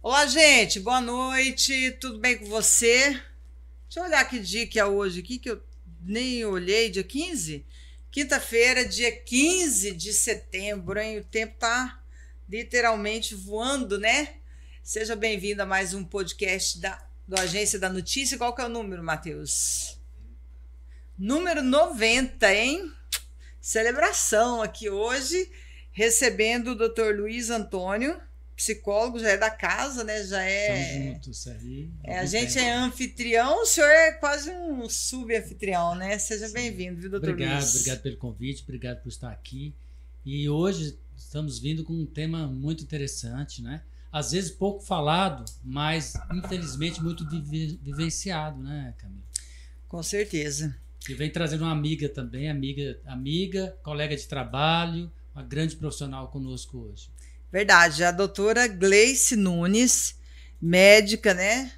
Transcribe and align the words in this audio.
Olá, 0.00 0.26
gente, 0.26 0.78
boa 0.78 1.00
noite, 1.00 1.90
tudo 2.00 2.20
bem 2.20 2.38
com 2.38 2.44
você? 2.46 3.10
Deixa 3.10 3.96
eu 3.96 4.04
olhar 4.04 4.24
que 4.30 4.38
dia 4.38 4.64
que 4.64 4.78
é 4.78 4.84
hoje 4.86 5.18
aqui, 5.18 5.40
que 5.40 5.50
eu 5.50 5.60
nem 6.00 6.44
olhei, 6.44 6.88
dia 6.88 7.02
15? 7.02 7.66
Quinta-feira, 8.08 8.86
dia 8.86 9.10
15 9.10 9.90
de 9.90 10.12
setembro, 10.12 11.00
hein? 11.00 11.18
O 11.18 11.24
tempo 11.24 11.56
tá 11.58 12.00
literalmente 12.48 13.34
voando, 13.34 13.98
né? 13.98 14.36
Seja 14.84 15.16
bem-vindo 15.16 15.62
a 15.62 15.66
mais 15.66 15.92
um 15.92 16.04
podcast 16.04 16.78
da 16.78 17.04
do 17.26 17.38
Agência 17.38 17.78
da 17.78 17.90
Notícia. 17.90 18.38
Qual 18.38 18.54
que 18.54 18.62
é 18.62 18.66
o 18.66 18.70
número, 18.70 19.02
Matheus? 19.02 19.98
Número 21.18 21.60
90, 21.60 22.54
hein? 22.54 22.92
Celebração 23.60 24.62
aqui 24.62 24.88
hoje, 24.88 25.50
recebendo 25.90 26.68
o 26.68 26.76
Dr. 26.76 27.16
Luiz 27.16 27.50
Antônio, 27.50 28.27
psicólogo, 28.58 29.20
já 29.20 29.30
é 29.30 29.36
da 29.38 29.50
casa, 29.50 30.02
né? 30.02 30.24
Já 30.24 30.42
é. 30.42 30.80
Estamos 30.82 31.14
juntos 31.14 31.46
aí. 31.46 31.90
É, 32.02 32.18
a 32.18 32.26
gente 32.26 32.54
tempo. 32.54 32.66
é 32.66 32.74
anfitrião, 32.74 33.62
o 33.62 33.66
senhor 33.66 33.88
é 33.88 34.12
quase 34.12 34.50
um 34.50 34.88
subanfitrião, 34.88 35.94
né? 35.94 36.18
Seja 36.18 36.48
bem-vindo, 36.48 37.00
viu, 37.00 37.08
doutor 37.08 37.30
obrigado, 37.30 37.60
Luiz? 37.60 37.76
Obrigado 37.76 38.02
pelo 38.02 38.16
convite, 38.16 38.64
obrigado 38.64 39.00
por 39.00 39.08
estar 39.10 39.30
aqui. 39.30 39.72
E 40.26 40.48
hoje 40.48 40.98
estamos 41.16 41.60
vindo 41.60 41.84
com 41.84 41.92
um 41.92 42.04
tema 42.04 42.48
muito 42.48 42.82
interessante, 42.82 43.62
né? 43.62 43.80
Às 44.10 44.32
vezes 44.32 44.50
pouco 44.50 44.84
falado, 44.84 45.44
mas 45.62 46.14
infelizmente 46.34 47.00
muito 47.00 47.24
vivenciado, 47.30 48.60
né, 48.60 48.92
Camila? 48.98 49.22
Com 49.86 50.02
certeza. 50.02 50.76
E 51.08 51.14
vem 51.14 51.30
trazendo 51.30 51.62
uma 51.62 51.70
amiga 51.70 52.08
também, 52.08 52.50
amiga, 52.50 52.98
amiga, 53.06 53.78
colega 53.84 54.16
de 54.16 54.26
trabalho, 54.26 55.12
uma 55.32 55.44
grande 55.44 55.76
profissional 55.76 56.26
conosco 56.28 56.78
hoje. 56.78 57.08
Verdade, 57.50 58.04
a 58.04 58.12
doutora 58.12 58.66
Gleice 58.66 59.34
Nunes, 59.34 60.18
médica, 60.60 61.32
né? 61.32 61.72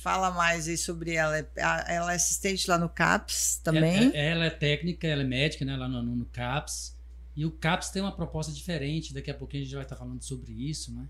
Fala 0.00 0.30
mais 0.30 0.66
aí 0.66 0.78
sobre 0.78 1.14
ela. 1.14 1.36
Ela 1.56 2.12
é 2.12 2.16
assistente 2.16 2.68
lá 2.68 2.78
no 2.78 2.88
CAPS 2.88 3.60
também. 3.62 4.12
É, 4.14 4.16
é, 4.16 4.30
ela 4.30 4.46
é 4.46 4.50
técnica, 4.50 5.06
ela 5.06 5.20
é 5.20 5.26
médica, 5.26 5.64
né? 5.64 5.76
Lá 5.76 5.86
no, 5.86 6.02
no 6.02 6.24
CAPS. 6.24 6.96
E 7.36 7.44
o 7.44 7.50
CAPS 7.50 7.90
tem 7.90 8.00
uma 8.00 8.14
proposta 8.14 8.50
diferente, 8.50 9.12
daqui 9.12 9.30
a 9.30 9.34
pouquinho 9.34 9.62
a 9.62 9.64
gente 9.64 9.74
vai 9.74 9.84
estar 9.84 9.96
falando 9.96 10.22
sobre 10.22 10.52
isso, 10.52 10.92
né? 10.92 11.06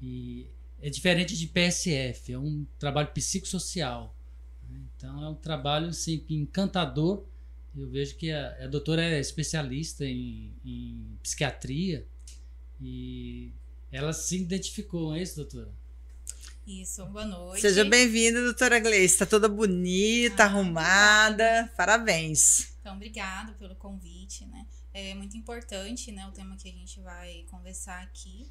E 0.00 0.46
é 0.80 0.88
diferente 0.88 1.36
de 1.36 1.46
PSF, 1.46 2.32
é 2.32 2.38
um 2.38 2.66
trabalho 2.78 3.08
psicossocial. 3.08 4.16
Né? 4.68 4.80
Então 4.96 5.22
é 5.22 5.28
um 5.28 5.34
trabalho 5.34 5.88
assim, 5.88 6.24
encantador. 6.30 7.24
Eu 7.76 7.88
vejo 7.88 8.16
que 8.16 8.32
a, 8.32 8.64
a 8.64 8.66
doutora 8.66 9.02
é 9.02 9.20
especialista 9.20 10.04
em, 10.04 10.52
em 10.64 11.18
psiquiatria 11.22 12.06
e 12.80 13.52
ela 13.92 14.12
se 14.12 14.36
identificou, 14.38 15.14
é 15.14 15.22
isso, 15.22 15.36
doutora? 15.36 15.70
Isso, 16.66 17.04
boa 17.06 17.24
noite. 17.24 17.60
Seja 17.60 17.84
bem-vinda, 17.84 18.42
doutora 18.42 18.78
Gleice. 18.78 19.14
Está 19.14 19.26
toda 19.26 19.48
bonita, 19.48 20.44
ah, 20.44 20.46
arrumada. 20.46 21.44
Obrigada. 21.44 21.72
Parabéns. 21.76 22.72
Então, 22.80 22.94
obrigado 22.94 23.54
pelo 23.54 23.74
convite, 23.74 24.46
né? 24.46 24.66
É 24.94 25.14
muito 25.14 25.36
importante, 25.36 26.10
né, 26.12 26.26
o 26.26 26.32
tema 26.32 26.56
que 26.56 26.68
a 26.68 26.72
gente 26.72 27.00
vai 27.00 27.44
conversar 27.50 28.02
aqui. 28.02 28.50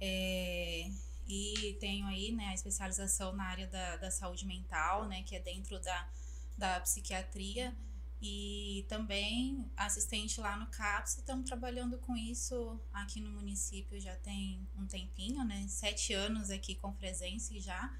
É, 0.00 0.90
e 1.26 1.76
tenho 1.80 2.06
aí, 2.06 2.32
né, 2.32 2.46
a 2.46 2.54
especialização 2.54 3.34
na 3.34 3.44
área 3.44 3.66
da, 3.66 3.96
da 3.96 4.10
saúde 4.10 4.46
mental, 4.46 5.06
né, 5.06 5.22
que 5.22 5.36
é 5.36 5.40
dentro 5.40 5.78
da, 5.80 6.08
da 6.56 6.80
psiquiatria 6.80 7.74
e 8.20 8.84
também 8.88 9.64
assistente 9.76 10.40
lá 10.40 10.56
no 10.56 10.66
CAPS. 10.66 11.18
Estamos 11.18 11.46
trabalhando 11.46 11.98
com 11.98 12.16
isso 12.16 12.78
aqui 12.92 13.20
no 13.20 13.30
município 13.30 14.00
já 14.00 14.14
tem 14.16 14.66
um 14.76 14.86
tempinho, 14.86 15.44
né? 15.44 15.64
Sete 15.68 16.12
anos 16.12 16.50
aqui 16.50 16.74
com 16.74 16.92
presença 16.92 17.58
já. 17.60 17.92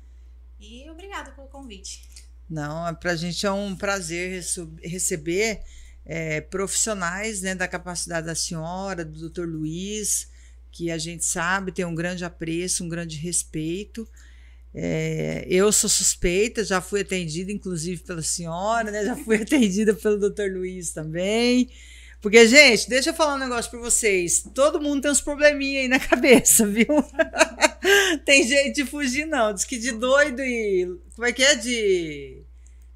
E 0.58 0.89
obrigada 0.91 1.30
pelo 1.33 1.46
convite. 1.46 2.08
Não, 2.50 2.92
para 2.94 3.12
a 3.12 3.16
gente 3.16 3.46
é 3.46 3.52
um 3.52 3.77
prazer 3.77 4.42
receber 4.83 5.62
é, 6.05 6.40
profissionais 6.40 7.42
né, 7.42 7.55
da 7.55 7.68
capacidade 7.68 8.27
da 8.27 8.34
senhora, 8.34 9.05
do 9.05 9.20
doutor 9.20 9.46
Luiz, 9.46 10.28
que 10.73 10.90
a 10.90 10.98
gente 10.98 11.24
sabe 11.24 11.70
tem 11.70 11.84
um 11.84 11.95
grande 11.95 12.24
apreço, 12.24 12.83
um 12.83 12.89
grande 12.89 13.17
respeito. 13.18 14.08
É, 14.80 15.44
eu 15.48 15.72
sou 15.72 15.90
suspeita, 15.90 16.62
já 16.62 16.80
fui 16.80 17.00
atendida, 17.00 17.50
inclusive, 17.50 18.00
pela 18.05 18.22
senhora, 18.22 18.92
né? 18.92 19.05
Já 19.05 19.16
fui 19.16 19.34
atendida 19.42 19.92
pelo 19.92 20.16
doutor 20.16 20.48
Luiz 20.52 20.92
também. 20.92 21.68
Porque, 22.20 22.46
gente, 22.46 22.89
deixa 22.89 23.11
eu 23.11 23.14
falar 23.14 23.34
um 23.34 23.39
negócio 23.39 23.68
para 23.68 23.80
vocês. 23.80 24.44
Todo 24.55 24.80
mundo 24.80 25.02
tem 25.02 25.11
uns 25.11 25.20
probleminha 25.20 25.80
aí 25.80 25.89
na 25.89 25.98
cabeça, 26.00 26.64
viu? 26.64 26.86
tem 28.24 28.46
jeito 28.46 28.77
de 28.77 28.86
fugir, 28.86 29.27
não. 29.27 29.52
Diz 29.52 29.64
que 29.64 29.77
de 29.77 29.90
doido 29.90 30.40
e. 30.42 30.96
Como 31.16 31.27
é 31.27 31.33
que 31.33 31.42
é? 31.42 31.56
De. 31.56 32.42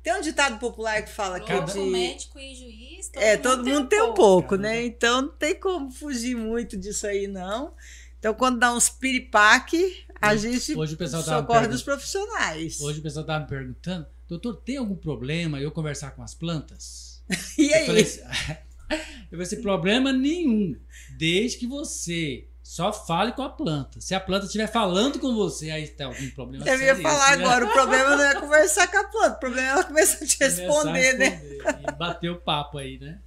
Tem 0.05 0.15
um 0.15 0.21
ditado 0.21 0.61
popular 0.61 1.03
que 1.03 1.11
fala 1.11 1.41
que 1.41 1.51
é 1.51 1.61
de. 1.63 1.81
médico 1.81 2.39
e 2.39 2.55
juiz. 2.55 3.09
Todo 3.09 3.23
é, 3.23 3.37
mundo 3.37 3.43
todo 3.43 3.65
mundo 3.65 3.67
tem 3.67 3.75
um, 3.75 3.87
tem 3.87 4.03
um 4.03 4.15
pouco, 4.15 4.17
pouco 4.17 4.57
né? 4.57 4.85
Então 4.85 5.23
não 5.23 5.29
tem 5.31 5.57
como 5.57 5.91
fugir 5.91 6.37
muito 6.37 6.77
disso 6.77 7.09
aí, 7.09 7.27
não. 7.27 7.75
Então, 8.21 8.35
quando 8.35 8.61
dá 8.61 8.73
uns 8.73 8.89
piripaque, 8.89 10.05
a 10.23 10.37
gente 10.37 10.77
hoje 10.77 10.95
o 10.95 10.97
pessoal 10.97 11.23
socorre 11.23 11.67
dos 11.67 11.83
profissionais. 11.83 12.81
Hoje 12.81 13.01
o 13.01 13.03
pessoal 13.03 13.23
estava 13.23 13.41
me 13.41 13.49
perguntando, 13.49 14.07
doutor, 14.29 14.57
tem 14.57 14.77
algum 14.77 14.95
problema 14.95 15.61
eu 15.61 15.71
conversar 15.73 16.13
com 16.13 16.23
as 16.23 16.33
plantas? 16.35 17.23
e 17.59 17.75
aí? 17.75 17.81
Eu 17.81 17.87
falei, 17.87 18.05
eu 18.91 19.31
falei 19.31 19.43
assim, 19.43 19.61
problema 19.61 20.13
nenhum, 20.13 20.77
desde 21.19 21.59
que 21.59 21.67
você 21.67 22.47
só 22.63 22.93
fale 22.93 23.33
com 23.33 23.43
a 23.43 23.51
planta. 23.51 24.01
Se 24.01 24.15
a 24.15 24.21
planta 24.21 24.47
estiver 24.47 24.69
falando 24.69 25.19
com 25.19 25.35
você, 25.35 25.71
aí 25.71 25.89
tem 25.89 26.07
algum 26.07 26.31
problema. 26.31 26.67
Eu 26.67 26.81
ia 26.81 26.97
falar 26.97 27.37
né? 27.37 27.45
agora, 27.45 27.67
o 27.67 27.73
problema 27.73 28.17
não 28.17 28.25
é 28.25 28.35
conversar 28.41 28.87
com 28.87 28.99
a 28.99 29.05
planta, 29.05 29.37
o 29.37 29.41
problema 29.41 29.67
é 29.67 29.71
ela 29.71 29.85
começar 29.85 30.25
a 30.25 30.27
te 30.27 30.39
responder, 30.39 30.89
a 30.89 30.93
responder 30.93 31.19
né? 31.19 31.43
E 31.89 31.93
bater 31.93 32.31
o 32.31 32.39
papo 32.39 32.79
aí, 32.79 32.99
né? 32.99 33.19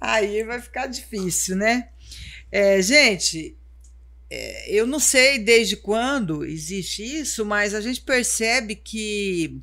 Aí 0.00 0.44
vai 0.44 0.60
ficar 0.60 0.86
difícil, 0.86 1.56
né? 1.56 1.88
É, 2.50 2.80
gente, 2.82 3.57
é, 4.30 4.70
eu 4.70 4.86
não 4.86 5.00
sei 5.00 5.38
desde 5.38 5.76
quando 5.76 6.44
existe 6.44 7.02
isso, 7.02 7.44
mas 7.44 7.74
a 7.74 7.80
gente 7.80 8.00
percebe 8.02 8.74
que 8.74 9.60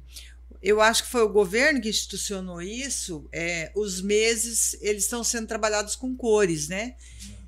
eu 0.62 0.82
acho 0.82 1.04
que 1.04 1.12
foi 1.12 1.22
o 1.22 1.30
governo 1.30 1.80
que 1.80 1.90
institucionou 1.90 2.60
isso. 2.62 3.30
É, 3.32 3.72
os 3.76 4.02
meses 4.02 4.76
eles 4.82 5.04
estão 5.04 5.24
sendo 5.24 5.48
trabalhados 5.48 5.96
com 5.96 6.16
cores, 6.16 6.68
né? 6.68 6.96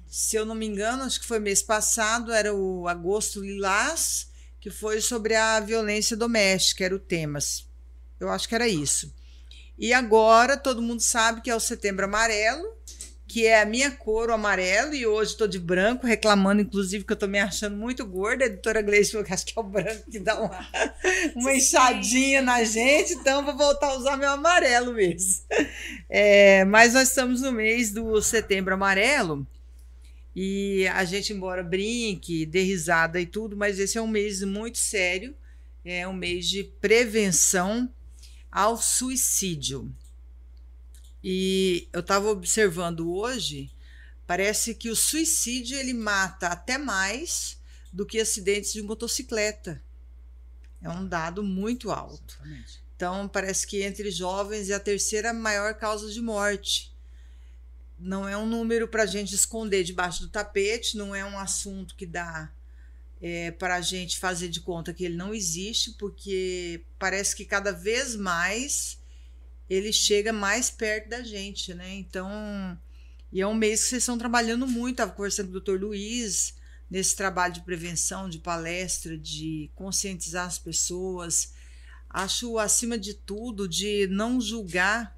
Se 0.07 0.35
eu 0.35 0.45
não 0.45 0.53
me 0.53 0.67
engano, 0.67 1.03
acho 1.03 1.19
que 1.19 1.25
foi 1.25 1.39
mês 1.39 1.63
passado, 1.63 2.31
era 2.31 2.53
o 2.53 2.87
agosto 2.87 3.41
lilás, 3.41 4.27
que 4.61 4.69
foi 4.69 5.01
sobre 5.01 5.35
a 5.35 5.59
violência 5.59 6.15
doméstica, 6.15 6.85
era 6.85 6.95
o 6.95 6.99
tema. 6.99 7.39
Eu 8.19 8.29
acho 8.29 8.47
que 8.47 8.55
era 8.55 8.67
isso. 8.67 9.11
E 9.77 9.93
agora 9.93 10.55
todo 10.55 10.81
mundo 10.81 11.01
sabe 11.01 11.41
que 11.41 11.49
é 11.49 11.55
o 11.55 11.59
setembro 11.59 12.05
amarelo, 12.05 12.65
que 13.27 13.45
é 13.45 13.61
a 13.61 13.65
minha 13.65 13.91
cor, 13.91 14.29
o 14.29 14.33
amarelo, 14.33 14.95
e 14.95 15.05
hoje 15.05 15.31
estou 15.31 15.47
de 15.47 15.59
branco, 15.59 16.07
reclamando, 16.07 16.61
inclusive, 16.61 17.03
que 17.03 17.11
eu 17.11 17.15
estou 17.15 17.27
me 17.27 17.39
achando 17.39 17.75
muito 17.75 18.05
gorda. 18.05 18.45
A 18.45 18.47
editora 18.47 18.81
Gleice 18.81 19.11
falou 19.11 19.25
que 19.25 19.33
acho 19.33 19.45
que 19.45 19.53
é 19.57 19.61
o 19.61 19.63
branco 19.63 20.09
que 20.09 20.17
dá 20.17 20.39
uma, 20.39 20.67
uma 21.35 21.53
inchadinha 21.53 22.41
na 22.41 22.63
gente, 22.63 23.13
então 23.13 23.43
vou 23.43 23.57
voltar 23.57 23.87
a 23.87 23.97
usar 23.97 24.15
meu 24.15 24.31
amarelo 24.31 24.93
mesmo. 24.93 25.43
É, 26.09 26.63
mas 26.65 26.93
nós 26.93 27.09
estamos 27.09 27.41
no 27.41 27.51
mês 27.51 27.91
do 27.91 28.21
setembro 28.21 28.73
amarelo, 28.73 29.45
e 30.33 30.87
a 30.87 31.03
gente, 31.03 31.33
embora 31.33 31.63
brinque, 31.63 32.45
dê 32.45 32.61
risada 32.61 33.19
e 33.19 33.25
tudo, 33.25 33.57
mas 33.57 33.77
esse 33.77 33.97
é 33.97 34.01
um 34.01 34.07
mês 34.07 34.41
muito 34.43 34.77
sério, 34.77 35.35
é 35.83 36.07
um 36.07 36.13
mês 36.13 36.47
de 36.47 36.63
prevenção 36.63 37.91
ao 38.49 38.77
suicídio. 38.77 39.91
E 41.29 41.89
eu 41.91 41.99
estava 41.99 42.29
observando 42.29 43.13
hoje, 43.13 43.69
parece 44.25 44.73
que 44.73 44.89
o 44.89 44.95
suicídio 44.95 45.77
ele 45.77 45.93
mata 45.93 46.47
até 46.47 46.77
mais 46.77 47.59
do 47.91 48.05
que 48.05 48.17
acidentes 48.17 48.71
de 48.71 48.81
motocicleta. 48.81 49.83
É 50.81 50.89
um 50.89 51.05
dado 51.05 51.43
muito 51.43 51.91
alto. 51.91 52.35
Exatamente. 52.35 52.81
Então, 52.95 53.27
parece 53.27 53.67
que 53.67 53.83
entre 53.83 54.09
jovens 54.09 54.69
é 54.69 54.75
a 54.75 54.79
terceira 54.79 55.33
maior 55.33 55.73
causa 55.73 56.09
de 56.09 56.21
morte. 56.21 56.95
Não 57.99 58.25
é 58.25 58.37
um 58.37 58.47
número 58.47 58.87
para 58.87 59.03
a 59.03 59.05
gente 59.05 59.35
esconder 59.35 59.83
debaixo 59.83 60.21
do 60.21 60.29
tapete, 60.29 60.95
não 60.95 61.13
é 61.13 61.25
um 61.25 61.37
assunto 61.37 61.93
que 61.95 62.05
dá 62.05 62.49
é, 63.21 63.51
para 63.51 63.75
a 63.75 63.81
gente 63.81 64.17
fazer 64.17 64.47
de 64.47 64.61
conta 64.61 64.93
que 64.93 65.03
ele 65.03 65.17
não 65.17 65.33
existe, 65.33 65.91
porque 65.91 66.85
parece 66.97 67.35
que 67.35 67.43
cada 67.43 67.73
vez 67.73 68.15
mais 68.15 68.96
ele 69.69 69.91
chega 69.91 70.31
mais 70.31 70.69
perto 70.69 71.09
da 71.09 71.23
gente, 71.23 71.73
né? 71.73 71.93
Então, 71.95 72.29
e 73.31 73.41
é 73.41 73.47
um 73.47 73.53
mês 73.53 73.83
que 73.83 73.89
vocês 73.89 74.03
estão 74.03 74.17
trabalhando 74.17 74.67
muito. 74.67 74.95
Estava 74.95 75.11
conversando 75.11 75.47
com 75.47 75.51
o 75.51 75.59
doutor 75.59 75.79
Luiz 75.79 76.55
nesse 76.89 77.15
trabalho 77.15 77.53
de 77.53 77.61
prevenção, 77.61 78.29
de 78.29 78.39
palestra, 78.39 79.17
de 79.17 79.69
conscientizar 79.75 80.45
as 80.45 80.57
pessoas. 80.57 81.53
Acho, 82.09 82.57
acima 82.57 82.97
de 82.97 83.13
tudo, 83.13 83.67
de 83.67 84.07
não 84.07 84.39
julgar 84.39 85.17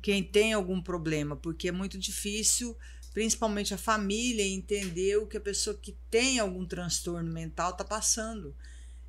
quem 0.00 0.22
tem 0.22 0.52
algum 0.52 0.82
problema, 0.82 1.36
porque 1.36 1.68
é 1.68 1.72
muito 1.72 1.98
difícil 1.98 2.76
principalmente 3.14 3.72
a 3.72 3.78
família, 3.78 4.44
entender 4.44 5.16
o 5.16 5.26
que 5.26 5.36
a 5.36 5.40
pessoa 5.40 5.78
que 5.80 5.96
tem 6.10 6.40
algum 6.40 6.66
transtorno 6.66 7.32
mental 7.32 7.70
está 7.70 7.84
passando. 7.84 8.54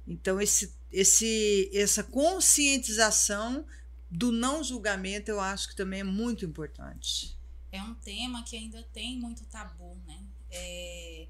Então, 0.07 0.39
esse, 0.39 0.75
esse, 0.91 1.71
essa 1.73 2.03
conscientização 2.03 3.65
do 4.15 4.31
não 4.31 4.63
julgamento 4.63 5.29
eu 5.29 5.39
acho 5.39 5.69
que 5.69 5.75
também 5.75 5.99
é 5.99 6.03
muito 6.03 6.45
importante. 6.45 7.37
É 7.71 7.81
um 7.81 7.93
tema 7.95 8.43
que 8.43 8.55
ainda 8.55 8.81
tem 8.93 9.19
muito 9.19 9.43
tabu, 9.45 9.97
né? 10.05 10.23
É, 10.49 11.27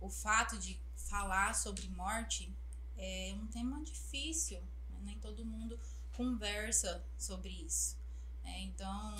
o 0.00 0.08
fato 0.08 0.58
de 0.58 0.78
falar 0.96 1.54
sobre 1.54 1.88
morte 1.88 2.52
é 2.96 3.34
um 3.34 3.46
tema 3.46 3.82
difícil, 3.82 4.60
né? 4.90 4.98
nem 5.02 5.18
todo 5.18 5.44
mundo 5.44 5.78
conversa 6.12 7.04
sobre 7.16 7.50
isso. 7.50 7.96
Né? 8.44 8.60
Então, 8.62 9.16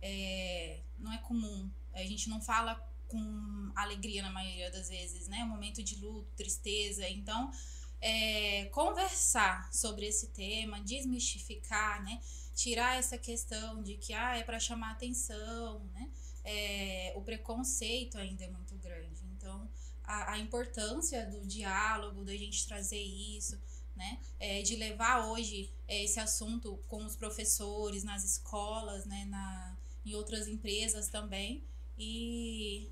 é, 0.00 0.80
não 0.98 1.12
é 1.12 1.18
comum. 1.18 1.70
A 1.94 2.02
gente 2.04 2.28
não 2.28 2.40
fala 2.40 2.74
com 3.08 3.72
alegria 3.74 4.22
na 4.22 4.30
maioria 4.30 4.70
das 4.70 4.88
vezes, 4.88 5.28
né? 5.28 5.44
Um 5.44 5.48
momento 5.48 5.82
de 5.82 5.96
luto, 5.96 6.26
tristeza. 6.34 7.06
Então, 7.08 7.52
é, 8.00 8.64
conversar 8.72 9.72
sobre 9.72 10.06
esse 10.06 10.28
tema, 10.28 10.80
desmistificar, 10.80 12.02
né? 12.02 12.20
Tirar 12.54 12.98
essa 12.98 13.16
questão 13.16 13.82
de 13.82 13.96
que 13.96 14.12
ah, 14.12 14.36
é 14.36 14.42
para 14.42 14.60
chamar 14.60 14.92
atenção, 14.92 15.84
né? 15.92 16.10
É, 16.44 17.12
o 17.16 17.22
preconceito 17.22 18.18
ainda 18.18 18.44
é 18.44 18.48
muito 18.48 18.74
grande. 18.76 19.22
Então, 19.36 19.68
a, 20.04 20.32
a 20.32 20.38
importância 20.38 21.24
do 21.26 21.46
diálogo, 21.46 22.24
da 22.24 22.36
gente 22.36 22.66
trazer 22.66 23.00
isso, 23.00 23.58
né? 23.96 24.20
É, 24.38 24.62
de 24.62 24.76
levar 24.76 25.26
hoje 25.28 25.70
é, 25.86 26.04
esse 26.04 26.20
assunto 26.20 26.78
com 26.88 27.04
os 27.04 27.16
professores 27.16 28.04
nas 28.04 28.24
escolas, 28.24 29.06
né? 29.06 29.24
Na, 29.26 29.76
em 30.04 30.14
outras 30.14 30.48
empresas 30.48 31.08
também 31.08 31.62
e 31.98 32.90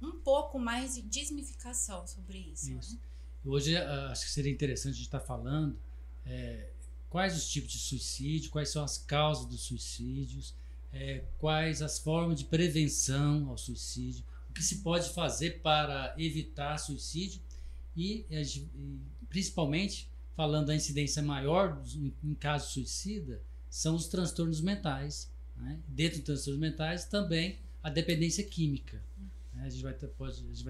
um 0.00 0.12
pouco 0.12 0.58
mais 0.58 0.94
de 0.94 1.02
desmificação 1.02 2.06
sobre 2.06 2.38
isso. 2.38 2.70
isso. 2.72 2.94
Né? 2.94 3.00
Hoje 3.44 3.76
ah, 3.76 4.10
acho 4.10 4.24
que 4.24 4.30
seria 4.30 4.52
interessante 4.52 4.92
a 4.92 4.96
gente 4.96 5.06
estar 5.06 5.20
falando 5.20 5.78
é, 6.24 6.70
quais 7.10 7.36
os 7.36 7.48
tipos 7.48 7.72
de 7.72 7.78
suicídio, 7.78 8.50
quais 8.50 8.70
são 8.70 8.82
as 8.84 8.98
causas 8.98 9.46
dos 9.46 9.62
suicídios, 9.62 10.54
é, 10.92 11.24
quais 11.38 11.82
as 11.82 11.98
formas 11.98 12.38
de 12.38 12.44
prevenção 12.44 13.48
ao 13.48 13.58
suicídio, 13.58 14.24
o 14.50 14.52
que 14.52 14.62
se 14.62 14.76
pode 14.78 15.10
fazer 15.10 15.60
para 15.60 16.14
evitar 16.18 16.78
suicídio 16.78 17.40
e, 17.96 18.24
e 18.30 18.98
principalmente 19.28 20.08
falando 20.36 20.66
da 20.66 20.74
incidência 20.74 21.22
maior 21.22 21.82
em 22.22 22.34
caso 22.34 22.72
suicida 22.72 23.42
são 23.68 23.94
os 23.94 24.06
transtornos 24.06 24.60
mentais 24.60 25.30
né? 25.60 25.80
Dentro 25.88 26.18
dos 26.18 26.24
transtornos 26.24 26.60
mentais, 26.60 27.04
também 27.04 27.58
a 27.82 27.90
dependência 27.90 28.44
química. 28.44 29.02
Né? 29.54 29.64
A 29.64 29.68
gente 29.68 29.82
vai 29.82 29.92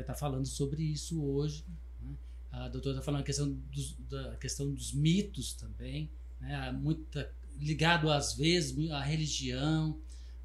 estar 0.02 0.14
falando 0.14 0.46
sobre 0.46 0.82
isso 0.82 1.22
hoje. 1.22 1.64
Né? 2.00 2.16
A 2.50 2.68
doutora 2.68 2.96
está 2.96 3.04
falando 3.04 3.20
a 3.20 3.24
questão 3.24 3.50
dos, 3.70 3.92
da 4.08 4.36
questão 4.36 4.72
dos 4.72 4.92
mitos 4.92 5.52
também, 5.52 6.10
né? 6.40 6.72
muita, 6.72 7.30
ligado 7.58 8.10
às 8.10 8.34
vezes 8.34 8.90
à 8.90 9.00
religião. 9.00 9.98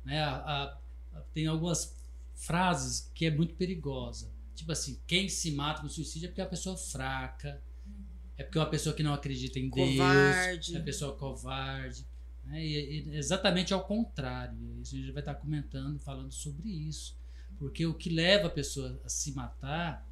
Né? 0.04 0.22
A, 0.22 0.78
a, 1.14 1.22
tem 1.34 1.48
algumas 1.48 1.96
frases 2.36 3.10
que 3.14 3.26
é 3.26 3.32
muito 3.32 3.56
perigosa. 3.56 4.32
Tipo 4.56 4.72
assim, 4.72 5.00
quem 5.08 5.30
se 5.30 5.52
mata 5.52 5.82
com 5.82 5.90
suicídio 5.90 6.28
é 6.28 6.30
porque 6.30 6.42
é 6.42 6.44
uma 6.44 6.50
pessoa 6.50 6.78
fraca, 6.78 7.62
é 8.38 8.44
porque 8.44 8.58
é 8.58 8.62
uma 8.62 8.70
pessoa 8.70 8.96
que 8.96 9.04
não 9.04 9.14
acredita 9.14 9.60
em 9.60 9.70
covarde. 9.70 10.58
Deus, 10.58 10.70
é 10.70 10.78
uma 10.78 10.86
pessoa 10.86 11.16
covarde. 11.16 12.06
Né? 12.46 12.64
E, 12.66 13.10
e, 13.10 13.16
exatamente 13.16 13.74
ao 13.74 13.84
contrário. 13.84 14.58
A 14.82 14.84
gente 14.84 15.12
vai 15.12 15.22
estar 15.22 15.36
comentando, 15.36 16.00
falando 16.00 16.32
sobre 16.32 16.70
isso. 16.70 17.16
Porque 17.58 17.86
o 17.86 17.94
que 17.94 18.10
leva 18.10 18.48
a 18.48 18.52
pessoa 18.52 19.00
a 19.04 19.10
se 19.10 19.32
matar 19.32 20.08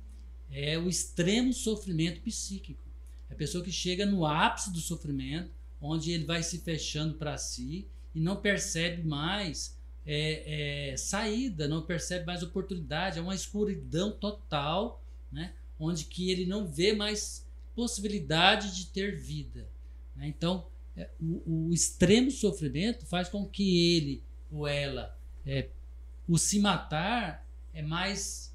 é 0.50 0.78
o 0.78 0.88
extremo 0.88 1.54
sofrimento 1.54 2.22
psíquico. 2.22 2.84
É 3.30 3.34
a 3.34 3.38
pessoa 3.38 3.64
que 3.64 3.72
chega 3.72 4.06
no 4.06 4.26
ápice 4.26 4.72
do 4.72 4.80
sofrimento, 4.80 5.52
onde 5.82 6.12
ele 6.12 6.26
vai 6.26 6.44
se 6.44 6.60
fechando 6.60 7.16
para 7.16 7.38
si 7.38 7.88
e 8.14 8.20
não 8.20 8.36
percebe 8.36 9.04
mais 9.04 9.78
é, 10.06 10.92
é, 10.92 10.98
saída, 10.98 11.68
não 11.68 11.82
percebe 11.82 12.26
mais 12.26 12.44
oportunidade, 12.44 13.20
é 13.20 13.22
uma 13.22 13.36
escuridão 13.36 14.12
total, 14.12 15.04
né? 15.32 15.54
onde 15.80 16.06
que 16.06 16.30
ele 16.30 16.46
não 16.46 16.68
vê 16.68 16.94
mais 16.94 17.48
possibilidade 17.76 18.76
de 18.76 18.88
ter 18.88 19.18
vida. 19.18 19.68
Né? 20.16 20.28
Então, 20.28 20.68
é, 20.96 21.10
o, 21.20 21.70
o, 21.70 21.74
extremo 21.74 22.30
sofrimento 22.30 23.06
faz 23.06 23.30
com 23.30 23.46
que 23.46 23.96
ele 23.96 24.24
ou 24.52 24.68
ela 24.68 25.18
é, 25.46 25.70
o 26.28 26.38
se 26.38 26.60
matar 26.60 27.48
é 27.74 27.82
mais 27.82 28.54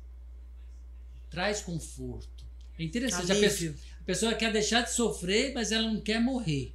traz 1.30 1.62
conforto 1.62 2.44
é 2.78 2.84
interessante 2.84 3.32
a 3.32 3.34
pessoa, 3.34 3.74
a 4.00 4.04
pessoa, 4.04 4.34
quer 4.34 4.52
deixar 4.52 4.82
de 4.82 4.92
sofrer 4.92 5.54
mas 5.54 5.72
ela 5.72 5.90
não 5.90 5.98
quer 5.98 6.20
morrer 6.20 6.74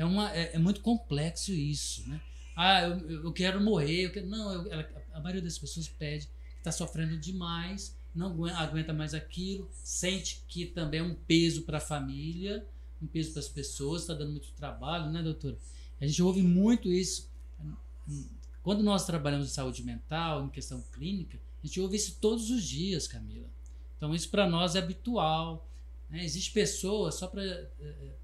é 0.00 0.04
uma 0.04 0.34
é, 0.34 0.54
é 0.54 0.58
muito 0.58 0.80
complexo 0.80 1.52
isso 1.52 2.08
né 2.08 2.20
ah 2.56 2.82
eu, 2.82 3.24
eu 3.24 3.32
quero 3.32 3.60
morrer 3.60 4.06
eu 4.06 4.12
quero, 4.12 4.26
não 4.26 4.52
eu, 4.52 4.72
ela, 4.72 4.88
a 5.12 5.20
maioria 5.20 5.42
das 5.42 5.58
pessoas 5.58 5.88
pede 5.88 6.28
está 6.58 6.72
sofrendo 6.72 7.16
demais 7.18 7.96
não 8.14 8.44
aguenta 8.46 8.92
mais 8.92 9.14
aquilo 9.14 9.68
sente 9.72 10.42
que 10.48 10.66
também 10.66 11.00
é 11.00 11.02
um 11.02 11.14
peso 11.14 11.62
para 11.62 11.78
a 11.78 11.80
família 11.80 12.66
um 13.02 13.06
peso 13.06 13.32
para 13.32 13.40
as 13.40 13.48
pessoas, 13.48 14.02
está 14.02 14.14
dando 14.14 14.32
muito 14.32 14.52
trabalho, 14.52 15.10
né, 15.10 15.22
doutora? 15.22 15.56
A 16.00 16.06
gente 16.06 16.22
ouve 16.22 16.42
muito 16.42 16.92
isso. 16.92 17.30
Quando 18.62 18.82
nós 18.82 19.06
trabalhamos 19.06 19.48
em 19.48 19.50
saúde 19.50 19.82
mental, 19.82 20.44
em 20.44 20.50
questão 20.50 20.82
clínica, 20.92 21.38
a 21.62 21.66
gente 21.66 21.80
ouve 21.80 21.96
isso 21.96 22.18
todos 22.20 22.50
os 22.50 22.62
dias, 22.62 23.06
Camila. 23.06 23.48
Então, 23.96 24.14
isso 24.14 24.28
para 24.30 24.48
nós 24.48 24.74
é 24.74 24.78
habitual. 24.78 25.66
Né? 26.08 26.24
Existem 26.24 26.52
pessoas, 26.52 27.14
só 27.14 27.26
para 27.26 27.42
é, 27.42 27.70
é, 27.80 28.14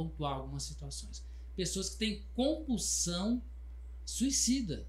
pontuar 0.00 0.34
algumas 0.34 0.62
situações, 0.62 1.22
pessoas 1.54 1.90
que 1.90 1.96
têm 1.98 2.22
compulsão 2.34 3.42
suicida. 4.04 4.86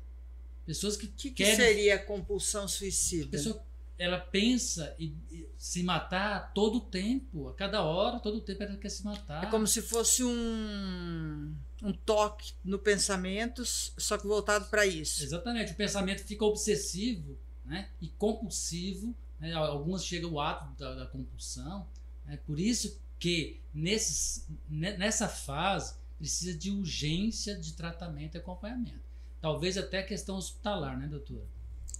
Pessoas 0.65 0.95
que, 0.95 1.07
que, 1.07 1.31
que 1.31 1.55
seria 1.55 1.99
compulsão 1.99 2.67
suicida? 2.67 3.25
A 3.25 3.31
pessoa 3.31 3.65
ela 3.97 4.19
pensa 4.19 4.95
em 4.97 5.15
se 5.57 5.83
matar 5.83 6.35
a 6.35 6.39
todo 6.39 6.79
tempo, 6.79 7.49
a 7.49 7.53
cada 7.53 7.83
hora, 7.83 8.19
todo 8.19 8.41
tempo 8.41 8.63
ela 8.63 8.75
quer 8.77 8.89
se 8.89 9.03
matar. 9.03 9.43
É 9.43 9.47
como 9.47 9.67
se 9.67 9.81
fosse 9.81 10.23
um, 10.23 11.55
um 11.83 11.93
toque 11.93 12.53
no 12.63 12.79
pensamento, 12.79 13.63
só 13.65 14.17
que 14.17 14.25
voltado 14.25 14.65
para 14.69 14.87
isso. 14.87 15.23
Exatamente, 15.23 15.73
o 15.73 15.75
pensamento 15.75 16.23
fica 16.23 16.45
obsessivo 16.45 17.37
né, 17.65 17.89
e 18.01 18.07
compulsivo, 18.07 19.13
né, 19.39 19.53
algumas 19.53 20.03
chegam 20.03 20.31
ao 20.31 20.39
ato 20.39 20.79
da, 20.79 20.95
da 20.95 21.05
compulsão, 21.05 21.87
é 22.27 22.37
por 22.37 22.59
isso 22.59 22.99
que 23.21 23.61
nesses, 23.71 24.47
nessa 24.67 25.29
fase 25.29 25.93
precisa 26.17 26.57
de 26.57 26.71
urgência 26.71 27.55
de 27.55 27.73
tratamento 27.73 28.35
e 28.35 28.39
acompanhamento. 28.39 28.99
Talvez 29.39 29.77
até 29.77 30.01
questão 30.01 30.37
hospitalar, 30.37 30.97
né, 30.97 31.05
doutora? 31.07 31.45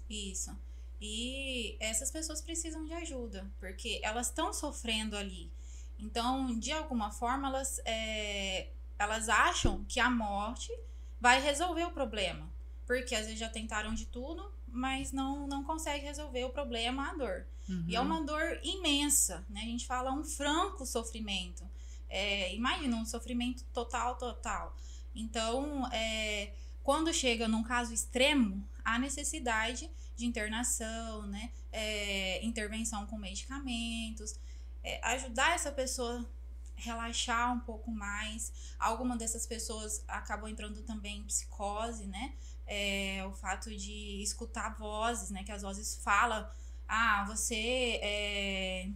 Isso. 0.10 0.57
E 1.00 1.77
essas 1.79 2.10
pessoas 2.10 2.41
precisam 2.41 2.84
de 2.86 2.93
ajuda, 2.93 3.48
porque 3.60 4.01
elas 4.03 4.27
estão 4.27 4.51
sofrendo 4.51 5.15
ali. 5.15 5.51
Então, 6.00 6.57
de 6.57 6.72
alguma 6.72 7.12
forma, 7.12 7.48
elas, 7.50 7.79
é, 7.86 8.69
elas 8.98 9.29
acham 9.29 9.86
que 9.88 10.00
a 10.00 10.10
morte 10.10 10.72
vai 11.19 11.39
resolver 11.39 11.84
o 11.84 11.91
problema. 11.91 12.50
Porque 12.88 13.13
às 13.13 13.25
vezes 13.25 13.39
já 13.39 13.50
tentaram 13.50 13.93
de 13.93 14.07
tudo, 14.07 14.51
mas 14.67 15.12
não, 15.12 15.46
não 15.46 15.63
consegue 15.63 16.03
resolver 16.03 16.46
o 16.46 16.50
problema, 16.50 17.12
a 17.12 17.13
dor. 17.13 17.46
Uhum. 17.68 17.86
E 17.88 17.96
é 17.96 18.01
uma 18.01 18.22
dor 18.22 18.60
imensa, 18.63 19.46
né? 19.50 19.62
A 19.62 19.65
gente 19.65 19.86
fala 19.86 20.12
um 20.12 20.24
franco 20.24 20.86
sofrimento. 20.86 21.63
É, 22.10 22.53
imagina 22.53 22.98
um 22.98 23.06
sofrimento 23.06 23.63
total, 23.74 24.18
total. 24.18 24.75
Então, 25.15 25.88
é, 25.91 26.53
quando 26.84 27.13
chega 27.13 27.48
num 27.48 27.63
caso 27.63 27.94
extremo, 27.94 28.68
há 28.84 29.00
necessidade 29.00 29.89
de 30.15 30.25
internação, 30.25 31.25
né? 31.27 31.51
É, 31.72 32.44
intervenção 32.46 33.06
com 33.06 33.18
medicamentos, 33.18 34.36
é, 34.84 35.00
ajudar 35.06 35.56
essa 35.56 35.72
pessoa 35.72 36.27
relaxar 36.75 37.53
um 37.53 37.60
pouco 37.60 37.91
mais. 37.91 38.51
Algumas 38.80 39.18
dessas 39.18 39.46
pessoas 39.46 40.03
acabam 40.08 40.50
entrando 40.50 40.82
também 40.82 41.20
em 41.20 41.24
psicose, 41.24 42.08
né? 42.08 42.34
É, 42.65 43.24
o 43.27 43.34
fato 43.34 43.70
de 43.75 44.22
escutar 44.22 44.75
vozes, 44.77 45.30
né? 45.30 45.44
Que 45.44 45.51
as 45.51 45.62
vozes 45.62 45.96
falam, 46.03 46.48
ah, 46.93 47.24
você 47.25 48.00
é, 48.03 48.89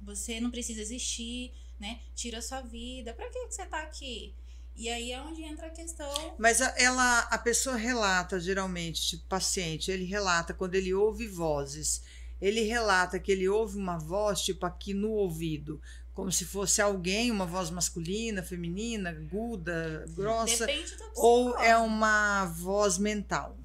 você 0.00 0.40
não 0.40 0.50
precisa 0.50 0.80
existir, 0.80 1.52
né? 1.78 2.00
Tira 2.12 2.38
a 2.38 2.42
sua 2.42 2.60
vida. 2.60 3.14
Para 3.14 3.30
que, 3.30 3.38
você 3.46 3.64
tá 3.64 3.82
aqui? 3.82 4.34
E 4.74 4.88
aí 4.88 5.12
é 5.12 5.22
onde 5.22 5.44
entra 5.44 5.68
a 5.68 5.70
questão. 5.70 6.34
Mas 6.38 6.60
a, 6.60 6.74
ela, 6.76 7.20
a 7.20 7.38
pessoa 7.38 7.76
relata, 7.76 8.40
geralmente, 8.40 9.00
tipo, 9.00 9.24
paciente, 9.28 9.92
ele 9.92 10.04
relata 10.04 10.52
quando 10.52 10.74
ele 10.74 10.92
ouve 10.92 11.28
vozes. 11.28 12.02
Ele 12.40 12.62
relata 12.62 13.18
que 13.20 13.30
ele 13.30 13.48
ouve 13.48 13.78
uma 13.78 13.96
voz, 13.96 14.40
tipo, 14.40 14.66
aqui 14.66 14.92
no 14.92 15.12
ouvido, 15.12 15.80
como 16.12 16.32
se 16.32 16.44
fosse 16.44 16.82
alguém, 16.82 17.30
uma 17.30 17.46
voz 17.46 17.70
masculina, 17.70 18.42
feminina, 18.42 19.10
aguda, 19.10 20.04
grossa. 20.08 20.66
Ou 21.14 21.56
é 21.58 21.76
uma 21.76 22.46
voz 22.46 22.98
mental. 22.98 23.56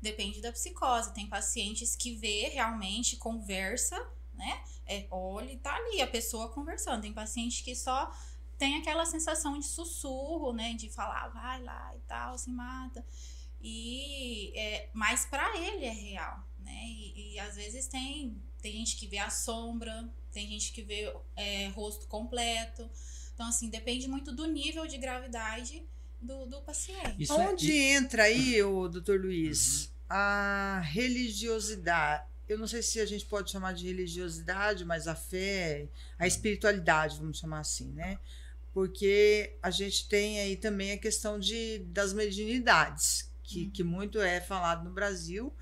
Depende 0.00 0.40
da 0.40 0.52
psicose. 0.52 1.12
Tem 1.12 1.26
pacientes 1.26 1.96
que 1.96 2.14
vê 2.14 2.48
realmente, 2.48 3.16
conversa, 3.16 3.96
né? 4.34 4.62
É, 4.86 5.06
olha, 5.10 5.56
tá 5.58 5.74
ali 5.74 6.00
a 6.00 6.06
pessoa 6.06 6.48
conversando. 6.48 7.02
Tem 7.02 7.12
paciente 7.12 7.62
que 7.62 7.74
só 7.74 8.10
tem 8.56 8.76
aquela 8.76 9.04
sensação 9.06 9.58
de 9.58 9.66
sussurro, 9.66 10.52
né? 10.52 10.74
De 10.74 10.88
falar, 10.88 11.28
vai 11.28 11.62
lá 11.62 11.94
e 11.96 12.00
tal, 12.00 12.38
se 12.38 12.50
mata. 12.50 13.04
E 13.60 14.52
é, 14.56 14.88
mas 14.92 15.26
para 15.26 15.56
ele 15.58 15.84
é 15.84 15.90
real, 15.90 16.44
né? 16.60 16.84
E, 16.86 17.34
e, 17.34 17.40
às 17.40 17.56
vezes 17.56 17.88
tem 17.88 18.40
tem 18.60 18.72
gente 18.72 18.96
que 18.96 19.06
vê 19.06 19.18
a 19.18 19.30
sombra, 19.30 20.12
tem 20.32 20.48
gente 20.48 20.72
que 20.72 20.82
vê 20.82 21.12
é, 21.36 21.68
rosto 21.68 22.06
completo. 22.06 22.88
Então 23.34 23.46
assim 23.46 23.68
depende 23.68 24.08
muito 24.08 24.32
do 24.32 24.46
nível 24.46 24.86
de 24.86 24.98
gravidade 24.98 25.86
do, 26.20 26.46
do 26.46 26.60
paciente. 26.62 27.16
Isso 27.18 27.32
é 27.32 27.48
Onde 27.48 27.72
é... 27.72 27.92
entra 27.94 28.24
aí, 28.24 28.62
o 28.62 28.88
doutor 28.88 29.20
Luiz, 29.20 29.84
uhum. 29.84 29.90
a 30.10 30.80
religiosidade? 30.84 32.24
Eu 32.48 32.58
não 32.58 32.66
sei 32.66 32.82
se 32.82 32.98
a 32.98 33.06
gente 33.06 33.26
pode 33.26 33.50
chamar 33.50 33.74
de 33.74 33.86
religiosidade, 33.86 34.84
mas 34.84 35.06
a 35.06 35.14
fé, 35.14 35.86
a 36.18 36.26
espiritualidade, 36.26 37.18
vamos 37.18 37.38
chamar 37.38 37.60
assim, 37.60 37.92
né? 37.92 38.18
Porque 38.72 39.56
a 39.62 39.70
gente 39.70 40.08
tem 40.08 40.40
aí 40.40 40.56
também 40.56 40.92
a 40.92 40.98
questão 40.98 41.38
de, 41.38 41.80
das 41.80 42.12
mediunidades, 42.12 43.30
que, 43.42 43.64
uhum. 43.64 43.70
que 43.70 43.84
muito 43.84 44.20
é 44.20 44.40
falado 44.40 44.84
no 44.84 44.92
Brasil. 44.92 45.52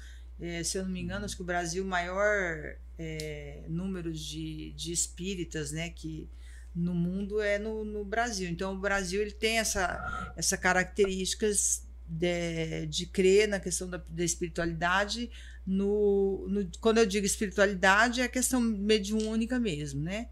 É, 0.41 0.63
se 0.63 0.79
eu 0.79 0.85
não 0.85 0.91
me 0.91 1.01
engano, 1.01 1.25
acho 1.25 1.35
que 1.35 1.43
o 1.43 1.47
Brasil, 1.47 1.83
o 1.83 1.87
maior 1.87 2.77
é, 2.99 3.65
número 3.69 4.13
de, 4.13 4.73
de 4.73 4.93
espíritas, 4.93 5.73
né? 5.73 5.91
Que, 5.91 6.29
no 6.77 6.95
mundo 6.95 7.41
é 7.41 7.59
no, 7.59 7.85
no, 7.85 8.05
Brasil. 8.05 8.51
Então, 8.51 8.75
o 8.75 8.79
Brasil 8.79 9.23
ele 9.23 9.33
tem 9.33 9.59
essa, 9.59 10.33
essa 10.37 10.59
características 10.59 11.83
de, 12.07 12.87
de 12.87 13.07
crer 13.07 13.49
na 13.49 13.59
questão 13.59 13.89
da, 13.89 13.97
da 14.09 14.23
espiritualidade. 14.23 15.31
No, 15.67 16.47
no, 16.49 16.71
quando 16.79 16.99
eu 16.99 17.07
digo 17.07 17.25
espiritualidade, 17.25 18.21
é 18.21 18.25
a 18.25 18.29
questão 18.29 18.61
mediúnica 18.61 19.59
mesmo, 19.59 20.03
né? 20.03 20.29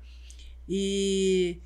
E 0.68 1.60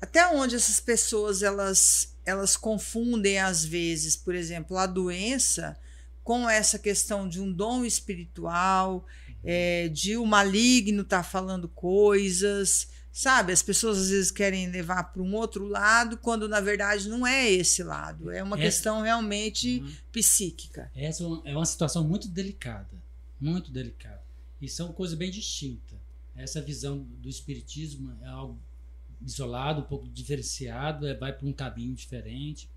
até 0.00 0.26
onde 0.28 0.56
essas 0.56 0.80
pessoas 0.80 1.42
elas, 1.42 2.16
elas 2.26 2.56
confundem 2.56 3.38
às 3.38 3.64
vezes, 3.64 4.16
por 4.16 4.34
exemplo, 4.34 4.76
a 4.76 4.86
doença 4.86 5.78
com 6.24 6.48
essa 6.48 6.78
questão 6.78 7.28
de 7.28 7.40
um 7.40 7.52
dom 7.52 7.84
espiritual, 7.84 9.06
é, 9.44 9.88
de 9.88 10.16
o 10.16 10.26
maligno 10.26 11.02
estar 11.02 11.18
tá 11.18 11.22
falando 11.22 11.68
coisas, 11.68 12.88
Sabe, 13.16 13.52
as 13.52 13.62
pessoas 13.62 13.96
às 13.96 14.10
vezes 14.10 14.30
querem 14.32 14.68
levar 14.68 15.04
para 15.04 15.22
um 15.22 15.36
outro 15.36 15.68
lado, 15.68 16.16
quando 16.16 16.48
na 16.48 16.60
verdade 16.60 17.08
não 17.08 17.24
é 17.24 17.48
esse 17.48 17.80
lado, 17.80 18.28
é 18.28 18.42
uma 18.42 18.58
questão 18.58 19.02
realmente 19.02 19.78
uhum. 19.78 19.92
psíquica. 20.10 20.90
Essa 20.96 21.22
é 21.44 21.54
uma 21.54 21.64
situação 21.64 22.02
muito 22.02 22.26
delicada, 22.26 22.90
muito 23.40 23.70
delicada. 23.70 24.20
E 24.60 24.68
são 24.68 24.92
coisas 24.92 25.16
bem 25.16 25.30
distintas. 25.30 25.96
Essa 26.34 26.60
visão 26.60 27.06
do 27.22 27.28
espiritismo 27.28 28.12
é 28.20 28.26
algo 28.26 28.58
isolado, 29.24 29.82
um 29.82 29.84
pouco 29.84 30.08
diferenciado, 30.08 31.06
é, 31.06 31.14
vai 31.14 31.32
para 31.32 31.46
um 31.46 31.52
caminho 31.52 31.94
diferente. 31.94 32.68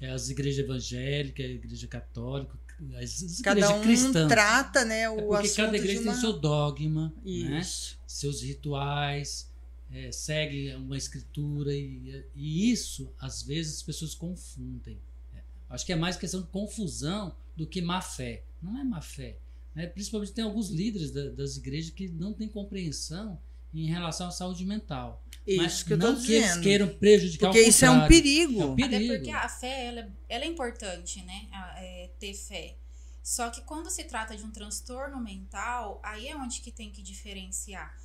É, 0.00 0.10
as 0.10 0.30
igrejas 0.30 0.64
evangélicas, 0.64 1.44
a 1.44 1.50
igreja 1.50 1.86
católica, 1.86 2.58
as, 2.96 3.22
as 3.22 3.40
cada 3.42 3.60
igrejas 3.60 3.78
um 3.78 3.82
cristãs. 3.82 4.28
trata, 4.28 4.86
né, 4.86 5.10
o 5.10 5.18
é 5.18 5.22
porque 5.36 5.50
cada 5.50 5.76
igreja 5.76 6.00
uma... 6.00 6.12
tem 6.12 6.20
seu 6.22 6.32
dogma, 6.32 7.12
né, 7.22 7.62
seus 8.06 8.40
rituais, 8.40 9.51
é, 9.92 10.10
segue 10.10 10.74
uma 10.74 10.96
escritura 10.96 11.74
e, 11.74 12.24
e, 12.34 12.70
isso 12.70 13.12
às 13.20 13.42
vezes 13.42 13.76
as 13.76 13.82
pessoas 13.82 14.14
confundem. 14.14 14.98
É, 15.34 15.40
acho 15.70 15.84
que 15.84 15.92
é 15.92 15.96
mais 15.96 16.16
questão 16.16 16.40
de 16.40 16.48
confusão 16.48 17.34
do 17.56 17.66
que 17.66 17.82
má 17.82 18.00
fé. 18.00 18.42
Não 18.62 18.78
é 18.78 18.84
má 18.84 19.00
fé. 19.00 19.36
Né? 19.74 19.86
Principalmente 19.86 20.32
tem 20.32 20.44
alguns 20.44 20.70
líderes 20.70 21.10
da, 21.10 21.28
das 21.30 21.56
igrejas 21.56 21.90
que 21.90 22.08
não 22.08 22.32
têm 22.32 22.48
compreensão 22.48 23.38
em 23.74 23.86
relação 23.86 24.28
à 24.28 24.30
saúde 24.30 24.64
mental. 24.64 25.22
Isso 25.46 25.62
Mas 25.62 25.82
que 25.82 25.92
eu 25.92 25.98
não 25.98 26.14
tô 26.14 26.22
que 26.22 26.32
eles 26.32 26.56
queiram 26.58 26.88
prejudicar 26.88 27.48
Porque 27.48 27.62
isso 27.62 27.84
é 27.84 27.90
um 27.90 28.06
perigo. 28.06 28.62
É 28.62 28.66
um 28.66 28.76
perigo. 28.76 29.12
Até 29.12 29.16
porque 29.16 29.30
a 29.30 29.48
fé 29.48 29.86
ela, 29.86 30.12
ela 30.28 30.44
é 30.44 30.46
importante, 30.46 31.22
né? 31.22 31.48
É, 31.76 32.10
ter 32.18 32.34
fé. 32.34 32.76
Só 33.22 33.50
que 33.50 33.60
quando 33.62 33.90
se 33.90 34.04
trata 34.04 34.36
de 34.36 34.44
um 34.44 34.50
transtorno 34.50 35.20
mental, 35.20 36.00
aí 36.02 36.28
é 36.28 36.36
onde 36.36 36.60
que 36.60 36.70
tem 36.70 36.90
que 36.90 37.02
diferenciar. 37.02 37.96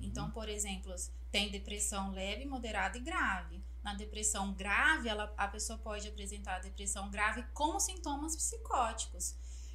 Então, 0.00 0.26
uhum. 0.26 0.30
por 0.30 0.48
exemplo, 0.48 0.94
tem 1.30 1.50
depressão 1.50 2.12
leve, 2.12 2.44
moderada 2.44 2.96
e 2.96 3.00
grave. 3.00 3.62
Na 3.82 3.94
depressão 3.94 4.52
grave, 4.52 5.08
ela, 5.08 5.32
a 5.36 5.48
pessoa 5.48 5.78
pode 5.78 6.08
apresentar 6.08 6.60
depressão 6.60 7.10
grave 7.10 7.42
com 7.54 7.78
sintomas 7.78 8.36
psicóticos. 8.36 9.34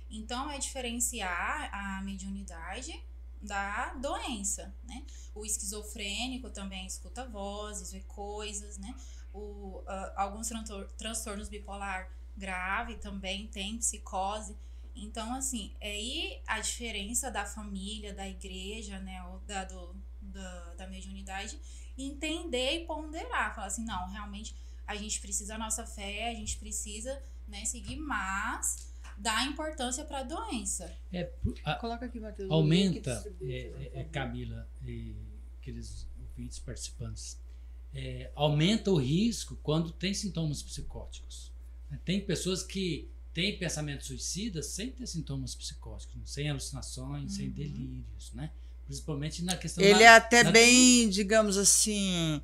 Então, 0.09 0.49
é 0.51 0.57
diferenciar 0.57 1.69
a 1.73 2.01
mediunidade 2.03 3.03
da 3.41 3.93
doença, 3.95 4.73
né? 4.83 5.05
O 5.35 5.45
esquizofrênico 5.45 6.49
também 6.49 6.85
escuta 6.85 7.27
vozes, 7.27 7.91
vê 7.91 7.99
coisas, 8.01 8.77
né? 8.77 8.95
O, 9.33 9.79
uh, 9.79 10.13
alguns 10.15 10.49
transtornos 10.97 11.49
bipolar 11.49 12.09
grave 12.37 12.95
também 12.95 13.47
tem 13.47 13.77
psicose. 13.77 14.55
Então, 14.95 15.33
assim, 15.33 15.75
é 15.81 15.91
aí 15.91 16.41
a 16.45 16.59
diferença 16.59 17.31
da 17.31 17.45
família, 17.45 18.13
da 18.13 18.27
igreja, 18.27 18.99
né? 18.99 19.23
Ou 19.25 19.39
da, 19.39 19.65
do, 19.65 19.95
da, 20.33 20.73
da 20.73 20.87
mediunidade, 20.87 21.57
entender 21.97 22.81
e 22.81 22.85
ponderar. 22.85 23.53
Falar 23.55 23.67
assim, 23.67 23.85
não, 23.85 24.09
realmente 24.09 24.55
a 24.85 24.95
gente 24.95 25.19
precisa 25.21 25.53
da 25.53 25.59
nossa 25.59 25.85
fé, 25.85 26.29
a 26.29 26.35
gente 26.35 26.57
precisa 26.57 27.21
né, 27.47 27.63
seguir, 27.65 27.97
mas 27.97 28.91
dá 29.17 29.43
importância 29.45 30.03
para 30.03 30.19
a 30.19 30.23
doença. 30.23 30.91
É, 31.11 31.31
a, 31.63 31.75
Coloca 31.75 32.05
aqui, 32.05 32.19
Matheus. 32.19 32.51
Aumenta, 32.51 33.23
é, 33.41 33.91
é, 33.93 34.03
Camila, 34.05 34.67
e 34.83 35.15
aqueles 35.59 36.07
ouvintes 36.19 36.59
participantes, 36.59 37.39
é, 37.93 38.31
aumenta 38.35 38.91
o 38.91 38.97
risco 38.97 39.55
quando 39.61 39.91
tem 39.91 40.13
sintomas 40.13 40.61
psicóticos. 40.61 41.51
Tem 42.03 42.19
pessoas 42.25 42.63
que 42.63 43.07
têm 43.33 43.57
pensamentos 43.57 44.07
suicidas 44.07 44.67
sem 44.67 44.91
ter 44.91 45.05
sintomas 45.05 45.53
psicóticos, 45.53 46.31
sem 46.31 46.49
alucinações, 46.49 47.31
uhum. 47.31 47.37
sem 47.37 47.49
delírios, 47.51 48.33
né? 48.33 48.51
Principalmente 48.85 49.43
na 49.43 49.55
questão 49.55 49.83
Ele 49.83 49.99
da, 49.99 50.05
é 50.05 50.07
até 50.09 50.43
bem, 50.43 51.09
digamos 51.09 51.57
assim, 51.57 52.41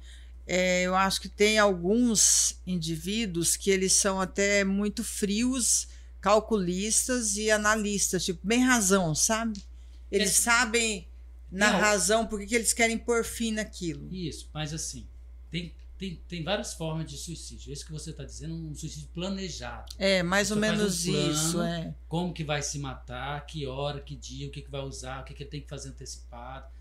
é, 0.48 0.84
eu 0.84 0.96
acho 0.96 1.22
que 1.22 1.30
tem 1.30 1.60
alguns 1.60 2.60
indivíduos 2.66 3.56
que 3.56 3.70
eles 3.70 3.94
são 3.94 4.20
até 4.20 4.64
muito 4.64 5.04
frios, 5.04 5.88
calculistas 6.20 7.38
e 7.38 7.52
analistas, 7.52 8.26
tipo, 8.26 8.40
bem 8.46 8.64
razão, 8.64 9.14
sabe? 9.14 9.64
Eles 10.12 10.32
é, 10.32 10.42
sabem 10.42 11.08
na 11.52 11.72
não, 11.72 11.80
razão 11.80 12.26
porque 12.26 12.48
que 12.48 12.56
eles 12.56 12.74
querem 12.74 12.98
pôr 12.98 13.24
fim 13.24 13.52
naquilo. 13.52 14.08
Isso, 14.14 14.50
mas 14.54 14.74
assim, 14.74 15.08
tem 15.52 15.74
tem, 16.00 16.24
tem 16.30 16.44
várias 16.44 16.74
formas 16.74 17.06
de 17.06 17.18
suicídio. 17.18 17.74
Esse 17.74 17.86
que 17.86 17.92
você 17.92 18.12
está 18.12 18.24
dizendo, 18.24 18.56
um 18.56 18.74
suicídio 18.74 19.10
planejado. 19.14 19.94
É, 20.00 20.24
mais 20.24 20.50
ou 20.50 20.56
menos 20.56 21.06
um 21.06 21.12
plano, 21.12 21.32
isso. 21.32 21.62
É. 21.62 21.94
Como 22.08 22.34
que 22.34 22.44
vai 22.44 22.62
se 22.62 22.80
matar, 22.80 23.46
que 23.46 23.68
hora, 23.68 24.00
que 24.00 24.16
dia, 24.16 24.48
o 24.48 24.52
que, 24.52 24.62
que 24.62 24.72
vai 24.72 24.80
usar, 24.82 25.22
o 25.22 25.26
que, 25.26 25.34
que 25.34 25.44
ele 25.44 25.50
tem 25.50 25.62
que 25.62 25.68
fazer 25.68 25.90
antecipado. 25.90 26.72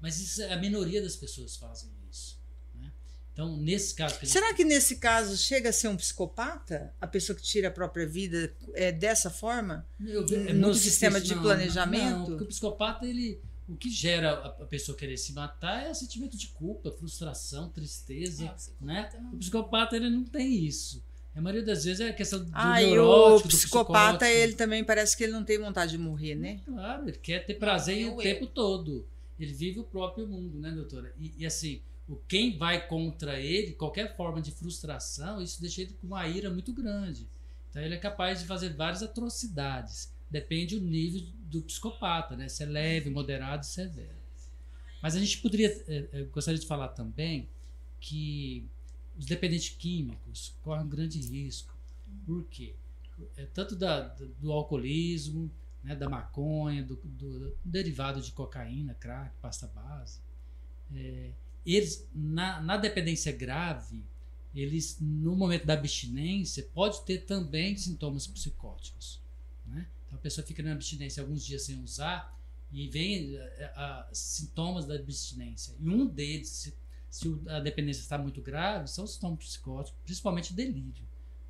Mas 0.00 0.20
isso, 0.20 0.44
a 0.44 0.56
minoria 0.56 1.02
das 1.02 1.16
pessoas 1.16 1.56
fazem 1.56 1.90
isso. 2.08 2.38
Né? 2.76 2.92
Então, 3.32 3.56
nesse 3.56 3.96
caso. 3.96 4.16
Que 4.20 4.28
Será 4.28 4.46
gente... 4.46 4.58
que 4.58 4.64
nesse 4.64 4.96
caso 4.96 5.36
chega 5.36 5.70
a 5.70 5.72
ser 5.72 5.88
um 5.88 5.96
psicopata? 5.96 6.94
A 7.00 7.06
pessoa 7.08 7.36
que 7.36 7.42
tira 7.42 7.66
a 7.66 7.72
própria 7.72 8.06
vida 8.06 8.54
é 8.74 8.92
dessa 8.92 9.28
forma? 9.28 9.84
Eu, 10.00 10.24
é 10.24 10.52
no 10.52 10.72
sistema 10.72 11.20
difícil, 11.20 11.38
de 11.38 11.42
planejamento? 11.42 12.16
Não, 12.16 12.26
porque 12.26 12.44
o 12.44 12.46
psicopata 12.46 13.04
ele 13.04 13.42
o 13.68 13.76
que 13.76 13.90
gera 13.90 14.32
a 14.32 14.64
pessoa 14.64 14.96
querer 14.96 15.16
se 15.16 15.32
matar 15.32 15.86
é 15.86 15.90
o 15.90 15.94
sentimento 15.94 16.36
de 16.36 16.48
culpa, 16.48 16.90
frustração, 16.90 17.68
tristeza, 17.68 18.46
é, 18.46 18.82
o 18.82 18.86
né? 18.86 19.10
Não... 19.20 19.34
O 19.34 19.36
psicopata 19.36 19.96
ele 19.96 20.08
não 20.08 20.24
tem 20.24 20.64
isso. 20.64 21.04
A 21.34 21.40
maioria 21.40 21.64
das 21.64 21.84
vezes 21.84 22.00
é 22.00 22.08
a 22.08 22.12
questão 22.12 22.44
do 22.44 22.50
ah, 22.52 22.80
neurótico, 22.80 23.46
o 23.46 23.50
psicopata 23.50 24.28
ele 24.28 24.54
também 24.54 24.82
parece 24.82 25.16
que 25.16 25.22
ele 25.22 25.32
não 25.32 25.44
tem 25.44 25.58
vontade 25.58 25.92
de 25.92 25.98
morrer, 25.98 26.34
né? 26.34 26.60
Claro, 26.64 27.08
ele 27.08 27.18
quer 27.18 27.46
ter 27.46 27.54
prazer 27.54 28.06
não, 28.06 28.16
o 28.16 28.20
tempo 28.20 28.46
todo. 28.46 29.06
Ele 29.38 29.52
vive 29.52 29.78
o 29.78 29.84
próprio 29.84 30.26
mundo, 30.26 30.58
né, 30.58 30.70
doutora? 30.72 31.12
E, 31.16 31.34
e, 31.38 31.46
assim, 31.46 31.80
o 32.08 32.16
quem 32.16 32.56
vai 32.56 32.88
contra 32.88 33.38
ele, 33.38 33.72
qualquer 33.72 34.16
forma 34.16 34.40
de 34.40 34.50
frustração, 34.50 35.40
isso 35.40 35.60
deixa 35.60 35.82
ele 35.82 35.94
com 36.00 36.08
uma 36.08 36.26
ira 36.26 36.50
muito 36.50 36.72
grande. 36.72 37.28
Então 37.70 37.82
ele 37.82 37.94
é 37.94 37.98
capaz 37.98 38.40
de 38.40 38.46
fazer 38.46 38.70
várias 38.70 39.02
atrocidades. 39.02 40.10
Depende 40.30 40.78
do 40.78 40.86
nível 40.86 41.22
do 41.44 41.62
psicopata, 41.62 42.36
né? 42.36 42.48
Se 42.48 42.62
é 42.62 42.66
leve, 42.66 43.10
moderado, 43.10 43.64
severo. 43.64 44.18
Mas 45.02 45.14
a 45.14 45.20
gente 45.20 45.38
poderia, 45.38 45.68
é, 45.88 46.08
é, 46.12 46.22
gostaria 46.24 46.58
de 46.58 46.66
falar 46.66 46.88
também 46.88 47.48
que 48.00 48.68
os 49.16 49.26
dependentes 49.26 49.70
químicos 49.70 50.54
correm 50.62 50.84
um 50.84 50.88
grande 50.88 51.20
risco. 51.20 51.74
Por 52.26 52.44
quê? 52.44 52.74
É, 53.36 53.46
tanto 53.46 53.74
da, 53.74 54.00
do 54.40 54.52
alcoolismo, 54.52 55.50
né, 55.82 55.94
da 55.94 56.08
maconha, 56.08 56.82
do, 56.82 56.96
do, 56.96 57.38
do, 57.38 57.56
derivado 57.64 58.20
de 58.20 58.32
cocaína, 58.32 58.94
crack, 58.94 59.34
pasta 59.40 59.66
base. 59.66 60.20
É, 60.94 61.30
eles, 61.64 62.08
na, 62.14 62.60
na 62.60 62.76
dependência 62.76 63.32
grave, 63.32 64.04
eles, 64.54 64.98
no 65.00 65.36
momento 65.36 65.66
da 65.66 65.74
abstinência, 65.74 66.68
pode 66.74 67.04
ter 67.04 67.24
também 67.26 67.76
sintomas 67.76 68.26
psicóticos. 68.26 69.20
Então 70.08 70.18
a 70.18 70.22
pessoa 70.22 70.44
fica 70.44 70.62
na 70.62 70.72
abstinência 70.72 71.22
alguns 71.22 71.44
dias 71.44 71.62
sem 71.62 71.80
usar 71.84 72.36
e 72.72 72.88
vem 72.88 73.36
eh, 73.36 73.72
a, 73.76 74.08
sintomas 74.12 74.86
da 74.86 74.94
abstinência. 74.94 75.74
E 75.78 75.88
um 75.88 76.06
deles, 76.06 76.48
se, 76.48 76.74
se 77.08 77.40
a 77.48 77.60
dependência 77.60 78.00
está 78.00 78.18
muito 78.18 78.42
grave, 78.42 78.88
são 78.88 79.04
os 79.04 79.14
sintomas 79.14 79.38
psicóticos, 79.38 80.00
principalmente 80.04 80.52
delírio. 80.52 81.06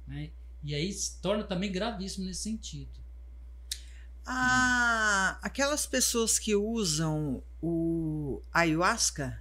Né? 0.06 0.30
E 0.62 0.74
aí 0.74 0.92
se 0.92 1.20
torna 1.20 1.44
também 1.44 1.70
gravíssimo 1.70 2.26
nesse 2.26 2.42
sentido. 2.42 2.98
Ah, 4.26 5.38
aquelas 5.40 5.86
pessoas 5.86 6.38
que 6.38 6.54
usam 6.54 7.42
o 7.62 8.42
ayahuasca, 8.52 9.40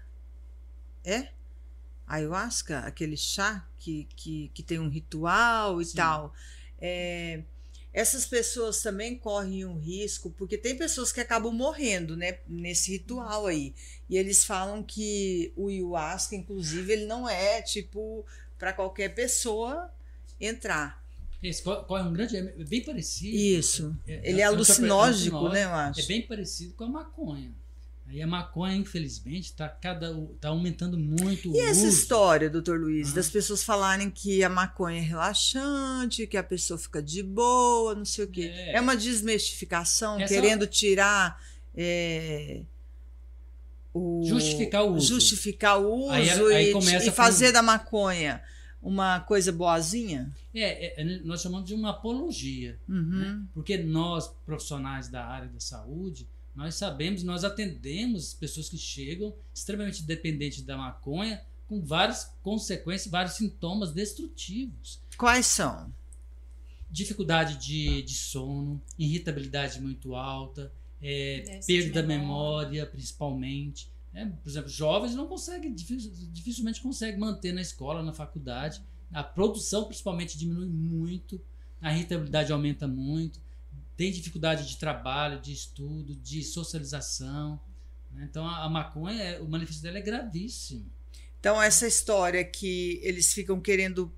é? 1.04 1.34
Ayahuasca, 2.08 2.80
aquele 2.80 3.18
chá 3.18 3.68
que, 3.78 4.08
que, 4.16 4.50
que 4.54 4.64
tem 4.64 4.80
um 4.80 4.88
ritual 4.88 5.82
e 5.82 5.86
Sim. 5.86 5.98
tal. 5.98 6.34
É, 6.80 7.44
essas 7.98 8.28
pessoas 8.28 8.80
também 8.84 9.18
correm 9.18 9.66
um 9.66 9.80
risco, 9.80 10.30
porque 10.38 10.56
tem 10.56 10.78
pessoas 10.78 11.12
que 11.12 11.20
acabam 11.20 11.52
morrendo, 11.52 12.16
né, 12.16 12.38
nesse 12.48 12.92
ritual 12.92 13.48
aí. 13.48 13.74
E 14.08 14.16
eles 14.16 14.46
falam 14.46 14.84
que 14.84 15.52
o 15.56 15.68
ayahuasca, 15.68 16.36
inclusive, 16.36 16.94
ele 16.94 17.06
não 17.08 17.28
é 17.28 17.60
tipo 17.60 18.24
para 18.60 18.72
qualquer 18.72 19.16
pessoa 19.16 19.92
entrar. 20.40 21.04
Esse 21.42 21.64
corre 21.64 22.04
um 22.04 22.14
grande. 22.14 22.38
É 22.38 22.44
bem 22.44 22.84
parecido. 22.84 23.36
Isso. 23.36 23.96
É, 24.06 24.14
é 24.14 24.30
Ele 24.30 24.42
é, 24.42 24.44
é 24.44 24.46
alucinógico, 24.46 25.50
né, 25.50 25.64
eu 25.64 25.74
acho. 25.74 26.00
É 26.00 26.04
bem 26.04 26.22
parecido 26.22 26.76
com 26.76 26.84
a 26.84 26.90
maconha. 26.90 27.52
Aí 28.10 28.22
a 28.22 28.28
maconha, 28.28 28.76
infelizmente, 28.76 29.46
está 29.46 29.68
cada 29.68 30.16
tá 30.40 30.48
aumentando 30.48 30.98
muito. 30.98 31.54
E 31.54 31.60
essa 31.60 31.82
uso. 31.82 31.90
história, 31.90 32.50
doutor 32.50 32.80
Luiz, 32.80 33.12
ah. 33.12 33.16
das 33.16 33.30
pessoas 33.30 33.64
falarem 33.64 34.10
que 34.10 34.42
a 34.44 34.50
maconha 34.50 34.98
é 34.98 35.02
relaxante, 35.02 36.26
que 36.26 36.38
a 36.38 36.44
pessoa 36.44 36.78
fica 36.78 37.02
de 37.02 37.22
boa, 37.22 37.94
não 37.96 38.06
sei 38.06 38.24
o 38.24 38.28
quê. 38.30 38.44
É, 38.44 38.78
é 38.78 38.82
uma 38.82 38.96
desmistificação, 38.96 40.20
essa 40.20 40.34
querendo 40.34 40.66
tirar. 40.66 41.42
É, 41.76 42.62
o, 43.94 44.24
justificar 44.26 44.86
o 44.86 44.96
uso. 44.96 45.08
Justificar 45.08 45.78
o 45.78 46.06
uso 46.06 46.12
aí, 46.12 46.30
aí 46.30 46.74
e, 46.74 47.08
e 47.08 47.12
fazer 47.12 47.48
com... 47.48 47.54
da 47.54 47.62
maconha 47.62 48.42
uma 48.82 49.20
coisa 49.20 49.52
boazinha? 49.52 50.32
É, 50.56 51.02
é, 51.02 51.02
é 51.02 51.20
nós 51.26 51.42
chamamos 51.42 51.68
de 51.68 51.74
uma 51.74 51.90
apologia. 51.90 52.80
Uhum. 52.88 53.04
Né? 53.04 53.42
Porque 53.54 53.78
nós, 53.78 54.34
profissionais 54.46 55.10
da 55.10 55.26
área 55.26 55.50
da 55.50 55.60
saúde, 55.60 56.26
nós 56.58 56.74
sabemos, 56.74 57.22
nós 57.22 57.44
atendemos 57.44 58.34
pessoas 58.34 58.68
que 58.68 58.80
chegam 58.80 59.32
extremamente 59.54 60.02
dependentes 60.02 60.64
da 60.64 60.76
maconha, 60.76 61.40
com 61.68 61.80
várias 61.86 62.34
consequências, 62.42 63.12
vários 63.12 63.36
sintomas 63.36 63.92
destrutivos. 63.92 65.00
Quais 65.16 65.46
são? 65.46 65.94
Dificuldade 66.90 67.58
de, 67.58 68.02
de 68.02 68.16
sono, 68.16 68.82
irritabilidade 68.98 69.80
muito 69.80 70.16
alta, 70.16 70.74
é, 71.00 71.60
perda 71.68 72.02
da 72.02 72.08
memória, 72.08 72.88
principalmente. 72.88 73.88
É, 74.12 74.26
por 74.26 74.50
exemplo, 74.50 74.68
jovens 74.68 75.14
não 75.14 75.28
conseguem, 75.28 75.72
dificilmente 75.76 76.82
conseguem 76.82 77.20
manter 77.20 77.54
na 77.54 77.62
escola, 77.62 78.02
na 78.02 78.14
faculdade. 78.14 78.82
A 79.14 79.22
produção, 79.24 79.86
principalmente, 79.86 80.36
diminui 80.40 80.66
muito, 80.66 81.40
a 81.80 81.94
irritabilidade 81.94 82.52
aumenta 82.52 82.88
muito, 82.88 83.40
tem 83.98 84.12
dificuldade 84.12 84.68
de 84.68 84.78
trabalho, 84.78 85.42
de 85.42 85.52
estudo, 85.52 86.16
de 86.16 86.44
socialização. 86.44 87.60
Né? 88.12 88.28
Então, 88.30 88.48
a, 88.48 88.64
a 88.64 88.70
maconha, 88.70 89.22
é, 89.22 89.40
o 89.42 89.48
manifesto 89.50 89.82
dela 89.82 89.98
é 89.98 90.02
gravíssimo. 90.02 90.86
Então, 91.40 91.62
essa 91.62 91.88
história 91.88 92.44
que 92.46 93.00
eles 93.04 93.34
ficam 93.34 93.60
querendo, 93.60 94.14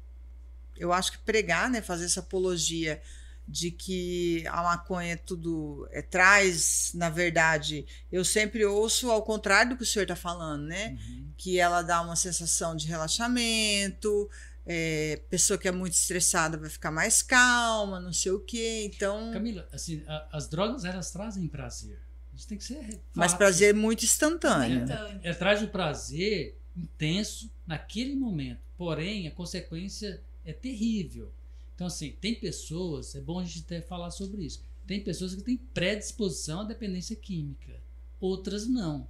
eu 0.78 0.92
acho 0.92 1.14
que 1.14 1.18
pregar, 1.20 1.70
né, 1.70 1.82
fazer 1.82 2.06
essa 2.06 2.20
apologia 2.20 3.02
de 3.48 3.72
que 3.72 4.46
a 4.48 4.62
maconha 4.62 5.14
é 5.14 5.16
tudo 5.16 5.88
é, 5.92 6.04
traz, 6.04 6.92
na 6.94 7.10
verdade, 7.10 7.86
eu 8.12 8.24
sempre 8.24 8.64
ouço 8.64 9.10
ao 9.10 9.24
contrário 9.24 9.72
do 9.72 9.78
que 9.78 9.84
o 9.84 9.86
senhor 9.86 10.04
está 10.04 10.16
falando, 10.16 10.68
né? 10.68 11.00
Uhum. 11.08 11.34
Que 11.36 11.58
ela 11.58 11.82
dá 11.82 12.00
uma 12.02 12.16
sensação 12.16 12.76
de 12.76 12.86
relaxamento, 12.86 14.30
é, 14.72 15.20
pessoa 15.32 15.58
que 15.58 15.68
é 15.68 15.72
muito 15.72 15.94
estressada 15.94 16.56
vai 16.56 16.70
ficar 16.70 16.92
mais 16.92 17.24
calma, 17.24 18.00
não 18.00 18.14
sei 18.14 18.32
o 18.32 18.40
quê. 18.40 18.84
Então. 18.86 19.32
Camila, 19.34 19.68
assim, 19.74 20.04
a, 20.08 20.28
as 20.32 20.48
drogas 20.48 20.86
elas 20.86 21.10
trazem 21.10 21.48
prazer. 21.48 22.00
Isso 22.36 22.48
tem 22.48 22.56
que 22.56 22.64
ser. 22.64 23.02
Mas 23.16 23.34
prazer 23.34 23.74
muito 23.74 24.06
instantâneo. 24.06 24.86
É, 25.24 25.32
é, 25.32 25.34
traz 25.34 25.64
o 25.64 25.68
prazer 25.70 26.56
intenso 26.78 27.52
naquele 27.66 28.16
momento. 28.16 28.62
Porém, 28.78 29.28
a 29.28 29.32
consequência 29.32 30.22
é 30.46 30.54
terrível. 30.54 31.34
Então, 31.74 31.88
assim, 31.88 32.12
tem 32.22 32.36
pessoas, 32.36 33.16
é 33.16 33.22
bom 33.22 33.40
a 33.40 33.44
gente 33.44 33.62
até 33.62 33.82
falar 33.82 34.12
sobre 34.12 34.44
isso. 34.44 34.64
Tem 34.86 35.04
pessoas 35.04 35.34
que 35.34 35.42
têm 35.42 35.58
predisposição 35.58 36.62
à 36.62 36.64
dependência 36.64 37.16
química, 37.16 37.82
outras 38.20 38.68
não. 38.68 39.08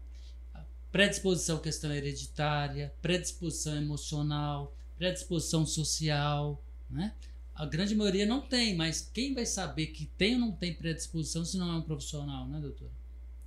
Predisposição 0.90 1.58
à 1.58 1.60
questão 1.60 1.94
hereditária, 1.94 2.94
predisposição 3.02 3.76
emocional, 3.76 4.74
predisposição 5.00 5.66
social, 5.66 6.64
né? 6.88 7.16
A 7.56 7.66
grande 7.66 7.96
maioria 7.96 8.28
não 8.28 8.42
tem, 8.42 8.76
mas 8.76 9.10
quem 9.12 9.34
vai 9.34 9.48
saber 9.48 9.88
que 9.88 10.06
tem 10.06 10.36
ou 10.36 10.42
não 10.42 10.52
tem 10.52 10.76
predisposição 10.76 11.44
se 11.44 11.58
não 11.58 11.74
é 11.74 11.76
um 11.78 11.82
profissional, 11.82 12.48
né, 12.48 12.60
doutor? 12.60 12.92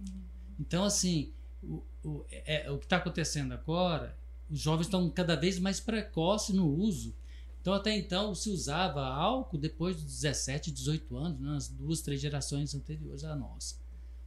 Uhum. 0.00 0.22
Então, 0.58 0.82
assim, 0.82 1.32
o, 1.62 1.84
o, 2.04 2.24
é, 2.28 2.68
o 2.70 2.78
que 2.78 2.86
está 2.86 2.96
acontecendo 2.96 3.52
agora, 3.52 4.18
os 4.50 4.58
jovens 4.58 4.86
estão 4.86 5.08
cada 5.08 5.36
vez 5.36 5.60
mais 5.60 5.78
precoces 5.78 6.54
no 6.54 6.66
uso 6.68 7.14
então, 7.62 7.74
até 7.74 7.96
então, 7.96 8.34
se 8.34 8.50
usava 8.50 9.06
álcool 9.06 9.56
depois 9.56 9.94
dos 9.94 10.04
17, 10.04 10.72
18 10.72 11.16
anos, 11.16 11.40
né, 11.40 11.46
nas 11.46 11.68
duas, 11.68 12.00
três 12.00 12.20
gerações 12.20 12.74
anteriores 12.74 13.22
à 13.22 13.36
nossa. 13.36 13.76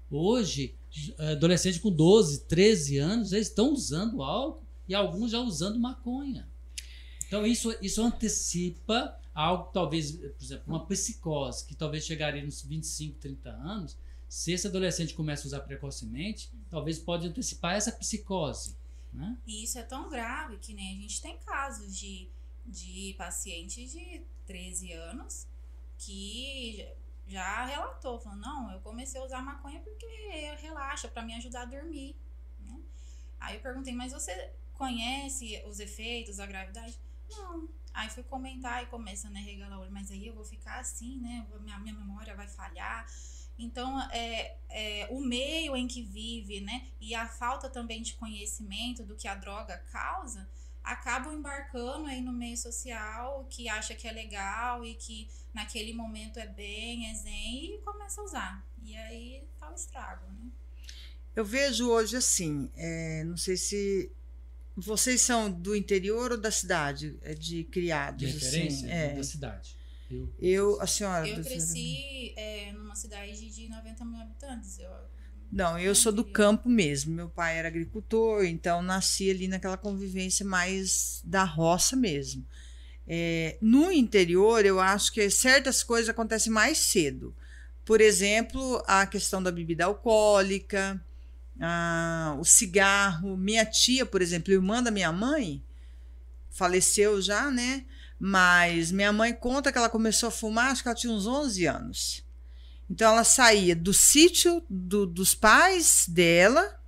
Hoje, 0.10 0.74
adolescentes 1.18 1.80
com 1.80 1.92
12, 1.92 2.46
13 2.46 2.98
anos, 2.98 3.34
eles 3.34 3.50
estão 3.50 3.74
usando 3.74 4.24
álcool 4.24 4.64
e 4.88 4.96
alguns 4.96 5.32
já 5.32 5.42
usando 5.42 5.78
maconha. 5.78 6.48
Então, 7.36 7.46
isso, 7.46 7.78
isso 7.82 8.02
antecipa 8.02 9.20
algo, 9.34 9.72
talvez, 9.72 10.12
por 10.12 10.42
exemplo, 10.42 10.64
uma 10.68 10.86
psicose, 10.86 11.66
que 11.66 11.76
talvez 11.76 12.06
chegaria 12.06 12.42
nos 12.44 12.62
25, 12.62 13.20
30 13.20 13.50
anos. 13.50 13.98
Se 14.30 14.54
esse 14.54 14.68
adolescente 14.68 15.14
começa 15.14 15.44
a 15.44 15.48
usar 15.48 15.60
precocemente, 15.60 16.50
talvez 16.70 16.98
pode 16.98 17.28
antecipar 17.28 17.76
essa 17.76 17.92
psicose. 17.92 18.78
Né? 19.12 19.38
E 19.46 19.66
isso 19.66 19.78
é 19.78 19.84
tão 19.84 20.10
grave 20.10 20.58
que 20.58 20.74
nem 20.74 20.98
a 20.98 21.02
gente 21.02 21.22
tem 21.22 21.38
casos 21.40 21.98
de 21.98 22.30
de 22.66 23.14
paciente 23.18 23.86
de 23.86 24.26
13 24.48 24.92
anos 24.94 25.48
que 25.98 26.88
já 27.28 27.66
relatou, 27.66 28.20
falou, 28.20 28.40
não, 28.40 28.72
eu 28.72 28.80
comecei 28.80 29.20
a 29.20 29.24
usar 29.24 29.42
maconha 29.42 29.80
porque 29.82 30.06
relaxa, 30.60 31.08
para 31.08 31.24
me 31.24 31.34
ajudar 31.36 31.62
a 31.62 31.66
dormir. 31.66 32.16
Né? 32.60 32.82
Aí 33.40 33.56
eu 33.58 33.62
perguntei, 33.62 33.94
mas 33.94 34.12
você 34.12 34.52
conhece 34.74 35.62
os 35.68 35.80
efeitos 35.80 36.38
da 36.38 36.46
gravidade? 36.46 37.00
Não. 37.30 37.68
Aí 37.94 38.10
fui 38.10 38.24
comentar 38.24 38.84
e 38.84 38.88
começa, 38.88 39.30
né, 39.30 39.40
regalar 39.40 39.78
o 39.80 39.82
olho, 39.82 39.92
mas 39.92 40.12
aí 40.12 40.28
eu 40.28 40.34
vou 40.34 40.44
ficar 40.44 40.80
assim, 40.80 41.18
né, 41.20 41.48
minha, 41.62 41.80
minha 41.80 41.94
memória 41.94 42.36
vai 42.36 42.48
falhar. 42.48 43.06
Então, 43.58 44.02
é, 44.12 44.58
é, 44.70 45.08
o 45.12 45.22
meio 45.22 45.78
em 45.78 45.88
que 45.88 46.02
vive, 46.02 46.60
né, 46.60 46.88
e 47.00 47.16
a 47.16 47.26
falta 47.26 47.70
também 47.70 48.02
de 48.02 48.16
conhecimento 48.16 49.04
do 49.04 49.16
que 49.16 49.28
a 49.30 49.36
droga 49.36 49.78
causa, 49.92 50.48
acabam 50.84 51.34
embarcando 51.34 52.06
aí 52.06 52.22
no 52.22 52.32
meio 52.32 52.58
social, 52.58 53.48
que 53.50 53.68
acha 53.68 53.96
que 53.96 54.08
é 54.08 54.12
legal 54.12 54.86
e 54.86 54.94
que 54.96 55.28
naquele 55.54 55.94
momento 55.94 56.38
é 56.38 56.46
bem, 56.46 57.10
é 57.10 57.14
zen, 57.16 57.76
e 57.76 57.82
começa 57.84 58.22
a 58.22 58.24
usar. 58.24 58.68
E 58.84 58.96
aí 58.96 59.48
tá 59.60 59.72
o 59.72 59.74
estrago, 59.74 60.28
né? 60.28 60.52
Eu 61.36 61.44
vejo 61.44 61.90
hoje 61.90 62.16
assim, 62.16 62.70
é, 62.76 63.24
não 63.26 63.36
sei 63.36 63.58
se 63.58 64.15
vocês 64.76 65.22
são 65.22 65.52
do 65.52 65.76
interior 65.76 66.32
ou 66.32 66.38
da 66.38 66.52
cidade, 66.52 67.18
é 67.22 67.34
de 67.34 67.64
criados? 67.66 68.20
De 68.20 68.26
referência? 68.28 68.88
Assim, 68.88 68.92
é. 68.92 69.14
Da 69.16 69.24
cidade. 69.24 69.78
Eu, 70.10 70.34
eu 70.40 70.82
a 70.82 70.88
senhora. 70.88 71.28
Eu 71.28 71.44
cresci 71.44 72.34
é, 72.36 72.72
numa 72.74 72.96
cidade 72.96 73.50
de 73.50 73.70
90 73.70 74.06
mil 74.06 74.22
habitantes. 74.22 74.78
Eu 74.78 74.90
não, 75.52 75.80
eu 75.80 75.96
sou 75.96 76.12
do 76.12 76.24
campo 76.24 76.68
mesmo. 76.68 77.14
Meu 77.14 77.30
pai 77.30 77.58
era 77.58 77.68
agricultor, 77.68 78.44
então 78.44 78.82
nasci 78.82 79.30
ali 79.30 79.48
naquela 79.48 79.78
convivência 79.78 80.46
mais 80.46 81.22
da 81.24 81.44
roça 81.44 81.96
mesmo. 81.96 82.46
É, 83.08 83.58
no 83.62 83.92
interior, 83.92 84.66
eu 84.66 84.80
acho 84.80 85.14
que 85.14 85.30
certas 85.30 85.84
coisas 85.84 86.10
acontecem 86.10 86.52
mais 86.52 86.80
cedo. 86.80 87.34
Por 87.86 88.02
exemplo, 88.02 88.84
a 88.88 89.06
questão 89.06 89.42
da 89.42 89.52
bebida 89.52 89.86
alcoólica, 89.86 91.00
a, 91.60 92.36
o 92.40 92.46
cigarro. 92.46 93.38
Minha 93.38 93.66
tia, 93.66 94.06
por 94.06 94.22
exemplo, 94.22 94.54
irmã 94.54 94.82
da 94.82 94.92
minha 94.92 95.12
mãe, 95.12 95.64
faleceu 96.50 97.22
já, 97.22 97.50
né? 97.52 97.86
Mas 98.20 98.92
minha 98.92 99.12
mãe 99.12 99.34
conta 99.34 99.72
que 99.72 99.78
ela 99.78 99.90
começou 99.90 100.30
a 100.30 100.32
fumar, 100.32 100.72
acho 100.72 100.82
que 100.82 100.88
ela 100.88 100.96
tinha 100.96 101.14
uns 101.14 101.28
11 101.28 101.66
anos. 101.66 102.26
Então 102.90 103.12
ela 103.12 103.24
saía 103.24 103.76
do 103.76 103.94
sítio 103.94 104.64
do, 104.70 105.06
dos 105.06 105.34
pais 105.34 106.06
dela 106.08 106.80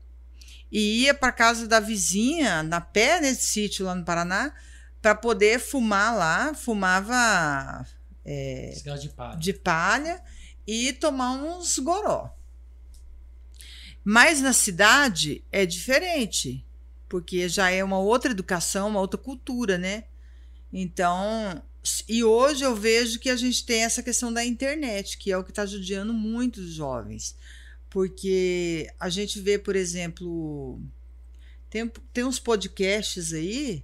e 0.72 1.04
ia 1.04 1.14
para 1.14 1.32
casa 1.32 1.68
da 1.68 1.80
vizinha, 1.80 2.62
na 2.64 2.80
pé 2.80 3.20
nesse 3.20 3.48
sítio 3.48 3.86
lá 3.86 3.96
no 3.96 4.06
Paraná, 4.06 4.54
para 5.02 5.16
poder 5.16 5.60
fumar 5.60 6.16
lá. 6.16 6.54
Fumava 6.54 7.86
é, 8.24 8.74
de 9.00 9.10
palha. 9.10 9.38
de 9.38 9.54
palha 9.54 10.24
e 10.66 10.94
tomar 10.94 11.32
uns 11.32 11.80
goró. 11.80 12.37
Mas 14.10 14.39
na 14.39 14.54
cidade 14.54 15.43
é 15.52 15.65
diferente, 15.65 16.65
porque 17.10 17.50
já 17.50 17.70
é 17.70 17.84
uma 17.84 18.00
outra 18.00 18.32
educação, 18.32 18.88
uma 18.88 19.02
outra 19.02 19.17
cultura, 19.20 19.78
né? 19.78 20.06
Então, 20.72 21.62
e 22.08 22.24
hoje 22.24 22.63
eu 22.63 22.74
vejo 22.74 23.20
que 23.20 23.30
a 23.30 23.36
gente 23.36 23.65
tem 23.65 23.84
essa 23.84 24.02
questão 24.02 24.32
da 24.32 24.46
internet, 24.46 25.17
que 25.17 25.30
é 25.30 25.38
o 25.38 25.43
que 25.43 25.52
está 25.52 25.65
judiando 25.65 26.13
muito 26.13 26.62
os 26.62 26.72
jovens. 26.72 27.36
Porque 27.89 28.89
a 28.98 29.10
gente 29.10 29.41
vê, 29.41 29.60
por 29.60 29.76
exemplo, 29.76 30.80
tem, 31.70 31.91
tem 32.13 32.24
uns 32.24 32.39
podcasts 32.39 33.34
aí 33.34 33.84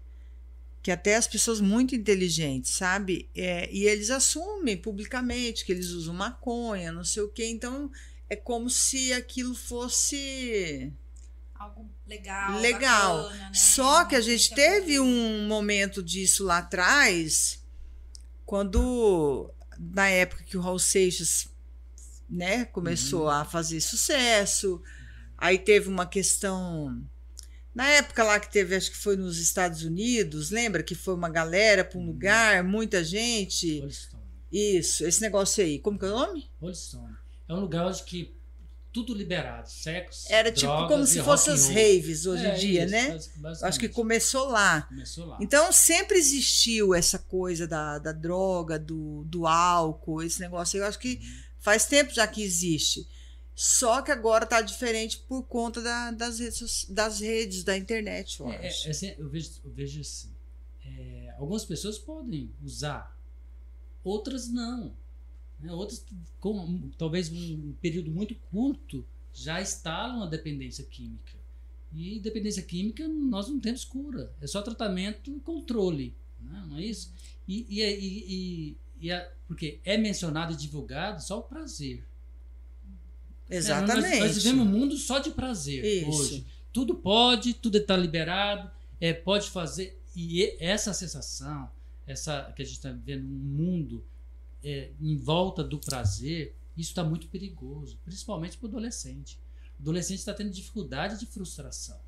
que 0.82 0.90
até 0.90 1.18
as 1.18 1.28
pessoas 1.28 1.60
muito 1.60 1.96
inteligentes, 1.96 2.72
sabe? 2.72 3.28
É, 3.36 3.70
e 3.74 3.84
eles 3.88 4.10
assumem 4.10 4.78
publicamente 4.78 5.66
que 5.66 5.74
eles 5.74 5.90
usam 5.90 6.14
maconha, 6.14 6.94
não 6.94 7.04
sei 7.04 7.24
o 7.24 7.28
quê. 7.28 7.46
Então, 7.48 7.92
é 8.34 8.36
como 8.36 8.70
se 8.70 9.14
aquilo 9.14 9.56
fosse 9.56 10.92
algo 11.56 11.90
legal. 12.06 12.60
Legal. 12.60 13.24
Bacana, 13.24 13.50
né? 13.50 13.54
Só 13.54 14.06
que 14.06 14.16
a 14.16 14.22
gente 14.22 14.54
teve 14.54 15.00
um 15.00 15.48
momento 15.48 16.04
disso 16.04 16.44
lá 16.44 16.58
atrás, 16.58 17.64
quando 18.46 19.54
na 19.80 20.10
época 20.10 20.44
que 20.44 20.58
o 20.58 20.62
Raul 20.62 20.80
Seixas, 20.80 21.48
né, 22.30 22.66
começou 22.66 23.24
uhum. 23.24 23.30
a 23.30 23.46
fazer 23.46 23.80
sucesso, 23.82 24.82
aí 25.38 25.58
teve 25.58 25.88
uma 25.88 26.06
questão 26.06 27.02
na 27.74 27.88
época 27.88 28.24
lá 28.24 28.40
que 28.40 28.52
teve, 28.52 28.76
acho 28.76 28.92
que 28.92 28.98
foi 28.98 29.16
nos 29.16 29.40
Estados 29.40 29.84
Unidos, 29.84 30.52
lembra 30.52 30.84
que 30.84 30.94
foi 30.94 31.16
uma 31.16 31.30
galera 31.30 31.84
para 31.84 31.98
um 31.98 32.02
uhum. 32.02 32.08
lugar, 32.08 32.64
muita 32.64 33.04
gente. 33.04 33.80
Holstone. 33.80 34.24
Isso, 34.52 35.06
esse 35.06 35.20
negócio 35.22 35.64
aí. 35.64 35.80
Como 35.80 35.98
que 35.98 36.06
é 36.06 36.10
o 36.10 36.12
nome? 36.12 36.52
Holstone. 36.62 37.23
É 37.48 37.54
um 37.54 37.60
lugar 37.60 37.88
onde 37.88 38.04
que 38.04 38.36
tudo 38.94 39.14
liberado, 39.16 39.68
sexo. 39.68 40.32
Era 40.32 40.52
tipo 40.52 40.88
como 40.88 41.04
se 41.08 41.22
fossem 41.24 41.52
as 41.52 41.68
raves 41.68 42.28
hoje 42.28 42.46
é, 42.46 42.56
em 42.56 42.60
dia, 42.60 42.86
isso, 42.86 42.92
né? 42.92 43.20
Acho 43.64 43.80
que 43.80 43.90
começou 43.90 44.48
lá. 44.48 44.84
começou 44.84 45.26
lá. 45.26 45.38
Então 45.42 45.72
sempre 45.72 46.18
existiu 46.18 46.94
essa 46.94 47.18
coisa 47.18 47.68
da, 47.68 47.98
da 47.98 48.12
droga, 48.12 48.78
do, 48.78 49.24
do 49.26 49.48
álcool, 49.48 50.22
esse 50.22 50.40
negócio. 50.40 50.78
Eu 50.78 50.86
acho 50.86 51.00
que 51.00 51.20
faz 51.60 51.88
tempo 51.88 52.14
já 52.14 52.28
que 52.28 52.44
existe. 52.44 53.08
Só 53.56 54.02
que 54.02 54.12
agora 54.12 54.44
está 54.44 54.62
diferente 54.62 55.18
por 55.28 55.44
conta 55.44 55.82
da, 55.82 56.12
das, 56.12 56.40
redes, 56.40 56.86
das 56.90 57.20
redes 57.20 57.64
da 57.64 57.76
internet, 57.78 58.40
eu 58.40 58.50
é, 58.50 58.68
acho. 58.68 58.88
É, 58.88 58.92
assim, 58.92 59.14
eu, 59.18 59.30
vejo, 59.30 59.52
eu 59.64 59.72
vejo 59.72 60.02
assim. 60.02 60.32
É, 60.86 61.34
algumas 61.38 61.66
pessoas 61.66 61.98
podem 61.98 62.52
usar, 62.64 63.16
outras 64.04 64.48
não. 64.48 64.96
Né? 65.64 65.72
Outras, 65.72 66.06
com 66.40 66.90
talvez 66.98 67.32
um 67.32 67.74
período 67.82 68.12
muito 68.12 68.36
curto, 68.52 69.06
já 69.34 69.62
instalam 69.62 70.24
a 70.24 70.28
dependência 70.28 70.84
química. 70.84 71.42
E 71.96 72.20
dependência 72.20 72.62
química 72.62 73.08
nós 73.08 73.48
não 73.48 73.60
temos 73.60 73.86
cura. 73.86 74.34
É 74.42 74.48
só 74.48 74.62
tratamento 74.62 75.32
e 75.32 75.40
controle. 75.40 76.14
Né? 76.42 76.66
Não 76.68 76.78
é 76.78 76.84
isso? 76.84 77.14
E, 77.48 77.66
e, 77.70 77.82
e, 77.82 78.78
e, 79.00 79.10
e 79.10 79.26
porque 79.48 79.80
é 79.86 79.98
mencionado 79.98 80.54
e 80.54 80.58
divulgado 80.58 81.24
só 81.24 81.40
o 81.40 81.44
prazer. 81.44 82.06
Exatamente. 83.50 84.06
É, 84.06 84.20
nós, 84.20 84.20
nós, 84.20 84.44
vivemos 84.44 84.68
um 84.68 84.70
mundo 84.70 84.98
só 84.98 85.20
de 85.20 85.32
prazer 85.32 85.84
Isso. 85.84 86.10
hoje. 86.10 86.46
Tudo 86.72 86.96
pode, 86.96 87.54
tudo 87.54 87.78
está 87.78 87.96
liberado, 87.96 88.70
é, 89.00 89.14
pode 89.14 89.50
fazer. 89.52 90.02
E 90.16 90.56
essa 90.60 90.94
sensação, 90.94 91.70
essa 92.08 92.52
que 92.56 92.64
a 92.64 92.66
gente 92.66 92.76
está 92.76 92.92
vivendo 92.92 93.26
um 93.26 93.28
mundo 93.28 94.04
é, 94.64 94.92
em 95.00 95.18
volta 95.18 95.64
do 95.64 95.80
prazer, 95.80 96.56
isso 96.78 96.90
está 96.90 97.04
muito 97.04 97.28
perigoso, 97.28 97.98
principalmente 98.04 98.58
para 98.58 98.66
o 98.66 98.70
adolescente. 98.70 99.40
O 99.80 99.82
adolescente 99.82 100.20
está 100.20 100.34
tendo 100.34 100.50
dificuldade 100.50 101.20
de 101.20 101.26
frustração. 101.26 102.00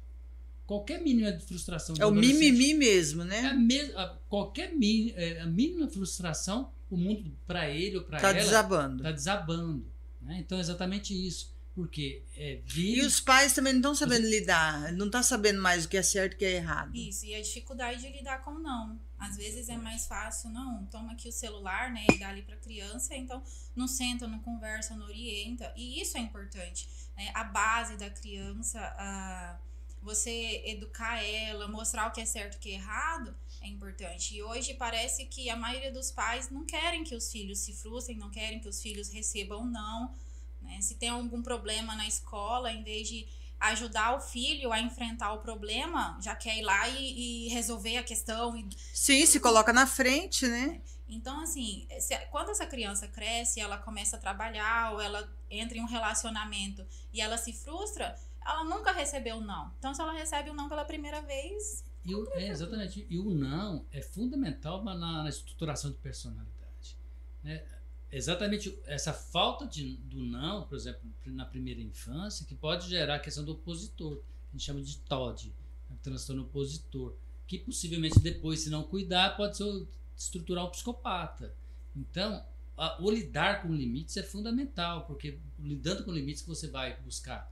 Qualquer 0.65 0.99
mínima 0.99 1.31
de 1.31 1.45
frustração. 1.45 1.95
É 1.99 2.05
o 2.05 2.11
mimimi 2.11 2.73
mesmo, 2.73 3.23
né? 3.23 3.37
É 3.37 3.47
a 3.47 3.53
me, 3.53 3.79
a, 3.95 4.17
qualquer 4.27 4.73
mi, 4.73 5.13
é, 5.15 5.41
a 5.41 5.45
mínima 5.45 5.87
frustração, 5.87 6.71
o 6.89 6.97
mundo 6.97 7.31
para 7.45 7.69
ele 7.69 7.97
ou 7.97 8.03
para 8.03 8.19
tá 8.19 8.29
ela. 8.29 8.37
Está 8.39 8.49
desabando. 8.49 8.97
Está 8.97 9.11
desabando. 9.11 9.85
Né? 10.21 10.37
Então, 10.39 10.57
é 10.57 10.61
exatamente 10.61 11.13
isso. 11.13 11.53
Porque 11.75 12.23
é, 12.37 12.61
E 12.73 13.01
os 13.01 13.19
pais 13.19 13.53
também 13.53 13.73
não 13.73 13.79
estão 13.79 13.95
sabendo 13.95 14.27
lidar, 14.27 14.93
não 14.93 15.07
estão 15.07 15.21
sabendo 15.21 15.61
mais 15.61 15.83
o 15.83 15.89
que 15.89 15.97
é 15.97 16.01
certo 16.01 16.33
e 16.33 16.35
o 16.35 16.39
que 16.39 16.45
é 16.45 16.55
errado. 16.55 16.95
Isso, 16.95 17.25
e 17.25 17.35
a 17.35 17.41
dificuldade 17.41 18.01
de 18.01 18.09
lidar 18.17 18.41
com 18.43 18.53
não. 18.53 18.97
Às 19.17 19.37
vezes 19.37 19.69
é 19.69 19.77
mais 19.77 20.07
fácil, 20.07 20.49
não, 20.49 20.85
toma 20.87 21.13
aqui 21.13 21.29
o 21.29 21.31
celular, 21.31 21.91
né, 21.91 22.05
e 22.11 22.19
dá 22.19 22.29
ali 22.29 22.41
para 22.41 22.57
criança, 22.57 23.15
então 23.15 23.41
não 23.75 23.87
senta, 23.87 24.27
não 24.27 24.39
conversa, 24.39 24.95
não 24.95 25.05
orienta. 25.05 25.73
E 25.75 26.01
isso 26.01 26.17
é 26.17 26.21
importante. 26.21 26.87
Né? 27.15 27.31
A 27.33 27.43
base 27.43 27.97
da 27.97 28.09
criança, 28.09 28.79
a, 28.97 29.57
você 30.01 30.61
educar 30.65 31.23
ela, 31.23 31.67
mostrar 31.67 32.07
o 32.07 32.11
que 32.11 32.21
é 32.21 32.25
certo 32.25 32.55
e 32.55 32.57
o 32.57 32.59
que 32.59 32.71
é 32.71 32.73
errado, 32.75 33.35
é 33.61 33.67
importante. 33.67 34.35
E 34.35 34.43
hoje 34.43 34.73
parece 34.75 35.25
que 35.25 35.49
a 35.49 35.55
maioria 35.55 35.91
dos 35.91 36.11
pais 36.11 36.51
não 36.51 36.65
querem 36.65 37.03
que 37.03 37.15
os 37.15 37.31
filhos 37.31 37.59
se 37.59 37.73
frustrem, 37.73 38.17
não 38.17 38.29
querem 38.29 38.59
que 38.59 38.69
os 38.69 38.81
filhos 38.81 39.09
recebam 39.09 39.65
não. 39.65 40.13
Né? 40.61 40.79
Se 40.81 40.95
tem 40.95 41.09
algum 41.09 41.41
problema 41.41 41.95
na 41.95 42.07
escola, 42.07 42.71
em 42.71 42.83
vez 42.83 43.07
de 43.07 43.27
ajudar 43.59 44.15
o 44.15 44.19
filho 44.19 44.71
a 44.71 44.79
enfrentar 44.79 45.33
o 45.33 45.39
problema, 45.39 46.17
já 46.21 46.35
quer 46.35 46.57
ir 46.57 46.61
lá 46.61 46.87
e, 46.89 47.47
e 47.47 47.49
resolver 47.49 47.97
a 47.97 48.03
questão. 48.03 48.55
E... 48.55 48.67
Sim, 48.93 49.25
se 49.25 49.39
coloca 49.39 49.71
na 49.73 49.87
frente, 49.87 50.47
né? 50.47 50.81
Então, 51.07 51.41
assim, 51.41 51.87
se, 51.99 52.17
quando 52.27 52.49
essa 52.49 52.65
criança 52.65 53.07
cresce, 53.07 53.59
ela 53.59 53.77
começa 53.77 54.15
a 54.15 54.19
trabalhar, 54.19 54.93
ou 54.93 55.01
ela 55.01 55.29
entra 55.49 55.77
em 55.77 55.81
um 55.81 55.87
relacionamento 55.87 56.85
e 57.13 57.21
ela 57.21 57.37
se 57.37 57.53
frustra, 57.53 58.15
ela 58.45 58.63
nunca 58.63 58.91
recebeu 58.91 59.39
não. 59.39 59.71
Então, 59.77 59.93
se 59.93 60.01
ela 60.01 60.13
recebe 60.13 60.49
o 60.49 60.53
não 60.53 60.67
pela 60.67 60.85
primeira 60.85 61.21
vez. 61.21 61.83
E 62.03 62.13
o, 62.13 62.27
é, 62.33 62.49
exatamente. 62.49 63.05
E 63.09 63.17
o 63.17 63.33
não 63.33 63.85
é 63.91 64.01
fundamental 64.01 64.83
na, 64.83 64.95
na 64.95 65.29
estruturação 65.29 65.91
de 65.91 65.97
personalidade. 65.97 66.97
Né? 67.43 67.63
Exatamente 68.11 68.77
essa 68.85 69.11
falta 69.11 69.65
de, 69.67 69.97
do 69.97 70.23
não, 70.23 70.65
por 70.67 70.75
exemplo, 70.75 71.01
na 71.25 71.45
primeira 71.45 71.81
infância, 71.81 72.45
que 72.45 72.55
pode 72.55 72.87
gerar 72.87 73.15
a 73.15 73.19
questão 73.19 73.43
do 73.43 73.53
opositor, 73.53 74.21
a 74.49 74.51
gente 74.51 74.63
chama 74.63 74.81
de 74.81 74.97
TOD, 74.99 75.53
né? 75.89 75.97
transtorno 76.01 76.43
opositor, 76.43 77.15
que 77.47 77.59
possivelmente 77.59 78.19
depois, 78.19 78.61
se 78.61 78.69
não 78.69 78.83
cuidar, 78.83 79.35
pode 79.35 79.57
ser 79.57 79.87
estruturar 80.17 80.65
um 80.65 80.69
psicopata. 80.69 81.53
Então, 81.95 82.43
a, 82.77 83.01
o 83.01 83.09
lidar 83.09 83.61
com 83.61 83.73
limites 83.73 84.17
é 84.17 84.23
fundamental, 84.23 85.05
porque 85.05 85.39
lidando 85.59 86.03
com 86.03 86.11
limites 86.11 86.43
você 86.43 86.67
vai 86.67 86.99
buscar 87.01 87.51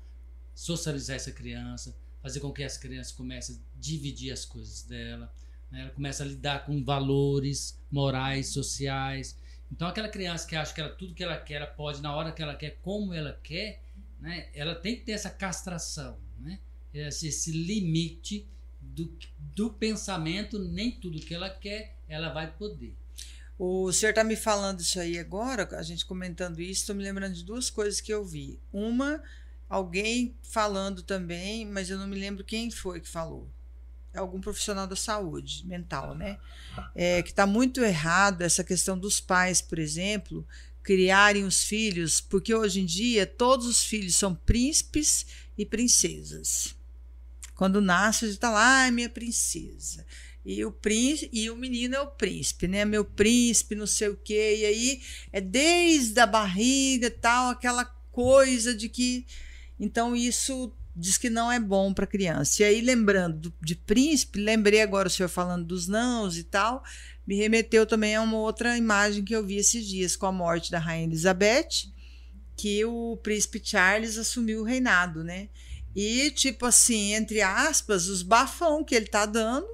socializar 0.53 1.15
essa 1.15 1.31
criança, 1.31 1.95
fazer 2.21 2.39
com 2.39 2.51
que 2.51 2.63
essa 2.63 2.79
criança 2.79 3.13
comece 3.15 3.53
a 3.53 3.79
dividir 3.79 4.31
as 4.31 4.45
coisas 4.45 4.83
dela, 4.83 5.33
né? 5.69 5.81
ela 5.81 5.89
começa 5.89 6.23
a 6.23 6.27
lidar 6.27 6.65
com 6.65 6.83
valores 6.83 7.77
morais, 7.91 8.49
sociais. 8.49 9.37
Então, 9.73 9.87
aquela 9.87 10.07
criança 10.07 10.47
que 10.47 10.55
acha 10.55 10.71
que 10.71 10.79
ela, 10.79 10.91
tudo 10.91 11.15
que 11.15 11.23
ela 11.23 11.35
quer, 11.35 11.55
ela 11.55 11.65
pode 11.65 11.99
na 11.99 12.15
hora 12.15 12.31
que 12.31 12.43
ela 12.43 12.53
quer, 12.53 12.77
como 12.83 13.11
ela 13.11 13.39
quer, 13.41 13.81
né? 14.19 14.47
ela 14.53 14.75
tem 14.75 14.95
que 14.95 15.01
ter 15.01 15.13
essa 15.13 15.31
castração, 15.31 16.15
né? 16.39 16.59
esse, 16.93 17.27
esse 17.27 17.51
limite 17.51 18.47
do, 18.79 19.11
do 19.55 19.71
pensamento, 19.71 20.59
nem 20.59 20.91
tudo 20.91 21.19
que 21.19 21.33
ela 21.33 21.49
quer, 21.49 21.95
ela 22.07 22.29
vai 22.31 22.51
poder. 22.51 22.95
O 23.57 23.91
senhor 23.91 24.11
está 24.11 24.23
me 24.23 24.35
falando 24.35 24.79
isso 24.79 24.99
aí 24.99 25.17
agora, 25.17 25.67
a 25.75 25.81
gente 25.81 26.05
comentando 26.05 26.61
isso, 26.61 26.81
estou 26.81 26.95
me 26.95 27.03
lembrando 27.03 27.33
de 27.33 27.43
duas 27.43 27.71
coisas 27.71 27.99
que 27.99 28.13
eu 28.13 28.23
vi. 28.23 28.59
Uma 28.71 29.23
alguém 29.67 30.35
falando 30.43 31.01
também, 31.01 31.65
mas 31.65 31.89
eu 31.89 31.97
não 31.97 32.05
me 32.05 32.15
lembro 32.15 32.43
quem 32.43 32.69
foi 32.69 33.01
que 33.01 33.09
falou. 33.09 33.49
Algum 34.15 34.39
profissional 34.39 34.85
da 34.85 34.95
saúde 34.95 35.65
mental, 35.65 36.15
né? 36.15 36.37
É, 36.95 37.21
que 37.23 37.29
está 37.29 37.47
muito 37.47 37.81
errado 37.81 38.41
essa 38.41 38.63
questão 38.63 38.97
dos 38.97 39.19
pais, 39.19 39.61
por 39.61 39.79
exemplo, 39.79 40.47
criarem 40.83 41.43
os 41.43 41.63
filhos, 41.63 42.21
porque 42.21 42.53
hoje 42.53 42.81
em 42.81 42.85
dia 42.85 43.25
todos 43.25 43.65
os 43.65 43.83
filhos 43.83 44.15
são 44.15 44.35
príncipes 44.35 45.25
e 45.57 45.65
princesas. 45.65 46.75
Quando 47.55 47.81
nasce, 47.81 48.25
está 48.25 48.49
lá, 48.49 48.83
ai, 48.83 48.91
minha 48.91 49.09
princesa. 49.09 50.05
E 50.45 50.63
o 50.65 50.71
príncipe, 50.71 51.29
e 51.31 51.49
o 51.49 51.55
menino 51.55 51.95
é 51.95 52.01
o 52.01 52.07
príncipe, 52.07 52.67
né? 52.67 52.83
Meu 52.83 53.05
príncipe, 53.05 53.75
não 53.75 53.87
sei 53.87 54.09
o 54.09 54.17
quê. 54.17 54.57
E 54.59 54.65
aí 54.65 55.01
é 55.31 55.39
desde 55.39 56.19
a 56.19 56.27
barriga 56.27 57.09
tal, 57.09 57.51
aquela 57.51 57.85
coisa 58.11 58.75
de 58.75 58.89
que 58.89 59.25
então, 59.79 60.15
isso 60.15 60.71
diz 60.95 61.17
que 61.17 61.29
não 61.29 61.51
é 61.51 61.59
bom 61.59 61.93
para 61.93 62.07
criança. 62.07 62.61
E 62.61 62.65
aí, 62.65 62.81
lembrando 62.81 63.53
de 63.61 63.75
príncipe, 63.75 64.39
lembrei 64.39 64.81
agora 64.81 65.07
o 65.07 65.11
senhor 65.11 65.29
falando 65.29 65.65
dos 65.65 65.87
nãos 65.87 66.37
e 66.37 66.43
tal, 66.43 66.83
me 67.25 67.35
remeteu 67.35 67.85
também 67.85 68.15
a 68.15 68.21
uma 68.21 68.37
outra 68.37 68.77
imagem 68.77 69.23
que 69.23 69.35
eu 69.35 69.45
vi 69.45 69.57
esses 69.57 69.87
dias 69.87 70.15
com 70.15 70.25
a 70.25 70.31
morte 70.31 70.69
da 70.69 70.79
rainha 70.79 71.05
Elizabeth, 71.05 71.89
que 72.55 72.85
o 72.85 73.17
príncipe 73.23 73.61
Charles 73.63 74.17
assumiu 74.17 74.61
o 74.61 74.65
reinado, 74.65 75.23
né? 75.23 75.49
E, 75.95 76.31
tipo 76.31 76.65
assim, 76.65 77.13
entre 77.13 77.41
aspas, 77.41 78.07
os 78.07 78.23
bafão 78.23 78.83
que 78.83 78.95
ele 78.95 79.07
tá 79.07 79.25
dando, 79.25 79.67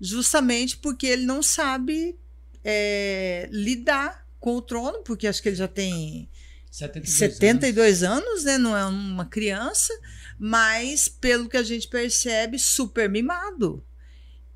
justamente 0.00 0.76
porque 0.76 1.06
ele 1.06 1.26
não 1.26 1.42
sabe 1.42 2.16
é, 2.64 3.48
lidar 3.50 4.26
com 4.38 4.56
o 4.56 4.62
trono, 4.62 5.02
porque 5.02 5.26
acho 5.26 5.42
que 5.42 5.48
ele 5.48 5.56
já 5.56 5.66
tem 5.66 6.28
72, 6.70 7.16
72 7.16 8.02
anos. 8.02 8.22
anos, 8.22 8.44
né? 8.44 8.58
Não 8.58 8.76
é 8.76 8.84
uma 8.86 9.24
criança, 9.24 9.92
mas 10.38 11.08
pelo 11.08 11.48
que 11.48 11.56
a 11.56 11.62
gente 11.62 11.88
percebe, 11.88 12.58
super 12.58 13.08
mimado. 13.08 13.84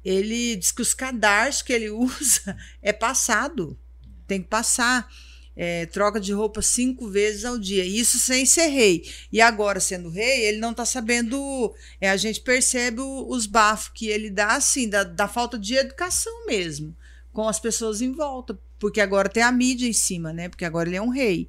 Ele 0.04 0.56
diz 0.56 0.72
que 0.72 0.82
os 0.82 0.94
cadarços 0.94 1.62
que 1.62 1.72
ele 1.72 1.90
usa 1.92 2.56
é 2.80 2.92
passado. 2.92 3.78
Tem 4.26 4.42
que 4.42 4.48
passar. 4.48 5.08
É, 5.54 5.84
troca 5.84 6.18
de 6.18 6.32
roupa 6.32 6.62
cinco 6.62 7.08
vezes 7.08 7.44
ao 7.44 7.58
dia. 7.58 7.84
Isso 7.84 8.18
sem 8.18 8.46
ser 8.46 8.68
rei. 8.68 9.10
E 9.30 9.40
agora, 9.40 9.80
sendo 9.80 10.08
rei, 10.08 10.46
ele 10.46 10.58
não 10.58 10.70
está 10.70 10.84
sabendo. 10.84 11.74
É, 12.00 12.08
a 12.10 12.16
gente 12.16 12.40
percebe 12.40 13.00
o, 13.00 13.26
os 13.28 13.46
bafos 13.46 13.90
que 13.94 14.06
ele 14.06 14.30
dá, 14.30 14.54
assim, 14.56 14.88
da, 14.88 15.04
da 15.04 15.28
falta 15.28 15.58
de 15.58 15.74
educação 15.74 16.46
mesmo, 16.46 16.96
com 17.32 17.46
as 17.46 17.60
pessoas 17.60 18.00
em 18.00 18.12
volta. 18.12 18.58
Porque 18.78 19.00
agora 19.00 19.28
tem 19.28 19.42
a 19.42 19.52
mídia 19.52 19.86
em 19.86 19.92
cima, 19.92 20.32
né? 20.32 20.48
Porque 20.48 20.64
agora 20.64 20.88
ele 20.88 20.96
é 20.96 21.02
um 21.02 21.10
rei. 21.10 21.48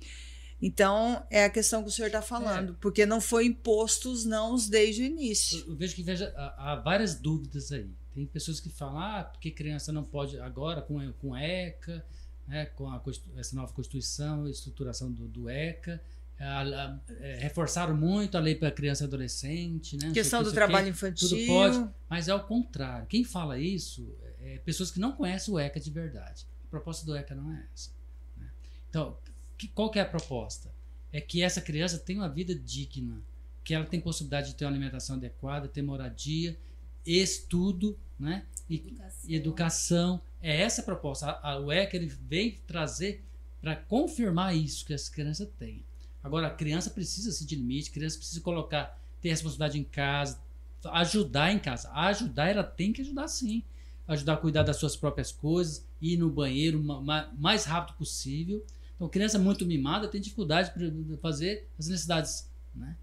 Então, 0.66 1.22
é 1.30 1.44
a 1.44 1.50
questão 1.50 1.84
que 1.84 1.90
o 1.90 1.92
senhor 1.92 2.08
está 2.08 2.22
falando, 2.22 2.72
é. 2.72 2.76
porque 2.80 3.06
não 3.06 3.20
foi 3.20 3.48
imposto 3.48 4.10
os 4.10 4.24
nãos 4.24 4.70
desde 4.70 5.02
o 5.02 5.06
início. 5.06 5.60
Eu, 5.60 5.72
eu 5.72 5.76
vejo 5.76 5.94
que 5.94 6.02
veja, 6.02 6.34
há, 6.38 6.78
várias 6.78 7.16
dúvidas 7.16 7.70
aí. 7.74 7.92
Tem 8.16 8.26
pessoas 8.26 8.62
que 8.62 8.70
falam, 8.70 8.98
ah, 8.98 9.26
porque 9.26 9.52
criança 9.52 9.92
não 9.92 10.06
pode 10.06 10.40
agora 10.40 10.82
com, 10.82 11.12
com 11.20 11.36
ECA, 11.36 12.06
né, 12.48 12.68
com 12.68 12.90
a, 12.90 13.04
essa 13.36 13.54
nova 13.58 13.74
Constituição, 13.74 14.48
estruturação 14.48 15.12
do, 15.12 15.28
do 15.28 15.50
ECA. 15.50 16.02
A, 16.40 16.62
a, 16.62 17.00
é, 17.20 17.40
reforçaram 17.40 17.98
muito 17.98 18.38
a 18.38 18.40
lei 18.40 18.56
para 18.56 18.72
criança 18.72 19.04
e 19.04 19.08
adolescente, 19.08 19.98
né? 19.98 20.12
Questão 20.14 20.42
do 20.42 20.54
trabalho 20.54 20.88
infantil. 20.88 21.28
Tudo 21.28 21.46
pode, 21.46 21.90
mas 22.10 22.30
é 22.30 22.34
o 22.34 22.42
contrário. 22.42 23.06
Quem 23.08 23.26
fala 23.26 23.60
isso 23.60 24.16
é 24.40 24.60
pessoas 24.60 24.92
que 24.92 25.00
não 25.00 25.12
conhecem 25.12 25.54
o 25.54 25.60
ECA 25.60 25.78
de 25.78 25.92
verdade. 25.92 26.48
A 26.66 26.68
proposta 26.70 27.06
do 27.06 27.14
ECA 27.16 27.36
não 27.36 27.52
é 27.52 27.68
essa. 27.74 27.92
Né? 28.38 28.50
Então, 28.90 29.18
que, 29.64 29.68
qual 29.70 29.90
que 29.90 30.00
é 30.00 30.02
a 30.02 30.06
proposta? 30.06 30.74
É 31.12 31.22
que 31.22 31.42
essa 31.42 31.62
criança 31.62 31.98
tenha 31.98 32.20
uma 32.20 32.30
vida 32.30 32.54
digna, 32.54 33.22
que 33.64 33.74
ela 33.74 33.86
tem 33.86 34.00
possibilidade 34.00 34.50
de 34.50 34.56
ter 34.56 34.66
uma 34.66 34.72
alimentação 34.72 35.16
adequada, 35.16 35.68
ter 35.68 35.82
moradia, 35.82 36.58
estudo, 37.06 37.98
né? 38.20 38.46
E 38.70 38.76
educação. 38.76 39.30
Educação. 39.30 40.22
É 40.42 40.62
essa 40.62 40.82
a 40.82 40.84
proposta. 40.84 41.28
A, 41.28 41.52
a, 41.52 41.60
o 41.60 41.72
ECA 41.72 41.96
ele 41.96 42.08
vem 42.08 42.58
trazer 42.68 43.24
para 43.62 43.76
confirmar 43.76 44.56
isso 44.56 44.86
que 44.86 44.94
essa 44.94 45.10
criança 45.10 45.46
tem. 45.58 45.86
Agora, 46.22 46.48
a 46.48 46.52
criança 46.52 46.90
precisa 46.90 47.32
se 47.32 47.46
de 47.46 47.56
limite, 47.56 47.90
a 47.90 47.94
criança 47.94 48.18
precisa 48.18 48.42
colocar, 48.42 49.00
ter 49.22 49.30
responsabilidade 49.30 49.80
em 49.80 49.84
casa, 49.84 50.40
ajudar 50.86 51.54
em 51.54 51.60
casa. 51.60 51.90
Ajudar, 51.94 52.50
ela 52.50 52.64
tem 52.64 52.92
que 52.92 53.02
ajudar 53.02 53.28
sim. 53.28 53.64
Ajudar 54.06 54.34
a 54.34 54.38
cuidar 54.38 54.64
das 54.64 54.78
suas 54.78 54.98
próprias 54.98 55.32
coisas, 55.32 55.86
ir 56.02 56.18
no 56.18 56.30
banheiro 56.30 56.80
o 56.80 57.04
mais 57.38 57.64
rápido 57.64 57.96
possível 57.96 58.66
então, 59.04 59.10
criança 59.10 59.38
muito 59.38 59.66
mimada 59.66 60.08
tem 60.08 60.22
dificuldade 60.22 60.72
para 60.72 61.18
fazer 61.18 61.68
as 61.78 61.88
necessidades 61.88 62.50
né? 62.74 62.96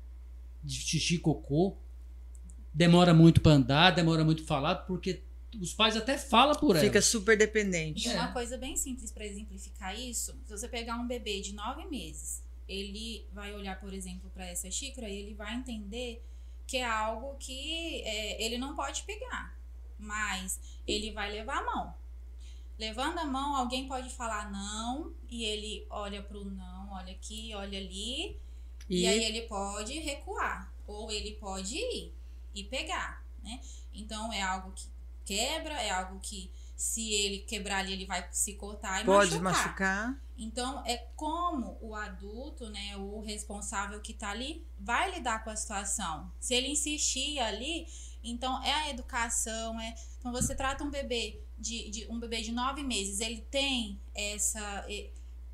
de 0.64 0.74
xixi, 0.74 1.18
cocô. 1.18 1.76
Demora 2.72 3.12
muito 3.12 3.40
para 3.40 3.52
andar, 3.52 3.90
demora 3.90 4.24
muito 4.24 4.44
para 4.44 4.48
falar, 4.48 4.74
porque 4.76 5.22
os 5.60 5.74
pais 5.74 5.96
até 5.96 6.16
falam 6.16 6.54
por 6.54 6.74
ela. 6.74 6.84
Fica 6.84 7.02
super 7.02 7.36
dependente. 7.36 8.08
E 8.08 8.12
uma 8.14 8.32
coisa 8.32 8.56
bem 8.56 8.76
simples 8.76 9.10
para 9.10 9.26
exemplificar 9.26 9.98
isso: 9.98 10.34
se 10.46 10.50
você 10.50 10.68
pegar 10.68 10.96
um 10.96 11.06
bebê 11.06 11.40
de 11.40 11.52
nove 11.52 11.84
meses, 11.86 12.42
ele 12.66 13.26
vai 13.32 13.52
olhar, 13.52 13.78
por 13.78 13.92
exemplo, 13.92 14.30
para 14.30 14.46
essa 14.46 14.70
xícara 14.70 15.08
e 15.08 15.16
ele 15.16 15.34
vai 15.34 15.54
entender 15.54 16.24
que 16.66 16.78
é 16.78 16.84
algo 16.86 17.36
que 17.38 18.00
é, 18.04 18.42
ele 18.42 18.56
não 18.56 18.74
pode 18.74 19.02
pegar, 19.02 19.54
mas 19.98 20.60
ele 20.86 21.10
vai 21.10 21.30
levar 21.30 21.58
a 21.58 21.66
mão. 21.66 21.99
Levando 22.80 23.18
a 23.18 23.26
mão, 23.26 23.54
alguém 23.56 23.86
pode 23.86 24.08
falar 24.08 24.50
não, 24.50 25.12
e 25.28 25.44
ele 25.44 25.86
olha 25.90 26.22
para 26.22 26.38
o 26.38 26.46
não, 26.46 26.92
olha 26.94 27.12
aqui, 27.12 27.54
olha 27.54 27.78
ali, 27.78 28.40
e... 28.88 29.02
e 29.02 29.06
aí 29.06 29.22
ele 29.22 29.42
pode 29.42 29.98
recuar, 29.98 30.72
ou 30.86 31.10
ele 31.10 31.32
pode 31.34 31.76
ir 31.76 32.14
e 32.54 32.64
pegar, 32.64 33.22
né? 33.42 33.60
Então 33.92 34.32
é 34.32 34.40
algo 34.40 34.72
que 34.72 34.88
quebra, 35.26 35.74
é 35.74 35.90
algo 35.90 36.20
que 36.20 36.50
se 36.74 37.12
ele 37.12 37.40
quebrar 37.40 37.80
ali, 37.80 37.92
ele 37.92 38.06
vai 38.06 38.26
se 38.32 38.54
cortar 38.54 39.02
e 39.02 39.04
Pode 39.04 39.38
machucar. 39.38 39.66
machucar. 39.66 40.22
Então, 40.38 40.82
é 40.86 40.96
como 41.14 41.76
o 41.82 41.94
adulto, 41.94 42.70
né, 42.70 42.96
o 42.96 43.20
responsável 43.20 44.00
que 44.00 44.14
tá 44.14 44.30
ali, 44.30 44.66
vai 44.78 45.14
lidar 45.14 45.44
com 45.44 45.50
a 45.50 45.56
situação. 45.56 46.32
Se 46.40 46.54
ele 46.54 46.68
insistir 46.68 47.38
ali, 47.40 47.86
então 48.24 48.64
é 48.64 48.72
a 48.72 48.88
educação, 48.88 49.78
é. 49.78 49.94
Então 50.18 50.32
você 50.32 50.54
trata 50.54 50.82
um 50.82 50.90
bebê 50.90 51.42
de, 51.60 51.90
de 51.90 52.06
um 52.08 52.18
bebê 52.18 52.40
de 52.40 52.50
nove 52.50 52.82
meses, 52.82 53.20
ele 53.20 53.44
tem 53.50 54.00
essa. 54.14 54.86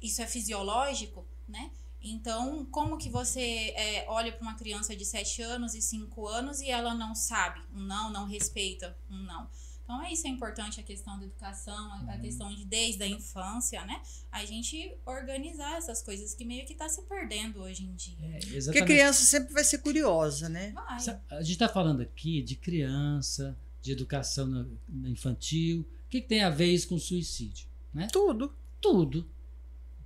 Isso 0.01 0.23
é 0.23 0.27
fisiológico, 0.27 1.27
né? 1.49 1.71
Então, 2.01 2.65
como 2.67 2.97
que 2.97 3.09
você 3.09 3.75
é, 3.77 4.05
olha 4.09 4.31
para 4.31 4.43
uma 4.43 4.55
criança 4.55 4.95
de 4.95 5.05
sete 5.05 5.43
anos 5.43 5.75
e 5.75 5.83
cinco 5.83 6.29
anos 6.29 6.61
e 6.61 6.71
ela 6.71 6.95
não 6.95 7.15
sabe 7.15 7.61
um 7.75 7.81
não, 7.81 8.13
não 8.13 8.27
respeita 8.27 8.97
um 9.11 9.17
não? 9.17 9.49
Então, 9.83 10.03
é 10.03 10.13
isso 10.13 10.27
é 10.27 10.31
importante, 10.31 10.81
a 10.81 10.83
questão 10.83 11.17
da 11.17 11.25
educação, 11.25 11.93
a, 11.93 12.15
uhum. 12.15 12.21
questão 12.21 12.53
de 12.53 12.65
desde 12.65 13.05
a 13.05 13.07
infância, 13.07 13.85
né? 13.87 14.03
A 14.33 14.45
gente 14.45 14.97
organizar 15.07 15.77
essas 15.77 16.03
coisas 16.03 16.35
que 16.35 16.45
meio 16.45 16.67
que 16.67 16.73
está 16.73 16.89
se 16.89 17.03
perdendo 17.03 17.61
hoje 17.61 17.85
em 17.85 17.95
dia. 17.95 18.19
É, 18.21 18.63
Porque 18.65 18.81
a 18.81 18.85
criança 18.85 19.25
sempre 19.25 19.55
vai 19.55 19.63
ser 19.63 19.79
curiosa, 19.79 20.49
né? 20.49 20.73
Vai. 20.73 21.21
A 21.31 21.41
gente 21.41 21.53
está 21.53 21.69
falando 21.69 22.01
aqui 22.01 22.43
de 22.43 22.57
criança, 22.57 23.57
de 23.81 23.93
educação 23.93 24.69
infantil. 25.05 25.87
Que, 26.17 26.21
que, 26.23 26.29
tem 26.29 26.43
a 26.43 26.51
ver 26.51 26.67
isso 26.67 26.89
com 26.89 26.99
suicídio? 26.99 27.67
Né? 27.93 28.09
Tudo. 28.13 28.55
Tudo. 28.81 29.29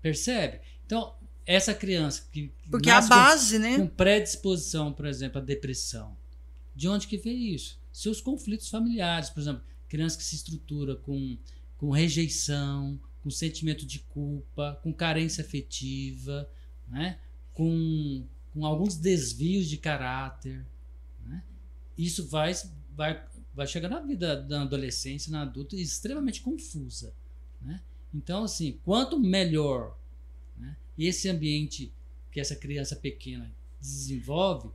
Percebe? 0.01 0.61
Então, 0.87 1.14
essa 1.46 1.75
criança 1.75 2.29
que. 2.33 2.53
Porque 2.70 2.90
a 2.90 3.01
base, 3.01 3.57
com, 3.57 3.62
né? 3.62 3.77
Com 3.77 3.87
predisposição, 3.87 4.92
por 4.92 5.07
exemplo, 5.07 5.40
à 5.40 5.44
depressão. 5.44 6.16
De 6.75 6.88
onde 6.88 7.07
que 7.07 7.16
veio 7.16 7.55
isso? 7.55 7.79
Seus 7.92 8.20
conflitos 8.20 8.68
familiares, 8.68 9.31
por 9.31 9.40
exemplo 9.40 9.62
criança 9.90 10.16
que 10.16 10.23
se 10.23 10.37
estrutura 10.37 10.94
com, 10.94 11.37
com 11.77 11.90
rejeição, 11.90 12.99
com 13.23 13.29
sentimento 13.29 13.85
de 13.85 13.99
culpa, 13.99 14.79
com 14.85 14.92
carência 14.92 15.42
afetiva, 15.44 16.49
né? 16.88 17.18
com, 17.53 18.25
com 18.55 18.64
alguns 18.64 18.96
desvios 18.96 19.68
de 19.68 19.77
caráter. 19.77 20.64
Né? 21.27 21.42
Isso 21.99 22.27
vai, 22.29 22.55
vai, 22.94 23.27
vai 23.55 23.67
chegar 23.67 23.89
na 23.89 24.01
vida 24.01 24.37
da 24.41 24.63
adolescência, 24.63 25.31
na 25.31 25.43
adulta, 25.43 25.77
extremamente 25.77 26.41
confusa. 26.41 27.13
Né? 27.61 27.81
Então, 28.15 28.45
assim, 28.45 28.79
quanto 28.85 29.19
melhor 29.19 29.97
né, 30.57 30.77
esse 30.99 31.29
ambiente 31.29 31.93
que 32.31 32.41
essa 32.41 32.55
criança 32.55 32.95
pequena 32.97 33.51
desenvolve, 33.81 34.71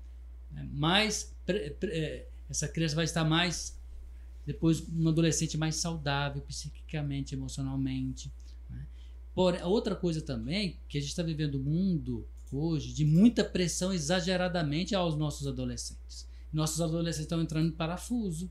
né, 0.52 0.68
mais 0.74 1.34
é, 1.48 2.26
essa 2.50 2.68
criança 2.68 2.96
vai 2.96 3.06
estar 3.06 3.24
mais 3.24 3.78
depois 4.46 4.84
um 4.88 5.08
adolescente 5.10 5.58
mais 5.58 5.76
saudável 5.76 6.42
psiquicamente, 6.42 7.34
emocionalmente. 7.34 8.32
Né? 8.70 8.86
Outra 9.36 9.96
coisa 9.96 10.22
também, 10.22 10.78
que 10.88 10.98
a 10.98 11.02
gente 11.02 11.10
está 11.10 11.24
vivendo 11.24 11.60
um 11.60 11.64
mundo 11.64 12.28
hoje 12.52 12.94
de 12.94 13.04
muita 13.04 13.44
pressão 13.44 13.92
exageradamente 13.92 14.96
aos 14.96 15.16
nossos 15.16 15.48
adolescentes. 15.48 16.28
Nossos 16.54 16.80
adolescentes 16.80 17.26
estão 17.26 17.42
entrando 17.42 17.68
em 17.68 17.72
parafuso, 17.72 18.50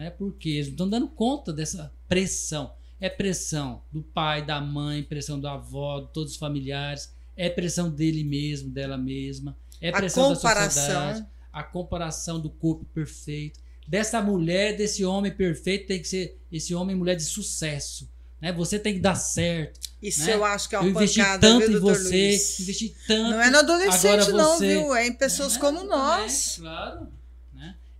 né? 0.00 0.10
porque 0.10 0.48
eles 0.48 0.66
não 0.66 0.72
estão 0.72 0.88
dando 0.88 1.08
conta 1.08 1.52
dessa 1.52 1.92
pressão. 2.08 2.72
É 2.98 3.08
pressão 3.08 3.82
do 3.92 4.02
pai, 4.02 4.44
da 4.44 4.60
mãe, 4.60 5.02
pressão 5.02 5.38
do 5.38 5.46
avó, 5.46 6.00
de 6.00 6.12
todos 6.12 6.32
os 6.32 6.38
familiares, 6.38 7.12
é 7.36 7.48
pressão 7.48 7.90
dele 7.90 8.24
mesmo, 8.24 8.70
dela 8.70 8.98
mesma, 8.98 9.56
é 9.80 9.90
pressão 9.90 10.30
da 10.30 10.36
sociedade, 10.36 11.24
a 11.52 11.62
comparação 11.62 12.40
do 12.40 12.50
corpo 12.50 12.84
perfeito 12.86 13.60
dessa 13.86 14.22
mulher, 14.22 14.76
desse 14.76 15.04
homem 15.04 15.32
perfeito, 15.32 15.88
tem 15.88 16.00
que 16.00 16.06
ser 16.06 16.38
esse 16.52 16.72
homem 16.74 16.94
e 16.94 16.98
mulher 16.98 17.16
de 17.16 17.24
sucesso. 17.24 18.08
Né? 18.40 18.52
Você 18.52 18.78
tem 18.78 18.94
que 18.94 19.00
dar 19.00 19.16
certo. 19.16 19.80
Isso 20.00 20.24
né? 20.24 20.34
eu 20.34 20.44
acho 20.44 20.68
que 20.68 20.76
é 20.76 20.78
uma 20.78 20.86
eu 20.86 20.90
investi 20.92 21.18
pancada, 21.18 21.40
tanto 21.40 21.66
viu, 21.66 21.76
em 21.76 21.80
você, 21.80 22.28
Luiz? 22.28 22.60
investi 22.60 22.96
tanto. 23.06 23.30
Não 23.30 23.40
é 23.40 23.50
no 23.50 23.58
adolescente, 23.58 24.24
você, 24.26 24.32
não, 24.32 24.58
viu? 24.58 24.94
É 24.94 25.08
em 25.08 25.12
pessoas 25.12 25.56
é, 25.56 25.58
como 25.58 25.82
nós. 25.82 26.56
Claro. 26.60 27.08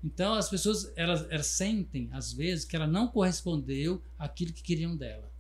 Né? 0.03 0.11
Então 0.13 0.35
as 0.35 0.49
pessoas 0.49 0.93
elas, 0.97 1.27
elas 1.31 1.47
sentem, 1.47 2.09
às 2.13 2.33
vezes, 2.33 2.65
que 2.65 2.77
ela 2.77 2.87
não 2.87 3.09
correspondeu 3.09 4.03
àquilo 4.19 4.53
que 4.53 4.63
queriam 4.63 4.97
dela. 4.97 5.31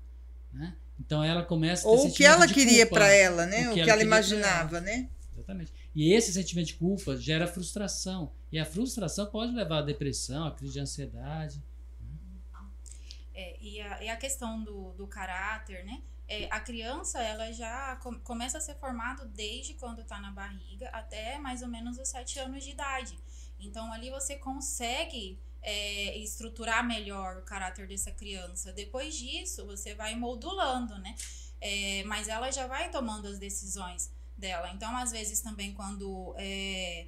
Né? 0.53 0.77
Então 0.99 1.25
ela 1.25 1.42
começa 1.42 1.87
a 1.87 1.90
Ou 1.90 2.09
o 2.09 2.12
que 2.12 2.25
ela 2.25 2.46
queria 2.46 2.87
para 2.87 3.09
ela, 3.09 3.46
né? 3.46 3.62
O 3.62 3.62
que, 3.62 3.70
o 3.70 3.75
que 3.75 3.81
ela, 3.81 3.92
ela 3.92 4.03
imaginava, 4.03 4.81
né? 4.81 5.09
Exatamente. 5.35 5.73
E 5.94 6.12
esse 6.12 6.33
sentimento 6.33 6.68
de 6.68 6.75
culpa 6.75 7.16
gera 7.16 7.46
frustração. 7.46 8.33
E 8.53 8.59
a 8.59 8.64
frustração 8.64 9.27
pode 9.27 9.53
levar 9.53 9.79
à 9.79 9.83
depressão, 9.83 10.46
à 10.46 10.51
crise 10.51 10.75
de 10.75 10.81
ansiedade. 10.81 11.62
É, 13.35 13.57
e, 13.61 13.81
a, 13.81 14.03
e 14.05 14.09
a 14.09 14.16
questão 14.16 14.62
do, 14.62 14.92
do 14.92 15.07
caráter, 15.07 15.85
né? 15.85 16.03
É, 16.29 16.46
a 16.51 16.61
criança, 16.61 17.20
ela 17.20 17.51
já 17.53 17.96
com, 17.96 18.14
começa 18.20 18.59
a 18.59 18.61
ser 18.61 18.75
formada 18.75 19.25
desde 19.25 19.75
quando 19.75 20.03
está 20.03 20.20
na 20.20 20.31
barriga 20.31 20.88
até 20.90 21.38
mais 21.38 21.62
ou 21.62 21.68
menos 21.68 21.99
os 21.99 22.09
sete 22.09 22.38
anos 22.38 22.62
de 22.62 22.70
idade. 22.70 23.18
Então, 23.66 23.92
ali 23.92 24.11
você 24.11 24.37
consegue 24.37 25.38
é, 25.62 26.16
estruturar 26.18 26.87
melhor 26.87 27.38
o 27.38 27.42
caráter 27.42 27.87
dessa 27.87 28.11
criança. 28.11 28.73
Depois 28.73 29.14
disso, 29.16 29.66
você 29.66 29.94
vai 29.94 30.16
moldulando, 30.16 30.99
né? 30.99 31.14
É, 31.61 32.03
mas 32.05 32.29
ela 32.29 32.51
já 32.51 32.66
vai 32.66 32.90
tomando 32.90 33.29
as 33.29 33.38
decisões 33.38 34.11
dela. 34.37 34.70
Então, 34.73 34.96
às 34.96 35.12
vezes, 35.12 35.40
também 35.40 35.75
quando 35.75 36.35
é, 36.38 37.07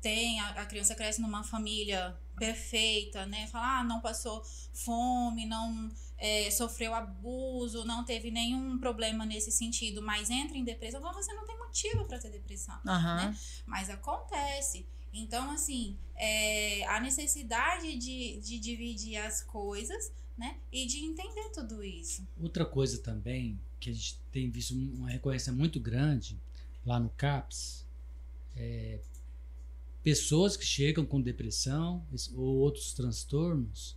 tem, 0.00 0.38
a, 0.40 0.50
a, 0.50 0.66
criança 0.66 0.94
cresce 0.94 1.20
numa 1.20 1.42
família 1.42 2.16
perfeita, 2.36 3.26
né? 3.26 3.46
Fala, 3.48 3.80
ah, 3.80 3.84
não 3.84 4.00
passou 4.00 4.44
fome, 4.72 5.44
não 5.46 5.90
é, 6.18 6.50
sofreu 6.50 6.94
abuso, 6.94 7.84
não 7.84 8.04
teve 8.04 8.30
nenhum 8.30 8.78
problema 8.78 9.26
nesse 9.26 9.50
sentido, 9.50 10.00
mas 10.00 10.30
entra 10.30 10.56
em 10.56 10.64
depressão, 10.64 11.00
você 11.12 11.32
não 11.32 11.44
tem 11.44 11.58
motivo 11.58 12.04
para 12.04 12.18
ter 12.18 12.30
depressão, 12.30 12.76
uhum. 12.84 13.16
né? 13.16 13.36
Mas 13.66 13.90
acontece. 13.90 14.86
Então, 15.14 15.50
assim, 15.50 15.96
é, 16.16 16.84
a 16.88 17.00
necessidade 17.00 17.96
de, 17.96 18.40
de 18.40 18.58
dividir 18.58 19.16
as 19.16 19.42
coisas, 19.42 20.12
né? 20.36 20.58
E 20.72 20.86
de 20.86 20.98
entender 20.98 21.50
tudo 21.50 21.82
isso. 21.82 22.26
Outra 22.40 22.66
coisa 22.66 22.98
também 22.98 23.60
que 23.78 23.90
a 23.90 23.92
gente 23.92 24.18
tem 24.32 24.50
visto 24.50 24.74
uma 24.74 25.08
recorrência 25.08 25.52
muito 25.52 25.78
grande 25.78 26.40
lá 26.84 26.98
no 26.98 27.10
CAPS 27.10 27.86
é 28.56 29.00
pessoas 30.02 30.56
que 30.56 30.66
chegam 30.66 31.06
com 31.06 31.20
depressão 31.20 32.06
ou 32.34 32.56
outros 32.58 32.92
transtornos, 32.92 33.96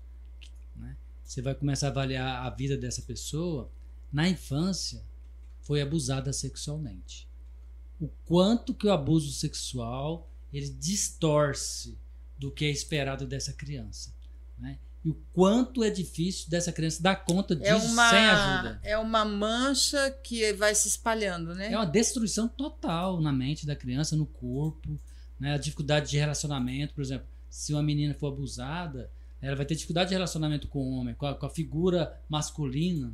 né? 0.76 0.96
Você 1.24 1.42
vai 1.42 1.54
começar 1.54 1.88
a 1.88 1.90
avaliar 1.90 2.46
a 2.46 2.50
vida 2.50 2.78
dessa 2.78 3.02
pessoa 3.02 3.70
na 4.12 4.28
infância 4.30 5.04
foi 5.62 5.82
abusada 5.82 6.32
sexualmente. 6.32 7.28
O 8.00 8.08
quanto 8.26 8.74
que 8.74 8.88
o 8.88 8.92
abuso 8.92 9.32
sexual 9.34 10.30
ele 10.52 10.70
distorce 10.70 11.98
do 12.38 12.52
que 12.52 12.66
é 12.66 12.70
esperado 12.70 13.26
dessa 13.26 13.54
criança, 13.54 14.14
né? 14.58 14.78
E 15.04 15.10
o 15.10 15.18
quanto 15.32 15.84
é 15.84 15.90
difícil 15.90 16.50
dessa 16.50 16.72
criança 16.72 17.02
dar 17.02 17.16
conta 17.16 17.54
é 17.54 17.58
disso 17.58 17.88
é 17.88 17.92
uma, 17.92 18.10
sem 18.10 18.20
ajuda. 18.20 18.80
É 18.84 18.98
uma 18.98 19.24
mancha 19.24 20.12
que 20.24 20.52
vai 20.54 20.76
se 20.76 20.88
espalhando, 20.88 21.56
né? 21.56 21.72
É 21.72 21.78
uma 21.78 21.86
destruição 21.86 22.48
total 22.48 23.22
na 23.22 23.32
mente 23.32 23.66
da 23.66 23.76
criança, 23.76 24.16
no 24.16 24.26
corpo, 24.26 25.00
né? 25.40 25.54
A 25.54 25.58
dificuldade 25.58 26.10
de 26.10 26.18
relacionamento, 26.18 26.94
por 26.94 27.02
exemplo, 27.02 27.28
se 27.50 27.74
uma 27.74 27.84
menina 27.84 28.14
for 28.14 28.28
abusada, 28.28 29.10
ela 29.42 29.56
vai 29.56 29.66
ter 29.66 29.76
dificuldade 29.76 30.10
de 30.10 30.16
relacionamento 30.16 30.68
com 30.68 30.80
o 30.80 30.92
homem, 30.98 31.16
com 31.16 31.26
a, 31.26 31.36
com 31.36 31.46
a 31.46 31.50
figura 31.50 32.20
masculina. 32.28 33.14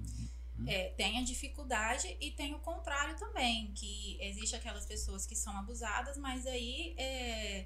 Né? 0.63 0.73
É, 0.73 0.89
tem 0.89 1.19
a 1.19 1.23
dificuldade 1.23 2.15
e 2.19 2.31
tem 2.31 2.53
o 2.53 2.59
contrário 2.59 3.15
também, 3.17 3.71
que 3.73 4.17
existe 4.21 4.55
aquelas 4.55 4.85
pessoas 4.85 5.25
que 5.25 5.35
são 5.35 5.55
abusadas, 5.57 6.17
mas 6.17 6.45
aí 6.47 6.95
é, 6.97 7.65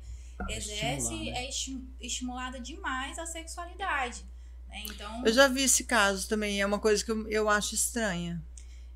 exerce, 0.49 1.31
né? 1.31 1.45
é 1.45 1.49
estimulada 1.99 2.59
demais 2.59 3.17
a 3.17 3.25
sexualidade. 3.25 4.25
Né? 4.67 4.83
Então, 4.87 5.25
eu 5.25 5.33
já 5.33 5.47
vi 5.47 5.63
esse 5.63 5.83
caso 5.85 6.27
também, 6.27 6.61
é 6.61 6.65
uma 6.65 6.79
coisa 6.79 7.03
que 7.03 7.11
eu, 7.11 7.27
eu 7.29 7.49
acho 7.49 7.75
estranha. 7.75 8.43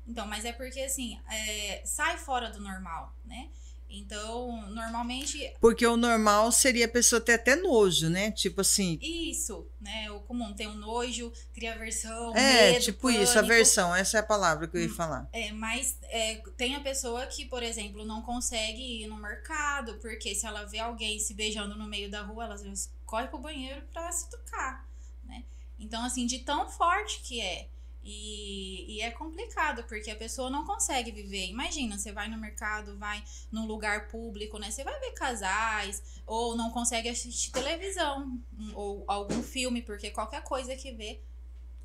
Então, 0.06 0.26
mas 0.26 0.44
é 0.44 0.52
porque 0.52 0.80
assim, 0.80 1.18
é, 1.30 1.82
sai 1.84 2.18
fora 2.18 2.50
do 2.50 2.60
normal, 2.60 3.14
né? 3.24 3.48
Então, 3.94 4.66
normalmente. 4.70 5.54
Porque 5.60 5.86
o 5.86 5.98
normal 5.98 6.50
seria 6.50 6.86
a 6.86 6.88
pessoa 6.88 7.20
ter 7.20 7.34
até 7.34 7.54
nojo, 7.54 8.08
né? 8.08 8.30
Tipo 8.30 8.62
assim. 8.62 8.98
Isso, 9.02 9.68
né? 9.78 10.10
O 10.10 10.20
comum 10.20 10.54
tem 10.54 10.66
o 10.66 10.74
nojo, 10.74 11.30
cria 11.52 11.74
aversão. 11.74 12.34
É, 12.34 12.72
medo, 12.72 12.84
tipo 12.84 13.02
pânico. 13.02 13.22
isso, 13.22 13.38
aversão, 13.38 13.94
essa 13.94 14.16
é 14.16 14.20
a 14.20 14.22
palavra 14.22 14.66
que 14.66 14.78
eu 14.78 14.80
ia 14.80 14.88
hum, 14.88 14.94
falar. 14.94 15.28
É, 15.30 15.52
mas 15.52 15.98
é, 16.04 16.36
tem 16.56 16.74
a 16.74 16.80
pessoa 16.80 17.26
que, 17.26 17.44
por 17.44 17.62
exemplo, 17.62 18.02
não 18.02 18.22
consegue 18.22 19.02
ir 19.02 19.06
no 19.06 19.16
mercado, 19.16 19.98
porque 19.98 20.34
se 20.34 20.46
ela 20.46 20.64
vê 20.64 20.78
alguém 20.78 21.18
se 21.18 21.34
beijando 21.34 21.76
no 21.76 21.86
meio 21.86 22.10
da 22.10 22.22
rua, 22.22 22.44
ela 22.44 22.54
às 22.54 22.62
vezes 22.62 22.90
corre 23.04 23.28
pro 23.28 23.38
banheiro 23.38 23.82
pra 23.92 24.10
se 24.10 24.30
tocar, 24.30 24.88
né? 25.22 25.44
Então, 25.78 26.02
assim, 26.02 26.24
de 26.24 26.38
tão 26.38 26.66
forte 26.70 27.20
que 27.20 27.42
é. 27.42 27.68
E, 28.04 28.96
e, 28.96 29.00
é 29.00 29.10
complicado, 29.10 29.84
porque 29.84 30.10
a 30.10 30.16
pessoa 30.16 30.50
não 30.50 30.64
consegue 30.64 31.12
viver. 31.12 31.46
Imagina, 31.46 31.96
você 31.96 32.10
vai 32.10 32.28
no 32.28 32.36
mercado, 32.36 32.98
vai 32.98 33.22
num 33.50 33.66
lugar 33.66 34.08
público, 34.08 34.58
né? 34.58 34.70
Você 34.70 34.82
vai 34.82 34.98
ver 34.98 35.12
casais, 35.12 36.02
ou 36.26 36.56
não 36.56 36.70
consegue 36.70 37.08
assistir 37.08 37.52
televisão, 37.52 38.40
ou 38.74 39.04
algum 39.06 39.42
filme, 39.42 39.82
porque 39.82 40.10
qualquer 40.10 40.42
coisa 40.42 40.74
que 40.74 40.92
vê 40.92 41.20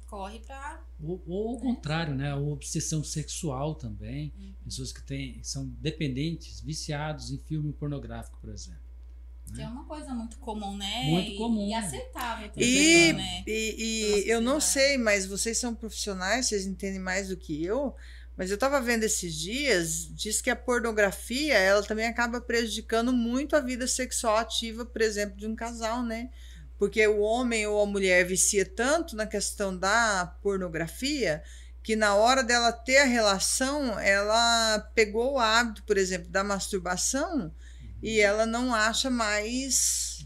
corre 0.08 0.40
pra. 0.40 0.84
Ou, 1.04 1.22
ou 1.28 1.50
ao 1.50 1.58
contrário, 1.60 2.16
né? 2.16 2.32
A 2.32 2.38
obsessão 2.38 3.04
sexual 3.04 3.76
também. 3.76 4.34
Uhum. 4.38 4.54
Pessoas 4.64 4.92
que 4.92 5.04
têm, 5.04 5.44
são 5.44 5.68
dependentes, 5.68 6.62
viciados 6.62 7.30
em 7.30 7.38
filme 7.38 7.72
pornográfico, 7.74 8.40
por 8.40 8.50
exemplo. 8.50 8.77
Que 9.54 9.62
é 9.62 9.68
uma 9.68 9.86
coisa 9.86 10.14
muito 10.14 10.38
comum, 10.38 10.76
né? 10.78 11.06
Muito 11.06 11.36
comum. 11.38 11.70
E, 11.70 11.74
aceitável 11.74 12.50
também, 12.50 13.10
e, 13.10 13.14
né? 13.14 13.44
E, 13.48 14.24
e 14.26 14.30
eu 14.30 14.42
não 14.42 14.60
sei, 14.60 14.98
mas 14.98 15.26
vocês 15.26 15.58
são 15.58 15.74
profissionais, 15.74 16.48
vocês 16.48 16.66
entendem 16.66 17.00
mais 17.00 17.30
do 17.30 17.38
que 17.38 17.64
eu. 17.64 17.96
Mas 18.36 18.52
eu 18.52 18.56
estava 18.56 18.80
vendo 18.80 19.04
esses 19.04 19.34
dias, 19.34 20.08
diz 20.16 20.42
que 20.42 20.50
a 20.52 20.56
pornografia, 20.56 21.58
ela 21.58 21.82
também 21.82 22.06
acaba 22.06 22.40
prejudicando 22.40 23.12
muito 23.12 23.56
a 23.56 23.60
vida 23.60 23.88
sexual 23.88 24.38
ativa, 24.38 24.86
por 24.86 25.02
exemplo, 25.02 25.36
de 25.38 25.48
um 25.48 25.56
casal, 25.56 26.04
né? 26.04 26.30
Porque 26.78 27.08
o 27.08 27.22
homem 27.22 27.66
ou 27.66 27.82
a 27.82 27.86
mulher 27.88 28.28
vicia 28.28 28.64
tanto 28.64 29.16
na 29.16 29.26
questão 29.26 29.76
da 29.76 30.38
pornografia 30.44 31.42
que 31.82 31.96
na 31.96 32.14
hora 32.16 32.44
dela 32.44 32.72
ter 32.72 32.98
a 32.98 33.06
relação, 33.06 33.98
ela 34.00 34.80
pegou 34.94 35.34
o 35.34 35.40
hábito, 35.40 35.84
por 35.84 35.98
exemplo, 35.98 36.30
da 36.30 36.44
masturbação 36.44 37.52
e 38.02 38.20
ela 38.20 38.46
não 38.46 38.74
acha 38.74 39.10
mais 39.10 40.26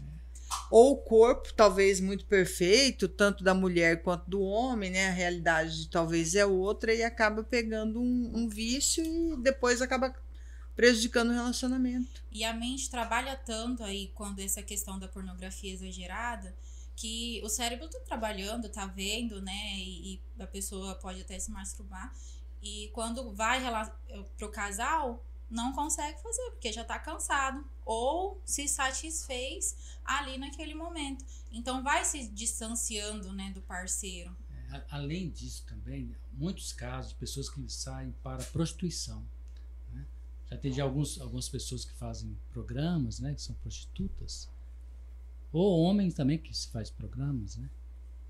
ou 0.70 0.92
o 0.92 0.96
corpo 0.96 1.52
talvez 1.52 2.00
muito 2.00 2.24
perfeito, 2.24 3.06
tanto 3.06 3.44
da 3.44 3.54
mulher 3.54 4.02
quanto 4.02 4.28
do 4.28 4.40
homem, 4.40 4.90
né? 4.90 5.08
A 5.08 5.12
realidade 5.12 5.88
talvez 5.88 6.34
é 6.34 6.46
outra 6.46 6.94
e 6.94 7.02
acaba 7.02 7.44
pegando 7.44 8.00
um, 8.00 8.32
um 8.34 8.48
vício 8.48 9.04
e 9.04 9.36
depois 9.42 9.82
acaba 9.82 10.14
prejudicando 10.74 11.28
o 11.28 11.34
relacionamento. 11.34 12.24
E 12.30 12.42
a 12.42 12.54
mente 12.54 12.90
trabalha 12.90 13.36
tanto 13.36 13.84
aí 13.84 14.10
quando 14.14 14.40
essa 14.40 14.62
questão 14.62 14.98
da 14.98 15.06
pornografia 15.06 15.72
exagerada 15.72 16.54
que 16.96 17.40
o 17.44 17.48
cérebro 17.48 17.88
tá 17.88 17.98
trabalhando, 18.00 18.68
tá 18.68 18.86
vendo, 18.86 19.40
né? 19.42 19.74
E, 19.76 20.14
e 20.14 20.20
a 20.42 20.46
pessoa 20.46 20.94
pode 20.94 21.20
até 21.20 21.38
se 21.38 21.50
masturbar. 21.50 22.14
E 22.62 22.90
quando 22.94 23.32
vai 23.34 23.60
pro 24.38 24.50
casal, 24.50 25.24
não 25.52 25.72
consegue 25.72 26.20
fazer, 26.22 26.50
porque 26.50 26.72
já 26.72 26.80
está 26.80 26.98
cansado 26.98 27.64
ou 27.84 28.40
se 28.44 28.66
satisfez 28.66 29.76
ali 30.02 30.38
naquele 30.38 30.74
momento. 30.74 31.24
Então 31.52 31.82
vai 31.82 32.04
se 32.04 32.26
distanciando 32.28 33.32
né, 33.32 33.50
do 33.50 33.60
parceiro. 33.60 34.34
É, 34.72 34.82
além 34.90 35.30
disso 35.30 35.64
também, 35.66 36.16
muitos 36.32 36.72
casos 36.72 37.10
de 37.10 37.18
pessoas 37.18 37.50
que 37.50 37.62
saem 37.68 38.12
para 38.22 38.42
prostituição. 38.44 39.22
Né? 39.92 40.06
Já 40.50 40.56
tem 40.56 40.80
alguns, 40.80 41.20
algumas 41.20 41.48
pessoas 41.50 41.84
que 41.84 41.92
fazem 41.92 42.36
programas, 42.50 43.20
né, 43.20 43.34
que 43.34 43.42
são 43.42 43.54
prostitutas, 43.56 44.48
ou 45.52 45.82
homens 45.82 46.14
também 46.14 46.38
que 46.38 46.56
se 46.56 46.68
faz 46.68 46.88
programas, 46.88 47.56
né? 47.56 47.68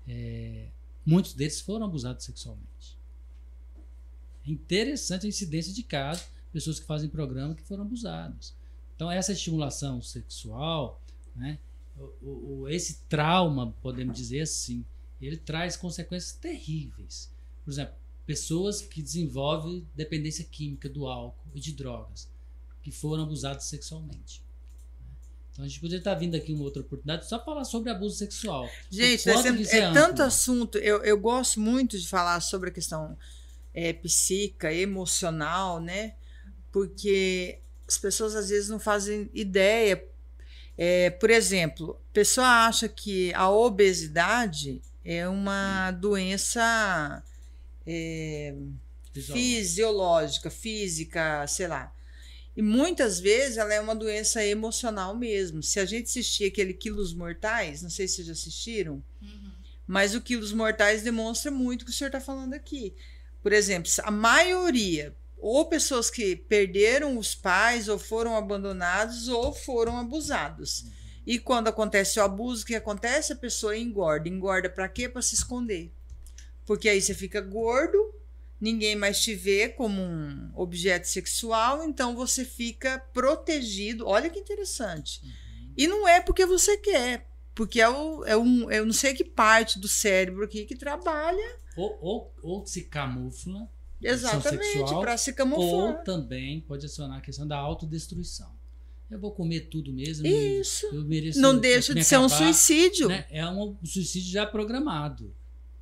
É, 0.05 0.67
muitos 1.05 1.33
deles 1.33 1.61
foram 1.61 1.85
abusados 1.85 2.25
sexualmente. 2.25 2.97
É 4.45 4.51
interessante 4.51 5.25
a 5.25 5.29
incidência 5.29 5.71
de 5.71 5.83
casos 5.83 6.27
pessoas 6.53 6.79
que 6.79 6.85
fazem 6.85 7.09
programa 7.09 7.55
que 7.55 7.63
foram 7.63 7.83
abusadas. 7.83 8.55
Então, 8.95 9.11
essa 9.11 9.33
estimulação 9.33 10.01
sexual, 10.01 11.01
né, 11.35 11.57
o, 12.21 12.61
o, 12.61 12.69
esse 12.69 12.99
trauma, 13.09 13.73
podemos 13.81 14.15
dizer 14.15 14.41
assim, 14.41 14.85
ele 15.19 15.35
traz 15.35 15.75
consequências 15.75 16.33
terríveis. 16.33 17.31
Por 17.65 17.71
exemplo, 17.71 17.95
pessoas 18.25 18.81
que 18.81 19.01
desenvolvem 19.01 19.85
dependência 19.95 20.45
química 20.45 20.87
do 20.87 21.07
álcool 21.07 21.49
e 21.55 21.59
de 21.59 21.73
drogas, 21.73 22.29
que 22.83 22.91
foram 22.91 23.23
abusadas 23.23 23.63
sexualmente. 23.65 24.43
Então 25.51 25.65
a 25.65 25.67
gente 25.67 25.79
poderia 25.79 25.99
estar 25.99 26.15
vindo 26.15 26.35
aqui 26.35 26.51
uma 26.51 26.63
outra 26.63 26.81
oportunidade 26.81 27.27
só 27.27 27.43
falar 27.43 27.63
sobre 27.63 27.91
abuso 27.91 28.15
sexual. 28.15 28.67
Gente, 28.89 29.29
é, 29.29 29.33
é, 29.33 29.77
é 29.77 29.93
tanto 29.93 30.23
assunto. 30.23 30.77
Eu, 30.79 31.03
eu 31.03 31.17
gosto 31.17 31.59
muito 31.59 31.97
de 31.97 32.07
falar 32.07 32.39
sobre 32.41 32.69
a 32.69 32.73
questão 32.73 33.15
é, 33.71 33.93
psíquica, 33.93 34.73
emocional, 34.73 35.79
né? 35.79 36.15
Porque 36.73 37.59
as 37.87 37.99
pessoas 37.99 38.35
às 38.35 38.49
vezes 38.49 38.67
não 38.67 38.79
fazem 38.79 39.29
ideia. 39.33 40.03
É, 40.75 41.11
por 41.11 41.29
exemplo, 41.29 42.01
a 42.09 42.13
pessoa 42.13 42.65
acha 42.65 42.89
que 42.89 43.31
a 43.35 43.49
obesidade 43.49 44.81
é 45.05 45.27
uma 45.27 45.91
doença 45.91 47.23
é, 47.85 48.55
fisiológica, 49.13 50.49
física, 50.49 51.45
sei 51.47 51.67
lá. 51.67 51.93
E 52.57 52.61
muitas 52.61 53.19
vezes 53.19 53.57
ela 53.57 53.73
é 53.73 53.79
uma 53.79 53.95
doença 53.95 54.43
emocional 54.43 55.15
mesmo. 55.15 55.61
Se 55.61 55.79
a 55.79 55.85
gente 55.85 56.05
assistir 56.05 56.45
aquele 56.45 56.73
Quilos 56.73 57.13
Mortais, 57.13 57.83
não 57.83 57.89
sei 57.89 58.07
se 58.07 58.15
vocês 58.15 58.27
já 58.27 58.33
assistiram, 58.33 59.03
uhum. 59.21 59.51
mas 59.85 60.15
o 60.15 60.21
Quilos 60.21 60.53
Mortais 60.53 61.03
demonstra 61.03 61.51
muito 61.51 61.83
o 61.83 61.85
que 61.85 61.91
o 61.91 61.93
senhor 61.93 62.09
está 62.09 62.19
falando 62.19 62.55
aqui. 62.55 62.95
Por 63.43 63.53
exemplo, 63.53 63.91
a 64.03 64.11
maioria, 64.11 65.15
ou 65.43 65.65
pessoas 65.65 66.09
que 66.09 66.37
perderam 66.37 67.17
os 67.17 67.35
pais, 67.35 67.89
ou 67.89 67.99
foram 67.99 68.37
abandonados, 68.37 69.27
ou 69.27 69.51
foram 69.51 69.97
abusados. 69.97 70.83
Uhum. 70.83 70.91
E 71.27 71.37
quando 71.37 71.67
acontece 71.67 72.17
o 72.17 72.23
abuso, 72.23 72.63
o 72.63 72.65
que 72.65 72.75
acontece? 72.75 73.33
A 73.33 73.35
pessoa 73.35 73.77
engorda. 73.77 74.29
Engorda 74.29 74.69
para 74.69 74.87
quê? 74.87 75.09
Para 75.09 75.21
se 75.21 75.35
esconder. 75.35 75.91
Porque 76.65 76.87
aí 76.87 77.01
você 77.01 77.13
fica 77.13 77.41
gordo, 77.41 78.15
ninguém 78.59 78.95
mais 78.95 79.21
te 79.21 79.35
vê 79.35 79.67
como 79.67 80.01
um 80.01 80.49
objeto 80.55 81.09
sexual, 81.09 81.83
então 81.83 82.15
você 82.15 82.45
fica 82.45 82.99
protegido. 83.13 84.07
Olha 84.07 84.29
que 84.29 84.39
interessante. 84.39 85.19
Uhum. 85.25 85.73
E 85.75 85.87
não 85.87 86.07
é 86.07 86.21
porque 86.21 86.45
você 86.45 86.77
quer, 86.77 87.27
porque 87.53 87.81
é, 87.81 87.89
o, 87.89 88.23
é 88.23 88.37
um, 88.37 88.71
eu 88.71 88.85
não 88.85 88.93
sei 88.93 89.13
que 89.13 89.25
parte 89.25 89.77
do 89.77 89.89
cérebro 89.89 90.45
aqui 90.45 90.63
que 90.63 90.75
trabalha 90.75 91.57
Ou, 91.75 91.99
ou, 92.01 92.33
ou 92.41 92.65
se 92.65 92.83
camufla, 92.83 93.67
exatamente 94.03 94.79
para 95.01 95.17
se 95.17 95.31
ou 95.31 95.35
camuflar. 95.35 96.03
também 96.03 96.61
pode 96.61 96.85
acionar 96.85 97.17
a 97.17 97.21
questão 97.21 97.47
da 97.47 97.57
autodestruição. 97.57 98.51
Eu 99.09 99.19
vou 99.19 99.31
comer 99.31 99.69
tudo 99.69 99.93
mesmo. 99.93 100.25
Isso. 100.25 100.87
Eu 100.87 101.03
mereço 101.03 101.39
Não 101.39 101.57
deixa 101.57 101.93
me 101.93 101.99
de 101.99 102.05
ser 102.05 102.17
um 102.17 102.25
acabar, 102.25 102.45
suicídio. 102.45 103.07
né? 103.07 103.27
É 103.29 103.47
um 103.47 103.77
suicídio 103.85 104.31
já 104.31 104.45
programado. 104.45 105.35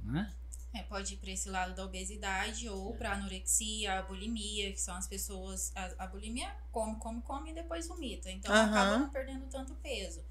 Né? 0.04 0.34
É, 0.74 0.84
pode 0.84 1.14
ir 1.14 1.18
para 1.18 1.32
esse 1.32 1.50
lado 1.50 1.76
da 1.76 1.86
obesidade 1.86 2.68
ou 2.70 2.94
para 2.94 3.14
anorexia, 3.14 4.00
a 4.00 4.02
bulimia, 4.02 4.72
que 4.72 4.80
são 4.80 4.96
as 4.96 5.08
pessoas. 5.08 5.72
A, 5.76 6.04
a 6.06 6.08
bulimia 6.08 6.50
come, 6.72 6.98
come, 6.98 7.22
come 7.22 7.52
e 7.52 7.54
depois 7.54 7.88
vomita. 7.88 8.30
Então 8.32 8.54
acaba 8.54 8.98
não 8.98 9.10
perdendo 9.10 9.46
tanto 9.48 9.76
peso. 9.76 10.22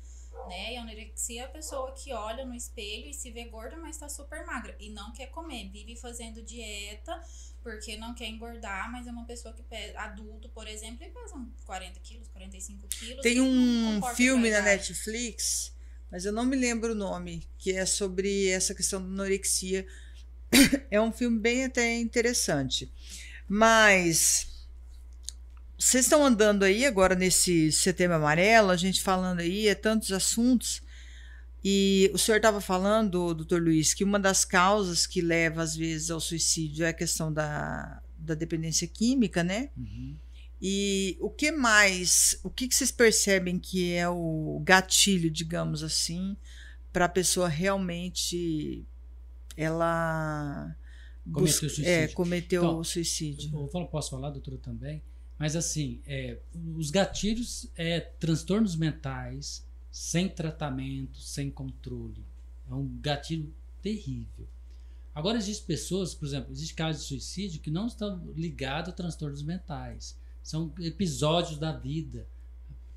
Né? 0.48 0.74
E 0.74 0.76
a 0.76 0.82
anorexia 0.82 1.42
é 1.42 1.44
a 1.44 1.48
pessoa 1.48 1.92
que 1.92 2.12
olha 2.12 2.44
no 2.46 2.54
espelho 2.54 3.08
e 3.08 3.14
se 3.14 3.30
vê 3.30 3.44
gorda, 3.44 3.76
mas 3.76 3.98
tá 3.98 4.08
super 4.08 4.44
magra. 4.46 4.74
E 4.80 4.88
não 4.90 5.12
quer 5.12 5.26
comer. 5.26 5.68
Vive 5.70 5.96
fazendo 5.96 6.42
dieta 6.42 7.20
porque 7.62 7.96
não 7.96 8.14
quer 8.14 8.26
engordar, 8.26 8.90
mas 8.90 9.06
é 9.06 9.10
uma 9.10 9.24
pessoa 9.26 9.54
que 9.54 9.62
pesa, 9.62 9.98
adulto, 9.98 10.48
por 10.48 10.66
exemplo, 10.66 11.04
e 11.04 11.10
pesa 11.10 11.36
uns 11.36 11.62
40 11.64 12.00
quilos, 12.00 12.28
45 12.28 12.88
quilos. 12.88 13.22
Tem 13.22 13.40
um 13.40 14.00
filme 14.14 14.50
na. 14.50 14.62
Netflix, 14.62 15.74
mas 16.10 16.24
eu 16.24 16.32
não 16.32 16.44
me 16.44 16.56
lembro 16.56 16.92
o 16.92 16.94
nome, 16.94 17.46
que 17.58 17.72
é 17.72 17.84
sobre 17.84 18.48
essa 18.48 18.74
questão 18.74 19.00
da 19.00 19.08
anorexia. 19.08 19.86
É 20.90 21.00
um 21.00 21.12
filme 21.12 21.38
bem 21.38 21.66
até 21.66 21.96
interessante. 21.98 22.92
Mas 23.46 24.66
vocês 25.78 26.04
estão 26.04 26.24
andando 26.24 26.64
aí 26.64 26.84
agora 26.84 27.14
nesse 27.14 27.72
setembro 27.72 28.16
amarelo, 28.16 28.70
a 28.70 28.76
gente 28.76 29.00
falando 29.00 29.40
aí, 29.40 29.66
é 29.66 29.74
tantos 29.74 30.12
assuntos. 30.12 30.82
E 31.62 32.10
o 32.14 32.18
senhor 32.18 32.38
estava 32.38 32.60
falando, 32.60 33.34
doutor 33.34 33.60
Luiz, 33.62 33.92
que 33.92 34.02
uma 34.04 34.18
das 34.18 34.44
causas 34.44 35.06
que 35.06 35.20
leva, 35.20 35.62
às 35.62 35.76
vezes, 35.76 36.10
ao 36.10 36.20
suicídio 36.20 36.84
é 36.84 36.88
a 36.88 36.92
questão 36.94 37.30
da, 37.32 38.00
da 38.18 38.34
dependência 38.34 38.86
química, 38.88 39.44
né? 39.44 39.70
Uhum. 39.76 40.16
E 40.62 41.16
o 41.20 41.28
que 41.30 41.50
mais, 41.52 42.38
o 42.42 42.50
que, 42.50 42.66
que 42.68 42.74
vocês 42.74 42.90
percebem 42.90 43.58
que 43.58 43.92
é 43.92 44.08
o 44.08 44.60
gatilho, 44.64 45.30
digamos 45.30 45.82
assim, 45.82 46.36
para 46.92 47.04
a 47.06 47.08
pessoa 47.08 47.48
realmente 47.48 48.84
ela 49.56 50.74
Cometeu 51.24 51.42
busca- 51.44 51.68
suicídio. 51.68 51.90
É, 51.90 52.08
cometeu 52.08 52.62
Então, 52.62 52.78
o 52.78 52.84
suicídio. 52.84 53.50
Eu 53.52 53.68
falo- 53.68 53.86
posso 53.86 54.10
falar, 54.10 54.30
doutora, 54.30 54.58
também? 54.58 55.02
Mas 55.38 55.56
assim, 55.56 56.00
é, 56.06 56.38
os 56.76 56.90
gatilhos 56.90 57.70
é 57.76 58.00
transtornos 58.00 58.76
mentais 58.76 59.66
sem 59.90 60.28
tratamento, 60.28 61.18
sem 61.18 61.50
controle. 61.50 62.24
É 62.68 62.74
um 62.74 62.86
gatilho 63.00 63.52
terrível. 63.82 64.46
Agora, 65.14 65.38
existem 65.38 65.66
pessoas, 65.66 66.14
por 66.14 66.26
exemplo, 66.26 66.52
existe 66.52 66.74
casos 66.74 67.02
de 67.02 67.08
suicídio 67.08 67.60
que 67.60 67.70
não 67.70 67.86
estão 67.86 68.32
ligados 68.36 68.90
a 68.90 68.92
transtornos 68.92 69.42
mentais. 69.42 70.16
São 70.42 70.72
episódios 70.78 71.58
da 71.58 71.72
vida, 71.72 72.26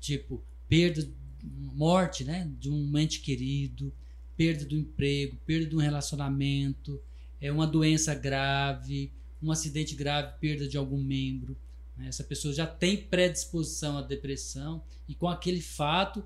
tipo 0.00 0.42
perda, 0.68 1.06
morte 1.42 2.24
né, 2.24 2.50
de 2.58 2.70
um 2.70 2.96
ente 2.98 3.20
querido, 3.20 3.92
perda 4.36 4.64
do 4.64 4.76
emprego, 4.76 5.36
perda 5.44 5.66
de 5.66 5.76
um 5.76 5.80
relacionamento, 5.80 7.00
é 7.40 7.52
uma 7.52 7.66
doença 7.66 8.14
grave, 8.14 9.12
um 9.42 9.50
acidente 9.50 9.94
grave, 9.94 10.38
perda 10.40 10.66
de 10.66 10.76
algum 10.76 11.02
membro. 11.02 11.56
Né? 11.96 12.08
Essa 12.08 12.24
pessoa 12.24 12.52
já 12.54 12.66
tem 12.66 12.96
predisposição 12.96 13.98
à 13.98 14.02
depressão 14.02 14.82
e 15.08 15.14
com 15.14 15.28
aquele 15.28 15.60
fato 15.60 16.24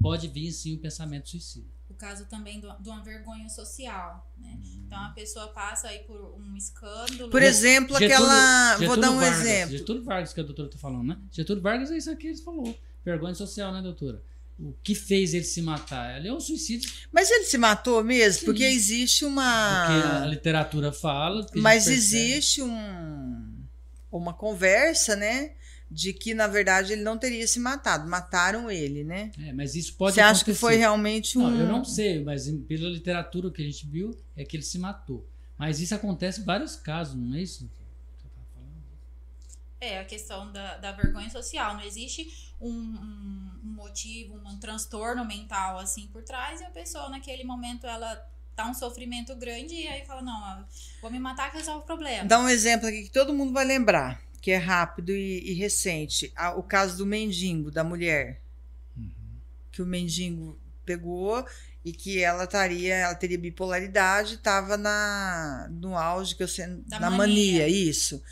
pode 0.00 0.28
vir 0.28 0.50
sim 0.52 0.74
o 0.74 0.78
pensamento 0.78 1.28
suicida. 1.28 1.66
O 1.88 1.94
caso 1.94 2.24
também 2.26 2.60
do- 2.60 2.72
de 2.80 2.88
uma 2.88 3.02
vergonha 3.02 3.48
social, 3.48 4.32
né? 4.38 4.58
Então 4.86 4.98
a 4.98 5.10
pessoa 5.10 5.48
passa 5.48 5.88
aí 5.88 5.98
por 6.00 6.34
um 6.38 6.56
escândalo. 6.56 7.30
Por 7.30 7.42
exemplo, 7.42 7.96
aquela. 7.96 8.76
vou 8.76 8.80
Getúlio 8.86 9.00
dar 9.02 9.10
um 9.10 9.18
Vargas, 9.18 9.40
exemplo. 9.40 9.76
Getúlio 9.78 10.04
Vargas, 10.04 10.32
que 10.32 10.40
a 10.40 10.44
doutora 10.44 10.68
está 10.68 10.78
falando, 10.78 11.08
né? 11.08 11.18
Getúlio 11.32 11.62
Vargas 11.62 11.90
é 11.90 11.96
isso 11.98 12.10
aqui 12.10 12.22
que 12.22 12.28
ele 12.28 12.36
falou. 12.38 12.78
Vergonha 13.04 13.34
social, 13.34 13.72
né, 13.72 13.82
doutora? 13.82 14.22
O 14.58 14.74
que 14.82 14.94
fez 14.94 15.32
ele 15.34 15.44
se 15.44 15.62
matar? 15.62 16.18
Ele 16.18 16.28
é 16.28 16.32
um 16.34 16.38
suicídio, 16.38 16.90
Mas 17.10 17.30
ele 17.30 17.44
se 17.44 17.56
matou 17.58 18.04
mesmo? 18.04 18.40
Sim. 18.40 18.44
Porque 18.46 18.62
existe 18.62 19.24
porque 19.24 19.40
a 19.40 20.18
uma. 20.20 20.26
literatura 20.26 20.92
fala. 20.92 21.44
Mas 21.56 21.86
existe 21.88 22.60
um, 22.62 23.59
uma 24.10 24.32
conversa, 24.34 25.14
né? 25.16 25.52
De 25.90 26.12
que, 26.12 26.34
na 26.34 26.46
verdade, 26.46 26.92
ele 26.92 27.02
não 27.02 27.18
teria 27.18 27.46
se 27.48 27.58
matado. 27.58 28.08
Mataram 28.08 28.70
ele, 28.70 29.02
né? 29.02 29.32
É, 29.38 29.52
mas 29.52 29.74
isso 29.74 29.94
pode 29.96 30.14
Você 30.14 30.20
acha 30.20 30.44
que 30.44 30.54
foi 30.54 30.76
realmente 30.76 31.36
um. 31.36 31.42
Não, 31.50 31.60
eu 31.60 31.66
não 31.66 31.84
sei, 31.84 32.22
mas 32.22 32.48
pela 32.68 32.88
literatura 32.88 33.50
que 33.50 33.60
a 33.60 33.64
gente 33.64 33.86
viu, 33.88 34.16
é 34.36 34.44
que 34.44 34.56
ele 34.56 34.62
se 34.62 34.78
matou. 34.78 35.26
Mas 35.58 35.80
isso 35.80 35.94
acontece 35.94 36.40
em 36.40 36.44
vários 36.44 36.76
casos, 36.76 37.16
não 37.16 37.34
é 37.36 37.42
isso? 37.42 37.64
doutora? 37.64 37.88
Você 38.16 38.28
falando? 38.54 38.82
É 39.80 39.98
a 39.98 40.04
questão 40.04 40.52
da, 40.52 40.76
da 40.76 40.92
vergonha 40.92 41.28
social. 41.28 41.74
Não 41.74 41.82
existe 41.82 42.54
um, 42.60 42.70
um- 42.70 43.60
um 43.64 43.72
motivo, 43.74 44.36
um, 44.46 44.58
transtorno 44.58 45.24
mental 45.24 45.78
assim 45.78 46.06
por 46.06 46.22
trás 46.22 46.60
e 46.60 46.64
a 46.64 46.70
pessoa 46.70 47.08
naquele 47.08 47.42
momento 47.44 47.86
ela 47.86 48.14
tá 48.64 48.70
um 48.70 48.74
sofrimento 48.74 49.34
grande 49.36 49.74
e 49.74 49.86
aí 49.88 50.04
fala 50.04 50.22
não, 50.22 50.64
vou 51.00 51.10
me 51.10 51.18
matar 51.18 51.50
que 51.50 51.56
resolve 51.58 51.82
o 51.82 51.86
problema. 51.86 52.24
Dá 52.24 52.38
um 52.38 52.48
exemplo 52.48 52.86
aqui 52.88 53.04
que 53.04 53.10
todo 53.10 53.32
mundo 53.34 53.52
vai 53.52 53.64
lembrar, 53.64 54.20
que 54.40 54.50
é 54.50 54.56
rápido 54.56 55.10
e, 55.12 55.50
e 55.50 55.54
recente. 55.54 56.32
O 56.56 56.62
caso 56.62 56.96
do 56.98 57.06
mendigo, 57.06 57.70
da 57.70 57.82
mulher. 57.84 58.40
Uhum. 58.96 59.10
Que 59.72 59.82
o 59.82 59.86
mendigo 59.86 60.58
pegou 60.84 61.44
e 61.84 61.92
que 61.92 62.22
ela 62.22 62.44
estaria, 62.44 62.94
ela 62.94 63.14
teria 63.14 63.38
bipolaridade, 63.38 64.34
estava 64.34 64.76
na 64.76 65.66
no 65.70 65.96
auge 65.96 66.34
que 66.34 66.42
eu 66.42 66.48
sei, 66.48 66.66
Da 66.86 66.98
na 67.00 67.10
mania, 67.10 67.62
mania. 67.62 67.68
isso. 67.68 68.22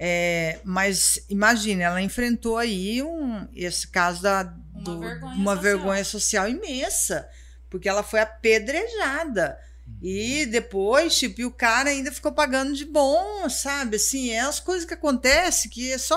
É, 0.00 0.60
mas 0.64 1.24
imagine, 1.28 1.82
ela 1.82 2.00
enfrentou 2.00 2.56
aí 2.56 3.02
um 3.02 3.48
esse 3.54 3.88
caso 3.88 4.22
da 4.22 4.54
Uma 4.72 4.82
do- 4.82 5.00
vergonha 5.00 5.34
uma 5.34 5.54
social. 5.56 5.56
vergonha 5.62 6.04
social 6.04 6.48
imensa, 6.48 7.28
porque 7.70 7.88
ela 7.88 8.02
foi 8.02 8.20
apedrejada. 8.20 9.58
E 10.00 10.46
depois, 10.46 11.18
tipo, 11.18 11.40
e 11.40 11.44
o 11.44 11.50
cara 11.50 11.90
ainda 11.90 12.12
ficou 12.12 12.32
pagando 12.32 12.72
de 12.72 12.84
bom, 12.84 13.48
sabe? 13.48 13.96
Assim, 13.96 14.30
é 14.30 14.40
as 14.40 14.60
coisas 14.60 14.86
que 14.86 14.94
acontecem 14.94 15.70
que 15.70 15.92
é 15.92 15.98
só. 15.98 16.16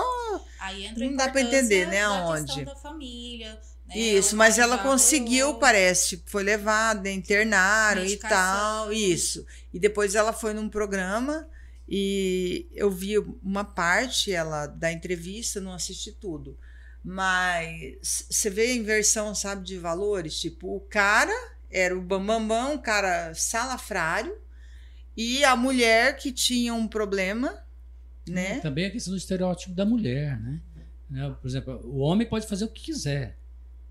Aí 0.60 0.86
entra 0.86 1.04
Não 1.04 1.16
dá 1.16 1.28
pra 1.28 1.40
importância 1.40 1.58
entender, 1.64 1.86
né, 1.86 2.02
questão 2.44 2.64
da 2.64 2.76
família. 2.76 3.60
né? 3.88 3.96
Isso, 3.98 4.34
O 4.34 4.38
mas 4.38 4.58
ela 4.58 4.78
conseguiu, 4.78 5.54
parece, 5.54 6.10
tipo, 6.10 6.30
foi 6.30 6.44
levada, 6.44 7.10
internaram 7.10 8.04
e 8.04 8.16
tal, 8.16 8.92
isso. 8.92 9.44
E 9.74 9.80
depois 9.80 10.14
ela 10.14 10.32
foi 10.32 10.54
num 10.54 10.68
programa 10.68 11.48
e 11.88 12.68
eu 12.72 12.90
vi 12.90 13.18
uma 13.42 13.64
parte 13.64 14.32
ela 14.32 14.66
da 14.66 14.92
entrevista, 14.92 15.60
não 15.60 15.72
assisti 15.72 16.12
tudo. 16.12 16.56
Mas 17.04 18.26
você 18.30 18.48
vê 18.48 18.62
a 18.62 18.74
inversão, 18.74 19.34
sabe, 19.34 19.64
de 19.64 19.76
valores, 19.76 20.38
tipo, 20.38 20.76
o 20.76 20.80
cara 20.80 21.34
era 21.72 21.96
o 21.96 22.00
bambambam, 22.02 22.74
um 22.74 22.78
cara 22.78 23.32
salafrário, 23.34 24.36
e 25.16 25.44
a 25.44 25.56
mulher 25.56 26.16
que 26.16 26.32
tinha 26.32 26.72
um 26.74 26.86
problema, 26.86 27.62
né? 28.28 28.60
Também 28.60 28.86
a 28.86 28.90
questão 28.90 29.12
do 29.12 29.16
estereótipo 29.18 29.74
da 29.74 29.84
mulher, 29.84 30.40
né? 30.40 30.60
Né, 31.10 31.36
Por 31.40 31.46
exemplo, 31.48 31.80
o 31.84 31.98
homem 31.98 32.26
pode 32.26 32.46
fazer 32.46 32.64
o 32.64 32.68
que 32.68 32.82
quiser. 32.82 33.36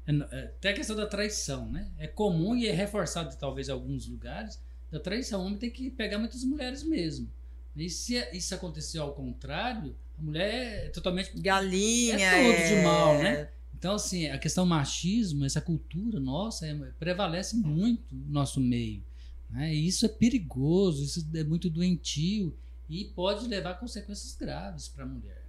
É 0.08 0.12
no- 0.12 0.26
é, 0.32 0.46
Até 0.46 0.70
a 0.70 0.74
questão 0.74 0.96
da 0.96 1.06
traição, 1.06 1.70
né? 1.70 1.88
É 2.00 2.08
comum 2.08 2.56
e 2.56 2.68
é 2.68 2.72
reforçado 2.72 3.36
talvez 3.38 3.70
em 3.70 3.72
alguns 3.72 4.08
lugares 4.08 4.60
da 4.92 5.00
traição. 5.00 5.42
O 5.42 5.46
homem 5.46 5.58
tem 5.60 5.70
que 5.70 5.90
pegar 5.92 6.18
muitas 6.18 6.44
mulheres 6.44 6.84
mesmo. 6.84 7.30
E 7.76 7.90
se 7.90 8.16
isso 8.34 8.54
acontecer 8.56 8.98
ao 8.98 9.14
contrário, 9.14 9.96
a 10.18 10.22
mulher 10.22 10.86
é 10.88 10.90
totalmente 10.90 11.32
Galinha. 11.40 12.16
É 12.16 12.18
tudo 12.54 12.68
de 12.68 12.74
é- 12.74 12.84
mal, 12.84 13.18
né? 13.20 13.50
Então, 13.82 13.96
assim, 13.96 14.28
a 14.28 14.38
questão 14.38 14.64
machismo, 14.64 15.44
essa 15.44 15.60
cultura 15.60 16.20
nossa, 16.20 16.68
é- 16.68 16.76
prevalece 17.00 17.58
muito 17.58 18.14
no 18.14 18.32
nosso 18.32 18.62
meio. 18.62 19.04
Né? 19.50 19.74
E 19.74 19.88
isso 19.88 20.06
é 20.06 20.08
perigoso, 20.08 21.04
isso 21.04 21.28
é 21.34 21.44
muito 21.44 21.68
doentio 21.68 22.56
e 22.88 23.06
pode 23.06 23.48
levar 23.48 23.72
a 23.72 23.74
consequências 23.74 24.36
graves 24.36 24.88
para 24.88 25.04
a 25.04 25.08
mulher. 25.08 25.44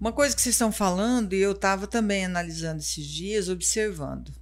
Uma 0.00 0.12
coisa 0.12 0.32
que 0.36 0.40
vocês 0.40 0.54
estão 0.54 0.70
falando, 0.70 1.32
e 1.32 1.40
eu 1.40 1.50
estava 1.50 1.88
também 1.88 2.24
analisando 2.24 2.78
esses 2.78 3.04
dias, 3.04 3.48
observando. 3.48 4.32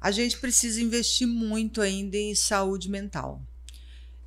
A 0.00 0.10
gente 0.10 0.38
precisa 0.38 0.80
investir 0.80 1.28
muito 1.28 1.82
ainda 1.82 2.16
em 2.16 2.34
saúde 2.34 2.88
mental. 2.88 3.42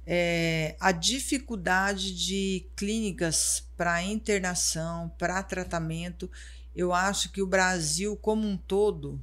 É, 0.06 0.76
a 0.80 0.92
dificuldade 0.92 2.14
de 2.14 2.68
clínicas 2.76 3.64
para 3.76 4.04
internação, 4.04 5.10
para 5.18 5.42
tratamento, 5.42 6.30
eu 6.76 6.94
acho 6.94 7.32
que 7.32 7.42
o 7.42 7.48
Brasil 7.48 8.16
como 8.18 8.48
um 8.48 8.58
todo, 8.58 9.22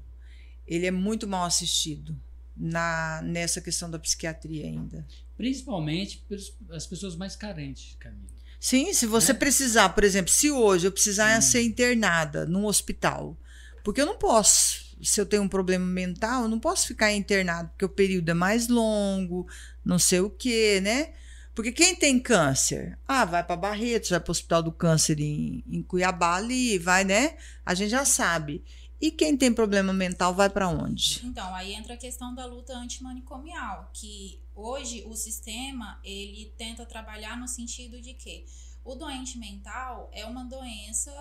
ele 0.66 0.86
é 0.86 0.90
muito 0.90 1.26
mal 1.26 1.44
assistido 1.44 2.16
na, 2.56 3.20
nessa 3.24 3.60
questão 3.60 3.90
da 3.90 3.98
psiquiatria 3.98 4.66
ainda. 4.66 5.06
principalmente 5.36 6.22
as 6.70 6.86
pessoas 6.86 7.16
mais 7.16 7.34
carentes, 7.34 7.96
Camila. 7.98 8.28
Sim, 8.60 8.92
se 8.92 9.06
você 9.06 9.32
É. 9.32 9.34
precisar, 9.34 9.88
por 9.90 10.04
exemplo, 10.04 10.30
se 10.30 10.50
hoje 10.50 10.86
eu 10.86 10.92
precisar 10.92 11.38
Hum. 11.38 11.40
ser 11.40 11.62
internada 11.62 12.44
num 12.44 12.66
hospital, 12.66 13.34
porque 13.82 14.02
eu 14.02 14.06
não 14.06 14.18
posso, 14.18 14.84
se 15.02 15.18
eu 15.18 15.24
tenho 15.24 15.42
um 15.42 15.48
problema 15.48 15.86
mental, 15.86 16.42
eu 16.42 16.48
não 16.48 16.60
posso 16.60 16.86
ficar 16.86 17.10
internado, 17.14 17.70
porque 17.70 17.86
o 17.86 17.88
período 17.88 18.28
é 18.28 18.34
mais 18.34 18.68
longo, 18.68 19.46
não 19.82 19.98
sei 19.98 20.20
o 20.20 20.28
quê, 20.28 20.78
né? 20.82 21.14
Porque 21.60 21.72
quem 21.72 21.94
tem 21.94 22.18
câncer, 22.18 22.98
ah, 23.06 23.26
vai 23.26 23.44
para 23.44 23.54
Barretos, 23.54 24.08
vai 24.08 24.18
para 24.18 24.30
o 24.30 24.32
Hospital 24.32 24.62
do 24.62 24.72
Câncer 24.72 25.20
em, 25.20 25.62
em 25.68 25.82
Cuiabá 25.82 26.36
ali, 26.36 26.78
vai, 26.78 27.04
né? 27.04 27.36
A 27.66 27.74
gente 27.74 27.90
já 27.90 28.02
sabe. 28.02 28.64
E 28.98 29.10
quem 29.10 29.36
tem 29.36 29.52
problema 29.52 29.92
mental 29.92 30.32
vai 30.32 30.48
para 30.48 30.70
onde? 30.70 31.20
Então, 31.22 31.54
aí 31.54 31.74
entra 31.74 31.92
a 31.92 31.98
questão 31.98 32.34
da 32.34 32.46
luta 32.46 32.72
antimanicomial, 32.72 33.90
que 33.92 34.40
hoje 34.54 35.04
o 35.06 35.14
sistema 35.14 36.00
ele 36.02 36.50
tenta 36.56 36.86
trabalhar 36.86 37.36
no 37.36 37.46
sentido 37.46 38.00
de 38.00 38.14
que 38.14 38.46
o 38.82 38.94
doente 38.94 39.36
mental 39.36 40.08
é 40.14 40.24
uma 40.24 40.44
doença 40.44 41.12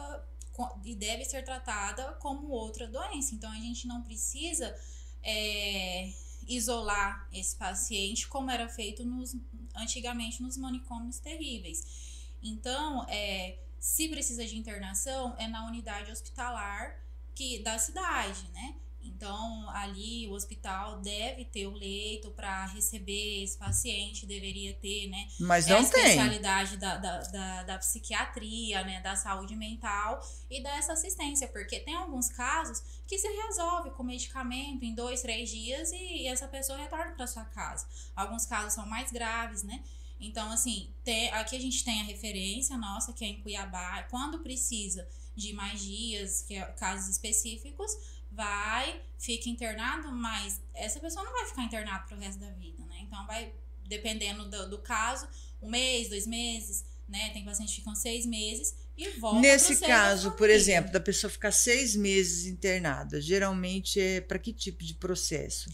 e 0.86 0.96
deve 0.96 1.26
ser 1.26 1.44
tratada 1.44 2.14
como 2.14 2.48
outra 2.48 2.88
doença. 2.88 3.36
Então, 3.36 3.52
a 3.52 3.60
gente 3.60 3.86
não 3.86 4.04
precisa 4.04 4.74
é, 5.22 6.10
isolar 6.50 7.30
esse 7.32 7.56
paciente 7.56 8.28
como 8.28 8.50
era 8.50 8.68
feito 8.68 9.06
nos, 9.06 9.36
antigamente 9.76 10.42
nos 10.42 10.58
manicômios 10.58 11.20
terríveis. 11.20 12.28
Então, 12.42 13.06
é, 13.08 13.60
se 13.80 14.10
precisa 14.10 14.46
de 14.46 14.58
internação, 14.58 15.36
é 15.38 15.48
na 15.48 15.66
unidade 15.66 16.12
hospitalar 16.12 17.00
que 17.36 17.60
da 17.60 17.78
cidade, 17.78 18.50
né? 18.54 18.76
Então, 19.16 19.70
ali 19.72 20.28
o 20.28 20.34
hospital 20.34 21.02
deve 21.02 21.46
ter 21.46 21.68
o 21.68 21.72
leito 21.72 22.32
para 22.32 22.66
receber 22.68 23.44
esse 23.44 23.58
paciente, 23.58 24.26
deveria 24.26 24.74
ter, 24.76 25.08
né? 25.08 25.28
Mas 25.40 25.68
É 25.68 25.74
a 25.74 25.82
não 25.82 25.90
tem. 25.90 26.00
especialidade 26.02 26.78
da, 26.78 26.98
da, 26.98 27.20
da, 27.22 27.64
da 27.64 27.78
psiquiatria, 27.80 28.84
né? 28.84 29.02
Da 29.02 29.16
saúde 29.16 29.56
mental 29.56 30.20
e 30.50 30.62
dessa 30.62 30.94
assistência, 30.94 31.48
porque 31.48 31.80
tem 31.80 31.96
alguns 31.96 32.30
casos 32.30 32.82
que 33.08 33.18
se 33.18 33.28
resolve 33.28 33.92
com 33.92 34.04
medicamento 34.04 34.84
em 34.84 34.94
dois, 34.94 35.22
três 35.22 35.50
dias 35.50 35.92
e, 35.92 36.24
e 36.24 36.28
essa 36.28 36.48
pessoa 36.48 36.78
retorna 36.78 37.12
para 37.14 37.28
sua 37.28 37.46
casa. 37.46 37.88
Alguns 38.16 38.46
casos 38.46 38.74
são 38.74 38.86
mais 38.86 39.12
graves, 39.12 39.64
né? 39.64 39.84
Então, 40.20 40.52
assim, 40.52 40.94
tem- 41.04 41.30
aqui 41.32 41.56
a 41.56 41.60
gente 41.62 41.84
tem 41.84 42.02
a 42.02 42.04
referência 42.04 42.78
nossa, 42.78 43.14
que 43.14 43.24
é 43.24 43.28
em 43.30 43.42
Cuiabá. 43.42 44.04
Quando 44.10 44.40
precisa 44.40 45.08
de 45.36 45.54
mais 45.54 45.82
dias, 45.82 46.42
que 46.42 46.56
é 46.56 46.62
casos 46.74 47.08
específicos, 47.10 47.92
vai, 48.40 49.02
fica 49.18 49.50
internado, 49.50 50.14
mas 50.14 50.62
essa 50.74 50.98
pessoa 50.98 51.26
não 51.26 51.34
vai 51.34 51.46
ficar 51.46 51.64
internada 51.66 52.06
pro 52.06 52.18
resto 52.18 52.40
da 52.40 52.50
vida, 52.52 52.86
né? 52.86 53.00
Então, 53.02 53.28
vai, 53.28 53.52
dependendo 53.86 54.50
do, 54.50 54.70
do 54.70 54.78
caso, 54.78 55.28
um 55.62 55.70
mês, 55.70 56.08
dois 56.08 56.26
meses, 56.26 56.86
né? 57.06 57.32
Tem 57.32 57.44
pacientes 57.44 57.76
que 57.76 57.82
ficam 57.82 57.94
seis 57.94 58.26
meses 58.26 58.74
e 58.96 59.10
voltam 59.20 59.42
Nesse 59.42 59.78
caso, 59.82 60.32
por 60.32 60.50
exemplo, 60.50 60.90
da 60.90 61.02
pessoa 61.02 61.30
ficar 61.30 61.52
seis 61.52 61.98
meses 61.98 62.46
internada, 62.46 63.20
geralmente 63.20 64.00
é 64.00 64.22
para 64.22 64.40
que 64.40 64.54
tipo 64.54 64.86
de 64.86 64.94
processo? 64.94 65.70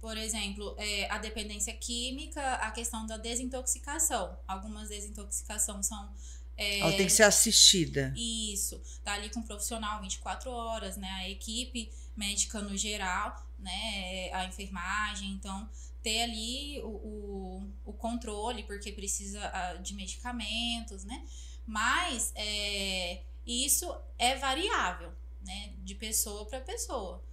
Por 0.00 0.16
exemplo, 0.18 0.74
é, 0.78 1.08
a 1.08 1.18
dependência 1.18 1.72
química, 1.72 2.42
a 2.54 2.72
questão 2.72 3.06
da 3.06 3.16
desintoxicação. 3.16 4.36
Algumas 4.48 4.88
desintoxicações 4.88 5.86
são. 5.86 6.12
É, 6.56 6.80
Ela 6.80 6.92
tem 6.96 7.06
que 7.06 7.12
ser 7.12 7.22
assistida. 7.22 8.12
Isso, 8.16 8.80
tá 9.04 9.14
ali 9.14 9.30
com 9.30 9.40
o 9.40 9.44
profissional 9.44 10.00
24 10.00 10.50
horas, 10.50 10.96
né? 10.96 11.08
A 11.08 11.28
equipe 11.28 11.90
médica 12.16 12.60
no 12.60 12.76
geral, 12.76 13.46
né? 13.58 14.30
A 14.32 14.44
enfermagem, 14.44 15.30
então 15.30 15.68
ter 16.02 16.22
ali 16.22 16.80
o, 16.82 16.88
o, 16.88 17.72
o 17.84 17.92
controle, 17.92 18.64
porque 18.64 18.90
precisa 18.92 19.40
ah, 19.52 19.74
de 19.74 19.94
medicamentos, 19.94 21.04
né? 21.04 21.24
Mas 21.64 22.32
é, 22.34 23.22
isso 23.46 23.94
é 24.18 24.36
variável, 24.36 25.12
né? 25.40 25.72
De 25.78 25.94
pessoa 25.94 26.44
para 26.46 26.60
pessoa. 26.60 27.24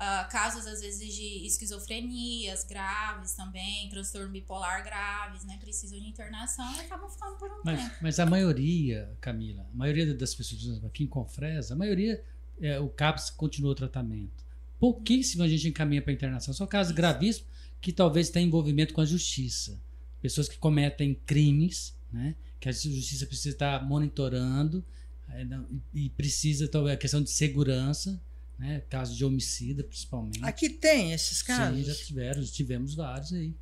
Ah, 0.00 0.24
casos, 0.30 0.64
às 0.66 0.80
vezes, 0.80 1.12
de 1.12 1.44
esquizofrenias 1.44 2.62
graves 2.64 3.32
também, 3.32 3.88
transtorno 3.88 4.30
bipolar 4.30 4.84
graves, 4.84 5.44
né? 5.44 5.56
Precisam 5.60 5.98
de 5.98 6.06
internação 6.06 6.72
e 6.76 6.80
acabam 6.80 7.10
ficando 7.10 7.36
por 7.36 7.50
um 7.50 7.60
Mas, 7.64 7.80
tempo. 7.82 7.94
mas 8.00 8.20
a 8.20 8.26
maioria, 8.26 9.12
Camila, 9.20 9.66
a 9.72 9.76
maioria 9.76 10.14
das 10.14 10.34
pessoas 10.34 10.84
aqui 10.84 11.02
em 11.02 11.06
Confresa, 11.08 11.74
a 11.74 11.76
maioria, 11.76 12.22
é, 12.60 12.78
o 12.78 12.88
CAPS 12.88 13.30
continua 13.30 13.72
o 13.72 13.74
tratamento. 13.74 14.44
Pouquíssimo 14.78 15.42
a 15.42 15.48
gente 15.48 15.66
encaminha 15.66 16.00
para 16.00 16.12
internação. 16.12 16.54
Só 16.54 16.64
casos 16.64 16.90
Isso. 16.90 16.96
gravíssimos 16.96 17.48
que 17.80 17.92
talvez 17.92 18.30
tenham 18.30 18.46
envolvimento 18.46 18.94
com 18.94 19.00
a 19.00 19.04
justiça. 19.04 19.80
Pessoas 20.20 20.48
que 20.48 20.58
cometem 20.58 21.14
crimes, 21.26 21.96
né? 22.12 22.36
Que 22.60 22.68
a 22.68 22.72
justiça 22.72 23.26
precisa 23.26 23.50
estar 23.50 23.84
monitorando 23.84 24.84
é, 25.30 25.44
não- 25.44 25.66
e 25.92 26.06
e 26.06 26.10
precisa, 26.10 26.68
talvez, 26.68 26.94
a 26.94 26.98
questão 26.98 27.20
de 27.22 27.30
segurança, 27.30 28.20
né? 28.58 28.80
Casos 28.88 29.16
de 29.16 29.24
homicida, 29.24 29.84
principalmente. 29.84 30.44
Aqui 30.44 30.68
tem 30.68 31.12
esses 31.12 31.38
Sim, 31.38 31.44
casos? 31.46 31.86
já 31.86 31.94
tiveram, 31.94 32.42
já 32.42 32.52
tivemos 32.52 32.94
vários 32.94 33.32
aí. 33.32 33.54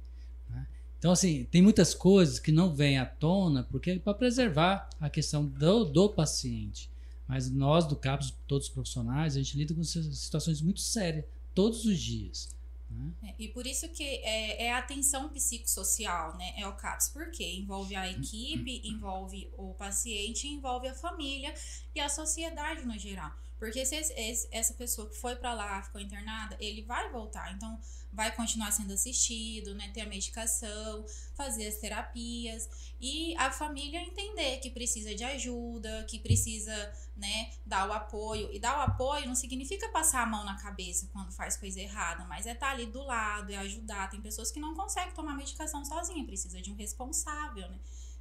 né? 0.49 0.67
Então, 0.99 1.13
assim, 1.13 1.45
tem 1.51 1.61
muitas 1.63 1.95
coisas 1.95 2.39
que 2.39 2.51
não 2.51 2.75
vêm 2.75 2.99
à 2.99 3.05
tona 3.07 3.63
porque 3.65 3.91
é 3.93 3.99
para 3.99 4.15
preservar 4.15 4.89
a 5.01 5.11
questão 5.11 5.45
do, 5.47 5.85
do 5.85 6.09
paciente. 6.09 6.91
Mas 7.29 7.51
nós, 7.51 7.87
do 7.87 7.97
CAPS, 7.97 8.33
todos 8.47 8.69
os 8.69 8.73
profissionais, 8.73 9.35
a 9.35 9.39
gente 9.43 9.57
lida 9.59 9.75
com 9.75 9.83
si- 9.83 10.15
situações 10.15 10.61
muito 10.63 10.81
sérias 10.81 11.25
todos 11.55 11.85
os 11.85 11.99
dias. 12.01 12.55
né? 12.89 13.11
É, 13.25 13.35
e 13.37 13.49
por 13.49 13.67
isso 13.67 13.89
que 13.89 14.03
é, 14.05 14.67
é 14.67 14.73
a 14.73 14.79
atenção 14.79 15.29
psicossocial, 15.29 16.37
né? 16.37 16.55
É 16.57 16.67
o 16.69 16.73
CAPS, 16.75 17.09
porque 17.09 17.45
envolve 17.45 17.97
a 17.97 18.09
equipe, 18.09 18.81
envolve 18.85 19.51
o 19.59 19.75
paciente, 19.75 20.47
envolve 20.47 20.87
a 20.87 20.95
família 20.95 21.53
e 21.95 22.01
a 22.01 22.09
sociedade 22.09 22.85
no 22.87 22.97
geral. 22.97 23.33
Porque 23.59 23.85
se 23.87 23.97
esse- 23.97 24.13
esse- 24.13 24.49
essa 24.51 24.75
pessoa 24.75 25.09
que 25.09 25.17
foi 25.17 25.35
para 25.37 25.55
lá, 25.55 25.83
ficou 25.83 26.01
internada, 26.01 26.57
ele 26.61 26.83
vai 26.83 27.11
voltar. 27.11 27.53
Então, 27.55 27.79
vai 28.13 28.35
continuar 28.35 28.71
sendo 28.71 28.93
assistido, 28.93 29.75
né? 29.75 29.91
Ter 29.93 30.03
a 30.03 30.07
medicação, 30.07 31.05
fazer 31.35 31.67
as 31.67 31.77
terapias 31.77 32.69
e 33.01 33.35
a 33.37 33.51
família 33.51 34.01
entender 34.01 34.59
que 34.59 34.71
precisa 34.71 35.15
de 35.15 35.23
ajuda, 35.25 36.05
que 36.09 36.19
precisa, 36.19 36.75
né, 37.17 37.51
dar 37.65 37.89
o 37.89 37.93
apoio. 37.93 38.51
E 38.53 38.59
dar 38.59 38.79
o 38.79 38.83
apoio 38.83 39.27
não 39.27 39.35
significa 39.35 39.89
passar 39.91 40.23
a 40.23 40.27
mão 40.27 40.45
na 40.45 40.57
cabeça 40.57 41.09
quando 41.13 41.33
faz 41.33 41.57
coisa 41.57 41.81
errada, 41.81 42.25
mas 42.25 42.47
é 42.47 42.53
estar 42.53 42.71
ali 42.71 42.87
do 42.87 43.03
lado, 43.03 43.53
é 43.53 43.57
ajudar. 43.59 44.09
Tem 44.11 44.21
pessoas 44.21 44.51
que 44.51 44.61
não 44.61 44.75
conseguem 44.75 45.15
tomar 45.15 45.35
medicação 45.35 45.85
sozinha, 45.85 46.25
precisa 46.25 46.61
de 46.63 46.71
um 46.71 46.75
responsável, 46.77 47.69
né? 47.71 47.79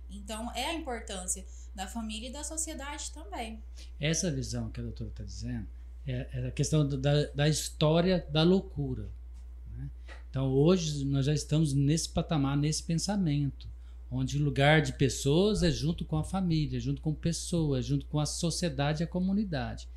Então, 0.10 0.52
é 0.54 0.66
a 0.68 0.74
importância 0.74 1.46
da 1.76 1.88
família 1.88 2.30
e 2.30 2.32
da 2.32 2.44
sociedade 2.44 3.12
também. 3.12 3.62
Essa 4.00 4.32
visão 4.32 4.70
que 4.70 4.80
a 4.80 4.84
doutora 4.84 5.10
está 5.10 5.24
dizendo 5.24 5.68
é, 6.08 6.28
é 6.34 6.48
a 6.48 6.52
questão 6.52 6.88
da, 6.88 7.26
da 7.26 7.50
história 7.50 8.26
da 8.30 8.44
loucura. 8.44 9.10
né? 9.76 9.90
Então, 10.30 10.52
hoje, 10.52 11.04
nós 11.04 11.26
já 11.26 11.34
estamos 11.34 11.74
nesse 11.74 12.10
patamar, 12.10 12.56
nesse 12.56 12.84
pensamento, 12.84 13.68
onde 14.10 14.38
o 14.38 14.44
lugar 14.44 14.82
de 14.82 14.94
pessoas 14.94 15.64
é 15.64 15.72
junto 15.72 16.06
com 16.06 16.18
a 16.18 16.24
família, 16.24 16.80
junto 16.80 17.02
com 17.02 17.14
pessoas, 17.14 17.86
junto 17.86 18.06
com 18.06 18.20
a 18.20 18.26
sociedade 18.26 19.02
e 19.02 19.04
a 19.04 19.08
comunidade. 19.08 19.90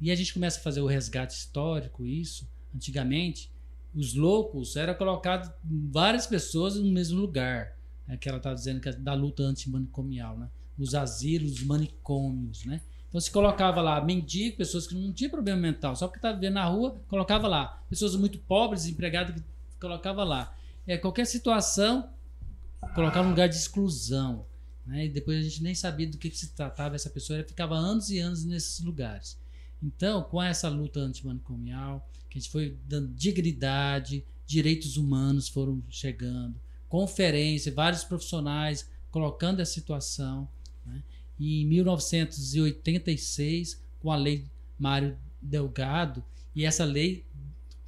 E 0.00 0.10
a 0.10 0.16
gente 0.16 0.34
começa 0.34 0.58
a 0.58 0.62
fazer 0.62 0.80
o 0.80 0.86
resgate 0.86 1.34
histórico, 1.34 2.04
isso. 2.04 2.48
Antigamente, 2.74 3.50
os 3.94 4.14
loucos 4.14 4.76
eram 4.76 4.94
colocados 4.94 5.50
várias 5.62 6.26
pessoas 6.26 6.76
no 6.76 6.90
mesmo 6.90 7.20
lugar. 7.20 7.76
Né? 8.10 8.16
Que 8.16 8.28
ela 8.28 8.38
estava 8.38 8.56
dizendo 8.56 8.80
que 8.80 8.88
é 8.88 8.92
da 8.92 9.14
luta 9.14 9.44
antimanicomial, 9.44 10.36
né? 10.36 10.50
Nos 10.76 10.94
asilos, 10.94 11.52
os 11.52 11.62
manicômios, 11.62 12.64
né? 12.64 12.80
Então 13.08 13.20
se 13.20 13.30
colocava 13.30 13.80
lá 13.80 14.04
mendigo, 14.04 14.56
pessoas 14.56 14.86
que 14.86 14.94
não 14.94 15.12
tinham 15.12 15.30
problema 15.30 15.60
mental, 15.60 15.94
só 15.94 16.06
porque 16.06 16.18
estava 16.18 16.34
vivendo 16.34 16.54
na 16.54 16.64
rua, 16.64 17.00
colocava 17.08 17.46
lá. 17.46 17.82
Pessoas 17.88 18.14
muito 18.16 18.38
pobres, 18.38 18.86
empregadas, 18.86 19.34
que 19.34 19.42
colocava 19.80 20.24
lá. 20.24 20.56
É, 20.86 20.96
qualquer 20.96 21.26
situação, 21.26 22.08
colocava 22.94 23.26
um 23.26 23.30
lugar 23.30 23.48
de 23.48 23.56
exclusão. 23.56 24.46
Né? 24.86 25.06
E 25.06 25.08
depois 25.08 25.38
a 25.38 25.42
gente 25.42 25.62
nem 25.62 25.74
sabia 25.74 26.08
do 26.08 26.18
que, 26.18 26.30
que 26.30 26.38
se 26.38 26.52
tratava 26.52 26.96
essa 26.96 27.10
pessoa, 27.10 27.38
ela 27.38 27.46
ficava 27.46 27.76
anos 27.76 28.10
e 28.10 28.18
anos 28.18 28.44
nesses 28.44 28.80
lugares. 28.84 29.38
Então, 29.82 30.22
com 30.22 30.42
essa 30.42 30.68
luta 30.68 31.00
antimanicomial, 31.00 32.08
que 32.28 32.38
a 32.38 32.40
gente 32.40 32.50
foi 32.50 32.76
dando 32.86 33.08
dignidade, 33.08 34.24
direitos 34.46 34.96
humanos 34.96 35.48
foram 35.48 35.82
chegando, 35.88 36.60
conferência, 36.90 37.72
vários 37.72 38.04
profissionais 38.04 38.86
colocando 39.10 39.60
a 39.60 39.64
situação. 39.64 40.46
Né? 40.84 41.02
E 41.38 41.62
em 41.62 41.66
1986, 41.66 43.82
com 44.00 44.12
a 44.12 44.16
lei 44.16 44.44
Mário 44.78 45.16
Delgado, 45.40 46.22
e 46.54 46.66
essa 46.66 46.84
lei 46.84 47.24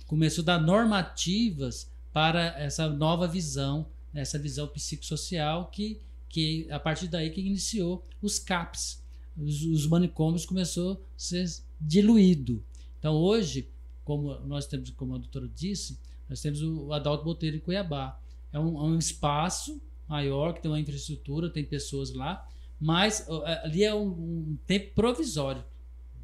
começou 0.07 0.41
a 0.43 0.47
dar 0.47 0.61
normativas 0.61 1.91
para 2.13 2.59
essa 2.59 2.89
nova 2.89 3.27
visão, 3.27 3.89
essa 4.15 4.39
visão 4.39 4.69
psicossocial 4.69 5.67
que, 5.67 6.01
que 6.29 6.71
a 6.71 6.79
partir 6.79 7.09
daí 7.09 7.31
que 7.31 7.41
iniciou 7.41 8.07
os 8.21 8.39
CAPs. 8.39 9.03
Os, 9.37 9.63
os 9.63 9.85
manicômios 9.87 10.47
começou 10.47 10.93
a 10.93 10.99
ser 11.17 11.51
diluído. 11.81 12.63
Então 12.99 13.15
hoje, 13.15 13.69
como 14.05 14.39
nós 14.41 14.67
temos, 14.67 14.91
como 14.91 15.17
a 15.17 15.19
doutora 15.19 15.49
disse, 15.49 15.99
nós 16.29 16.41
temos 16.41 16.63
o 16.63 16.93
Adalto 16.93 17.25
Botelho 17.25 17.57
em 17.57 17.61
Cuiabá. 17.61 18.22
É 18.53 18.59
um, 18.59 18.79
é 18.79 18.83
um 18.83 18.99
espaço 18.99 19.81
maior, 20.09 20.53
que 20.53 20.61
tem 20.61 20.71
uma 20.71 20.81
infraestrutura, 20.81 21.51
tem 21.51 21.65
pessoas 21.65 22.13
lá, 22.13 22.47
mas 22.79 23.27
é, 23.47 23.65
ali 23.65 23.85
é 23.85 23.95
um, 23.95 24.09
um 24.09 24.59
tempo 24.67 24.95
provisório. 24.95 25.65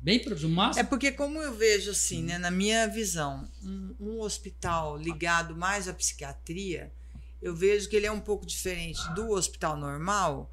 Bem 0.02 0.22
provisório. 0.22 0.54
Máximo. 0.54 0.84
É 0.84 0.88
porque, 0.88 1.10
como 1.10 1.40
eu 1.40 1.54
vejo 1.54 1.90
assim, 1.90 2.22
né, 2.22 2.38
na 2.38 2.50
minha 2.50 2.86
visão, 2.86 3.48
um, 3.62 3.94
um 3.98 4.20
hospital 4.20 4.96
ligado 4.96 5.56
mais 5.56 5.88
à 5.88 5.94
psiquiatria, 5.94 6.92
eu 7.40 7.54
vejo 7.54 7.88
que 7.88 7.96
ele 7.96 8.06
é 8.06 8.12
um 8.12 8.20
pouco 8.20 8.44
diferente 8.44 9.00
do 9.14 9.30
hospital 9.30 9.76
normal, 9.76 10.50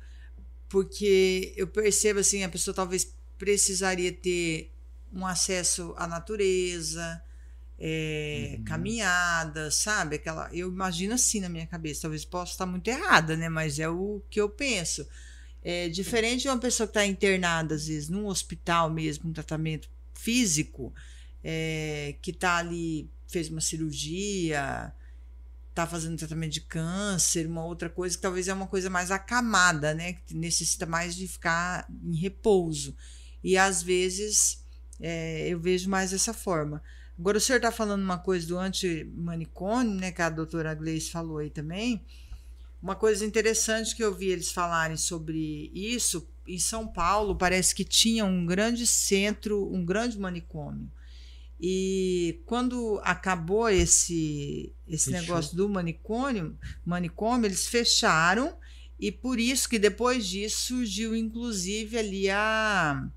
porque 0.70 1.54
eu 1.58 1.68
percebo 1.68 2.20
assim, 2.20 2.44
a 2.44 2.50
pessoa 2.50 2.74
talvez 2.74 3.14
precisaria 3.38 4.12
ter 4.12 4.72
um 5.12 5.26
acesso 5.26 5.94
à 5.98 6.08
natureza, 6.08 7.22
é, 7.80 8.56
uhum. 8.58 8.64
caminhada, 8.64 9.70
sabe? 9.70 10.16
Aquela, 10.16 10.50
eu 10.54 10.70
imagino 10.70 11.14
assim 11.14 11.40
na 11.40 11.50
minha 11.50 11.68
cabeça. 11.68 12.04
Talvez 12.04 12.26
possa 12.26 12.54
estar 12.54 12.66
muito 12.66 12.88
errada, 12.88 13.36
né? 13.36 13.50
Mas 13.50 13.80
é 13.80 13.90
o 13.90 14.22
que 14.30 14.40
eu 14.40 14.50
penso. 14.50 15.08
É 15.64 15.90
diferente 15.90 16.44
de 16.44 16.48
uma 16.48 16.60
pessoa 16.60 16.88
que 16.88 16.92
está 16.92 17.06
internada, 17.06 17.76
às 17.76 17.88
vezes, 17.88 18.08
num 18.08 18.28
hospital 18.28 18.90
mesmo, 18.90 19.30
um 19.30 19.34
tratamento 19.34 19.90
físico, 20.14 20.94
é, 21.44 22.16
que 22.22 22.32
está 22.32 22.58
ali, 22.58 23.10
fez 23.28 23.50
uma 23.50 23.62
cirurgia, 23.62 24.94
está 25.70 25.86
fazendo 25.86 26.18
tratamento 26.18 26.54
de 26.54 26.62
câncer, 26.62 27.48
uma 27.48 27.66
outra 27.66 27.90
coisa 27.90 28.16
que 28.16 28.22
talvez 28.22 28.48
é 28.48 28.54
uma 28.54 28.68
coisa 28.68 28.90
mais 28.90 29.12
acamada, 29.12 29.94
né? 29.94 30.14
Que 30.14 30.34
necessita 30.36 30.86
mais 30.86 31.16
de 31.16 31.28
ficar 31.28 31.86
em 32.04 32.16
repouso. 32.16 32.96
E 33.44 33.58
às 33.58 33.84
vezes 33.84 34.64
é, 35.00 35.48
eu 35.50 35.60
vejo 35.60 35.90
mais 35.90 36.12
dessa 36.12 36.34
forma. 36.34 36.82
Agora, 37.18 37.38
o 37.38 37.42
senhor 37.42 37.58
está 37.58 37.72
falando 37.72 38.04
uma 38.04 38.18
coisa 38.18 38.46
do 38.46 38.58
anti-manicômio, 38.58 39.96
né, 39.96 40.12
que 40.12 40.22
a 40.22 40.30
doutora 40.30 40.74
Gleice 40.74 41.12
falou 41.12 41.38
aí 41.38 41.50
também. 41.50 42.04
Uma 42.82 42.96
coisa 42.96 43.26
interessante 43.26 43.96
que 43.96 44.04
eu 44.04 44.14
vi 44.14 44.28
eles 44.28 44.52
falarem 44.52 44.98
sobre 44.98 45.72
isso, 45.74 46.28
em 46.48 46.60
São 46.60 46.86
Paulo, 46.86 47.36
parece 47.36 47.74
que 47.74 47.84
tinha 47.84 48.26
um 48.26 48.46
grande 48.46 48.86
centro, 48.86 49.74
um 49.74 49.84
grande 49.84 50.20
manicômio. 50.20 50.92
E 51.60 52.42
quando 52.46 53.00
acabou 53.04 53.70
esse, 53.70 54.74
esse 54.88 55.10
negócio 55.10 55.56
do 55.56 55.70
manicômio, 55.70 56.58
manicômio, 56.86 57.48
eles 57.48 57.66
fecharam, 57.66 58.58
e 59.00 59.12
por 59.12 59.40
isso 59.40 59.68
que 59.70 59.80
depois 59.80 60.28
disso 60.28 60.68
surgiu, 60.68 61.16
inclusive, 61.16 61.98
ali 61.98 62.30
a 62.30 63.10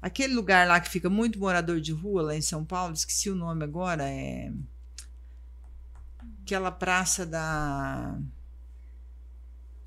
Aquele 0.00 0.34
lugar 0.34 0.66
lá 0.66 0.80
que 0.80 0.88
fica 0.88 1.10
muito 1.10 1.38
morador 1.38 1.80
de 1.80 1.92
rua, 1.92 2.22
lá 2.22 2.36
em 2.36 2.40
São 2.40 2.64
Paulo, 2.64 2.94
esqueci 2.94 3.28
o 3.28 3.34
nome 3.34 3.64
agora, 3.64 4.08
é. 4.08 4.52
Aquela 6.42 6.70
praça 6.70 7.26
da. 7.26 8.18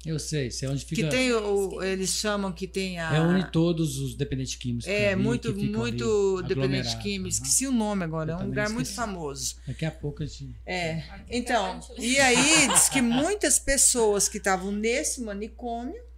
Eu 0.05 0.17
sei, 0.17 0.49
sei 0.49 0.67
onde 0.67 0.83
fica. 0.83 1.03
Que 1.03 1.09
tem 1.09 1.31
o, 1.31 1.81
eles 1.81 2.09
chamam 2.09 2.51
que 2.51 2.67
tem 2.67 2.99
a. 2.99 3.09
Reúne 3.09 3.49
todos 3.51 3.99
os 3.99 4.15
dependentes 4.15 4.55
químicos. 4.55 4.87
É, 4.87 5.13
ali, 5.13 5.21
muito, 5.21 5.55
muito 5.55 6.37
ali, 6.39 6.47
dependente 6.47 6.97
químico. 6.97 7.23
Uhum. 7.23 7.29
Esqueci 7.29 7.67
o 7.67 7.71
nome 7.71 8.03
agora, 8.03 8.33
é 8.33 8.35
um 8.35 8.47
lugar 8.47 8.63
esqueci. 8.63 8.73
muito 8.73 8.93
famoso. 8.93 9.55
Daqui 9.65 9.85
a 9.85 9.91
pouco 9.91 10.23
a 10.23 10.25
gente. 10.25 10.55
É. 10.65 11.03
Então, 11.29 11.79
e 11.97 12.19
aí 12.19 12.67
diz 12.67 12.89
que 12.89 13.01
muitas 13.01 13.59
pessoas 13.59 14.27
que 14.27 14.39
estavam 14.39 14.71
nesse 14.71 15.21
manicômio 15.21 16.10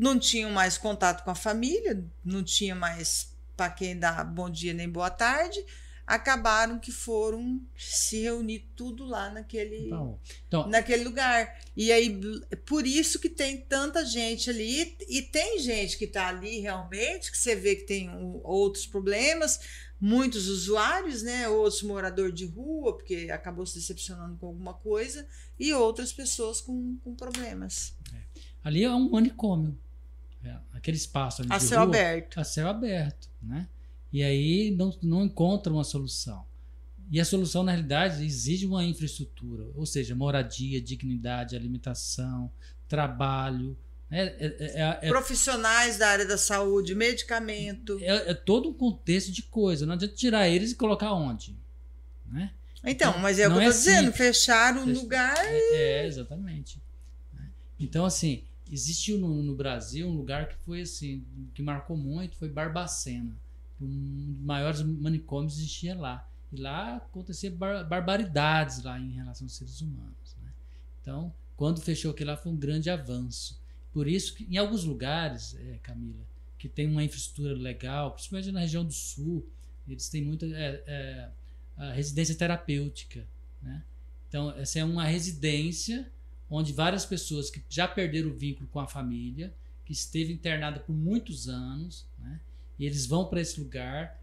não 0.00 0.18
tinham 0.18 0.50
mais 0.50 0.78
contato 0.78 1.22
com 1.22 1.30
a 1.30 1.34
família, 1.34 2.02
não 2.24 2.42
tinha 2.42 2.74
mais 2.74 3.36
para 3.54 3.68
quem 3.68 3.98
dar 3.98 4.24
bom 4.24 4.48
dia 4.48 4.72
nem 4.72 4.88
boa 4.88 5.10
tarde, 5.10 5.62
acabaram 6.06 6.78
que 6.78 6.90
foram 6.90 7.60
se 7.76 8.22
reunir 8.22 8.70
tudo 8.74 9.04
lá 9.04 9.28
naquele, 9.28 9.88
então, 9.88 10.18
então, 10.48 10.68
naquele 10.68 11.04
lugar. 11.04 11.60
E 11.76 11.92
aí, 11.92 12.18
por 12.64 12.86
isso 12.86 13.20
que 13.20 13.28
tem 13.28 13.58
tanta 13.58 14.02
gente 14.02 14.48
ali, 14.48 14.96
e 15.06 15.20
tem 15.20 15.58
gente 15.58 15.98
que 15.98 16.06
está 16.06 16.28
ali 16.28 16.60
realmente, 16.60 17.30
que 17.30 17.36
você 17.36 17.54
vê 17.54 17.76
que 17.76 17.84
tem 17.84 18.10
outros 18.42 18.86
problemas, 18.86 19.60
muitos 20.00 20.48
usuários, 20.48 21.22
né? 21.22 21.46
Outros 21.46 21.82
morador 21.82 22.32
de 22.32 22.46
rua, 22.46 22.96
porque 22.96 23.28
acabou 23.30 23.66
se 23.66 23.74
decepcionando 23.74 24.38
com 24.38 24.46
alguma 24.46 24.72
coisa, 24.72 25.28
e 25.58 25.74
outras 25.74 26.10
pessoas 26.10 26.62
com, 26.62 26.96
com 27.04 27.14
problemas. 27.14 27.94
É. 28.14 28.40
Ali 28.64 28.82
é 28.82 28.90
um 28.90 29.10
manicômio. 29.10 29.78
É, 30.44 30.56
aquele 30.72 30.96
espaço 30.96 31.42
ali 31.42 31.52
a 31.52 31.60
céu 31.60 31.80
rua, 31.80 31.88
aberto. 31.88 32.40
A 32.40 32.44
céu 32.44 32.68
aberto, 32.68 33.28
né? 33.42 33.68
E 34.12 34.22
aí 34.22 34.70
não, 34.70 34.96
não 35.02 35.24
encontra 35.24 35.72
uma 35.72 35.84
solução. 35.84 36.44
E 37.10 37.20
a 37.20 37.24
solução, 37.24 37.64
na 37.64 37.72
realidade, 37.72 38.24
exige 38.24 38.66
uma 38.66 38.84
infraestrutura, 38.84 39.66
ou 39.74 39.84
seja, 39.84 40.14
moradia, 40.14 40.80
dignidade, 40.80 41.56
alimentação, 41.56 42.50
trabalho. 42.88 43.76
É, 44.08 44.22
é, 44.22 44.56
é, 44.58 44.98
é 45.02 45.08
Profissionais 45.08 45.98
da 45.98 46.08
área 46.08 46.26
da 46.26 46.38
saúde, 46.38 46.94
medicamento. 46.94 47.98
É, 48.00 48.30
é, 48.30 48.34
todo 48.34 48.68
um 48.68 48.72
contexto 48.72 49.32
de 49.32 49.42
coisa. 49.42 49.84
Não 49.84 49.94
adianta 49.94 50.14
tirar 50.14 50.48
eles 50.48 50.70
e 50.70 50.76
colocar 50.76 51.12
onde. 51.12 51.56
Né? 52.30 52.52
Então, 52.84 53.18
mas 53.18 53.38
é 53.38 53.46
o 53.46 53.50
que 53.50 53.56
eu 53.56 53.62
estou 53.62 53.72
dizendo, 53.72 54.12
fechar 54.12 54.76
o 54.76 54.84
lugar. 54.84 55.36
É, 55.38 56.06
exatamente. 56.06 56.80
Então, 57.78 58.04
assim, 58.04 58.44
Existiu 58.70 59.18
no, 59.18 59.42
no, 59.42 59.56
Brasil 59.56 60.08
um 60.08 60.14
lugar 60.14 60.48
que 60.48 60.54
foi 60.56 60.82
assim, 60.82 61.24
que 61.54 61.62
marcou 61.62 61.96
muito, 61.96 62.36
foi 62.36 62.48
Barbacena. 62.48 63.36
Um 63.80 64.32
dos 64.32 64.44
maiores 64.44 64.82
manicômios 64.82 65.58
existia 65.58 65.96
lá. 65.96 66.28
E 66.52 66.56
lá 66.56 66.96
acontecia 66.96 67.50
bar 67.50 67.88
barbaridades 67.88 68.82
lá 68.82 68.98
em 68.98 69.12
relação 69.12 69.46
aos 69.46 69.56
seres 69.56 69.80
humanos. 69.80 70.36
Né? 70.42 70.52
Então, 71.00 71.32
quando 71.56 71.80
fechou 71.80 72.10
aquilo 72.10 72.30
lá 72.30 72.36
foi 72.36 72.52
um 72.52 72.56
grande 72.56 72.90
avanço. 72.90 73.60
Por 73.92 74.06
isso 74.06 74.34
que 74.34 74.44
em 74.44 74.56
alguns 74.56 74.84
lugares, 74.84 75.56
é, 75.56 75.78
Camila, 75.82 76.24
que 76.58 76.68
tem 76.68 76.86
uma 76.86 77.02
infraestrutura 77.02 77.54
legal, 77.54 78.12
principalmente 78.12 78.52
na 78.52 78.60
região 78.60 78.84
do 78.84 78.92
sul, 78.92 79.48
eles 79.88 80.08
têm 80.08 80.22
muita 80.22 80.46
é, 80.46 81.30
é, 81.78 81.92
residência 81.92 82.34
terapêutica. 82.34 83.26
Né? 83.62 83.82
Então, 84.28 84.50
essa 84.52 84.78
é 84.78 84.84
uma 84.84 85.04
residência 85.04 86.10
onde 86.50 86.72
várias 86.72 87.06
pessoas 87.06 87.48
que 87.48 87.62
já 87.68 87.86
perderam 87.86 88.30
o 88.30 88.34
vínculo 88.34 88.68
com 88.68 88.80
a 88.80 88.86
família, 88.86 89.54
que 89.84 89.92
esteve 89.92 90.32
internada 90.32 90.80
por 90.80 90.92
muitos 90.92 91.48
anos, 91.48 92.06
né? 92.18 92.40
E 92.78 92.84
eles 92.84 93.06
vão 93.06 93.26
para 93.26 93.40
esse 93.40 93.60
lugar 93.60 94.20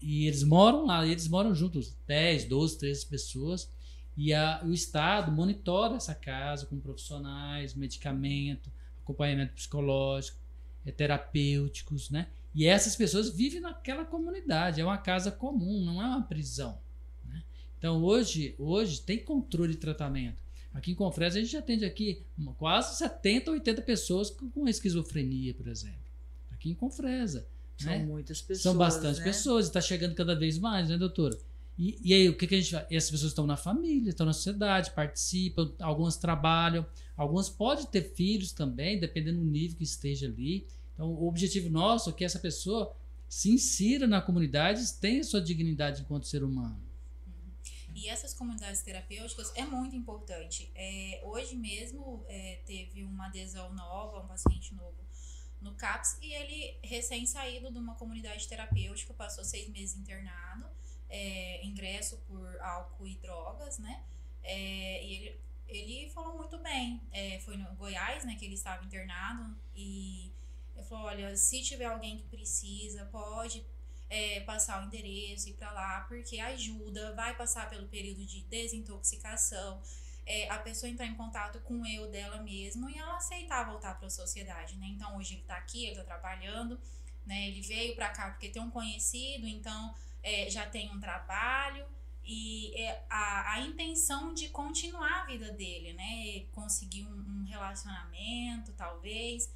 e 0.00 0.26
eles 0.26 0.42
moram 0.42 0.86
lá, 0.86 1.06
eles 1.06 1.28
moram 1.28 1.54
juntos, 1.54 1.96
10, 2.06 2.46
12, 2.46 2.78
13 2.78 3.06
pessoas, 3.06 3.70
e 4.16 4.34
a, 4.34 4.62
o 4.64 4.72
Estado 4.72 5.30
monitora 5.30 5.96
essa 5.96 6.14
casa 6.14 6.66
com 6.66 6.80
profissionais, 6.80 7.74
medicamento, 7.74 8.70
acompanhamento 9.02 9.54
psicológico, 9.54 10.38
é, 10.84 10.90
terapêuticos, 10.90 12.10
né? 12.10 12.28
E 12.54 12.66
essas 12.66 12.96
pessoas 12.96 13.30
vivem 13.30 13.60
naquela 13.60 14.04
comunidade, 14.04 14.80
é 14.80 14.84
uma 14.84 14.98
casa 14.98 15.30
comum, 15.30 15.84
não 15.84 16.02
é 16.02 16.06
uma 16.06 16.22
prisão. 16.22 16.80
Né? 17.24 17.42
Então 17.78 18.02
hoje, 18.02 18.54
hoje 18.58 19.00
tem 19.02 19.22
controle 19.22 19.74
de 19.74 19.78
tratamento. 19.78 20.47
Aqui 20.78 20.92
em 20.92 20.94
Confresa 20.94 21.38
a 21.38 21.42
gente 21.42 21.56
atende 21.56 21.84
aqui 21.84 22.22
quase 22.56 22.96
70, 22.98 23.50
80 23.50 23.82
pessoas 23.82 24.30
com 24.30 24.68
esquizofrenia, 24.68 25.52
por 25.52 25.66
exemplo. 25.66 25.98
Aqui 26.52 26.70
em 26.70 26.74
Confresa. 26.74 27.48
São 27.76 27.90
né? 27.90 27.98
muitas 27.98 28.40
pessoas. 28.40 28.62
São 28.62 28.76
bastante 28.76 29.18
né? 29.18 29.24
pessoas 29.24 29.66
está 29.66 29.80
chegando 29.80 30.14
cada 30.14 30.36
vez 30.36 30.56
mais, 30.56 30.88
né, 30.88 30.96
doutora? 30.96 31.36
E, 31.76 31.98
e 32.00 32.14
aí, 32.14 32.28
o 32.28 32.36
que, 32.36 32.46
que 32.46 32.54
a 32.54 32.58
gente 32.58 32.70
faz? 32.70 32.86
Essas 32.90 33.10
pessoas 33.10 33.32
estão 33.32 33.44
na 33.44 33.56
família, 33.56 34.10
estão 34.10 34.24
na 34.24 34.32
sociedade, 34.32 34.92
participam, 34.92 35.72
algumas 35.80 36.16
trabalham, 36.16 36.86
algumas 37.16 37.48
podem 37.48 37.84
ter 37.84 38.14
filhos 38.14 38.52
também, 38.52 39.00
dependendo 39.00 39.40
do 39.40 39.44
nível 39.44 39.76
que 39.76 39.84
esteja 39.84 40.26
ali. 40.26 40.64
Então, 40.94 41.10
o 41.12 41.26
objetivo 41.26 41.68
nosso 41.68 42.10
é 42.10 42.12
que 42.12 42.24
essa 42.24 42.38
pessoa 42.38 42.94
se 43.28 43.50
insira 43.50 44.06
na 44.06 44.22
comunidade 44.22 44.80
e 44.80 45.00
tenha 45.00 45.24
sua 45.24 45.40
dignidade 45.40 46.02
enquanto 46.02 46.28
ser 46.28 46.44
humano. 46.44 46.87
E 47.98 48.08
essas 48.08 48.32
comunidades 48.32 48.80
terapêuticas 48.80 49.52
é 49.56 49.64
muito 49.64 49.96
importante. 49.96 50.70
É, 50.72 51.20
hoje 51.24 51.56
mesmo 51.56 52.24
é, 52.28 52.60
teve 52.64 53.02
uma 53.02 53.26
adesão 53.26 53.74
nova, 53.74 54.20
um 54.20 54.28
paciente 54.28 54.72
novo 54.72 55.04
no 55.60 55.74
CAPS, 55.74 56.16
e 56.22 56.32
ele 56.32 56.78
recém-saído 56.84 57.72
de 57.72 57.78
uma 57.78 57.96
comunidade 57.96 58.46
terapêutica, 58.46 59.12
passou 59.14 59.42
seis 59.42 59.68
meses 59.70 59.96
internado, 59.96 60.66
é, 61.08 61.66
ingresso 61.66 62.18
por 62.18 62.60
álcool 62.60 63.08
e 63.08 63.16
drogas, 63.16 63.78
né? 63.80 64.04
É, 64.44 65.04
e 65.04 65.12
ele, 65.14 65.40
ele 65.66 66.10
falou 66.10 66.36
muito 66.36 66.56
bem. 66.58 67.02
É, 67.10 67.40
foi 67.40 67.56
no 67.56 67.74
Goiás, 67.74 68.24
né, 68.24 68.36
que 68.36 68.44
ele 68.44 68.54
estava 68.54 68.84
internado, 68.84 69.58
e 69.74 70.32
ele 70.76 70.86
falou: 70.86 71.06
olha, 71.06 71.36
se 71.36 71.64
tiver 71.64 71.86
alguém 71.86 72.16
que 72.16 72.28
precisa, 72.28 73.06
pode 73.06 73.66
é, 74.10 74.40
passar 74.40 74.82
o 74.82 74.86
endereço, 74.86 75.48
ir 75.48 75.54
para 75.54 75.70
lá, 75.70 76.00
porque 76.08 76.40
ajuda, 76.40 77.14
vai 77.14 77.36
passar 77.36 77.68
pelo 77.68 77.86
período 77.88 78.24
de 78.24 78.42
desintoxicação, 78.42 79.82
é, 80.24 80.48
a 80.50 80.58
pessoa 80.58 80.90
entrar 80.90 81.06
em 81.06 81.14
contato 81.14 81.58
com 81.60 81.80
o 81.80 81.86
eu 81.86 82.10
dela 82.10 82.42
mesmo 82.42 82.88
e 82.90 82.98
ela 82.98 83.16
aceitar 83.16 83.64
voltar 83.64 83.98
para 83.98 84.08
a 84.08 84.10
sociedade, 84.10 84.76
né? 84.76 84.86
Então 84.88 85.16
hoje 85.16 85.34
ele 85.34 85.40
está 85.40 85.56
aqui, 85.56 85.84
ele 85.84 85.92
está 85.92 86.04
trabalhando, 86.04 86.78
né? 87.24 87.48
Ele 87.48 87.62
veio 87.62 87.94
para 87.94 88.10
cá 88.10 88.30
porque 88.30 88.50
tem 88.50 88.60
um 88.60 88.70
conhecido, 88.70 89.46
então 89.46 89.94
é, 90.22 90.50
já 90.50 90.66
tem 90.66 90.90
um 90.90 91.00
trabalho 91.00 91.86
e 92.22 92.74
é 92.78 93.02
a, 93.08 93.54
a 93.54 93.60
intenção 93.60 94.34
de 94.34 94.50
continuar 94.50 95.22
a 95.22 95.24
vida 95.24 95.50
dele, 95.52 95.94
né? 95.94 96.44
Conseguir 96.52 97.06
um, 97.06 97.40
um 97.40 97.44
relacionamento, 97.44 98.72
talvez, 98.72 99.50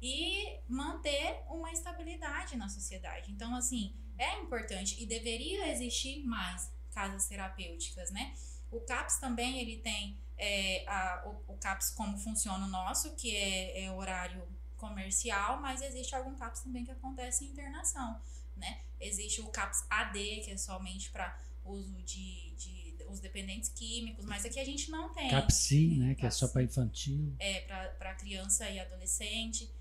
e 0.00 0.60
manter 0.68 1.42
uma 1.48 1.72
estabilidade 1.72 2.56
na 2.56 2.68
sociedade. 2.68 3.32
Então, 3.32 3.54
assim, 3.54 3.94
é 4.16 4.40
importante 4.40 5.02
e 5.02 5.06
deveria 5.06 5.70
existir 5.72 6.24
mais 6.24 6.70
casas 6.92 7.26
terapêuticas, 7.26 8.10
né? 8.10 8.34
O 8.70 8.80
CAPS 8.80 9.18
também 9.18 9.60
ele 9.60 9.78
tem 9.78 10.20
é, 10.36 10.84
a, 10.86 11.24
o, 11.26 11.52
o, 11.52 11.56
CAPS 11.56 11.90
como 11.90 12.18
funciona 12.18 12.64
o 12.64 12.68
nosso, 12.68 13.14
que 13.16 13.34
é, 13.34 13.84
é 13.84 13.92
horário 13.92 14.46
comercial, 14.76 15.60
mas 15.60 15.82
existe 15.82 16.14
algum 16.14 16.34
CAPS 16.36 16.60
também 16.60 16.84
que 16.84 16.90
acontece 16.90 17.44
em 17.44 17.48
internação, 17.48 18.20
né? 18.56 18.80
Existe 19.00 19.40
o 19.40 19.48
CAPS 19.48 19.84
AD, 19.88 20.42
que 20.44 20.50
é 20.50 20.56
somente 20.56 21.10
para 21.10 21.36
uso 21.64 22.02
de, 22.02 22.54
de 22.56 22.96
os 23.08 23.20
dependentes 23.20 23.70
químicos, 23.70 24.24
mas 24.24 24.44
aqui 24.44 24.60
a 24.60 24.64
gente 24.64 24.90
não 24.90 25.12
tem. 25.12 25.30
CAPSI, 25.30 25.96
né? 25.98 26.14
Que 26.14 26.26
é 26.26 26.30
só 26.30 26.48
para 26.48 26.62
infantil. 26.62 27.34
É, 27.38 27.60
para 27.98 28.14
criança 28.14 28.68
e 28.68 28.78
adolescente. 28.78 29.72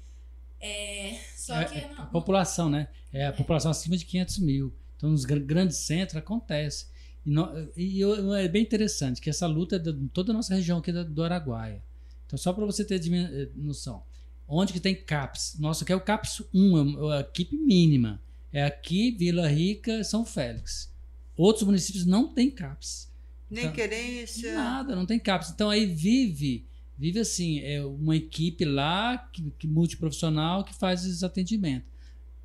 É, 0.60 1.20
só 1.36 1.55
é, 1.62 1.66
que. 1.66 1.78
É, 1.78 1.89
não, 1.89 2.03
a 2.03 2.05
população, 2.08 2.70
né? 2.70 2.88
É 3.12 3.26
a 3.26 3.30
é. 3.30 3.32
população 3.32 3.72
acima 3.72 3.97
de 3.97 4.05
500 4.05 4.39
mil. 4.39 4.74
Então, 4.95 5.10
nos 5.10 5.26
grandes 5.26 5.78
centros 5.78 6.18
acontece. 6.18 6.88
E, 7.26 7.30
no, 7.30 7.70
e 7.76 7.99
eu, 7.99 8.34
é 8.34 8.47
bem 8.47 8.64
interessante 8.64 9.22
que 9.22 9.30
essa 9.30 9.45
luta 9.45 9.76
é 9.76 9.80
de 9.80 9.93
toda 10.10 10.32
a 10.32 10.36
nossa 10.36 10.55
região 10.55 10.80
aqui 10.80 10.91
do 10.91 11.24
Araguaia. 11.24 11.84
Então, 12.26 12.38
só 12.38 12.51
para 12.51 12.66
você 12.66 12.84
ter 12.84 12.99
eh, 12.99 13.49
noção. 13.55 14.03
Onde 14.47 14.74
que 14.74 14.80
tem 14.80 14.95
CAPS? 14.95 15.58
Nossa, 15.60 15.86
que 15.86 15.91
é 15.91 15.95
o 15.95 16.01
CAPS 16.01 16.43
1, 16.53 17.12
é 17.12 17.18
a 17.18 17.20
equipe 17.22 17.55
mínima. 17.55 18.22
É 18.51 18.64
aqui, 18.64 19.12
Vila 19.12 19.47
Rica, 19.47 20.03
São 20.03 20.26
Félix. 20.26 20.91
Outros 21.36 21.64
municípios 21.66 22.05
não 22.05 22.34
têm 22.34 22.49
CAPS. 22.49 23.12
Nem 23.49 23.66
então, 23.66 23.76
querência. 23.76 24.55
Nada, 24.55 24.95
não 24.95 25.05
tem 25.05 25.20
CAPS. 25.20 25.51
Então 25.51 25.70
aí 25.70 25.86
vive, 25.86 26.66
vive 26.97 27.19
assim, 27.19 27.59
é 27.59 27.83
uma 27.85 28.15
equipe 28.15 28.65
lá, 28.65 29.17
que, 29.17 29.51
que 29.57 29.67
multiprofissional, 29.67 30.63
que 30.63 30.73
faz 30.73 31.05
esses 31.05 31.23
atendimentos. 31.23 31.87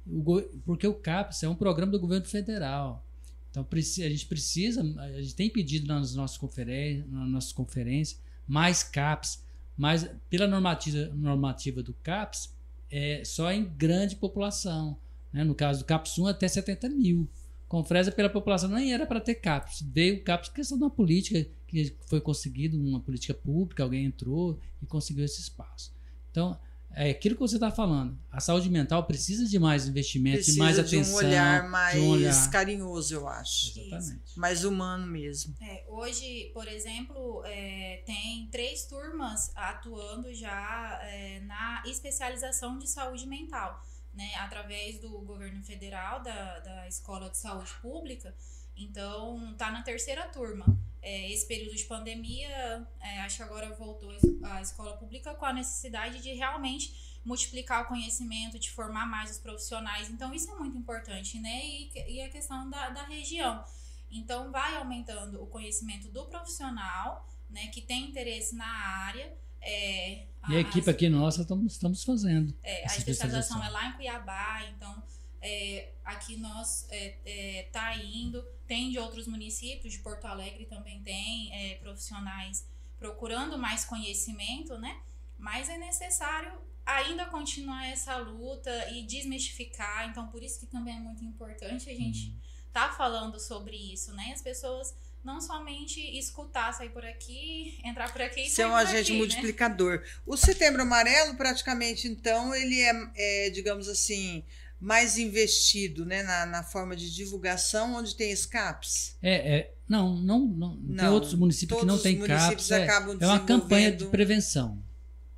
O, 0.07 0.43
porque 0.65 0.87
o 0.87 0.95
CAPS 0.95 1.43
é 1.45 1.49
um 1.49 1.55
programa 1.55 1.93
do 1.93 2.01
governo 2.01 2.27
federal. 2.27 3.07
Então 3.51 3.67
a 3.71 3.81
gente 3.81 4.27
precisa, 4.27 4.83
a 4.99 5.21
gente 5.21 5.35
tem 5.35 5.51
pedido 5.51 5.87
nas 5.87 6.15
nossas 6.15 6.39
conferências, 6.39 7.09
nas 7.11 7.29
nossas 7.29 7.53
conferências 7.53 8.21
mais 8.47 8.83
CAPS, 8.83 9.45
mas 9.77 10.09
pela 10.29 10.47
normativa, 10.47 11.07
normativa 11.15 11.83
do 11.83 11.95
CAPS, 11.95 12.55
é 12.91 13.23
só 13.25 13.51
em 13.53 13.65
grande 13.65 14.17
população. 14.17 14.99
Né? 15.33 15.45
No 15.45 15.55
caso 15.55 15.81
do 15.81 15.85
CAPS 15.85 16.19
1, 16.19 16.27
até 16.27 16.49
70 16.49 16.89
mil. 16.91 17.29
Confresa 17.69 18.13
pela 18.13 18.29
população 18.29 18.69
nem 18.69 18.93
era 18.93 19.07
para 19.07 19.21
ter 19.21 19.37
CAPS. 19.37 19.83
Veio 19.83 20.17
o 20.17 20.23
CAPS 20.23 20.51
por 20.51 20.57
questão 20.57 20.77
uma 20.77 20.91
política 20.91 21.47
que 21.73 21.97
foi 22.07 22.21
conseguido, 22.21 22.79
uma 22.79 23.01
política 23.01 23.33
pública, 23.33 23.83
alguém 23.83 24.05
entrou 24.05 24.59
e 24.83 24.87
conseguiu 24.87 25.25
esse 25.25 25.41
espaço. 25.41 25.93
Então, 26.31 26.59
é 26.95 27.11
aquilo 27.11 27.35
que 27.35 27.41
você 27.41 27.55
está 27.57 27.71
falando. 27.71 28.19
A 28.31 28.39
saúde 28.39 28.69
mental 28.69 29.05
precisa 29.05 29.47
de 29.47 29.59
mais 29.59 29.89
investimento, 29.89 30.37
precisa 30.37 30.57
de 30.57 30.63
mais 30.63 30.79
atenção. 30.79 31.19
De 31.21 31.25
um 31.25 31.29
olhar 31.29 31.69
mais 31.71 31.99
um 31.99 32.11
olhar... 32.11 32.51
carinhoso, 32.51 33.15
eu 33.15 33.27
acho. 33.27 33.81
Exatamente. 33.81 34.39
Mais 34.39 34.65
humano 34.65 35.07
mesmo. 35.07 35.55
É, 35.61 35.87
hoje, 35.89 36.51
por 36.53 36.69
exemplo, 36.69 37.43
é, 37.47 38.03
tem 38.05 38.47
três 38.51 38.85
turmas 38.85 39.51
atuando 39.57 40.35
já 40.35 41.01
é, 41.05 41.41
na 41.41 41.83
especialização 41.87 42.79
de 42.79 42.87
saúde 42.87 43.27
mental 43.27 43.83
né, 44.13 44.35
através 44.37 45.01
do 45.01 45.09
governo 45.21 45.63
federal, 45.65 46.23
da, 46.23 46.61
da 46.61 46.89
Escola 46.89 47.31
de 47.31 47.39
Saúde 47.39 47.73
Pública. 47.81 48.35
Então, 48.77 49.55
tá 49.57 49.71
na 49.71 49.83
terceira 49.83 50.27
turma. 50.29 50.67
É, 51.03 51.33
esse 51.33 51.47
período 51.49 51.75
de 51.75 51.85
pandemia, 51.85 52.87
é, 53.01 53.21
acho 53.23 53.39
que 53.39 53.43
agora 53.43 53.75
voltou 53.75 54.11
a 54.45 54.63
escola 54.63 54.97
pública 54.97 55.35
com 55.35 55.45
a 55.45 55.53
necessidade 55.53 56.23
de 56.23 56.33
realmente 56.33 57.21
multiplicar 57.25 57.83
o 57.83 57.87
conhecimento, 57.87 58.59
de 58.59 58.71
formar 58.71 59.07
mais 59.07 59.33
os 59.33 59.39
profissionais. 59.39 60.09
Então, 60.09 60.33
isso 60.33 60.51
é 60.51 60.55
muito 60.55 60.77
importante, 60.77 61.39
né? 61.39 61.65
E, 61.65 62.15
e 62.15 62.21
a 62.23 62.29
questão 62.29 62.71
da, 62.71 62.91
da 62.91 63.05
região. 63.05 63.65
Então, 64.11 64.53
vai 64.53 64.77
aumentando 64.77 65.43
o 65.43 65.47
conhecimento 65.47 66.09
do 66.09 66.27
profissional, 66.27 67.29
né, 67.51 67.67
que 67.69 67.81
tem 67.81 68.09
interesse 68.09 68.55
na 68.55 68.67
área, 68.67 69.37
é, 69.63 70.27
e 70.49 70.55
a, 70.55 70.57
a 70.57 70.61
equipe 70.61 70.91
aqui 70.91 71.09
nossa 71.09 71.43
estamos, 71.43 71.73
estamos 71.73 72.03
fazendo. 72.03 72.53
É, 72.63 72.83
a 72.83 72.97
especialização 72.97 73.63
é 73.63 73.69
lá 73.69 73.89
em 73.89 73.93
Cuiabá, 73.93 74.65
então 74.77 75.03
é, 75.43 75.91
aqui 76.05 76.37
nós 76.37 76.87
é, 76.91 77.17
é, 77.25 77.63
tá 77.73 77.97
indo, 77.97 78.43
tem 78.67 78.91
de 78.91 78.99
outros 78.99 79.27
municípios, 79.27 79.93
de 79.93 79.99
Porto 79.99 80.25
Alegre 80.27 80.67
também 80.67 81.03
tem 81.03 81.53
é, 81.53 81.75
profissionais 81.77 82.65
procurando 82.99 83.59
mais 83.59 83.85
conhecimento, 83.85 84.79
né? 84.79 85.01
Mas 85.37 85.69
é 85.69 85.77
necessário 85.77 86.53
ainda 86.87 87.27
continuar 87.27 87.87
essa 87.89 88.17
luta 88.17 88.71
e 88.91 89.03
desmistificar, 89.03 90.09
então 90.09 90.29
por 90.29 90.43
isso 90.43 90.61
que 90.61 90.67
também 90.67 90.97
é 90.97 91.01
muito 91.01 91.25
importante 91.25 91.91
a 91.91 91.95
gente 91.95 92.29
uhum. 92.29 92.37
tá 92.73 92.93
falando 92.93 93.41
sobre 93.41 93.77
isso, 93.77 94.15
né? 94.15 94.31
As 94.33 94.41
pessoas 94.41 94.95
não 95.25 95.41
somente 95.41 96.01
escutar, 96.19 96.73
sair 96.73 96.91
por 96.91 97.05
aqui, 97.05 97.79
entrar 97.85 98.13
por 98.13 98.23
aqui 98.23 98.43
e 98.43 98.51
Ser 98.51 98.67
um 98.67 98.75
agente 98.75 99.03
aqui, 99.03 99.13
né? 99.13 99.19
multiplicador. 99.19 100.01
Né? 100.01 100.07
O 100.27 100.37
Setembro 100.37 100.83
Amarelo, 100.83 101.37
praticamente, 101.37 102.09
então, 102.09 102.55
ele 102.55 102.81
é, 102.81 103.11
é 103.15 103.51
digamos 103.51 103.89
assim, 103.89 104.45
mais 104.83 105.17
investido 105.17 106.05
né, 106.05 106.25
na, 106.25 106.45
na, 106.45 106.63
forma 106.65 106.97
de 106.97 107.15
divulgação, 107.15 107.95
onde 107.95 108.17
tem 108.17 108.33
escapes? 108.33 109.17
É, 109.23 109.57
é 109.57 109.75
não, 109.89 110.17
não, 110.17 110.41
não, 110.41 110.75
não, 110.75 110.97
Tem 110.97 111.09
outros 111.09 111.35
municípios 111.35 111.79
que 111.79 111.87
não 111.87 111.99
têm 111.99 112.19
CAPs. 112.19 112.71
É, 112.73 112.87
é 112.87 113.27
uma 113.27 113.39
campanha 113.45 113.93
de 113.93 114.07
prevenção. 114.07 114.83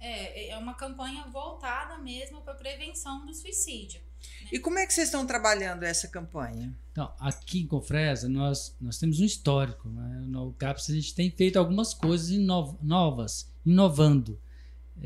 É, 0.00 0.48
é 0.48 0.56
uma 0.56 0.72
campanha 0.72 1.24
voltada 1.30 1.98
mesmo 1.98 2.40
para 2.40 2.54
prevenção 2.54 3.26
do 3.26 3.34
suicídio. 3.34 4.00
E 4.50 4.58
como 4.58 4.78
é 4.78 4.86
que 4.86 4.94
vocês 4.94 5.08
estão 5.08 5.26
trabalhando 5.26 5.82
essa 5.82 6.08
campanha? 6.08 6.74
Então, 6.90 7.12
aqui 7.18 7.60
em 7.60 7.66
Confresa, 7.66 8.28
nós, 8.28 8.74
nós 8.80 8.98
temos 8.98 9.20
um 9.20 9.24
histórico. 9.24 9.90
Né? 9.90 10.24
No 10.26 10.54
CAPS, 10.54 10.88
a 10.88 10.94
gente 10.94 11.14
tem 11.14 11.30
feito 11.30 11.58
algumas 11.58 11.92
coisas 11.92 12.30
inov 12.30 12.78
novas, 12.80 13.50
inovando. 13.66 14.40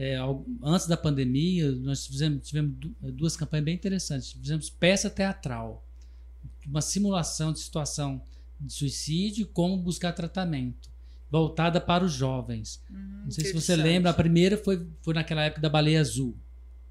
É, 0.00 0.16
antes 0.62 0.86
da 0.86 0.96
pandemia, 0.96 1.72
nós 1.72 2.06
fizemos, 2.06 2.46
tivemos 2.46 2.76
duas 3.14 3.36
campanhas 3.36 3.64
bem 3.64 3.74
interessantes. 3.74 4.30
Fizemos 4.30 4.70
peça 4.70 5.10
teatral, 5.10 5.84
uma 6.64 6.80
simulação 6.80 7.52
de 7.52 7.58
situação 7.58 8.22
de 8.60 8.72
suicídio 8.72 9.42
e 9.42 9.44
como 9.44 9.76
buscar 9.76 10.12
tratamento, 10.12 10.88
voltada 11.28 11.80
para 11.80 12.04
os 12.04 12.12
jovens. 12.12 12.80
Hum, 12.88 13.22
Não 13.24 13.30
sei 13.32 13.46
se 13.46 13.52
você 13.52 13.74
lembra, 13.74 14.12
a 14.12 14.14
primeira 14.14 14.56
foi, 14.56 14.86
foi 15.02 15.14
naquela 15.14 15.42
época 15.42 15.60
da 15.60 15.68
Baleia 15.68 16.00
Azul. 16.00 16.36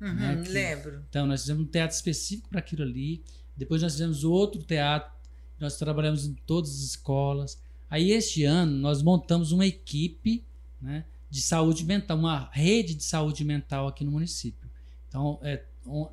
Uhum, 0.01 0.14
né, 0.14 0.41
que, 0.43 0.49
lembro. 0.49 1.01
Então, 1.10 1.26
nós 1.26 1.41
fizemos 1.41 1.64
um 1.64 1.68
teatro 1.68 1.95
específico 1.95 2.49
para 2.49 2.60
aquilo 2.60 2.84
ali. 2.84 3.24
Depois 3.55 3.82
nós 3.82 3.93
fizemos 3.93 4.26
outro 4.26 4.62
teatro. 4.62 5.12
Nós 5.58 5.78
trabalhamos 5.78 6.26
em 6.26 6.34
todas 6.45 6.72
as 6.72 6.82
escolas. 6.82 7.58
Aí, 7.89 8.12
este 8.12 8.43
ano, 8.43 8.74
nós 8.74 9.01
montamos 9.01 9.53
uma 9.53 9.66
equipe 9.66 10.43
né, 10.82 11.05
de 11.30 11.42
saúde 11.42 11.86
mental, 11.86 12.18
uma 12.18 12.50
rede 12.52 12.96
de 12.96 13.04
saúde 13.04 13.44
mental 13.44 13.88
aqui 13.88 14.04
no 14.04 14.12
município. 14.12 14.70
Então, 15.08 15.40
é, 15.42 15.64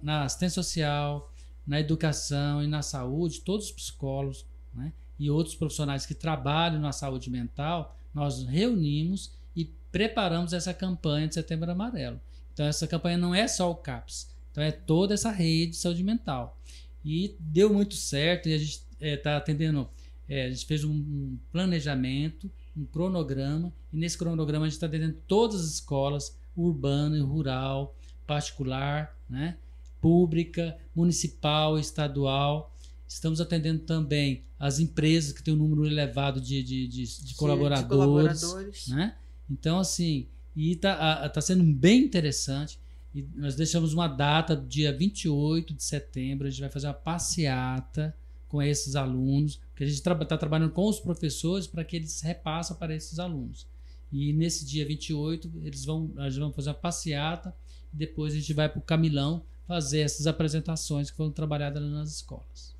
na 0.02 0.24
assistência 0.24 0.62
social, 0.62 1.32
na 1.66 1.80
educação 1.80 2.62
e 2.62 2.66
na 2.66 2.82
saúde, 2.82 3.40
todos 3.40 3.66
os 3.66 3.72
psicólogos 3.72 4.46
né, 4.72 4.92
e 5.18 5.30
outros 5.30 5.54
profissionais 5.54 6.04
que 6.04 6.14
trabalham 6.14 6.80
na 6.80 6.92
saúde 6.92 7.30
mental, 7.30 7.96
nós 8.12 8.44
reunimos 8.44 9.32
e 9.56 9.64
preparamos 9.90 10.52
essa 10.52 10.74
campanha 10.74 11.28
de 11.28 11.34
Setembro 11.34 11.70
Amarelo. 11.70 12.20
Então 12.52 12.66
essa 12.66 12.86
campanha 12.86 13.16
não 13.16 13.34
é 13.34 13.48
só 13.48 13.70
o 13.70 13.74
CAPS, 13.74 14.30
então 14.50 14.62
é 14.62 14.70
toda 14.70 15.14
essa 15.14 15.30
rede 15.30 15.72
de 15.72 15.76
saúde 15.76 16.04
mental. 16.04 16.60
E 17.04 17.34
deu 17.38 17.72
muito 17.72 17.94
certo 17.94 18.48
e 18.48 18.54
a 18.54 18.58
gente 18.58 18.72
está 18.72 18.86
é, 19.00 19.16
tá 19.16 19.36
atendendo, 19.36 19.88
é, 20.28 20.46
a 20.46 20.50
gente 20.50 20.64
fez 20.64 20.84
um 20.84 21.36
planejamento, 21.50 22.50
um 22.76 22.84
cronograma, 22.84 23.72
e 23.92 23.96
nesse 23.96 24.18
cronograma 24.18 24.64
a 24.64 24.68
gente 24.68 24.74
está 24.74 24.86
atendendo 24.86 25.16
todas 25.26 25.60
as 25.60 25.74
escolas, 25.74 26.36
urbana 26.56 27.16
e 27.16 27.20
rural, 27.20 27.96
particular, 28.26 29.16
né? 29.28 29.56
pública, 30.00 30.76
municipal, 30.94 31.78
estadual. 31.78 32.74
Estamos 33.08 33.40
atendendo 33.40 33.84
também 33.84 34.44
as 34.58 34.78
empresas 34.78 35.32
que 35.32 35.42
têm 35.42 35.54
um 35.54 35.56
número 35.56 35.86
elevado 35.86 36.40
de, 36.40 36.62
de, 36.62 36.86
de, 36.86 37.24
de 37.24 37.34
colaboradores. 37.34 38.88
Né? 38.88 39.14
Então, 39.48 39.78
assim, 39.78 40.28
e 40.54 40.72
está 40.72 41.28
tá 41.28 41.40
sendo 41.40 41.64
bem 41.64 42.04
interessante. 42.04 42.78
E 43.14 43.22
nós 43.34 43.54
deixamos 43.54 43.94
uma 43.94 44.08
data, 44.08 44.56
dia 44.56 44.94
28 44.94 45.72
de 45.72 45.82
setembro, 45.82 46.46
a 46.46 46.50
gente 46.50 46.60
vai 46.60 46.70
fazer 46.70 46.88
uma 46.88 46.94
passeata 46.94 48.14
com 48.48 48.60
esses 48.60 48.96
alunos, 48.96 49.60
que 49.74 49.82
a 49.82 49.86
gente 49.86 49.96
está 49.96 50.14
tra 50.14 50.38
trabalhando 50.38 50.72
com 50.72 50.88
os 50.88 51.00
professores 51.00 51.66
para 51.66 51.84
que 51.84 51.96
eles 51.96 52.20
repassem 52.20 52.76
para 52.76 52.94
esses 52.94 53.18
alunos. 53.18 53.66
E 54.12 54.32
nesse 54.32 54.64
dia 54.64 54.86
28, 54.86 55.50
eles 55.64 55.84
vão, 55.84 56.10
nós 56.14 56.36
vamos 56.36 56.54
fazer 56.54 56.70
uma 56.70 56.74
passeata 56.74 57.54
e 57.92 57.96
depois 57.96 58.32
a 58.32 58.36
gente 58.36 58.52
vai 58.52 58.68
para 58.68 58.78
o 58.78 58.82
Camilão 58.82 59.44
fazer 59.66 60.00
essas 60.00 60.26
apresentações 60.26 61.10
que 61.10 61.16
foram 61.16 61.32
trabalhadas 61.32 61.82
nas 61.82 62.10
escolas. 62.10 62.74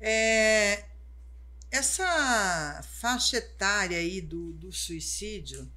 É, 0.00 0.84
essa 1.70 2.82
faixa 2.82 3.36
etária 3.36 3.98
aí 3.98 4.20
do, 4.20 4.52
do 4.54 4.72
suicídio, 4.72 5.70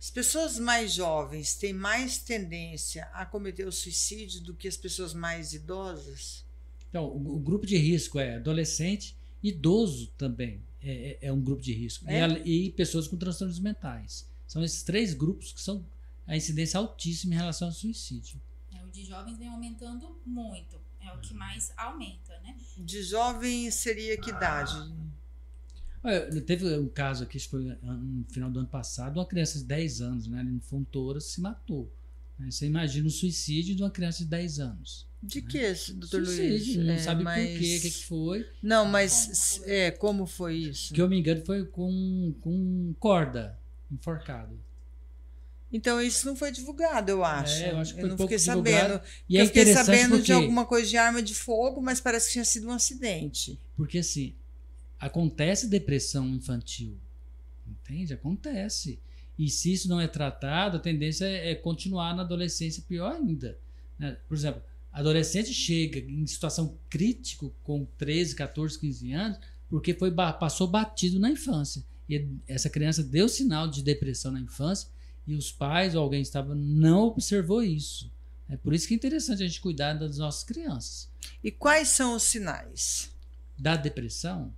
as 0.00 0.10
pessoas 0.10 0.58
mais 0.58 0.92
jovens 0.94 1.54
têm 1.54 1.72
mais 1.72 2.18
tendência 2.18 3.04
a 3.12 3.26
cometer 3.26 3.66
o 3.66 3.72
suicídio 3.72 4.40
do 4.40 4.54
que 4.54 4.66
as 4.66 4.76
pessoas 4.76 5.12
mais 5.12 5.52
idosas? 5.52 6.44
Então, 6.88 7.04
o, 7.04 7.36
o 7.36 7.38
grupo 7.38 7.66
de 7.66 7.76
risco 7.76 8.18
é 8.18 8.36
adolescente, 8.36 9.17
idoso 9.42 10.08
também 10.18 10.62
é, 10.82 11.18
é, 11.22 11.28
é 11.28 11.32
um 11.32 11.40
grupo 11.40 11.62
de 11.62 11.72
risco. 11.72 12.04
É? 12.08 12.26
E, 12.44 12.66
e 12.66 12.70
pessoas 12.72 13.06
com 13.06 13.16
transtornos 13.16 13.58
mentais. 13.58 14.26
São 14.46 14.62
esses 14.62 14.82
três 14.82 15.14
grupos 15.14 15.52
que 15.52 15.60
são 15.60 15.84
a 16.26 16.36
incidência 16.36 16.78
altíssima 16.78 17.34
em 17.34 17.36
relação 17.36 17.68
ao 17.68 17.74
suicídio. 17.74 18.40
É, 18.72 18.84
o 18.84 18.90
de 18.90 19.04
jovens 19.04 19.38
vem 19.38 19.48
aumentando 19.48 20.20
muito. 20.24 20.80
É 21.00 21.12
o 21.12 21.18
que 21.20 21.32
mais 21.32 21.72
aumenta, 21.76 22.38
né? 22.40 22.56
De 22.76 23.02
jovem 23.02 23.70
seria 23.70 24.16
que 24.20 24.30
idade? 24.30 24.74
Olha, 26.02 26.42
Teve 26.42 26.78
um 26.78 26.88
caso 26.88 27.24
aqui, 27.24 27.36
acho 27.36 27.46
que 27.46 27.50
foi 27.50 27.64
no 27.82 28.24
final 28.24 28.50
do 28.50 28.60
ano 28.60 28.68
passado, 28.68 29.18
uma 29.18 29.26
criança 29.26 29.58
de 29.58 29.64
10 29.64 30.00
anos, 30.00 30.26
né, 30.26 30.40
ali 30.40 30.50
no 30.50 30.60
Fontoura, 30.60 31.20
se 31.20 31.40
matou. 31.40 31.90
Né? 32.38 32.50
Você 32.50 32.66
imagina 32.66 33.06
o 33.06 33.10
suicídio 33.10 33.74
de 33.74 33.82
uma 33.82 33.90
criança 33.90 34.18
de 34.24 34.26
10 34.30 34.58
anos. 34.60 35.06
De 35.22 35.42
que, 35.42 35.58
doutor 35.94 36.22
Luiz? 36.22 36.36
Suicídio, 36.36 36.84
não 36.84 36.94
É, 36.94 36.98
sabe 36.98 37.24
mas- 37.24 37.50
por 37.50 37.58
quê, 37.58 37.76
o 37.76 37.80
que, 37.82 37.90
que 37.90 38.04
foi. 38.04 38.46
Não, 38.62 38.86
mas 38.86 39.60
é, 39.64 39.90
como 39.90 40.26
foi 40.26 40.56
isso? 40.56 40.94
Que 40.94 41.02
eu 41.02 41.08
me 41.08 41.18
engano 41.18 41.44
foi 41.44 41.64
com, 41.66 42.32
com 42.40 42.94
corda, 43.00 43.58
enforcado. 43.90 44.56
Então 45.72 46.00
isso 46.00 46.24
não 46.26 46.34
foi 46.34 46.50
divulgado, 46.50 47.10
eu 47.10 47.22
acho. 47.24 47.62
É, 47.62 47.72
eu 47.72 47.78
acho 47.78 47.92
que 47.92 47.98
eu 47.98 48.02
foi 48.02 48.10
não 48.10 48.16
pouco 48.16 48.32
fiquei 48.32 48.44
divulgado. 48.44 48.92
sabendo. 48.94 49.02
E 49.28 49.36
é 49.38 49.42
eu 49.42 49.46
fiquei 49.46 49.62
interessante 49.62 49.86
sabendo 49.86 50.10
porque, 50.10 50.22
de 50.24 50.32
alguma 50.32 50.64
coisa 50.64 50.88
de 50.88 50.96
arma 50.96 51.22
de 51.22 51.34
fogo, 51.34 51.82
mas 51.82 52.00
parece 52.00 52.26
que 52.28 52.32
tinha 52.34 52.44
sido 52.44 52.68
um 52.68 52.72
acidente. 52.72 53.60
porque 53.76 53.98
assim, 53.98 54.34
acontece 54.98 55.66
depressão 55.66 56.26
infantil. 56.28 56.96
Entende? 57.66 58.14
Acontece. 58.14 58.98
E 59.38 59.48
se 59.48 59.72
isso 59.72 59.88
não 59.88 60.00
é 60.00 60.08
tratado, 60.08 60.76
a 60.76 60.80
tendência 60.80 61.24
é, 61.24 61.52
é 61.52 61.54
continuar 61.54 62.14
na 62.14 62.22
adolescência 62.22 62.82
pior 62.88 63.12
ainda. 63.12 63.56
né? 63.98 64.16
Por 64.26 64.36
exemplo, 64.36 64.60
adolescente 64.92 65.54
chega 65.54 66.00
em 66.00 66.26
situação 66.26 66.76
crítica 66.90 67.48
com 67.62 67.86
13, 67.96 68.34
14, 68.34 68.78
15 68.78 69.12
anos 69.12 69.38
porque 69.68 69.94
foi, 69.94 70.10
passou 70.10 70.66
batido 70.66 71.18
na 71.18 71.30
infância. 71.30 71.84
E 72.08 72.26
essa 72.46 72.70
criança 72.70 73.02
deu 73.02 73.28
sinal 73.28 73.68
de 73.68 73.82
depressão 73.82 74.32
na 74.32 74.40
infância 74.40 74.88
e 75.26 75.34
os 75.34 75.52
pais 75.52 75.94
ou 75.94 76.02
alguém 76.02 76.22
estava 76.22 76.54
não 76.54 77.02
observou 77.02 77.62
isso. 77.62 78.10
É 78.48 78.56
por 78.56 78.72
isso 78.72 78.88
que 78.88 78.94
é 78.94 78.96
interessante 78.96 79.42
a 79.42 79.46
gente 79.46 79.60
cuidar 79.60 79.92
das 79.92 80.16
nossas 80.16 80.42
crianças. 80.42 81.10
E 81.44 81.50
quais 81.50 81.88
são 81.88 82.16
os 82.16 82.22
sinais? 82.22 83.12
Da 83.58 83.76
depressão, 83.76 84.54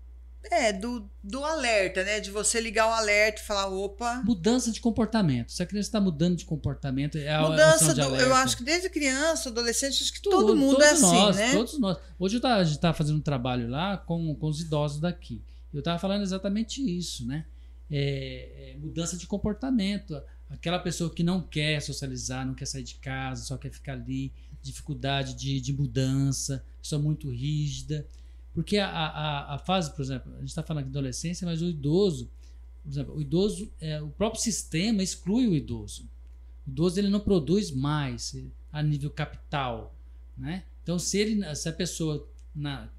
É, 0.51 0.73
do, 0.73 1.09
do 1.23 1.45
alerta, 1.45 2.03
né? 2.03 2.19
De 2.19 2.31
você 2.31 2.61
ligar 2.61 2.87
o 2.89 2.93
alerta 2.93 3.41
e 3.43 3.45
falar, 3.45 3.67
opa. 3.69 4.23
mudança 4.25 4.73
de 4.73 4.81
comportamento. 4.81 5.53
Se 5.53 5.63
a 5.63 5.67
criança 5.67 5.89
está 5.89 6.01
mudando 6.01 6.37
de 6.37 6.45
comportamento, 6.47 7.19
é 7.19 7.35
a 7.35 7.43
Mudança 7.43 7.85
emoção 7.85 7.95
de 7.95 8.17
do. 8.17 8.17
Eu 8.17 8.35
acho 8.35 8.57
que 8.57 8.65
desde 8.65 8.89
criança, 8.89 9.51
adolescente, 9.51 10.03
acho 10.03 10.13
que 10.13 10.23
Tudo, 10.23 10.37
todo 10.39 10.57
mundo 10.57 10.83
é 10.83 10.91
assim, 10.91 11.03
nós, 11.03 11.37
né? 11.37 11.53
Todos 11.53 11.79
nós. 11.79 11.99
Hoje 12.19 12.37
eu 12.37 12.41
tava- 12.41 12.57
a 12.61 12.65
gente 12.65 12.77
está 12.77 12.93
fazendo 12.95 13.19
um 13.19 13.23
trabalho 13.23 13.69
lá 13.69 13.99
com, 13.99 14.35
com 14.35 14.47
os 14.47 14.61
idosos 14.61 14.99
daqui. 15.01 15.43
Eu 15.73 15.81
estava 15.81 15.99
falando 15.99 16.23
exatamente 16.23 16.81
isso, 16.81 17.27
né? 17.27 17.45
É, 17.91 18.73
é, 18.73 18.77
mudança 18.79 19.17
de 19.17 19.27
comportamento. 19.27 20.21
Aquela 20.49 20.79
pessoa 20.79 21.15
que 21.15 21.23
não 21.23 21.43
quer 21.43 21.81
socializar, 21.83 22.47
não 22.47 22.55
quer 22.55 22.67
sair 22.67 22.83
de 22.83 22.95
casa, 22.97 23.45
só 23.45 23.57
quer 23.57 23.71
ficar 23.71 23.93
ali, 23.93 24.33
dificuldade 24.63 25.35
de, 25.35 25.61
de 25.61 25.73
mudança, 25.73 26.65
pessoa 26.83 27.01
muito 27.01 27.31
rígida. 27.31 28.07
Porque 28.55 28.79
a, 28.79 28.89
a, 28.89 29.55
a 29.55 29.59
fase, 29.59 29.95
por 29.95 30.03
exemplo, 30.03 30.33
a 30.35 30.41
gente 30.41 30.49
está 30.49 30.63
falando 30.63 30.85
de 30.85 30.91
adolescência, 30.91 31.47
mas 31.47 31.63
o 31.63 31.69
idoso, 31.69 32.31
por 32.83 32.91
exemplo, 32.91 33.15
o 33.17 33.21
idoso, 33.21 33.73
é, 33.81 34.01
o 34.03 34.09
próprio 34.09 34.41
sistema 34.43 35.03
exclui 35.03 35.47
o 35.47 35.55
idoso. 35.55 36.09
O 36.67 36.71
idoso 36.71 36.99
ele 36.99 37.09
não 37.09 37.21
produz 37.21 37.71
mais 37.71 38.37
a 38.73 38.83
nível 38.83 39.11
capital, 39.11 39.95
né? 40.37 40.65
Então, 40.83 40.99
se, 40.99 41.19
ele, 41.19 41.55
se 41.55 41.69
a 41.69 41.73
pessoa 41.73 42.29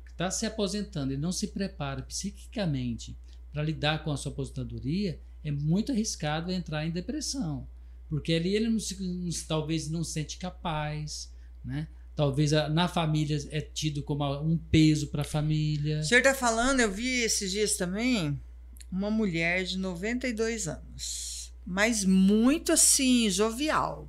está 0.10 0.32
se 0.32 0.46
aposentando 0.46 1.14
e 1.14 1.18
não 1.18 1.32
se 1.32 1.48
prepara 1.48 2.02
psiquicamente 2.04 3.18
para 3.52 3.64
lidar 3.64 4.04
com 4.04 4.12
a 4.12 4.18
sua 4.18 4.32
aposentadoria, 4.32 5.20
é 5.44 5.52
muito 5.52 5.92
arriscado 5.92 6.52
entrar 6.52 6.86
em 6.86 6.92
depressão. 6.92 7.68
Porque 8.08 8.34
ali 8.34 8.56
ele 8.56 8.70
não 8.70 8.80
se- 8.80 9.46
talvez 9.48 9.90
não 9.90 10.04
se 10.04 10.12
sente 10.14 10.38
capaz, 10.38 11.34
né? 11.64 11.88
Talvez 12.22 12.52
na 12.52 12.88
família 12.88 13.36
é 13.50 13.60
tido 13.62 14.04
como 14.04 14.24
um 14.44 14.56
peso 14.56 15.08
para 15.08 15.24
a 15.24 15.26
família. 15.26 16.02
O 16.02 16.04
senhor 16.04 16.20
está 16.20 16.36
falando, 16.36 16.80
eu 16.80 16.92
vi 16.92 17.24
esses 17.24 17.50
dias 17.50 17.78
também, 17.78 18.40
uma 18.92 19.10
mulher 19.10 19.64
de 19.64 19.76
92 19.80 20.68
anos, 20.68 21.52
mas 21.66 22.06
muito 22.06 22.72
assim, 22.72 23.28
jovial. 23.28 24.08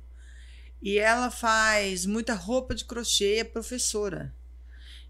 E 0.79 0.99
ela 0.99 1.31
faz 1.31 2.05
muita 2.05 2.35
roupa 2.35 2.75
de 2.75 2.85
crochê 2.85 3.37
é 3.37 3.43
professora. 3.43 4.31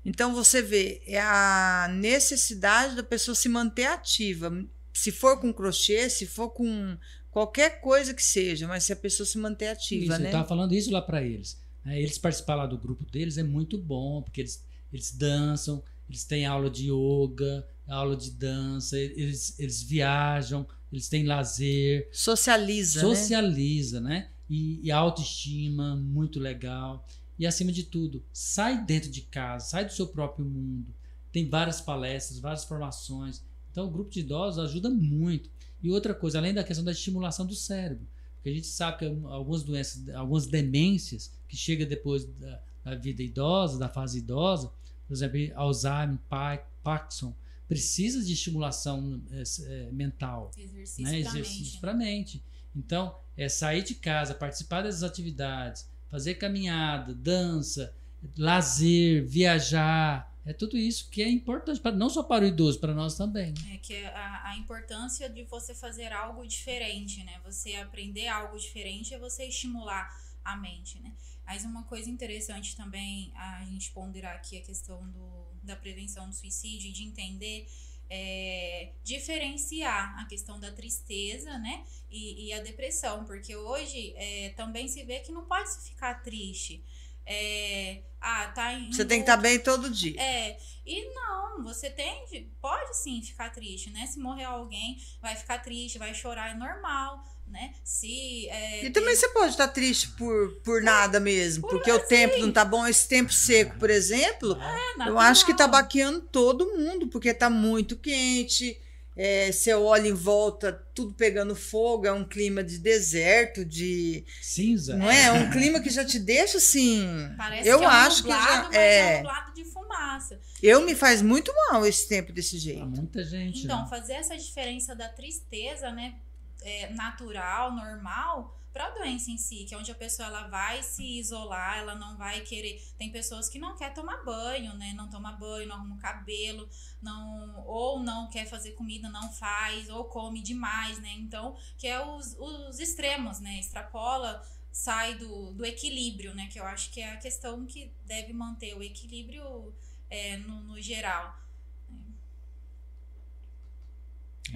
Então 0.06 0.34
você 0.34 0.62
vê, 0.62 1.04
é 1.06 1.20
a 1.20 1.90
necessidade 1.94 2.96
da 2.96 3.04
pessoa 3.04 3.36
se 3.36 3.50
manter 3.50 3.88
ativa. 3.88 4.50
Se 4.94 5.12
for 5.12 5.42
com 5.42 5.52
crochê, 5.52 6.10
se 6.10 6.26
for 6.26 6.52
com 6.52 6.98
qualquer 7.30 7.82
coisa 7.82 8.14
que 8.14 8.24
seja, 8.24 8.66
mas 8.66 8.86
se 8.86 8.94
a 8.94 8.96
pessoa 8.96 9.28
se 9.28 9.38
manter 9.38 9.68
ativa, 9.68 10.14
Isso, 10.14 10.20
né? 10.20 10.20
Eu 10.20 10.26
estava 10.28 10.48
falando 10.48 10.74
isso 10.74 10.90
lá 10.90 11.02
para 11.02 11.22
eles. 11.22 11.62
Né? 11.84 12.00
Eles 12.00 12.18
participar 12.18 12.56
lá 12.56 12.66
do 12.66 12.78
grupo 12.78 13.06
deles 13.06 13.38
é 13.38 13.44
muito 13.44 13.78
bom, 13.78 14.22
porque 14.22 14.42
eles, 14.42 14.66
eles 14.92 15.12
dançam, 15.12 15.84
eles 16.08 16.24
têm 16.24 16.46
aula 16.46 16.70
de 16.70 16.92
yoga, 16.92 17.68
aula 17.88 18.16
de 18.16 18.32
dança, 18.32 18.98
eles, 18.98 19.60
eles 19.60 19.82
viajam, 19.82 20.66
eles 20.92 21.10
têm 21.10 21.26
lazer, 21.26 22.10
Socializa, 22.12 23.02
né? 23.02 23.08
socializa, 23.08 24.02
né? 24.02 24.30
E, 24.50 24.80
e 24.84 24.92
autoestima, 24.92 25.96
muito 25.96 26.40
legal. 26.40 27.06
E 27.38 27.48
acima 27.48 27.72
de 27.72 27.84
tudo, 27.84 28.24
sai 28.32 28.86
dentro 28.86 29.10
de 29.10 29.22
casa, 29.22 29.66
sai 29.66 29.86
do 29.86 29.94
seu 29.94 30.08
próprio 30.08 30.46
mundo. 30.46 30.94
Tem 31.32 31.50
várias 31.50 31.82
palestras, 31.82 32.40
várias 32.40 32.64
formações. 32.64 33.44
Então, 33.72 33.88
o 33.88 33.90
grupo 33.90 34.12
de 34.12 34.20
idosos 34.20 34.64
ajuda 34.64 34.90
muito. 34.90 35.50
E 35.82 35.90
outra 35.90 36.14
coisa, 36.14 36.38
além 36.38 36.54
da 36.54 36.64
questão 36.64 36.86
da 36.86 36.92
estimulação 36.92 37.46
do 37.46 37.56
cérebro, 37.56 38.08
porque 38.44 38.50
a 38.50 38.54
gente 38.56 38.68
sabe 38.68 38.98
que 38.98 39.06
algumas 39.28 39.64
doenças, 39.64 40.10
algumas 40.10 40.46
demências 40.48 41.32
que 41.48 41.56
chegam 41.56 41.88
depois 41.88 42.26
da, 42.26 42.60
da 42.84 42.96
vida 42.96 43.24
idosa, 43.24 43.80
da 43.80 43.88
fase 43.88 44.18
idosa, 44.18 44.70
por 45.08 45.14
exemplo, 45.14 45.40
Alzheimer, 45.56 46.18
Pa- 46.28 46.62
Parkinson, 46.84 47.34
precisa 47.70 48.22
de 48.22 48.34
estimulação 48.34 49.22
eh, 49.32 49.90
mental 49.94 50.52
Exercício 50.58 51.04
né? 51.04 51.20
exercício 51.20 51.64
mente. 51.64 51.80
para 51.80 51.92
a 51.92 51.96
mente. 51.96 52.44
Então, 52.76 53.16
é 53.38 53.48
sair 53.48 53.82
de 53.84 53.96
casa, 53.96 54.34
participar 54.34 54.82
dessas 54.82 55.04
atividades, 55.04 55.90
fazer 56.12 56.36
caminhada, 56.36 57.14
dança, 57.14 57.96
lazer, 58.38 59.26
viajar, 59.26 60.33
é 60.46 60.52
tudo 60.52 60.78
isso 60.78 61.10
que 61.10 61.22
é 61.22 61.30
importante, 61.30 61.80
pra, 61.80 61.92
não 61.92 62.10
só 62.10 62.22
para 62.22 62.44
o 62.44 62.48
idoso, 62.48 62.80
para 62.80 62.94
nós 62.94 63.16
também. 63.16 63.54
É 63.72 63.78
que 63.78 64.06
a, 64.06 64.50
a 64.50 64.58
importância 64.58 65.30
de 65.30 65.44
você 65.44 65.74
fazer 65.74 66.12
algo 66.12 66.46
diferente, 66.46 67.24
né? 67.24 67.40
Você 67.46 67.76
aprender 67.76 68.28
algo 68.28 68.58
diferente 68.58 69.14
é 69.14 69.18
você 69.18 69.46
estimular 69.46 70.14
a 70.44 70.58
mente, 70.58 71.00
né? 71.00 71.14
Mas 71.46 71.64
uma 71.64 71.84
coisa 71.84 72.10
interessante 72.10 72.76
também 72.76 73.32
a 73.36 73.66
gente 73.66 73.92
ponderar 73.92 74.36
aqui 74.36 74.58
a 74.58 74.62
questão 74.62 75.10
do, 75.12 75.48
da 75.64 75.76
prevenção 75.76 76.28
do 76.28 76.36
suicídio 76.36 76.90
e 76.90 76.94
de 76.94 77.04
entender 77.04 77.68
é, 78.10 78.92
diferenciar 79.04 80.20
a 80.20 80.26
questão 80.26 80.60
da 80.60 80.72
tristeza, 80.72 81.58
né? 81.58 81.86
E, 82.10 82.48
e 82.48 82.54
a 82.54 82.62
depressão, 82.62 83.26
porque 83.26 83.56
hoje 83.56 84.14
é, 84.16 84.50
também 84.50 84.88
se 84.88 85.04
vê 85.04 85.20
que 85.20 85.32
não 85.32 85.46
pode 85.46 85.72
se 85.72 85.90
ficar 85.90 86.22
triste. 86.22 86.84
É, 87.26 88.02
ah, 88.20 88.48
tá 88.48 88.74
em 88.74 88.92
Você 88.92 89.06
tem 89.06 89.20
que 89.20 89.24
estar 89.30 89.38
bem 89.38 89.60
todo 89.60 89.90
dia. 89.90 90.20
é, 90.20 90.58
e 90.86 91.14
não, 91.14 91.64
você 91.64 91.90
tem, 91.90 92.26
de- 92.26 92.50
pode 92.62 92.98
sim 92.98 93.22
ficar 93.22 93.50
triste, 93.50 93.90
né? 93.90 94.06
Se 94.08 94.20
morrer 94.20 94.44
alguém, 94.44 94.98
vai 95.22 95.36
ficar 95.36 95.60
triste, 95.60 95.98
vai 95.98 96.14
chorar, 96.14 96.52
é 96.52 96.54
normal, 96.54 97.24
né? 97.48 97.74
Se. 97.84 98.48
é, 98.50 98.86
E 98.86 98.90
também 98.90 99.16
você 99.16 99.30
pode 99.30 99.52
estar 99.52 99.70
triste 99.70 100.10
por, 100.18 100.52
por 100.64 100.82
nada 100.82 101.20
mesmo, 101.20 101.62
por 101.62 101.70
porque 101.72 101.92
o 101.92 101.96
assim. 101.98 102.08
tempo 102.08 102.38
não 102.40 102.52
tá 102.52 102.66
bom. 102.66 102.86
Esse 102.86 103.08
tempo 103.08 103.32
seco, 103.32 103.78
por 103.78 103.90
exemplo, 103.90 104.58
é 104.62 105.10
eu 105.10 105.18
acho 105.20 105.46
que 105.46 105.54
tá 105.56 105.68
baqueando 105.68 106.22
todo 106.22 106.78
mundo, 106.78 107.08
porque 107.08 107.34
tá 107.34 107.50
muito 107.50 107.96
quente. 107.96 108.78
É, 109.16 109.52
você 109.52 109.74
olha 109.74 110.08
em 110.08 110.14
volta, 110.14 110.72
tudo 110.94 111.14
pegando 111.14 111.56
fogo, 111.56 112.06
é 112.08 112.12
um 112.12 112.24
clima 112.26 112.64
de 112.64 112.78
deserto, 112.80 113.64
de. 113.64 114.24
Cinza. 114.42 114.96
Não 114.98 115.10
é? 115.10 115.26
É 115.26 115.32
um 115.32 115.50
clima 115.52 115.80
que 115.80 115.90
já 115.90 116.04
te 116.04 116.20
deixa 116.20 116.58
assim. 116.58 117.06
Parece 117.38 117.68
eu 117.70 117.80
que 117.80 117.86
é 117.86 117.88
um 117.88 117.92
acho 117.92 118.24
que 118.24 118.30
nublado, 118.30 118.52
já. 118.52 118.64
mas 118.64 118.76
é, 118.76 119.14
É, 119.14 119.18
nublado 119.18 119.54
de 119.54 119.66
fumaça. 119.66 120.40
eu 120.62 120.82
me 120.82 120.96
faz 120.96 121.22
muito 121.22 121.54
mal 121.70 121.86
esse 121.86 122.08
tempo 122.08 122.32
desse 122.32 122.52
Pra 122.56 122.60
jeito. 122.60 122.86
muita 122.88 123.24
gente. 123.24 123.64
Então, 123.66 123.82
né? 123.84 123.88
fazer 123.90 124.14
essa 124.14 124.36
diferença 124.38 124.96
da 124.96 125.10
tristeza, 125.10 125.92
né? 125.92 126.16
É, 126.62 126.90
natural, 126.92 127.72
normal, 127.72 128.60
para 128.74 128.88
a 128.88 128.90
doença 128.90 129.30
em 129.30 129.38
si, 129.38 129.66
que 129.66 129.76
é 129.76 129.78
onde 129.78 129.92
a 129.92 129.96
pessoa 129.96 130.28
ela 130.28 130.48
vai 130.48 130.82
se 130.82 131.20
isolar, 131.20 131.78
ela 131.78 131.94
não 131.94 132.18
vai 132.18 132.42
querer. 132.42 132.82
Tem 132.98 133.12
pessoas 133.12 133.48
que 133.48 133.60
não 133.60 133.78
quer 133.78 133.94
tomar 133.94 134.24
banho, 134.24 134.74
né? 134.74 134.94
Não 134.96 135.08
toma 135.10 135.32
banho, 135.32 135.68
não 135.68 135.76
arruma 135.76 135.96
o 135.96 136.00
cabelo, 136.00 136.68
não 137.00 137.64
ou 137.68 138.00
não 138.00 138.30
quer 138.32 138.48
fazer 138.48 138.72
comida, 138.72 139.10
não 139.10 139.32
faz, 139.32 139.90
ou 139.90 140.06
come 140.06 140.42
demais, 140.42 141.00
né? 141.00 141.14
Então, 141.20 141.56
que 141.78 141.88
é 141.88 142.04
os, 142.04 142.36
os 142.40 142.80
extremos, 142.80 143.40
né? 143.40 143.60
Extrapola, 143.60 144.44
sai 144.72 145.16
do, 145.16 145.54
do 145.54 145.64
equilíbrio, 145.64 146.34
né? 146.34 146.48
Que 146.52 146.60
eu 146.60 146.66
acho 146.66 146.90
que 146.92 147.00
é 147.00 147.14
a 147.14 147.18
questão 147.18 147.68
que 147.68 147.94
deve 148.06 148.34
manter 148.34 148.76
o 148.76 148.82
equilíbrio 148.82 149.72
é, 150.10 150.38
no, 150.38 150.64
no 150.64 150.82
geral. 150.82 151.38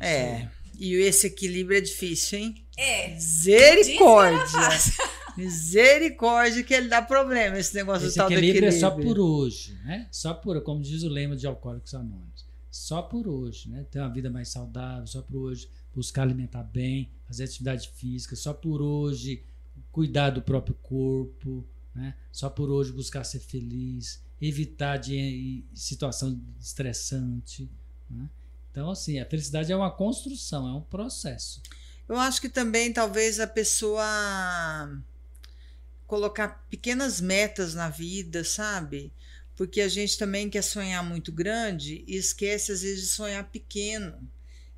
É. 0.01 0.49
E 0.77 0.93
esse 0.95 1.27
equilíbrio 1.27 1.77
é 1.77 1.81
difícil, 1.81 2.39
hein? 2.39 2.65
É. 2.77 3.13
Misericórdia. 3.13 4.61
Misericórdia 5.37 6.63
que 6.63 6.73
ele 6.73 6.87
dá 6.87 7.01
problema, 7.01 7.59
esse 7.59 7.75
negócio 7.75 8.07
Esse 8.07 8.15
do 8.15 8.17
tal 8.17 8.27
do 8.27 8.33
equilíbrio 8.33 8.69
equilíbrio. 8.69 8.77
é 8.77 8.79
só 8.79 8.91
por 8.91 9.19
hoje, 9.19 9.73
né? 9.83 10.07
Só 10.11 10.33
por, 10.33 10.61
como 10.61 10.81
diz 10.81 11.03
o 11.03 11.09
lema 11.09 11.35
de 11.35 11.45
Alcoólicos 11.45 11.93
Anônimos, 11.93 12.45
só 12.71 13.03
por 13.03 13.27
hoje, 13.27 13.69
né? 13.69 13.85
Ter 13.89 13.99
uma 13.99 14.11
vida 14.11 14.31
mais 14.31 14.49
saudável, 14.49 15.05
só 15.05 15.21
por 15.21 15.37
hoje 15.37 15.69
buscar 15.93 16.23
alimentar 16.23 16.63
bem, 16.63 17.11
fazer 17.25 17.43
atividade 17.43 17.89
física, 17.89 18.35
só 18.35 18.51
por 18.53 18.81
hoje 18.81 19.43
cuidar 19.91 20.31
do 20.31 20.41
próprio 20.41 20.75
corpo, 20.81 21.63
né? 21.93 22.15
Só 22.31 22.49
por 22.49 22.69
hoje 22.69 22.91
buscar 22.91 23.23
ser 23.23 23.39
feliz, 23.39 24.21
evitar 24.41 24.97
de 24.97 25.15
em 25.15 25.65
situação 25.73 26.39
estressante, 26.59 27.69
né? 28.09 28.29
Então, 28.77 28.91
assim, 28.91 29.19
a 29.19 29.25
felicidade 29.25 29.71
é 29.71 29.75
uma 29.75 29.89
construção, 29.89 30.67
é 30.67 30.71
um 30.71 30.81
processo. 30.81 31.63
Eu 32.07 32.15
acho 32.15 32.39
que 32.39 32.47
também 32.47 32.93
talvez 32.93 33.39
a 33.39 33.47
pessoa 33.47 34.05
colocar 36.05 36.63
pequenas 36.69 37.19
metas 37.19 37.73
na 37.73 37.89
vida, 37.89 38.43
sabe? 38.43 39.11
Porque 39.55 39.81
a 39.81 39.87
gente 39.87 40.15
também 40.15 40.47
quer 40.47 40.61
sonhar 40.61 41.03
muito 41.03 41.31
grande 41.31 42.03
e 42.05 42.17
esquece 42.17 42.71
às 42.71 42.83
vezes 42.83 43.01
de 43.01 43.07
sonhar 43.07 43.49
pequeno. 43.49 44.15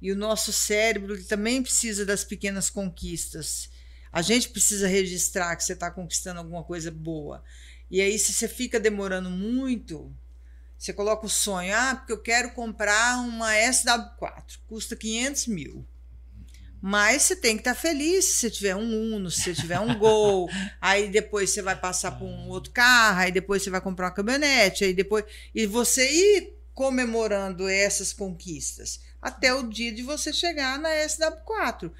E 0.01 0.13
o 0.13 0.15
nosso 0.15 0.53
cérebro 0.53 1.21
também 1.25 1.61
precisa 1.61 2.05
das 2.05 2.23
pequenas 2.23 2.69
conquistas. 2.69 3.69
A 4.13 4.21
gente 4.21 4.47
precisa 4.47 4.87
registrar 4.87 5.57
que 5.57 5.63
você 5.65 5.73
está 5.73 5.91
conquistando 5.91 6.39
alguma 6.39 6.63
coisa 6.63 6.89
boa. 6.89 7.43
E 7.91 7.99
aí, 7.99 8.17
se 8.17 8.31
você 8.31 8.47
fica 8.47 8.79
demorando 8.79 9.29
muito, 9.29 10.15
você 10.79 10.93
coloca 10.93 11.25
o 11.25 11.29
sonho, 11.29 11.75
ah, 11.75 11.95
porque 11.95 12.13
eu 12.13 12.21
quero 12.21 12.51
comprar 12.51 13.19
uma 13.19 13.51
SW4, 13.53 14.59
custa 14.65 14.95
500 14.95 15.47
mil. 15.47 15.85
Mas 16.81 17.23
você 17.23 17.35
tem 17.35 17.57
que 17.57 17.61
estar 17.61 17.75
feliz 17.75 18.23
se 18.23 18.37
você 18.37 18.49
tiver 18.49 18.75
um 18.77 19.15
Uno, 19.15 19.29
se 19.29 19.41
você 19.41 19.53
tiver 19.53 19.77
um 19.81 19.99
Gol, 19.99 20.49
aí 20.79 21.09
depois 21.09 21.49
você 21.49 21.61
vai 21.61 21.75
passar 21.75 22.11
por 22.11 22.25
um 22.25 22.47
outro 22.47 22.71
carro, 22.71 23.19
aí 23.19 23.31
depois 23.31 23.61
você 23.61 23.69
vai 23.69 23.81
comprar 23.81 24.05
uma 24.05 24.13
caminhonete, 24.13 24.85
aí 24.85 24.93
depois 24.93 25.25
e 25.53 25.65
você 25.65 26.09
ir 26.09 26.53
comemorando 26.73 27.67
essas 27.67 28.13
conquistas 28.13 29.01
até 29.21 29.53
o 29.53 29.63
dia 29.63 29.91
de 29.91 30.01
você 30.01 30.31
chegar 30.31 30.79
na 30.79 30.89
SW4. 30.89 31.91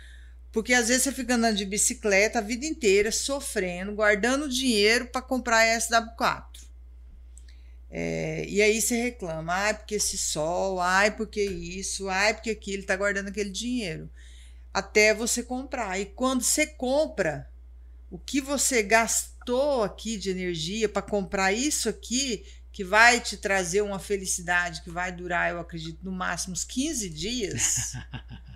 Porque 0.54 0.74
às 0.74 0.88
vezes 0.88 1.04
você 1.04 1.12
fica 1.12 1.36
andando 1.36 1.58
de 1.58 1.66
bicicleta 1.66 2.40
a 2.40 2.42
vida 2.42 2.66
inteira, 2.66 3.12
sofrendo, 3.12 3.94
guardando 3.94 4.48
dinheiro 4.48 5.08
para 5.08 5.22
comprar 5.22 5.60
a 5.60 5.78
SW4. 5.78 6.69
É, 7.92 8.46
e 8.48 8.62
aí 8.62 8.80
você 8.82 9.02
reclama, 9.02 9.54
ai, 9.54 9.74
porque 9.74 9.96
esse 9.96 10.18
sol, 10.18 10.80
ai, 10.80 11.12
porque 11.16 11.44
isso, 11.44 12.08
ai, 12.08 12.34
porque 12.34 12.52
aquilo, 12.52 12.86
tá 12.86 12.96
guardando 12.96 13.30
aquele 13.30 13.50
dinheiro. 13.50 14.10
Até 14.74 15.14
você 15.14 15.42
comprar. 15.42 16.00
E 16.00 16.06
quando 16.06 16.44
você 16.44 16.68
compra, 16.68 17.50
o 18.12 18.20
que 18.20 18.40
você 18.40 18.84
gastou 18.84 19.84
aqui 19.84 20.18
de 20.18 20.30
energia 20.30 20.88
para 20.88 21.02
comprar 21.02 21.52
isso 21.52 21.90
aqui, 21.90 22.46
que 22.72 22.84
vai 22.84 23.20
te 23.20 23.36
trazer 23.36 23.82
uma 23.82 24.00
felicidade 24.00 24.82
que 24.84 24.90
vai 24.90 25.12
durar, 25.12 25.52
eu 25.52 25.60
acredito, 25.60 26.00
no 26.04 26.12
máximo 26.12 26.54
uns 26.54 26.64
15 26.64 27.10
dias, 27.10 27.94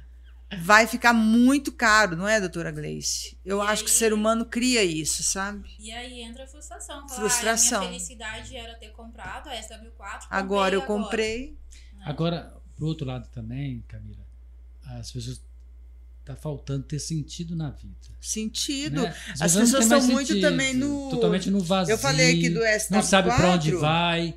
vai 0.62 0.88
ficar 0.88 1.14
muito 1.14 1.72
caro, 1.72 2.16
não 2.16 2.28
é, 2.28 2.40
doutora 2.40 2.72
Gleice? 2.72 3.38
Eu 3.46 3.60
E 3.64 3.68
acho 3.68 3.84
que 3.84 3.90
o 3.90 3.94
aí- 3.94 3.98
ser 4.00 4.14
humano 4.14 4.46
cria 4.46 4.84
isso, 4.84 5.24
sabe? 5.24 5.64
E 5.80 5.92
aí 5.92 6.22
entra 6.22 6.44
a 6.44 6.48
frustração. 6.48 7.08
Falar, 7.08 7.20
Frustração. 7.20 7.82
Ah, 7.82 7.86
a 7.86 7.88
minha 7.90 8.00
felicidade 8.00 8.56
era 8.56 8.74
ter 8.76 8.90
comprado 8.92 9.50
a 9.50 9.54
SW4. 9.56 10.22
comprei 10.24 10.28
Agora 10.30 10.76
eu 10.76 10.82
comprei. 10.84 11.58
né? 11.94 12.04
Agora, 12.06 12.54
pro 12.76 12.86
outro 12.88 13.06
lado 13.08 13.28
também, 13.30 13.84
Camila, 13.88 14.26
as 14.86 15.12
pessoas 15.12 15.42
tá 16.26 16.36
faltando 16.36 16.84
ter 16.84 17.00
sentido 17.00 17.56
na 17.56 17.70
vida. 17.70 17.94
Sentido. 18.22 19.02
né? 19.04 19.16
As 19.42 19.56
não 19.56 19.62
pessoas 19.62 19.84
estão 19.84 20.02
muito 20.08 20.40
também 20.40 20.74
no- 20.74 21.10
totalmente 21.10 21.50
no 21.50 21.60
vazio. 21.60 21.92
Eu 21.94 21.98
falei 21.98 22.30
aqui 22.38 22.50
do 22.50 22.62
SW4. 22.62 22.92
não 22.92 23.02
sabe 23.02 23.30
para 23.36 23.52
onde 23.52 23.72
vai, 23.76 24.36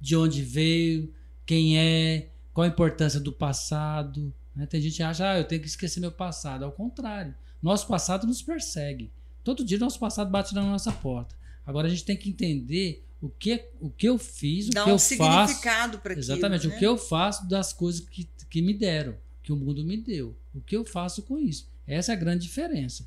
de 0.00 0.16
onde 0.16 0.42
veio, 0.42 1.12
quem 1.44 1.78
é, 1.78 2.28
qual 2.54 2.64
a 2.64 2.68
importância 2.68 3.20
do 3.20 3.30
passado. 3.32 4.32
Né? 4.56 4.66
Tem 4.66 4.80
gente 4.80 4.96
que 4.96 5.02
acha, 5.02 5.30
ah, 5.30 5.38
eu 5.38 5.44
tenho 5.44 5.60
que 5.60 5.68
esquecer 5.68 6.00
meu 6.00 6.10
passado. 6.10 6.64
Ao 6.64 6.72
contrário, 6.72 7.34
nosso 7.62 7.86
passado 7.86 8.26
nos 8.26 8.42
persegue. 8.42 9.12
Todo 9.44 9.64
dia 9.64 9.78
nosso 9.78 9.98
passado 10.00 10.30
bate 10.30 10.54
na 10.54 10.62
nossa 10.62 10.90
porta. 10.90 11.36
Agora 11.64 11.86
a 11.86 11.90
gente 11.90 12.04
tem 12.04 12.16
que 12.16 12.30
entender 12.30 13.04
o 13.20 13.28
que, 13.28 13.68
o 13.80 13.90
que 13.90 14.08
eu 14.08 14.18
fiz, 14.18 14.68
o 14.68 14.70
Dá 14.70 14.84
que 14.84 14.90
um 14.90 14.92
eu 14.94 14.98
faço. 14.98 15.08
significado 15.54 15.98
para 15.98 16.12
aquilo. 16.12 16.24
Exatamente, 16.24 16.66
né? 16.66 16.74
o 16.74 16.78
que 16.78 16.86
eu 16.86 16.96
faço 16.96 17.48
das 17.48 17.72
coisas 17.72 18.00
que, 18.00 18.28
que 18.48 18.62
me 18.62 18.72
deram, 18.74 19.16
que 19.42 19.52
o 19.52 19.56
mundo 19.56 19.84
me 19.84 19.96
deu. 19.96 20.36
O 20.54 20.60
que 20.60 20.76
eu 20.76 20.84
faço 20.84 21.22
com 21.22 21.38
isso. 21.38 21.68
Essa 21.86 22.12
é 22.12 22.14
a 22.14 22.18
grande 22.18 22.42
diferença. 22.46 23.06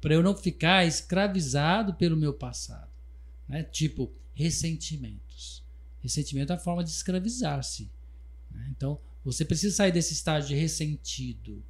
Para 0.00 0.14
eu 0.14 0.22
não 0.22 0.36
ficar 0.36 0.86
escravizado 0.86 1.94
pelo 1.94 2.16
meu 2.16 2.32
passado. 2.32 2.90
Né? 3.48 3.62
Tipo, 3.62 4.10
ressentimentos. 4.34 5.62
Ressentimento 6.02 6.52
é 6.52 6.56
a 6.56 6.58
forma 6.58 6.84
de 6.84 6.90
escravizar-se. 6.90 7.90
né? 8.50 8.68
Então, 8.76 8.98
você 9.24 9.44
precisa 9.44 9.74
sair 9.74 9.92
desse 9.92 10.12
estágio 10.12 10.48
de 10.48 10.54
ressentido. 10.54 11.62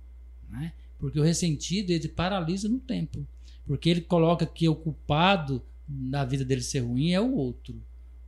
Né? 0.50 0.72
Porque 0.98 1.18
o 1.18 1.22
ressentido, 1.22 1.90
ele 1.90 2.08
paralisa 2.08 2.68
no 2.68 2.78
tempo. 2.78 3.26
Porque 3.66 3.88
ele 3.88 4.00
coloca 4.00 4.44
que 4.44 4.68
o 4.68 4.74
culpado 4.74 5.62
na 5.88 6.24
vida 6.24 6.44
dele 6.44 6.62
ser 6.62 6.80
ruim 6.80 7.12
é 7.12 7.20
o 7.20 7.34
outro 7.34 7.80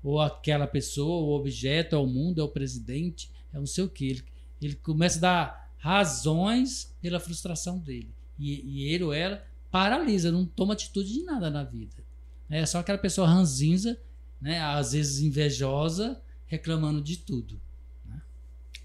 ou 0.06 0.20
aquela 0.20 0.68
pessoa, 0.68 1.20
o 1.20 1.34
objeto, 1.34 1.96
é 1.96 1.98
o 1.98 2.06
mundo, 2.06 2.40
é 2.40 2.44
o 2.44 2.48
presidente, 2.48 3.28
é 3.52 3.58
não 3.58 3.66
sei 3.66 3.82
o 3.82 3.88
que. 3.88 4.06
Ele, 4.06 4.24
ele 4.62 4.74
começa 4.76 5.18
a 5.18 5.20
dar 5.20 5.74
razões 5.78 6.94
pela 7.02 7.18
frustração 7.18 7.76
dele. 7.76 8.14
E, 8.38 8.60
e 8.64 8.84
ele 8.84 9.02
ou 9.02 9.12
ela 9.12 9.44
paralisa, 9.68 10.30
não 10.30 10.46
toma 10.46 10.74
atitude 10.74 11.12
de 11.12 11.24
nada 11.24 11.50
na 11.50 11.64
vida. 11.64 12.04
É 12.48 12.64
só 12.64 12.78
aquela 12.78 12.98
pessoa 12.98 13.26
ranzinza, 13.26 13.98
né, 14.40 14.60
às 14.60 14.92
vezes 14.92 15.18
invejosa, 15.18 16.22
reclamando 16.46 17.02
de 17.02 17.16
tudo. 17.16 17.60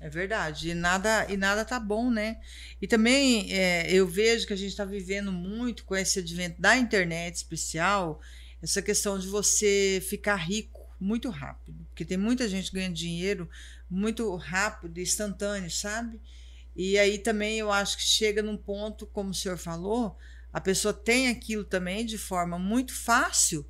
É 0.02 0.10
verdade. 0.10 0.70
E 0.70 0.74
nada, 0.74 1.28
e 1.30 1.38
nada 1.38 1.64
tá 1.64 1.80
bom, 1.80 2.10
né? 2.10 2.42
E 2.82 2.88
também 2.88 3.54
é, 3.54 3.86
eu 3.94 4.08
vejo 4.08 4.48
que 4.48 4.54
a 4.54 4.56
gente 4.58 4.72
está 4.72 4.84
vivendo 4.84 5.32
muito 5.32 5.86
com 5.86 5.96
esse 5.96 6.18
advento 6.18 6.60
da 6.60 6.76
internet 6.76 7.36
especial, 7.36 8.20
essa 8.64 8.82
questão 8.82 9.20
de 9.20 9.28
você 9.28 10.04
ficar 10.10 10.38
rico 10.38 10.90
muito 11.00 11.30
rápido. 11.30 11.86
Porque 11.90 12.04
tem 12.04 12.18
muita 12.18 12.50
gente 12.50 12.72
ganhando 12.72 12.96
dinheiro 12.96 13.48
muito 13.88 14.36
rápido, 14.36 15.00
instantâneo, 15.00 15.70
sabe? 15.70 16.20
E 16.76 16.98
aí 16.98 17.20
também 17.20 17.60
eu 17.60 17.72
acho 17.72 17.96
que 17.98 18.04
chega 18.04 18.42
num 18.42 18.58
ponto, 18.58 19.06
como 19.06 19.30
o 19.30 19.36
senhor 19.36 19.58
falou, 19.58 20.18
a 20.52 20.60
pessoa 20.60 20.94
tem 20.96 21.28
aquilo 21.28 21.64
também 21.64 22.08
de 22.08 22.18
forma 22.18 22.58
muito 22.58 22.92
fácil. 22.92 23.64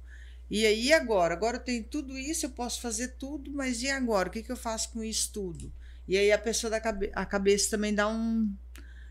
E 0.50 0.66
aí 0.66 0.94
agora? 0.94 1.34
Agora 1.34 1.58
eu 1.58 1.62
tenho 1.62 1.84
tudo 1.84 2.18
isso, 2.18 2.46
eu 2.46 2.52
posso 2.52 2.80
fazer 2.80 3.10
tudo, 3.18 3.52
mas 3.52 3.82
e 3.82 3.90
agora? 3.90 4.30
O 4.30 4.32
que, 4.32 4.44
que 4.44 4.52
eu 4.52 4.58
faço 4.58 4.92
com 4.92 5.04
isso 5.04 5.30
tudo? 5.34 5.74
E 6.08 6.18
aí 6.18 6.32
a 6.32 6.38
pessoa 6.38 6.70
da 6.72 6.80
cabe 6.80 7.12
a 7.14 7.26
cabeça 7.26 7.70
também 7.72 7.94
dá 7.94 8.08
um. 8.08 8.50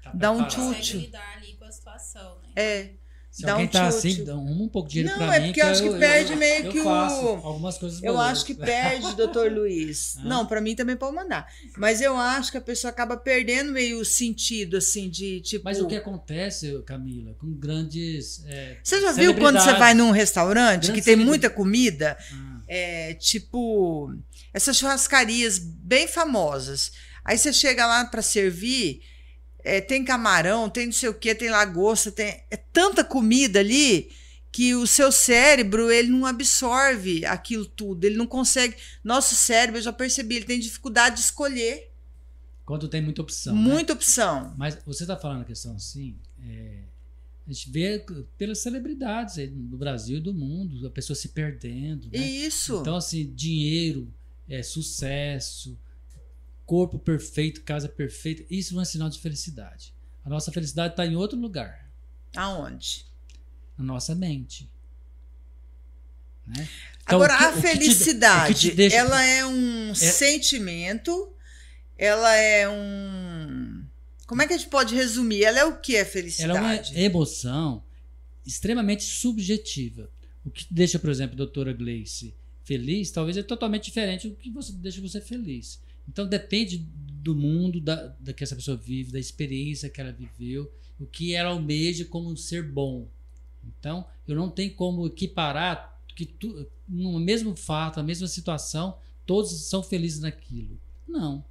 Tá 0.03 0.13
Dá 0.15 0.33
um 0.33 0.49
chute. 0.51 0.57
Consegue 0.57 0.99
lidar 0.99 1.37
ali 1.37 1.53
com 1.55 1.65
a 1.65 1.73
situação, 1.73 2.39
né? 2.43 2.49
É. 2.57 2.91
Se 3.31 3.43
Dá 3.43 3.53
alguém 3.53 3.67
um 3.67 3.71
tá 3.71 3.93
chute. 3.93 4.09
assim, 4.09 4.25
dá 4.25 4.35
um, 4.37 4.63
um 4.65 4.69
pouco 4.69 4.89
de 4.89 4.95
dinheiro 4.95 5.17
Não, 5.21 5.25
pra 5.29 5.37
é 5.37 5.39
mim. 5.41 5.47
porque 5.47 5.63
eu 5.63 5.67
acho 5.69 5.83
que 5.85 5.99
perde 6.01 6.35
meio 6.35 6.65
eu 6.67 6.73
que 6.73 6.81
o- 6.81 6.83
faço 6.85 7.27
algumas 7.45 7.79
coisas 7.79 8.03
Eu 8.03 8.19
acho 8.21 8.45
que 8.45 8.55
perde, 8.55 9.15
doutor 9.15 9.53
Luiz. 9.53 10.17
Ah. 10.19 10.25
Não, 10.25 10.47
para 10.47 10.61
mim 10.61 10.75
também 10.75 10.97
pode 10.97 11.15
mandar. 11.15 11.47
Mas 11.77 12.01
eu 12.01 12.17
acho 12.17 12.51
que 12.51 12.59
a 12.59 12.61
pessoa 12.61 12.91
acaba 12.91 13.17
perdendo 13.17 13.71
meio 13.71 14.01
o 14.01 14.05
sentido, 14.05 14.79
assim, 14.79 15.09
de 15.09 15.41
tipo. 15.43 15.65
Mas 15.65 15.81
o 15.81 15.87
que 15.87 15.95
acontece, 15.95 16.83
Camila, 16.85 17.33
com 17.35 17.53
grandes. 17.55 18.43
é, 18.49 18.79
Você 18.83 19.01
já 19.01 19.13
viu 19.13 19.33
quando 19.37 19.61
você 19.61 19.75
vai 19.75 19.95
num 19.95 20.11
restaurante 20.11 20.91
que 20.93 21.01
tem 21.01 21.15
muita 21.15 21.49
comida? 21.49 22.19
Ah, 22.33 22.63
É, 22.67 23.15
tipo, 23.15 24.13
essas 24.53 24.77
churrascarias 24.77 25.59
bem 25.59 26.07
famosas. 26.07 26.93
Aí 27.25 27.39
você 27.39 27.53
chega 27.53 27.87
lá 27.87 28.05
para 28.05 28.23
servir, 28.23 29.03
é, 29.63 29.81
tem 29.81 30.05
camarão, 30.05 30.69
tem 30.69 30.87
não 30.87 30.93
sei 30.93 31.09
o 31.09 31.15
que, 31.15 31.35
tem 31.35 31.51
lagosta, 31.51 32.11
tem 32.11 32.43
é 32.51 32.57
tanta 32.57 33.05
comida 33.05 33.61
ali 33.61 34.11
que 34.53 34.75
o 34.75 34.87
seu 34.87 35.13
cérebro 35.13 35.91
ele 35.91 36.09
não 36.09 36.27
absorve 36.27 37.25
aquilo 37.25 37.65
tudo, 37.65 38.05
ele 38.05 38.17
não 38.17 38.27
consegue. 38.27 38.77
Nosso 39.05 39.35
cérebro, 39.35 39.79
eu 39.79 39.83
já 39.83 39.93
percebi, 39.93 40.37
ele 40.37 40.45
tem 40.45 40.59
dificuldade 40.59 41.17
de 41.17 41.23
escolher. 41.23 41.91
Quando 42.65 42.89
tem 42.89 43.01
muita 43.01 43.23
opção. 43.23 43.55
né? 43.55 43.61
Muita 43.61 43.93
opção. 43.93 44.55
Mas 44.57 44.79
você 44.85 45.05
está 45.05 45.17
falando 45.17 45.43
a 45.43 45.45
questão 45.45 45.75
assim, 45.77 46.17
é, 46.43 46.81
a 47.47 47.53
gente 47.53 47.71
vê 47.71 48.05
pelas 48.37 48.59
celebridades 48.59 49.37
do 49.49 49.77
Brasil 49.77 50.19
e 50.19 50.21
do 50.21 50.33
mundo, 50.33 50.87
a 50.87 50.91
pessoa 50.91 51.17
se 51.17 51.29
perdendo. 51.29 52.09
Né? 52.13 52.19
Isso. 52.19 52.81
Então, 52.81 52.97
assim, 52.97 53.33
dinheiro, 53.35 54.13
é, 54.51 54.63
sucesso, 54.63 55.79
corpo 56.67 56.99
perfeito, 56.99 57.63
casa 57.63 57.89
perfeita, 57.89 58.45
isso 58.51 58.75
não 58.75 58.83
é 58.83 58.85
sinal 58.85 59.09
de 59.09 59.19
felicidade. 59.21 59.95
A 60.25 60.29
nossa 60.29 60.53
felicidade 60.53 60.93
está 60.93 61.07
em 61.07 61.17
outro 61.17 61.39
lugar, 61.39 61.89
Aonde? 62.37 63.07
na 63.79 63.85
nossa 63.85 64.15
mente. 64.15 64.69
Né? 66.47 66.69
Agora, 67.07 67.35
o 67.35 67.39
que- 67.39 67.45
a 67.45 67.53
felicidade, 67.63 68.55
te 68.71 68.71
deixa- 68.73 68.97
ela 68.97 69.25
é 69.25 69.47
um 69.47 69.95
sentimento, 69.95 71.33
ela 71.97 72.35
é 72.37 72.69
um. 72.69 73.85
Como 74.27 74.43
é 74.43 74.47
que 74.47 74.53
a 74.55 74.57
gente 74.57 74.69
pode 74.71 74.95
resumir? 74.95 75.45
Ela 75.45 75.61
é 75.61 75.65
o 75.65 75.79
que 75.81 75.97
a 75.97 76.01
Ela 76.01 76.09
felicidade? 76.09 76.93
é 76.95 76.99
uma 76.99 77.05
emoção 77.07 77.83
extremamente 78.47 79.03
subjetiva. 79.05 80.11
O 80.45 80.51
que 80.51 80.67
deixa, 80.71 80.99
por 80.99 81.11
exemplo, 81.11 81.35
a 81.35 81.37
doutora 81.37 81.73
Gleice 81.73 82.35
feliz, 82.71 83.11
talvez 83.11 83.37
é 83.37 83.43
totalmente 83.43 83.87
diferente 83.87 84.29
do 84.29 84.37
que 84.37 84.49
você 84.49 84.73
deixa 84.73 85.01
você 85.01 85.21
feliz. 85.21 85.83
Então 86.09 86.25
depende 86.25 86.79
do 86.79 87.35
mundo 87.35 87.81
da, 87.81 88.15
da 88.21 88.33
que 88.33 88.45
essa 88.45 88.55
pessoa 88.55 88.77
vive, 88.77 89.11
da 89.11 89.19
experiência 89.19 89.91
que 89.91 90.01
ela 90.01 90.13
viveu, 90.13 90.73
o 90.97 91.05
que 91.05 91.35
ela 91.35 91.51
almeja 91.51 92.05
como 92.05 92.31
um 92.31 92.37
ser 92.37 92.63
bom. 92.63 93.09
Então, 93.67 94.07
eu 94.27 94.37
não 94.37 94.49
tenho 94.49 94.73
como 94.75 95.05
equiparar 95.09 96.01
que 96.15 96.25
tu, 96.25 96.65
no 96.89 97.19
mesmo 97.19 97.57
fato, 97.57 97.99
a 97.99 98.05
mesma 98.05 98.29
situação, 98.29 98.97
todos 99.27 99.51
são 99.51 99.83
felizes 99.83 100.21
naquilo. 100.21 100.79
Não. 101.09 101.45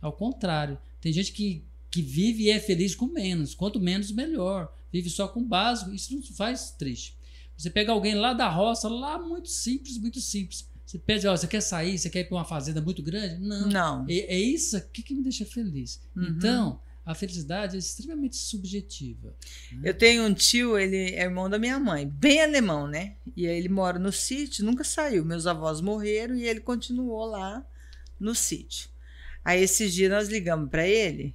Ao 0.00 0.12
contrário. 0.12 0.76
Tem 1.00 1.12
gente 1.12 1.30
que, 1.30 1.62
que 1.88 2.02
vive 2.02 2.44
e 2.44 2.50
é 2.50 2.58
feliz 2.58 2.96
com 2.96 3.06
menos. 3.06 3.54
Quanto 3.54 3.80
menos, 3.80 4.10
melhor. 4.10 4.76
Vive 4.92 5.08
só 5.08 5.28
com 5.28 5.42
básico. 5.44 5.94
Isso 5.94 6.12
não 6.12 6.22
faz 6.22 6.72
triste. 6.72 7.16
Você 7.56 7.70
pega 7.70 7.92
alguém 7.92 8.14
lá 8.14 8.32
da 8.32 8.48
roça, 8.48 8.88
lá 8.88 9.18
muito 9.18 9.48
simples, 9.48 9.98
muito 9.98 10.20
simples. 10.20 10.68
Você 10.84 10.98
pede, 10.98 11.26
ó, 11.26 11.36
você 11.36 11.46
quer 11.46 11.60
sair, 11.60 11.98
você 11.98 12.10
quer 12.10 12.20
ir 12.20 12.24
para 12.24 12.36
uma 12.36 12.44
fazenda 12.44 12.80
muito 12.80 13.02
grande? 13.02 13.40
Não. 13.40 13.68
Não. 13.68 14.06
É, 14.08 14.34
é 14.34 14.38
isso 14.38 14.76
aqui 14.76 15.02
que 15.02 15.14
me 15.14 15.22
deixa 15.22 15.44
feliz. 15.44 16.00
Uhum. 16.14 16.24
Então, 16.24 16.80
a 17.04 17.14
felicidade 17.14 17.76
é 17.76 17.78
extremamente 17.78 18.36
subjetiva. 18.36 19.34
Eu 19.82 19.92
tenho 19.92 20.24
um 20.24 20.32
tio, 20.32 20.78
ele 20.78 21.14
é 21.14 21.22
irmão 21.22 21.50
da 21.50 21.58
minha 21.58 21.78
mãe, 21.78 22.06
bem 22.06 22.42
alemão, 22.42 22.86
né? 22.86 23.16
E 23.36 23.46
aí 23.46 23.58
ele 23.58 23.68
mora 23.68 23.98
no 23.98 24.10
sítio, 24.10 24.64
nunca 24.64 24.84
saiu. 24.84 25.24
Meus 25.24 25.46
avós 25.46 25.80
morreram 25.80 26.34
e 26.34 26.44
ele 26.44 26.60
continuou 26.60 27.26
lá 27.26 27.66
no 28.18 28.34
sítio. 28.34 28.88
Aí 29.44 29.62
esses 29.62 29.92
dias 29.92 30.10
nós 30.10 30.28
ligamos 30.28 30.70
para 30.70 30.86
ele. 30.86 31.34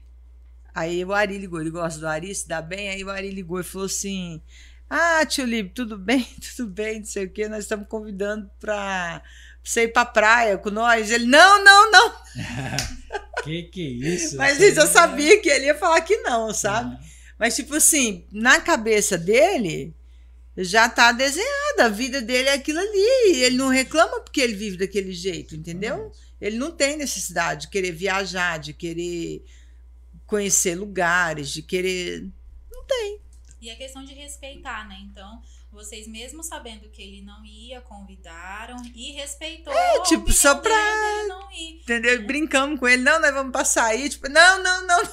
Aí 0.74 1.04
o 1.06 1.14
Ari 1.14 1.38
ligou, 1.38 1.62
ele 1.62 1.70
gosta 1.70 2.00
do 2.00 2.08
Ari, 2.08 2.34
se 2.34 2.48
dá 2.48 2.62
bem. 2.62 2.90
Aí 2.90 3.04
o 3.04 3.10
Ari 3.10 3.30
ligou 3.30 3.60
e 3.60 3.64
falou 3.64 3.86
assim: 3.86 4.42
Ah, 4.90 5.24
tio 5.26 5.46
Libre, 5.46 5.72
tudo 5.74 5.98
bem? 5.98 6.28
Tudo 6.56 6.72
bem, 6.72 7.00
não 7.00 7.06
sei 7.06 7.26
o 7.26 7.30
quê. 7.30 7.48
Nós 7.48 7.60
estamos 7.60 7.88
convidando 7.88 8.50
para 8.60 9.22
você 9.64 9.84
ir 9.84 9.90
para 9.90 10.06
praia 10.06 10.58
com 10.58 10.72
nós. 10.72 11.12
Ele: 11.12 11.26
Não, 11.28 11.64
não, 11.64 11.92
não. 11.92 12.16
que 13.44 13.64
que 13.64 13.82
é 13.82 14.08
isso? 14.08 14.36
Mas 14.36 14.60
Isso 14.60 14.80
eu 14.80 14.88
sabia 14.88 15.40
que 15.40 15.48
ele 15.48 15.66
ia 15.66 15.76
falar 15.76 16.02
que 16.02 16.18
não, 16.18 16.52
sabe? 16.54 16.98
Mas, 17.38 17.56
tipo 17.56 17.76
assim, 17.76 18.26
na 18.32 18.60
cabeça 18.60 19.18
dele, 19.18 19.94
já 20.58 20.90
tá 20.90 21.12
desenhada. 21.12 21.86
A 21.86 21.90
vida 21.90 22.22
dele 22.22 22.50
é 22.50 22.54
aquilo 22.54 22.80
ali. 22.80 23.44
Ele 23.44 23.58
não 23.58 23.70
reclama 23.70 24.20
porque 24.22 24.42
ele 24.42 24.56
vive 24.56 24.78
daquele 24.78 25.14
jeito, 25.14 25.56
entendeu? 25.56 26.12
Ele 26.42 26.58
não 26.58 26.72
tem 26.72 26.98
necessidade 26.98 27.62
de 27.62 27.68
querer 27.70 27.92
viajar, 27.92 28.58
de 28.58 28.74
querer 28.74 29.44
conhecer 30.26 30.76
lugares, 30.76 31.50
de 31.50 31.62
querer. 31.62 32.28
E 33.62 33.70
a 33.70 33.76
questão 33.76 34.04
de 34.06 34.14
respeitar, 34.14 34.88
né? 34.88 34.98
Então, 35.02 35.42
vocês 35.72 36.08
mesmo 36.08 36.44
sabendo 36.44 36.90
que 36.90 37.02
ele 37.02 37.22
não 37.22 37.44
ia, 37.46 37.82
convidaram 37.82 38.78
e 38.96 39.12
respeitou. 39.12 39.74
É, 39.74 40.02
tipo, 40.04 40.32
só 40.32 40.56
pra- 40.56 41.28
não 41.28 41.52
ir. 41.52 41.82
Entendeu? 41.82 42.16
E 42.16 42.26
Brincamos 42.26 42.80
com 42.80 42.88
ele. 42.88 43.04
Não, 43.04 43.20
nós 43.20 43.34
vamos 43.34 43.52
passar 43.52 43.86
aí. 43.86 44.10
Tipo, 44.10 44.30
não, 44.30 44.64
não, 44.64 44.88
não. 44.88 45.04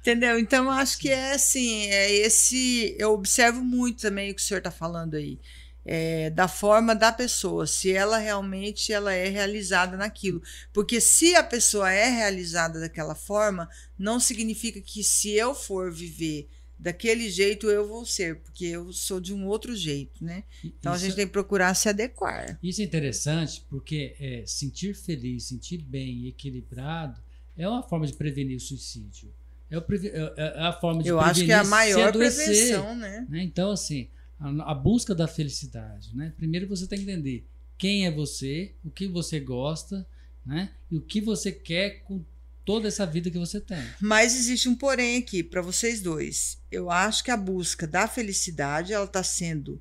Entendeu? 0.00 0.38
Então, 0.38 0.70
acho 0.70 0.98
que 0.98 1.08
é 1.08 1.32
assim, 1.32 1.86
é 1.86 2.12
esse. 2.12 2.94
Eu 2.98 3.12
observo 3.14 3.62
muito 3.62 4.02
também 4.02 4.30
o 4.30 4.34
que 4.34 4.42
o 4.42 4.44
senhor 4.44 4.58
está 4.58 4.70
falando 4.70 5.14
aí. 5.14 5.38
é, 5.86 6.30
da 6.30 6.48
forma 6.48 6.94
da 6.94 7.12
pessoa, 7.12 7.66
se 7.66 7.92
ela 7.92 8.16
realmente 8.16 8.90
ela 8.92 9.12
é 9.12 9.28
realizada 9.28 9.96
naquilo. 9.98 10.42
Porque 10.72 10.98
se 11.00 11.34
a 11.34 11.42
pessoa 11.42 11.90
é 11.92 12.08
realizada 12.08 12.80
daquela 12.80 13.14
forma, 13.14 13.68
não 13.98 14.18
significa 14.18 14.80
que 14.80 15.02
se 15.04 15.32
eu 15.32 15.54
for 15.54 15.92
viver 15.92 16.48
daquele 16.84 17.30
jeito, 17.30 17.68
eu 17.70 17.88
vou 17.88 18.04
ser, 18.04 18.36
porque 18.40 18.66
eu 18.66 18.92
sou 18.92 19.18
de 19.18 19.32
um 19.32 19.46
outro 19.46 19.74
jeito, 19.74 20.22
né? 20.22 20.44
Então 20.62 20.92
a 20.92 20.96
Isso- 20.96 21.06
gente 21.06 21.16
tem 21.16 21.26
que 21.26 21.32
procurar 21.32 21.72
se 21.74 21.88
adequar. 21.88 22.58
Isso 22.62 22.82
é 22.82 22.84
interessante 22.84 23.64
porque 23.70 24.14
é, 24.20 24.44
sentir 24.46 24.94
feliz, 24.94 25.44
sentir 25.44 25.78
bem 25.78 26.18
e 26.18 26.28
equilibrado 26.28 27.20
é 27.56 27.66
uma 27.68 27.82
forma 27.82 28.06
de 28.06 28.12
prevenir 28.12 28.56
o 28.56 28.60
suicídio. 28.60 29.32
É, 29.70 29.78
o 29.78 29.82
previ- 29.82 30.08
é- 30.08 30.34
é 30.36 30.60
a 30.60 30.72
forma 30.74 31.02
de 31.02 31.08
Eu 31.08 31.16
prevenir 31.16 31.30
acho 31.30 31.44
que 31.46 31.52
é 31.52 31.54
a 31.54 31.64
maior 31.64 32.12
prevenção, 32.12 32.94
né? 32.94 33.26
né? 33.30 33.42
Então, 33.42 33.70
assim, 33.70 34.08
a, 34.38 34.72
a 34.72 34.74
busca 34.74 35.14
da 35.14 35.26
felicidade. 35.26 36.14
Né? 36.14 36.34
Primeiro 36.36 36.68
você 36.68 36.86
tem 36.86 36.98
que 36.98 37.04
entender 37.10 37.46
quem 37.78 38.06
é 38.06 38.10
você, 38.10 38.72
o 38.84 38.90
que 38.90 39.08
você 39.08 39.40
gosta 39.40 40.06
né? 40.44 40.70
e 40.90 40.96
o 40.96 41.00
que 41.00 41.20
você 41.20 41.50
quer 41.50 42.02
com 42.04 42.22
toda 42.64 42.88
essa 42.88 43.04
vida 43.06 43.30
que 43.30 43.38
você 43.38 43.60
tem. 43.60 43.84
Mas 44.00 44.34
existe 44.34 44.68
um 44.68 44.74
porém 44.74 45.18
aqui 45.18 45.42
para 45.42 45.60
vocês 45.62 46.00
dois. 46.00 46.58
Eu 46.70 46.90
acho 46.90 47.22
que 47.22 47.30
a 47.30 47.36
busca 47.36 47.86
da 47.86 48.08
felicidade 48.08 48.92
ela 48.92 49.04
está 49.04 49.22
sendo 49.22 49.80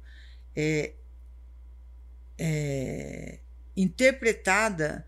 é, 0.55 0.93
é, 2.37 3.39
interpretada 3.75 5.05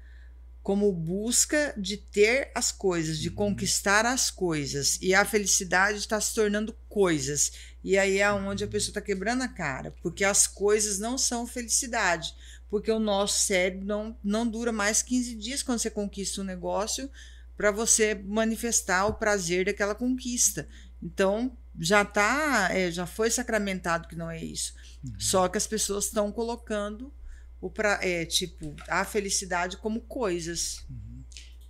como 0.63 0.91
busca 0.91 1.75
de 1.77 1.95
ter 1.95 2.49
as 2.55 2.71
coisas, 2.71 3.19
de 3.19 3.29
Uhum. 3.29 3.35
conquistar 3.35 4.03
as 4.03 4.31
coisas. 4.31 4.97
E 4.99 5.13
a 5.13 5.23
felicidade 5.23 5.99
está 5.99 6.19
se 6.19 6.33
tornando 6.33 6.73
coisas. 6.89 7.51
E 7.83 7.97
aí 7.99 8.17
é 8.17 8.31
onde 8.31 8.63
a 8.63 8.67
pessoa 8.67 8.89
está 8.89 9.01
quebrando 9.01 9.43
a 9.43 9.47
cara, 9.47 9.93
porque 10.01 10.23
as 10.23 10.47
coisas 10.47 10.97
não 10.97 11.19
são 11.19 11.45
felicidade. 11.45 12.33
Porque 12.67 12.91
o 12.91 12.99
nosso 12.99 13.45
cérebro 13.45 13.85
não, 13.85 14.17
não 14.23 14.47
dura 14.47 14.71
mais 14.71 15.03
15 15.03 15.35
dias 15.35 15.61
quando 15.61 15.77
você 15.77 15.91
conquista 15.91 16.41
um 16.41 16.43
negócio 16.43 17.11
para 17.57 17.71
você 17.71 18.15
manifestar 18.15 19.05
o 19.07 19.13
prazer 19.13 19.65
daquela 19.65 19.95
conquista. 19.95 20.67
Então, 21.01 21.55
já 21.79 22.03
tá, 22.05 22.69
é, 22.71 22.91
já 22.91 23.05
foi 23.05 23.29
sacramentado 23.29 24.07
que 24.07 24.15
não 24.15 24.29
é 24.29 24.43
isso. 24.43 24.73
Só 25.17 25.47
que 25.47 25.57
as 25.57 25.67
pessoas 25.67 26.05
estão 26.05 26.31
colocando 26.31 27.13
o 27.61 27.69
pra, 27.69 27.99
é, 28.01 28.25
tipo 28.25 28.75
a 28.87 29.03
felicidade 29.05 29.77
como 29.77 30.01
coisas. 30.01 30.85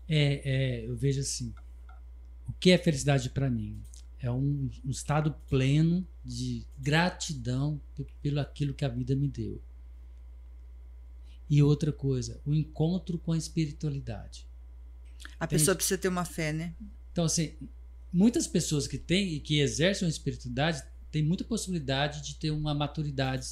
É, 0.08 0.42
é, 0.84 0.88
eu 0.88 0.96
vejo 0.96 1.20
assim, 1.22 1.54
o 2.48 2.54
que 2.54 2.72
é 2.72 2.78
felicidade 2.78 3.30
para 3.30 3.50
mim? 3.50 3.82
É 4.20 4.32
um, 4.32 4.70
um 4.84 4.90
estado 4.90 5.36
pleno 5.50 6.08
de 6.24 6.66
gratidão 6.78 7.80
pe- 7.96 8.08
pelo 8.22 8.40
aquilo 8.40 8.74
que 8.74 8.86
a 8.86 8.90
vida 8.90 9.16
me 9.16 9.28
deu. 9.28 9.62
E 11.48 11.62
outra 11.62 11.92
coisa, 11.92 12.42
o 12.46 12.54
encontro 12.54 13.20
com 13.20 13.32
a 13.32 13.38
espiritualidade. 13.38 14.48
A 15.40 15.48
pessoa 15.48 15.76
precisa 15.76 15.98
ter 15.98 16.08
uma 16.08 16.26
fé, 16.26 16.54
né? 16.54 16.74
Então, 17.12 17.26
assim, 17.26 17.54
muitas 18.12 18.48
pessoas 18.48 18.88
que 18.88 18.98
têm 18.98 19.34
e 19.34 19.40
que 19.40 19.60
exercem 19.60 20.06
a 20.06 20.10
espiritualidade 20.10 20.84
têm 21.12 21.24
muita 21.24 21.44
possibilidade 21.44 22.22
de 22.22 22.36
ter 22.36 22.52
uma 22.52 22.74
maturidade, 22.74 23.48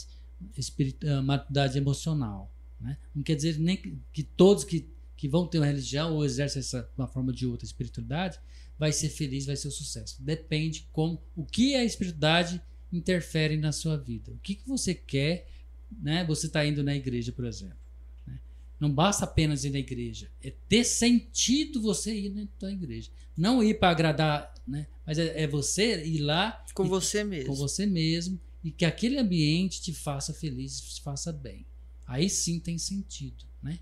espirit- 0.57 1.05
ah, 1.05 1.22
maturidade 1.22 1.77
emocional. 1.77 2.53
Né? 2.80 2.97
Não 3.15 3.23
quer 3.23 3.35
dizer 3.35 3.57
nem 3.60 3.77
que, 3.77 3.97
que 4.11 4.23
todos 4.23 4.64
que, 4.64 4.89
que 5.15 5.27
vão 5.30 5.47
ter 5.47 5.60
uma 5.60 5.65
religião 5.68 6.14
ou 6.14 6.26
exercem 6.26 6.60
essa 6.60 6.89
uma 6.97 7.07
forma 7.07 7.31
de 7.31 7.45
outra 7.45 7.65
espiritualidade 7.65 8.39
vai 8.77 8.91
ser 8.91 9.10
feliz, 9.10 9.45
vai 9.45 9.55
ser 9.55 9.69
um 9.69 9.72
sucesso. 9.72 10.22
Depende 10.22 10.88
como 10.91 11.22
o 11.35 11.45
que 11.45 11.76
a 11.76 11.84
espiritualidade 11.85 12.61
interfere 12.91 13.55
na 13.57 13.72
sua 13.72 13.97
vida. 13.97 14.31
O 14.31 14.38
que, 14.39 14.55
que 14.55 14.68
você 14.68 14.93
quer, 14.93 15.47
né? 16.01 16.26
Você 16.26 16.47
está 16.47 16.65
indo 16.65 16.84
na 16.84 16.95
igreja, 16.95 17.31
por 17.31 17.45
exemplo. 17.45 17.77
Não 18.84 18.91
basta 18.93 19.23
apenas 19.23 19.64
ir 19.64 19.69
na 19.69 19.80
igreja, 19.80 20.30
é 20.43 20.51
ter 20.68 20.84
sentido 20.84 21.81
você 21.81 22.14
ir 22.14 22.30
na 22.61 22.69
igreja. 22.69 23.10
Não 23.35 23.64
ir 23.64 23.80
para 23.80 23.91
agradar, 23.91 24.53
né? 24.68 24.88
Mas 25.05 25.18
é, 25.18 25.43
é 25.43 25.47
você 25.47 26.03
ir 26.05 26.19
lá 26.19 26.65
Com 26.73 26.85
e- 26.85 26.89
você 26.89 27.23
mesmo. 27.23 27.47
com 27.47 27.55
você 27.55 27.85
mesmo 27.85 28.38
e 28.61 28.72
que 28.72 28.84
aquele 28.84 29.18
ambiente 29.18 29.81
te 29.81 29.93
faça 29.93 30.34
feliz, 30.34 30.81
te 30.95 31.01
faça 31.01 31.31
bem. 31.31 31.65
Aí 32.05 32.30
sim 32.30 32.60
tem 32.60 32.77
sentido, 32.77 33.45
né? 33.61 33.80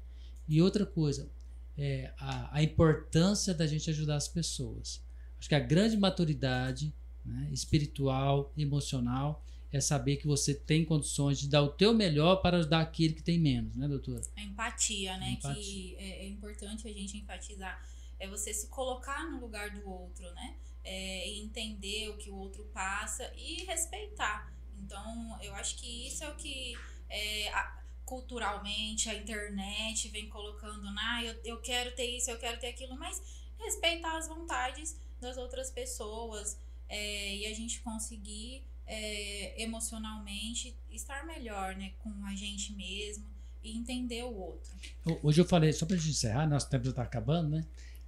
E 0.47 0.61
outra 0.61 0.85
coisa, 0.85 1.27
é 1.75 2.11
a, 2.19 2.57
a 2.57 2.61
importância 2.63 3.55
da 3.55 3.65
gente 3.65 3.89
ajudar 3.89 4.17
as 4.17 4.27
pessoas. 4.27 5.01
Acho 5.39 5.49
que 5.49 5.55
a 5.55 5.59
grande 5.59 5.97
maturidade 5.97 6.93
né, 7.25 7.49
espiritual, 7.51 8.53
emocional, 8.55 9.43
é 9.71 9.79
saber 9.81 10.17
que 10.17 10.27
você 10.27 10.53
tem 10.53 10.83
condições 10.83 11.39
de 11.39 11.47
dar 11.47 11.61
o 11.61 11.69
teu 11.69 11.93
melhor 11.93 12.37
para 12.37 12.57
ajudar 12.57 12.81
aquele 12.81 13.13
que 13.13 13.23
tem 13.23 13.39
menos, 13.39 13.75
né, 13.75 13.87
doutora? 13.87 14.21
A 14.35 14.41
empatia, 14.41 15.17
né? 15.17 15.31
Empatia. 15.31 15.63
Que 15.63 15.95
é, 15.97 16.25
é 16.25 16.27
importante 16.27 16.87
a 16.87 16.93
gente 16.93 17.17
enfatizar. 17.17 17.83
é 18.19 18.27
você 18.27 18.53
se 18.53 18.67
colocar 18.67 19.31
no 19.31 19.39
lugar 19.39 19.71
do 19.71 19.89
outro, 19.89 20.29
né? 20.33 20.57
É, 20.83 21.29
entender 21.37 22.09
o 22.09 22.17
que 22.17 22.29
o 22.29 22.35
outro 22.35 22.63
passa 22.73 23.31
e 23.37 23.63
respeitar. 23.65 24.53
Então, 24.79 25.37
eu 25.41 25.53
acho 25.55 25.77
que 25.77 26.07
isso 26.07 26.23
é 26.23 26.29
o 26.29 26.35
que 26.35 26.75
é, 27.09 27.49
a, 27.49 27.81
culturalmente 28.05 29.09
a 29.09 29.15
internet 29.15 30.09
vem 30.09 30.27
colocando, 30.27 30.85
ah, 30.97 31.23
eu, 31.23 31.33
eu 31.45 31.61
quero 31.61 31.95
ter 31.95 32.05
isso, 32.05 32.29
eu 32.29 32.37
quero 32.37 32.59
ter 32.59 32.67
aquilo, 32.67 32.97
mas 32.97 33.21
respeitar 33.57 34.17
as 34.17 34.27
vontades 34.27 34.99
das 35.19 35.37
outras 35.37 35.71
pessoas 35.71 36.59
é, 36.89 37.35
e 37.37 37.45
a 37.45 37.53
gente 37.53 37.79
conseguir 37.81 38.65
é, 38.93 39.63
emocionalmente 39.63 40.75
estar 40.91 41.25
melhor 41.25 41.75
né, 41.77 41.93
com 41.99 42.09
a 42.25 42.35
gente 42.35 42.73
mesmo 42.73 43.25
e 43.63 43.77
entender 43.77 44.23
o 44.23 44.35
outro. 44.35 44.75
Hoje 45.23 45.39
eu 45.39 45.45
falei, 45.45 45.71
só 45.71 45.85
para 45.85 45.95
a 45.95 45.99
gente 45.99 46.11
encerrar, 46.11 46.45
nosso 46.45 46.69
tempo 46.69 46.83
já 46.83 46.89
está 46.89 47.03
acabando, 47.03 47.49
né? 47.49 47.65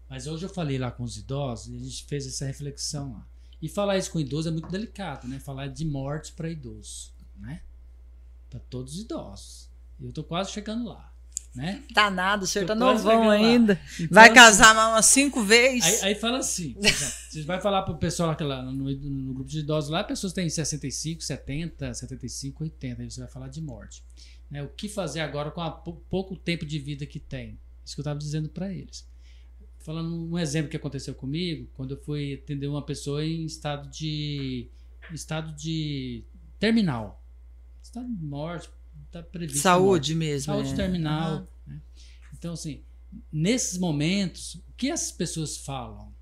Mas 0.09 0.27
hoje 0.27 0.45
eu 0.45 0.49
falei 0.49 0.77
lá 0.77 0.91
com 0.91 1.03
os 1.03 1.15
idosos 1.15 1.73
e 1.73 1.77
a 1.77 1.79
gente 1.79 2.03
fez 2.03 2.27
essa 2.27 2.45
reflexão 2.45 3.13
lá. 3.13 3.27
E 3.61 3.69
falar 3.69 3.97
isso 3.97 4.11
com 4.11 4.19
idoso 4.19 4.49
é 4.49 4.51
muito 4.51 4.69
delicado, 4.69 5.25
né? 5.25 5.39
Falar 5.39 5.67
de 5.67 5.85
morte 5.85 6.33
para 6.33 6.49
idoso, 6.49 7.13
né? 7.37 7.61
Para 8.49 8.59
todos 8.59 8.95
os 8.95 9.01
idosos. 9.01 9.69
Eu 10.01 10.11
tô 10.11 10.21
quase 10.21 10.51
chegando 10.51 10.89
lá, 10.89 11.12
né? 11.55 11.83
Tá 11.93 12.09
nada, 12.09 12.43
o 12.43 12.47
senhor 12.47 12.65
tô 12.65 12.73
tá 12.73 12.75
novão 12.75 13.29
ainda. 13.29 13.79
Então, 13.95 14.07
vai 14.09 14.25
assim, 14.25 14.35
casar 14.35 14.75
mais 14.75 14.89
umas 14.89 15.05
cinco 15.05 15.43
vezes. 15.43 16.03
Aí, 16.03 16.09
aí 16.09 16.15
fala 16.15 16.39
assim, 16.39 16.75
você 17.29 17.43
vai 17.43 17.61
falar 17.61 17.83
pro 17.83 17.97
pessoal 17.97 18.35
lá 18.39 18.63
no, 18.63 18.71
no, 18.73 19.33
grupo 19.33 19.49
de 19.49 19.59
idosos 19.59 19.89
lá, 19.89 20.03
pessoas 20.03 20.33
têm 20.33 20.49
65, 20.49 21.21
70, 21.21 21.93
75, 21.93 22.63
80, 22.63 23.01
aí 23.01 23.11
você 23.11 23.19
vai 23.19 23.29
falar 23.29 23.49
de 23.49 23.61
morte. 23.61 24.03
Né? 24.49 24.63
O 24.63 24.69
que 24.69 24.89
fazer 24.89 25.19
agora 25.19 25.51
com 25.51 25.61
a 25.61 25.71
pouco 25.71 26.35
tempo 26.35 26.65
de 26.65 26.79
vida 26.79 27.05
que 27.05 27.19
tem? 27.19 27.59
Isso 27.85 27.95
que 27.95 27.99
eu 27.99 28.03
estava 28.03 28.19
dizendo 28.19 28.49
para 28.49 28.71
eles 28.71 29.05
falando 29.83 30.15
um 30.15 30.39
exemplo 30.39 30.69
que 30.71 30.77
aconteceu 30.77 31.13
comigo, 31.13 31.69
quando 31.73 31.91
eu 31.91 31.97
fui 31.97 32.35
atender 32.41 32.67
uma 32.67 32.81
pessoa 32.81 33.23
em 33.23 33.45
estado 33.45 33.89
de 33.89 34.69
estado 35.11 35.53
de 35.53 36.23
terminal, 36.57 37.21
estado 37.81 38.07
de 38.07 38.23
morte, 38.23 38.69
tá 39.21 39.23
previsto. 39.23 39.61
Saúde 39.61 40.15
mesmo. 40.15 40.53
Saúde 40.53 40.73
é. 40.73 40.75
terminal. 40.75 41.39
Uhum. 41.39 41.47
Né? 41.67 41.81
Então 42.33 42.53
assim, 42.53 42.81
nesses 43.31 43.77
momentos, 43.77 44.55
o 44.55 44.73
que 44.75 44.89
as 44.89 45.11
pessoas 45.11 45.57
falam? 45.57 46.13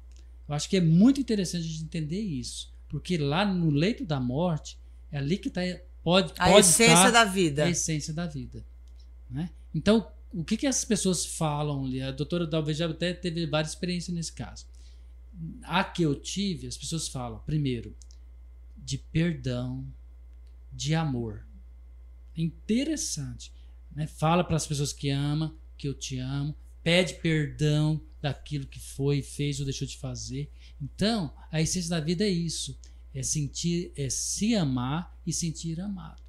Eu 0.48 0.56
acho 0.56 0.70
que 0.70 0.78
é 0.78 0.82
muito 0.82 1.22
interessante 1.22 1.64
a 1.64 1.68
gente 1.68 1.84
entender 1.84 2.20
isso, 2.20 2.74
porque 2.90 3.18
lá 3.18 3.46
no 3.46 3.70
leito 3.70 4.06
da 4.06 4.20
morte 4.20 4.78
é 5.12 5.18
ali 5.18 5.38
que 5.38 5.48
está 5.48 5.62
pode 6.04 6.34
a 6.38 6.50
pode 6.50 6.68
essência 6.68 7.12
da 7.12 7.26
vida. 7.26 7.66
A 7.66 7.70
essência 7.70 8.14
da 8.14 8.26
vida, 8.26 8.66
né? 9.30 9.50
Então 9.74 10.08
o 10.34 10.44
que, 10.44 10.56
que 10.56 10.68
as 10.68 10.86
pessoas 10.86 11.26
falam 11.26 11.84
ali? 11.86 12.02
A 12.02 12.12
doutora 12.12 12.50
talvez 12.50 12.78
já 12.78 12.90
até 12.90 13.14
teve 13.14 13.46
várias 13.46 13.74
experiências 13.74 14.16
nesse 14.16 14.32
caso. 14.32 14.66
A 15.64 15.84
que 15.84 16.04
eu 16.04 16.16
tive, 16.16 16.68
as 16.68 16.78
pessoas 16.78 17.08
falam, 17.08 17.40
primeiro, 17.40 17.96
de 18.78 18.98
perdão, 18.98 19.86
de 20.72 20.96
amor. 20.96 21.46
É 22.38 22.42
interessante. 22.42 23.52
Né? 23.96 24.08
Fala 24.08 24.44
para 24.44 24.56
as 24.56 24.68
pessoas 24.68 24.94
que 24.94 25.10
ama, 25.10 25.56
que 25.78 25.88
eu 25.88 25.94
te 25.94 26.18
amo, 26.18 26.56
pede 26.84 27.16
perdão 27.16 28.02
daquilo 28.22 28.68
que 28.68 28.80
foi, 28.80 29.22
fez 29.22 29.60
ou 29.60 29.66
deixou 29.66 29.88
de 29.88 29.98
fazer. 29.98 30.50
Então, 30.82 31.34
a 31.52 31.62
essência 31.62 31.90
da 31.90 32.00
vida 32.00 32.24
é 32.24 32.30
isso: 32.30 32.78
é 33.14 33.24
sentir, 33.24 33.92
é 33.96 34.10
se 34.10 34.56
amar 34.56 35.20
e 35.26 35.34
sentir 35.34 35.80
amado. 35.80 36.22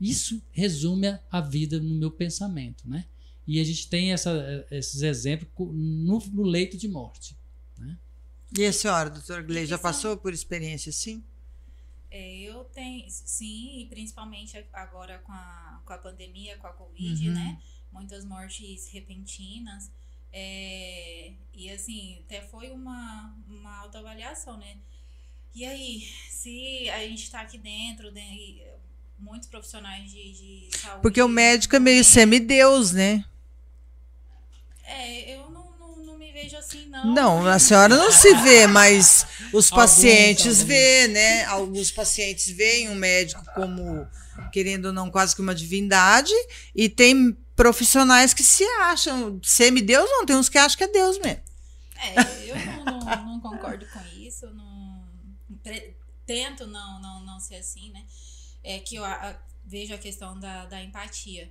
Isso 0.00 0.42
resume 0.52 1.18
a 1.30 1.40
vida 1.40 1.80
no 1.80 1.94
meu 1.94 2.10
pensamento, 2.10 2.88
né? 2.88 3.06
E 3.46 3.60
a 3.60 3.64
gente 3.64 3.88
tem 3.88 4.12
essa, 4.12 4.66
esses 4.70 5.02
exemplos 5.02 5.48
no, 5.72 6.18
no 6.32 6.42
leito 6.42 6.76
de 6.76 6.88
morte. 6.88 7.36
Né? 7.78 7.96
E 8.58 8.64
a 8.64 8.72
senhora, 8.72 9.08
doutora 9.08 9.40
Gleisi, 9.42 9.70
já 9.70 9.78
passou 9.78 10.16
por 10.16 10.34
experiência 10.34 10.90
assim? 10.90 11.22
É, 12.10 12.36
eu 12.38 12.64
tenho, 12.64 13.04
sim, 13.08 13.80
e 13.80 13.86
principalmente 13.86 14.56
agora 14.72 15.18
com 15.18 15.32
a, 15.32 15.82
com 15.84 15.92
a 15.92 15.98
pandemia, 15.98 16.56
com 16.58 16.66
a 16.66 16.72
Covid, 16.72 17.28
uhum. 17.28 17.34
né? 17.34 17.62
Muitas 17.92 18.24
mortes 18.24 18.88
repentinas. 18.88 19.90
É, 20.32 21.32
e 21.52 21.70
assim, 21.70 22.18
até 22.24 22.42
foi 22.42 22.70
uma, 22.70 23.34
uma 23.48 23.78
autoavaliação, 23.78 24.56
né? 24.56 24.76
E 25.54 25.64
aí, 25.64 26.00
se 26.28 26.88
a 26.90 27.00
gente 27.00 27.22
está 27.22 27.40
aqui 27.40 27.56
dentro, 27.56 28.12
de, 28.12 28.62
muitos 29.18 29.48
profissionais 29.48 30.10
de, 30.10 30.32
de 30.32 30.78
saúde. 30.78 31.02
Porque 31.02 31.22
o 31.22 31.28
médico 31.28 31.76
é 31.76 31.80
meio 31.80 32.04
semideus, 32.04 32.92
né? 32.92 33.24
É, 34.84 35.34
eu 35.34 35.50
não, 35.50 35.65
vejo 36.36 36.56
assim, 36.58 36.86
não. 36.88 37.14
Não, 37.14 37.46
a 37.46 37.58
senhora 37.58 37.96
não 37.96 38.12
se 38.12 38.34
vê, 38.34 38.66
mas 38.66 39.26
os 39.54 39.70
pacientes 39.70 40.62
vê, 40.62 41.08
né? 41.08 41.44
Alguns 41.46 41.90
pacientes 41.90 42.50
veem 42.50 42.90
o 42.90 42.94
médico 42.94 43.42
como, 43.54 44.06
querendo 44.52 44.86
ou 44.86 44.92
não, 44.92 45.10
quase 45.10 45.34
que 45.34 45.40
uma 45.40 45.54
divindade, 45.54 46.34
e 46.74 46.90
tem 46.90 47.32
profissionais 47.54 48.34
que 48.34 48.44
se 48.44 48.64
acham 48.82 49.40
semideus, 49.42 50.10
não, 50.10 50.26
tem 50.26 50.36
uns 50.36 50.50
que 50.50 50.58
acham 50.58 50.76
que 50.76 50.84
é 50.84 50.88
Deus 50.88 51.18
mesmo. 51.18 51.42
É, 51.96 52.50
eu 52.50 52.84
não, 52.84 52.98
não, 53.00 53.24
não 53.24 53.40
concordo 53.40 53.86
com 53.86 54.00
isso, 54.18 54.46
não, 54.52 55.08
tento 56.26 56.66
não, 56.66 57.00
não, 57.00 57.24
não 57.24 57.40
ser 57.40 57.56
assim, 57.56 57.90
né? 57.92 58.04
É 58.62 58.78
que 58.80 58.96
eu 58.96 59.04
a, 59.06 59.34
vejo 59.64 59.94
a 59.94 59.98
questão 59.98 60.38
da, 60.38 60.66
da 60.66 60.82
empatia. 60.82 61.48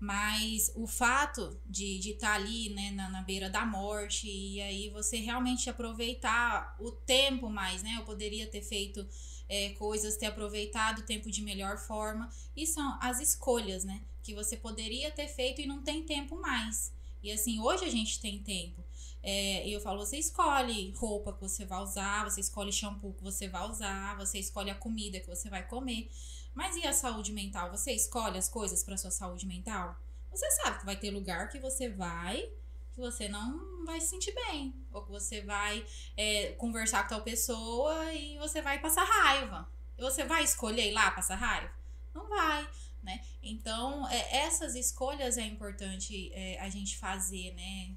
Mas 0.00 0.72
o 0.74 0.86
fato 0.86 1.60
de 1.66 1.98
estar 2.10 2.28
tá 2.28 2.34
ali, 2.34 2.70
né, 2.70 2.90
na, 2.92 3.10
na 3.10 3.20
beira 3.20 3.50
da 3.50 3.66
morte, 3.66 4.26
e 4.26 4.58
aí 4.62 4.88
você 4.88 5.18
realmente 5.18 5.68
aproveitar 5.68 6.74
o 6.80 6.90
tempo 6.90 7.50
mais, 7.50 7.82
né? 7.82 7.96
Eu 7.98 8.04
poderia 8.04 8.46
ter 8.46 8.62
feito 8.62 9.06
é, 9.46 9.70
coisas, 9.70 10.16
ter 10.16 10.26
aproveitado 10.26 11.00
o 11.00 11.02
tempo 11.02 11.30
de 11.30 11.42
melhor 11.42 11.76
forma. 11.76 12.30
E 12.56 12.66
são 12.66 12.98
as 13.02 13.20
escolhas, 13.20 13.84
né? 13.84 14.02
Que 14.22 14.34
você 14.34 14.56
poderia 14.56 15.10
ter 15.10 15.28
feito 15.28 15.60
e 15.60 15.66
não 15.66 15.82
tem 15.82 16.02
tempo 16.02 16.40
mais. 16.40 16.94
E 17.22 17.30
assim, 17.30 17.60
hoje 17.60 17.84
a 17.84 17.90
gente 17.90 18.20
tem 18.20 18.38
tempo. 18.38 18.82
É, 19.22 19.68
eu 19.68 19.80
falo, 19.80 19.98
você 19.98 20.16
escolhe 20.16 20.92
roupa 20.96 21.34
que 21.34 21.40
você 21.40 21.66
vai 21.66 21.82
usar, 21.82 22.24
você 22.24 22.40
escolhe 22.40 22.72
shampoo 22.72 23.12
que 23.12 23.22
você 23.22 23.48
vai 23.48 23.68
usar, 23.68 24.16
você 24.16 24.38
escolhe 24.38 24.70
a 24.70 24.74
comida 24.74 25.20
que 25.20 25.26
você 25.26 25.50
vai 25.50 25.66
comer. 25.66 26.10
Mas 26.54 26.76
e 26.76 26.86
a 26.86 26.92
saúde 26.92 27.32
mental? 27.32 27.70
Você 27.70 27.92
escolhe 27.92 28.38
as 28.38 28.48
coisas 28.48 28.82
para 28.82 28.96
sua 28.96 29.10
saúde 29.10 29.46
mental? 29.46 29.96
Você 30.30 30.50
sabe 30.50 30.78
que 30.78 30.86
vai 30.86 30.96
ter 30.96 31.10
lugar 31.10 31.48
que 31.48 31.58
você 31.58 31.88
vai 31.88 32.50
que 32.92 33.00
você 33.00 33.28
não 33.28 33.84
vai 33.84 34.00
se 34.00 34.08
sentir 34.08 34.34
bem. 34.34 34.74
Ou 34.92 35.02
que 35.02 35.10
você 35.10 35.40
vai 35.40 35.84
é, 36.16 36.52
conversar 36.52 37.04
com 37.04 37.10
tal 37.10 37.22
pessoa 37.22 38.12
e 38.12 38.36
você 38.38 38.60
vai 38.60 38.80
passar 38.80 39.04
raiva. 39.04 39.68
E 39.96 40.02
você 40.02 40.24
vai 40.24 40.44
escolher 40.44 40.88
ir 40.88 40.92
lá 40.92 41.10
passar 41.10 41.36
raiva? 41.36 41.70
Não 42.14 42.28
vai, 42.28 42.68
né? 43.02 43.22
Então, 43.42 44.08
é, 44.08 44.38
essas 44.44 44.74
escolhas 44.74 45.38
é 45.38 45.46
importante 45.46 46.30
é, 46.34 46.60
a 46.60 46.68
gente 46.68 46.98
fazer, 46.98 47.54
né? 47.54 47.94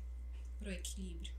Pro 0.60 0.72
equilíbrio. 0.72 1.34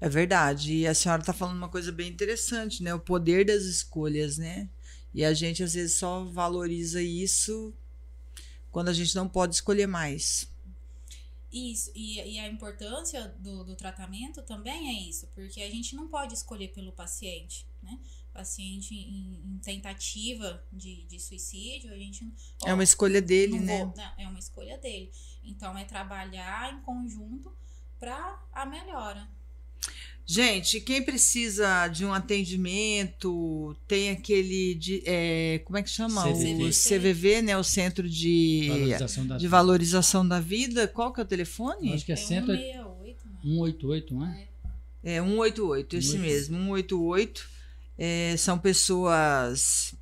É 0.00 0.08
verdade. 0.08 0.74
E 0.74 0.86
a 0.86 0.94
senhora 0.94 1.22
está 1.22 1.32
falando 1.32 1.56
uma 1.56 1.68
coisa 1.68 1.90
bem 1.90 2.08
interessante, 2.08 2.82
né? 2.82 2.94
O 2.94 3.00
poder 3.00 3.44
das 3.44 3.62
escolhas, 3.64 4.38
né? 4.38 4.68
E 5.14 5.24
a 5.24 5.32
gente 5.32 5.62
às 5.62 5.74
vezes 5.74 5.96
só 5.96 6.24
valoriza 6.24 7.00
isso 7.00 7.72
quando 8.70 8.88
a 8.88 8.92
gente 8.92 9.14
não 9.14 9.28
pode 9.28 9.54
escolher 9.54 9.86
mais. 9.86 10.52
Isso, 11.52 11.92
e, 11.94 12.20
e 12.20 12.38
a 12.40 12.48
importância 12.48 13.28
do, 13.38 13.62
do 13.62 13.76
tratamento 13.76 14.42
também 14.42 14.88
é 14.88 15.08
isso, 15.08 15.28
porque 15.36 15.62
a 15.62 15.70
gente 15.70 15.94
não 15.94 16.08
pode 16.08 16.34
escolher 16.34 16.72
pelo 16.72 16.90
paciente, 16.90 17.64
né? 17.80 18.00
Paciente 18.32 18.92
em, 18.92 19.40
em 19.46 19.58
tentativa 19.60 20.66
de, 20.72 21.04
de 21.04 21.20
suicídio, 21.20 21.92
a 21.92 21.96
gente. 21.96 22.28
Ó, 22.64 22.68
é 22.68 22.74
uma 22.74 22.82
escolha 22.82 23.22
dele, 23.22 23.60
né? 23.60 23.84
Vou, 23.84 23.94
não, 23.96 24.12
é 24.18 24.26
uma 24.26 24.40
escolha 24.40 24.76
dele. 24.78 25.12
Então, 25.44 25.78
é 25.78 25.84
trabalhar 25.84 26.74
em 26.74 26.80
conjunto 26.82 27.56
para 28.00 28.44
a 28.52 28.66
melhora. 28.66 29.30
Gente, 30.26 30.80
quem 30.80 31.02
precisa 31.02 31.86
de 31.88 32.04
um 32.04 32.12
atendimento, 32.12 33.76
tem 33.86 34.10
aquele 34.10 34.74
de, 34.74 35.02
é, 35.04 35.60
como 35.64 35.76
é 35.76 35.82
que 35.82 35.90
chama? 35.90 36.22
CVV. 36.22 36.64
O 36.64 36.70
CVV, 36.70 37.42
né? 37.42 37.58
O 37.58 37.64
Centro 37.64 38.08
de 38.08 38.68
Valorização 38.68 39.26
da, 39.26 39.36
de 39.36 39.48
Valorização 39.48 40.28
da 40.28 40.40
Vida. 40.40 40.88
Qual 40.88 41.12
que 41.12 41.20
é 41.20 41.24
o 41.24 41.26
telefone? 41.26 41.92
Acho 41.92 42.06
que 42.06 42.12
é, 42.12 42.14
é 42.14 42.16
168, 42.16 43.18
188, 43.42 44.14
não 44.14 44.26
é? 44.26 44.48
É 45.02 45.20
188, 45.20 45.96
esse 45.96 46.12
188. 46.12 46.50
mesmo, 46.50 46.56
188. 46.68 47.48
É, 47.98 48.34
são 48.38 48.58
pessoas 48.58 49.94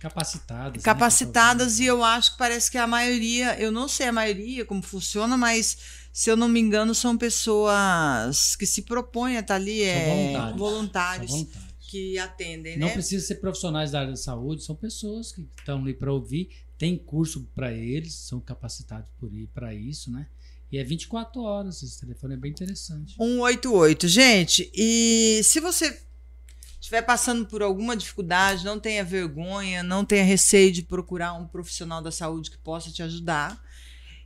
capacitadas. 0.00 0.82
Capacitadas, 0.82 1.78
né? 1.78 1.84
e 1.84 1.88
eu 1.88 2.04
acho 2.04 2.32
que 2.32 2.38
parece 2.38 2.70
que 2.70 2.78
a 2.78 2.86
maioria, 2.86 3.58
eu 3.60 3.70
não 3.70 3.86
sei 3.86 4.08
a 4.08 4.12
maioria 4.12 4.64
como 4.64 4.82
funciona, 4.82 5.36
mas 5.36 6.05
se 6.16 6.30
eu 6.30 6.36
não 6.36 6.48
me 6.48 6.58
engano, 6.58 6.94
são 6.94 7.14
pessoas 7.14 8.56
que 8.56 8.64
se 8.64 8.80
propõem 8.80 9.36
a 9.36 9.40
estar 9.40 9.56
ali, 9.56 9.80
são 9.80 9.86
é, 9.86 10.08
voluntários, 10.08 10.58
voluntários, 10.58 11.30
são 11.30 11.40
voluntários. 11.40 11.74
que 11.90 12.18
atendem. 12.18 12.78
Não 12.78 12.86
né? 12.86 12.92
precisa 12.94 13.26
ser 13.26 13.34
profissionais 13.34 13.90
da 13.90 14.00
área 14.00 14.12
da 14.12 14.16
saúde, 14.16 14.64
são 14.64 14.74
pessoas 14.74 15.30
que 15.30 15.46
estão 15.58 15.82
ali 15.82 15.92
para 15.92 16.10
ouvir, 16.10 16.48
tem 16.78 16.96
curso 16.96 17.46
para 17.54 17.70
eles, 17.70 18.14
são 18.14 18.40
capacitados 18.40 19.10
por 19.20 19.30
para 19.52 19.74
isso, 19.74 20.10
né? 20.10 20.26
E 20.72 20.78
é 20.78 20.84
24 20.84 21.38
horas, 21.42 21.82
esse 21.82 22.00
telefone 22.00 22.32
é 22.32 22.38
bem 22.38 22.50
interessante. 22.50 23.14
188. 23.16 24.08
Gente, 24.08 24.70
e 24.74 25.42
se 25.44 25.60
você 25.60 26.00
estiver 26.80 27.02
passando 27.02 27.44
por 27.44 27.62
alguma 27.62 27.94
dificuldade, 27.94 28.64
não 28.64 28.80
tenha 28.80 29.04
vergonha, 29.04 29.82
não 29.82 30.02
tenha 30.02 30.24
receio 30.24 30.72
de 30.72 30.82
procurar 30.82 31.34
um 31.34 31.46
profissional 31.46 32.00
da 32.00 32.10
saúde 32.10 32.50
que 32.50 32.56
possa 32.56 32.90
te 32.90 33.02
ajudar. 33.02 33.65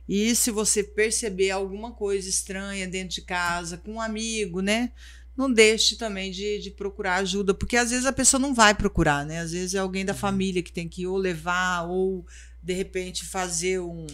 E 0.07 0.35
se 0.35 0.51
você 0.51 0.83
perceber 0.83 1.51
alguma 1.51 1.91
coisa 1.91 2.27
estranha 2.27 2.87
dentro 2.87 3.15
de 3.15 3.21
casa, 3.21 3.77
com 3.77 3.93
um 3.93 4.01
amigo, 4.01 4.61
né? 4.61 4.91
Não 5.35 5.51
deixe 5.51 5.95
também 5.95 6.31
de, 6.31 6.59
de 6.59 6.71
procurar 6.71 7.15
ajuda, 7.15 7.53
porque 7.53 7.77
às 7.77 7.89
vezes 7.91 8.05
a 8.05 8.11
pessoa 8.11 8.39
não 8.39 8.53
vai 8.53 8.75
procurar, 8.75 9.25
né? 9.25 9.39
Às 9.39 9.51
vezes 9.53 9.73
é 9.73 9.79
alguém 9.79 10.03
da 10.03 10.13
família 10.13 10.61
que 10.61 10.71
tem 10.71 10.87
que 10.87 11.07
ou 11.07 11.17
levar 11.17 11.83
ou 11.83 12.25
de 12.61 12.73
repente 12.73 13.25
fazer 13.25 13.79
um. 13.79 14.05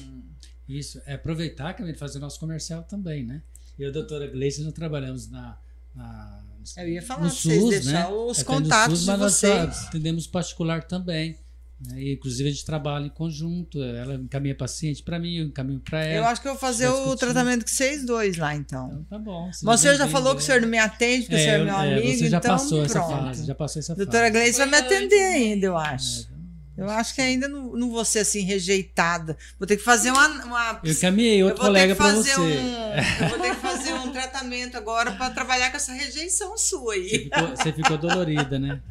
Isso, 0.70 1.02
é 1.06 1.16
aproveitar 1.16 1.74
que 1.74 1.94
fazer 1.96 2.20
nosso 2.20 2.40
comercial 2.40 2.84
também, 2.84 3.26
né? 3.26 3.42
Eu 3.80 3.88
e 3.88 3.90
a 3.90 3.92
doutora 3.92 4.28
Gleice, 4.28 4.62
nós 4.64 4.74
trabalhamos 4.74 5.28
na, 5.30 5.58
na 5.96 6.44
eu 6.76 6.90
ia 6.90 7.02
falar 7.02 7.22
no 7.24 7.30
pra 7.30 7.36
vocês 7.40 7.62
SUS, 7.62 7.70
deixar 7.70 8.10
né? 8.10 8.16
os 8.16 8.40
Atende 8.40 8.46
contatos 8.46 9.00
SUS, 9.00 9.06
de 9.06 9.12
mas 9.12 9.20
nós 9.20 9.34
vocês. 9.34 9.88
atendemos 9.88 10.28
particular 10.28 10.84
também. 10.84 11.38
Né? 11.80 12.02
E, 12.02 12.14
inclusive 12.14 12.50
a 12.50 12.52
gente 12.52 12.66
trabalha 12.66 13.06
em 13.06 13.10
conjunto. 13.10 13.82
Ela 13.84 14.16
encaminha 14.16 14.56
paciente 14.56 15.04
para 15.04 15.20
mim, 15.20 15.38
eu 15.38 15.46
encaminho 15.46 15.80
para 15.80 16.04
ela. 16.04 16.26
Eu 16.26 16.30
acho 16.30 16.42
que 16.42 16.48
eu 16.48 16.54
vou 16.54 16.60
fazer 16.60 16.88
o 16.88 17.16
tratamento 17.16 17.64
com 17.66 17.72
vocês 17.72 18.06
dois 18.06 18.38
lá, 18.38 18.56
então. 18.56 18.88
Então 18.88 19.04
tá 19.10 19.20
bom. 19.20 19.50
Mas 19.64 19.80
o 19.80 19.84
senhor 19.84 19.96
já 19.98 20.08
falou 20.08 20.36
que 20.36 20.42
o 20.42 20.46
senhor 20.46 20.62
não 20.62 20.68
me 20.70 20.78
atende, 20.80 21.24
porque 21.24 21.36
o 21.36 21.40
senhor 21.40 21.54
é 21.56 21.60
eu- 21.62 21.66
meu 21.66 21.76
amigo, 21.78 22.18
Você 22.18 22.30
já 22.30 22.38
então 22.38 22.52
passou 22.52 22.84
essa 22.84 23.00
pronto. 23.00 23.24
fase. 23.26 23.46
Já 23.46 23.56
passou 23.56 23.80
essa 23.80 23.96
Doutora 23.96 24.20
fase. 24.22 24.32
Gleice 24.32 24.58
vai 24.60 24.68
me 24.68 24.78
atender 24.78 25.24
ainda, 25.24 25.66
eu 25.68 25.80
É, 25.80 25.88
acho. 25.88 26.38
Eu 26.78 26.88
acho 26.92 27.16
que 27.16 27.22
ainda 27.22 27.48
não, 27.48 27.74
não 27.74 27.90
vou 27.90 28.06
ser 28.06 28.20
assim 28.20 28.42
rejeitada. 28.42 29.36
Vou 29.58 29.66
ter 29.68 29.78
que 29.78 29.84
fazer 29.84 30.12
uma. 30.12 30.28
uma 30.46 30.80
Eu 30.84 30.92
encaminhei 30.92 31.42
eu 31.42 31.48
outro 31.48 31.62
colega 31.64 31.96
para 31.96 32.14
você. 32.14 32.40
um. 32.40 32.48
Eu 32.50 33.30
vou 33.30 33.40
ter 33.40 33.50
que 33.50 33.62
fazer 33.62 33.67
um 33.67 33.67
tratamento 34.38 34.78
agora 34.78 35.12
para 35.12 35.32
trabalhar 35.32 35.72
com 35.72 35.78
essa 35.78 35.94
rejeição 35.94 36.58
sua 36.58 36.94
Você 36.96 37.00
aí. 37.00 37.10
ficou, 37.24 37.48
você 37.50 37.74
ficou 37.74 37.98
dolorida, 37.98 38.60
né? 38.60 38.82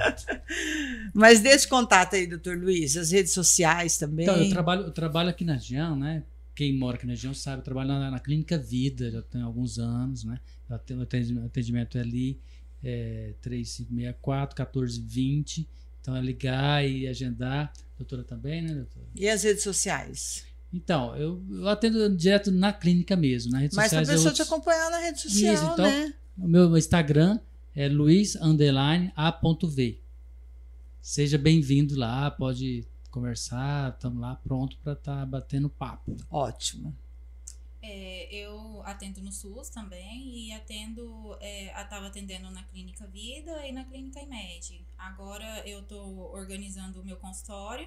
Mas 1.14 1.40
deixa 1.40 1.66
o 1.66 1.68
contato 1.68 2.14
aí, 2.16 2.27
doutor 2.27 2.59
Luiz, 2.59 2.97
as 2.97 3.10
redes 3.12 3.32
sociais 3.32 3.97
também. 3.97 4.27
Então, 4.27 4.36
eu 4.36 4.51
trabalho, 4.51 4.82
eu 4.82 4.90
trabalho 4.90 5.31
aqui 5.31 5.44
na 5.44 5.55
região, 5.55 5.97
né? 5.97 6.24
Quem 6.55 6.77
mora 6.77 6.97
aqui 6.97 7.06
na 7.06 7.12
região 7.12 7.35
sabe, 7.35 7.59
eu 7.59 7.64
trabalho 7.64 7.89
na, 7.89 8.10
na 8.10 8.18
Clínica 8.18 8.59
Vida, 8.59 9.10
já 9.10 9.23
tem 9.23 9.43
alguns 9.43 9.78
anos, 9.78 10.24
né? 10.24 10.40
Já 10.68 10.78
tenho 10.78 11.02
atendimento, 11.02 11.98
é 11.98 12.01
ali, 12.01 12.40
é, 12.82 13.35
3564 13.40 14.55
1420. 14.56 15.68
Então 16.01 16.16
é 16.16 16.20
ligar 16.20 16.86
e 16.89 17.06
agendar. 17.06 17.73
Doutora 17.98 18.23
também, 18.23 18.62
né, 18.62 18.74
doutora? 18.74 19.06
E 19.14 19.28
as 19.28 19.43
redes 19.43 19.62
sociais? 19.62 20.44
Então, 20.72 21.16
eu, 21.16 21.43
eu 21.51 21.68
atendo 21.68 22.14
direto 22.14 22.51
na 22.51 22.72
clínica 22.72 23.16
mesmo, 23.16 23.52
nas 23.52 23.62
redes 23.62 23.76
Mas 23.76 23.90
para 23.90 24.02
a 24.02 24.06
pessoa 24.06 24.34
te 24.34 24.43
acompanhar 24.43 24.90
na 24.90 24.98
rede 24.98 25.20
social, 25.20 25.55
Isso, 25.55 25.64
então, 25.64 25.84
né? 25.86 26.14
O 26.38 26.47
meu 26.47 26.76
Instagram 26.76 27.38
é 27.74 27.88
luiz 27.88 28.36
underline 28.36 29.12
a.v. 29.16 30.01
Seja 31.01 31.38
bem-vindo 31.38 31.97
lá, 31.97 32.30
pode 32.30 32.84
conversar, 33.10 33.94
estamos 33.94 34.20
lá 34.20 34.34
pronto 34.36 34.76
para 34.82 34.93
estar 34.93 35.24
batendo 35.24 35.70
papo. 35.70 36.16
Ótimo. 36.30 36.94
É, 37.80 38.28
eu 38.34 38.82
atendo 38.84 39.22
no 39.22 39.30
SUS 39.30 39.68
também 39.68 40.28
e 40.36 40.52
atendo, 40.52 41.36
é, 41.40 41.66
estava 41.80 42.09
atendendo 42.09 42.51
na 42.51 42.62
Clínica 42.64 43.06
Vida 43.06 43.66
e 43.66 43.72
na 43.72 43.84
Clínica 43.84 44.20
IMED. 44.20 44.84
Agora 44.98 45.62
eu 45.66 45.80
estou 45.80 46.34
organizando 46.34 47.01
o 47.01 47.05
meu 47.05 47.16
consultório, 47.16 47.86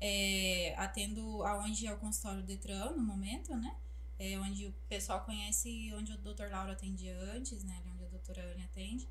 é, 0.00 0.74
atendo 0.76 1.42
aonde 1.44 1.86
é 1.86 1.92
o 1.92 1.96
consultório 1.98 2.42
Detran 2.42 2.90
no 2.92 3.02
momento, 3.02 3.54
né? 3.56 3.74
É 4.18 4.38
onde 4.38 4.66
o 4.66 4.72
pessoal 4.88 5.20
conhece 5.24 5.92
onde 5.94 6.12
o 6.12 6.18
Dr. 6.18 6.50
Lauro 6.50 6.72
atendia 6.72 7.14
antes, 7.34 7.62
né? 7.64 7.82
Onde 7.92 8.04
a 8.04 8.08
doutora 8.08 8.42
Anne 8.52 8.64
atende. 8.64 9.08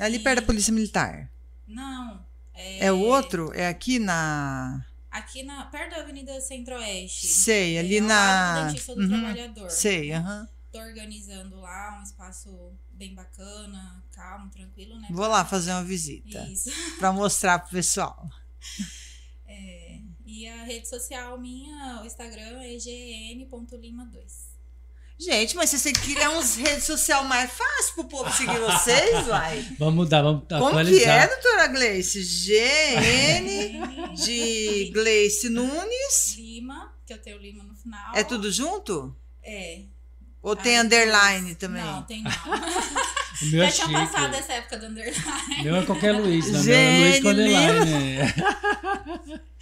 Ali 0.00 0.16
E- 0.16 0.20
perto 0.20 0.40
da 0.40 0.46
Polícia 0.46 0.72
Militar. 0.72 1.30
Não. 1.66 2.24
É 2.54 2.92
o 2.92 2.98
outro? 3.00 3.52
É 3.54 3.66
aqui 3.66 3.98
na. 3.98 4.84
Aqui 5.10 5.42
na, 5.42 5.64
perto 5.66 5.92
da 5.92 6.02
Avenida 6.02 6.40
Centro-Oeste. 6.40 7.26
Sei, 7.28 7.78
ali 7.78 7.96
é, 7.96 8.00
na. 8.00 8.60
do 8.62 8.66
Dentista 8.68 8.94
do 8.94 9.00
Uhum, 9.02 9.08
Trabalhador. 9.08 9.70
Sei, 9.70 10.10
né? 10.10 10.16
aham. 10.16 10.48
Tô 10.72 10.78
organizando 10.80 11.60
lá 11.60 11.98
um 12.00 12.02
espaço 12.02 12.72
bem 12.92 13.14
bacana, 13.14 14.04
calmo, 14.12 14.50
tranquilo, 14.50 14.98
né? 15.00 15.08
Vou 15.10 15.26
lá 15.28 15.44
fazer 15.44 15.70
uma 15.70 15.84
visita 15.84 16.42
Isso. 16.48 16.70
para 16.98 17.12
mostrar 17.12 17.60
pro 17.60 17.70
pessoal. 17.70 18.28
É, 19.46 19.83
e 20.40 20.48
a 20.48 20.64
rede 20.64 20.88
social 20.88 21.38
minha, 21.38 22.00
o 22.02 22.06
Instagram 22.06 22.60
é 22.62 22.76
gn.lima2. 22.76 24.54
Gente, 25.16 25.54
mas 25.54 25.70
vocês 25.70 25.82
têm 25.84 25.92
que 25.92 26.00
criar 26.14 26.30
uns 26.30 26.56
redes 26.58 26.84
sociais 26.84 27.24
mais 27.26 27.50
fáceis 27.52 27.90
pro 27.94 28.04
povo 28.04 28.30
seguir 28.32 28.58
vocês, 28.58 29.26
vai. 29.28 29.62
Vamos 29.78 29.94
mudar, 29.94 30.22
vamos 30.22 30.42
Como 30.48 30.66
atualizar. 30.66 31.00
que 31.28 31.32
é, 31.32 31.36
doutora 31.36 31.66
Gleice? 31.68 32.20
GN 32.20 34.14
de 34.24 34.90
Gleice 34.92 35.48
Nunes. 35.48 36.34
Lima, 36.36 36.92
que 37.06 37.12
eu 37.12 37.22
tenho 37.22 37.38
Lima 37.38 37.62
no 37.62 37.76
final. 37.76 38.14
É 38.16 38.24
tudo 38.24 38.50
junto? 38.50 39.14
É. 39.42 39.82
Ou 40.42 40.56
tem 40.56 40.78
Aí 40.78 40.84
underline 40.84 41.54
depois- 41.54 41.58
também? 41.58 41.82
Não, 41.84 42.02
tem 42.02 42.22
não. 42.22 42.30
O 43.42 43.46
meu 43.46 43.62
é 43.62 43.66
Já 43.70 43.72
tinha 43.72 43.86
chique. 43.86 43.92
passado 44.12 44.34
essa 44.34 44.52
época 44.54 44.78
do 44.78 44.86
underline. 44.86 45.62
Meu 45.62 45.76
é 45.76 45.84
qualquer 45.86 46.12
Luiz, 46.12 46.50
né? 46.50 46.58
O 46.60 46.62
meu 46.64 46.74
é 46.74 46.98
Luiz 46.98 47.20
com 47.22 47.28
underline. 47.28 47.90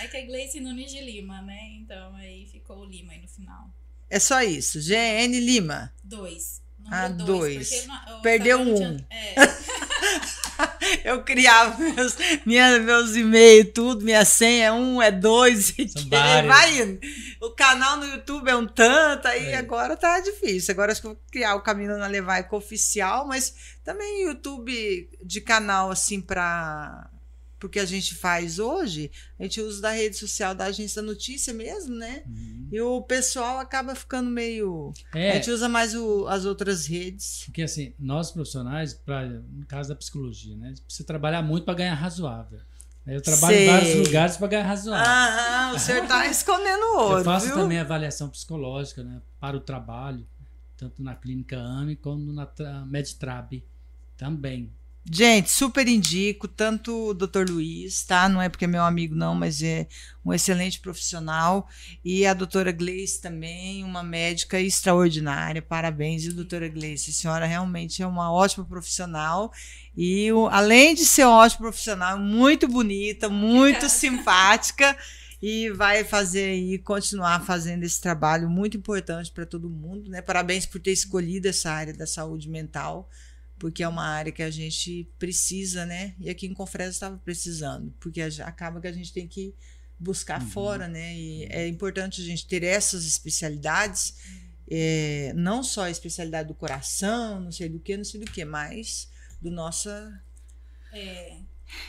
É 0.00 0.06
que 0.08 0.16
é 0.16 0.22
Gleice 0.22 0.60
Nunes 0.60 0.90
de 0.90 1.00
Lima, 1.00 1.42
né? 1.42 1.58
Então 1.80 2.14
aí 2.16 2.46
ficou 2.50 2.78
o 2.78 2.84
Lima 2.84 3.12
aí 3.12 3.20
no 3.22 3.28
final. 3.28 3.70
É 4.10 4.18
só 4.18 4.42
isso. 4.42 4.78
GN 4.80 5.38
Lima. 5.40 5.92
Dois. 6.02 6.60
Ah, 6.90 7.08
Número 7.08 7.26
dois. 7.26 7.68
porque 7.70 7.86
não- 7.86 8.18
o 8.18 8.22
Perdeu 8.22 8.58
um. 8.60 8.64
não 8.64 8.74
tinha- 8.76 9.06
É. 9.10 9.34
Eu 11.04 11.22
criava 11.22 11.78
meus, 11.78 12.16
minha, 12.44 12.78
meus 12.80 13.14
e-mails, 13.16 13.70
tudo, 13.74 14.04
minha 14.04 14.24
senha 14.24 14.66
é 14.66 14.72
um, 14.72 15.00
é 15.00 15.10
dois, 15.10 15.72
e 15.78 15.88
São 15.88 16.06
vários. 16.10 16.52
vai 16.52 16.80
indo. 16.82 17.00
O 17.42 17.50
canal 17.50 17.96
no 17.96 18.04
YouTube 18.06 18.48
é 18.48 18.54
um 18.56 18.66
tanto, 18.66 19.26
aí 19.26 19.46
É. 19.46 19.56
agora 19.56 19.96
tá 19.96 20.20
difícil. 20.20 20.70
Agora 20.72 20.92
acho 20.92 21.00
que 21.00 21.08
vou 21.08 21.20
criar 21.30 21.56
o 21.56 21.60
Caminho 21.60 21.98
na 21.98 22.06
Levaica 22.06 22.54
oficial, 22.54 23.26
mas 23.26 23.52
também 23.82 24.22
YouTube 24.26 25.10
de 25.24 25.40
canal, 25.40 25.90
assim, 25.90 26.20
pra. 26.20 27.10
Porque 27.58 27.78
a 27.78 27.84
gente 27.84 28.16
faz 28.16 28.58
hoje, 28.58 29.08
a 29.38 29.44
gente 29.44 29.60
usa 29.60 29.80
da 29.82 29.90
rede 29.92 30.16
social 30.16 30.52
da 30.52 30.64
agência 30.64 31.00
notícia 31.00 31.52
mesmo, 31.54 31.94
né? 31.94 32.24
Uhum. 32.26 32.68
E 32.72 32.80
o 32.80 33.00
pessoal 33.02 33.58
acaba 33.60 33.94
ficando 33.94 34.28
meio. 34.28 34.92
A 35.12 35.18
É, 35.18 35.32
gente 35.34 35.48
usa 35.50 35.68
mais 35.68 35.94
o- 35.94 36.26
as 36.26 36.44
outras 36.44 36.86
redes. 36.86 37.42
porque 37.44 37.62
assim, 37.62 37.94
nós 37.98 38.32
profissionais, 38.32 38.94
pra, 38.94 39.26
no 39.26 39.64
caso 39.66 39.88
da 39.90 39.94
psicologia, 39.94 40.56
né? 40.56 40.74
Precisa 40.84 41.04
trabalhar 41.06 41.40
muito 41.42 41.64
para 41.64 41.74
ganhar 41.74 41.94
razoável. 41.94 42.58
Eu 43.06 43.20
trabalho 43.20 43.56
Sei. 43.56 43.66
em 43.66 43.70
vários 43.70 44.06
lugares 44.06 44.36
para 44.36 44.46
ganhar 44.46 44.62
razoável. 44.64 45.12
Aham, 45.12 45.74
o 45.74 45.78
senhor 45.78 46.06
tá 46.06 46.26
escondendo 46.30 46.84
ouro. 46.98 47.18
Eu 47.18 47.24
faço 47.24 47.46
viu? 47.46 47.56
também 47.56 47.78
avaliação 47.78 48.28
psicológica, 48.28 49.02
né? 49.02 49.20
Para 49.40 49.56
o 49.56 49.60
trabalho, 49.60 50.24
tanto 50.76 51.02
na 51.02 51.14
clínica 51.14 51.58
AME 51.58 51.96
como 51.96 52.32
na 52.32 52.46
tra- 52.46 52.84
Medtrab 52.86 53.64
também. 54.16 54.72
Gente, 55.04 55.50
super 55.50 55.88
indico, 55.88 56.46
tanto 56.46 57.08
o 57.08 57.12
Dr. 57.12 57.50
Luiz, 57.50 58.04
tá? 58.04 58.28
Não 58.28 58.40
é 58.40 58.48
porque 58.48 58.66
é 58.66 58.68
meu 58.68 58.84
amigo, 58.84 59.16
não, 59.16 59.34
mas 59.34 59.60
é 59.60 59.88
um 60.24 60.32
excelente 60.32 60.78
profissional. 60.78 61.68
E 62.04 62.24
a 62.24 62.32
doutora 62.32 62.70
Gleice 62.70 63.20
também, 63.20 63.82
uma 63.82 64.04
médica 64.04 64.60
extraordinária. 64.60 65.60
Parabéns, 65.60 66.22
viu, 66.22 66.34
doutora 66.34 66.68
Gleice? 66.68 67.10
A 67.10 67.14
senhora 67.14 67.46
realmente 67.46 68.00
é 68.00 68.06
uma 68.06 68.32
ótima 68.32 68.64
profissional. 68.64 69.52
E 69.96 70.32
o- 70.32 70.46
além 70.48 70.94
de 70.94 71.04
ser 71.04 71.24
uma 71.24 71.36
ótima 71.38 71.60
profissional, 71.68 72.18
muito 72.18 72.66
bonita, 72.66 73.28
muito 73.28 73.58
Obrigada. 73.76 73.88
simpática. 73.88 74.96
E 75.40 75.70
vai 75.70 76.04
fazer 76.04 76.44
aí, 76.44 76.78
continuar 76.78 77.44
fazendo 77.44 77.82
esse 77.82 78.00
trabalho 78.00 78.48
muito 78.48 78.76
importante 78.76 79.30
para 79.32 79.44
todo 79.44 79.68
mundo, 79.68 80.08
né? 80.08 80.22
Parabéns 80.22 80.64
por 80.64 80.80
ter 80.80 80.92
escolhido 80.92 81.48
essa 81.48 81.70
área 81.70 81.92
da 81.92 82.06
saúde 82.06 82.48
mental 82.48 83.08
porque 83.58 83.82
é 83.84 83.88
uma 83.88 84.04
área 84.04 84.32
que 84.32 84.42
a 84.42 84.50
gente 84.50 85.08
precisa, 85.20 85.84
né? 85.86 86.14
E 86.18 86.28
aqui 86.30 86.46
em 86.46 86.54
Confresa 86.54 86.90
estava 86.90 87.16
precisando, 87.18 87.92
porque 88.00 88.20
acaba 88.20 88.80
que 88.80 88.88
a 88.88 88.92
gente 88.92 89.12
tem 89.12 89.26
que 89.28 89.54
buscar 89.98 90.40
Uhum. 90.40 90.48
fora, 90.50 90.88
né? 90.88 91.14
E 91.14 91.44
é 91.48 91.68
importante 91.68 92.20
a 92.20 92.24
gente 92.24 92.44
ter 92.46 92.64
essas 92.64 93.04
especialidades, 93.04 94.14
é, 94.68 95.32
não 95.36 95.62
só 95.62 95.82
a 95.84 95.90
especialidade 95.90 96.48
do 96.48 96.54
coração, 96.54 97.40
não 97.40 97.52
sei 97.52 97.68
do 97.68 97.78
que, 97.78 97.96
não 97.96 98.04
sei 98.04 98.18
do 98.20 98.30
que, 98.30 98.44
mas 98.44 99.08
do 99.42 99.50
nossa. 99.50 100.22
É, 100.92 101.38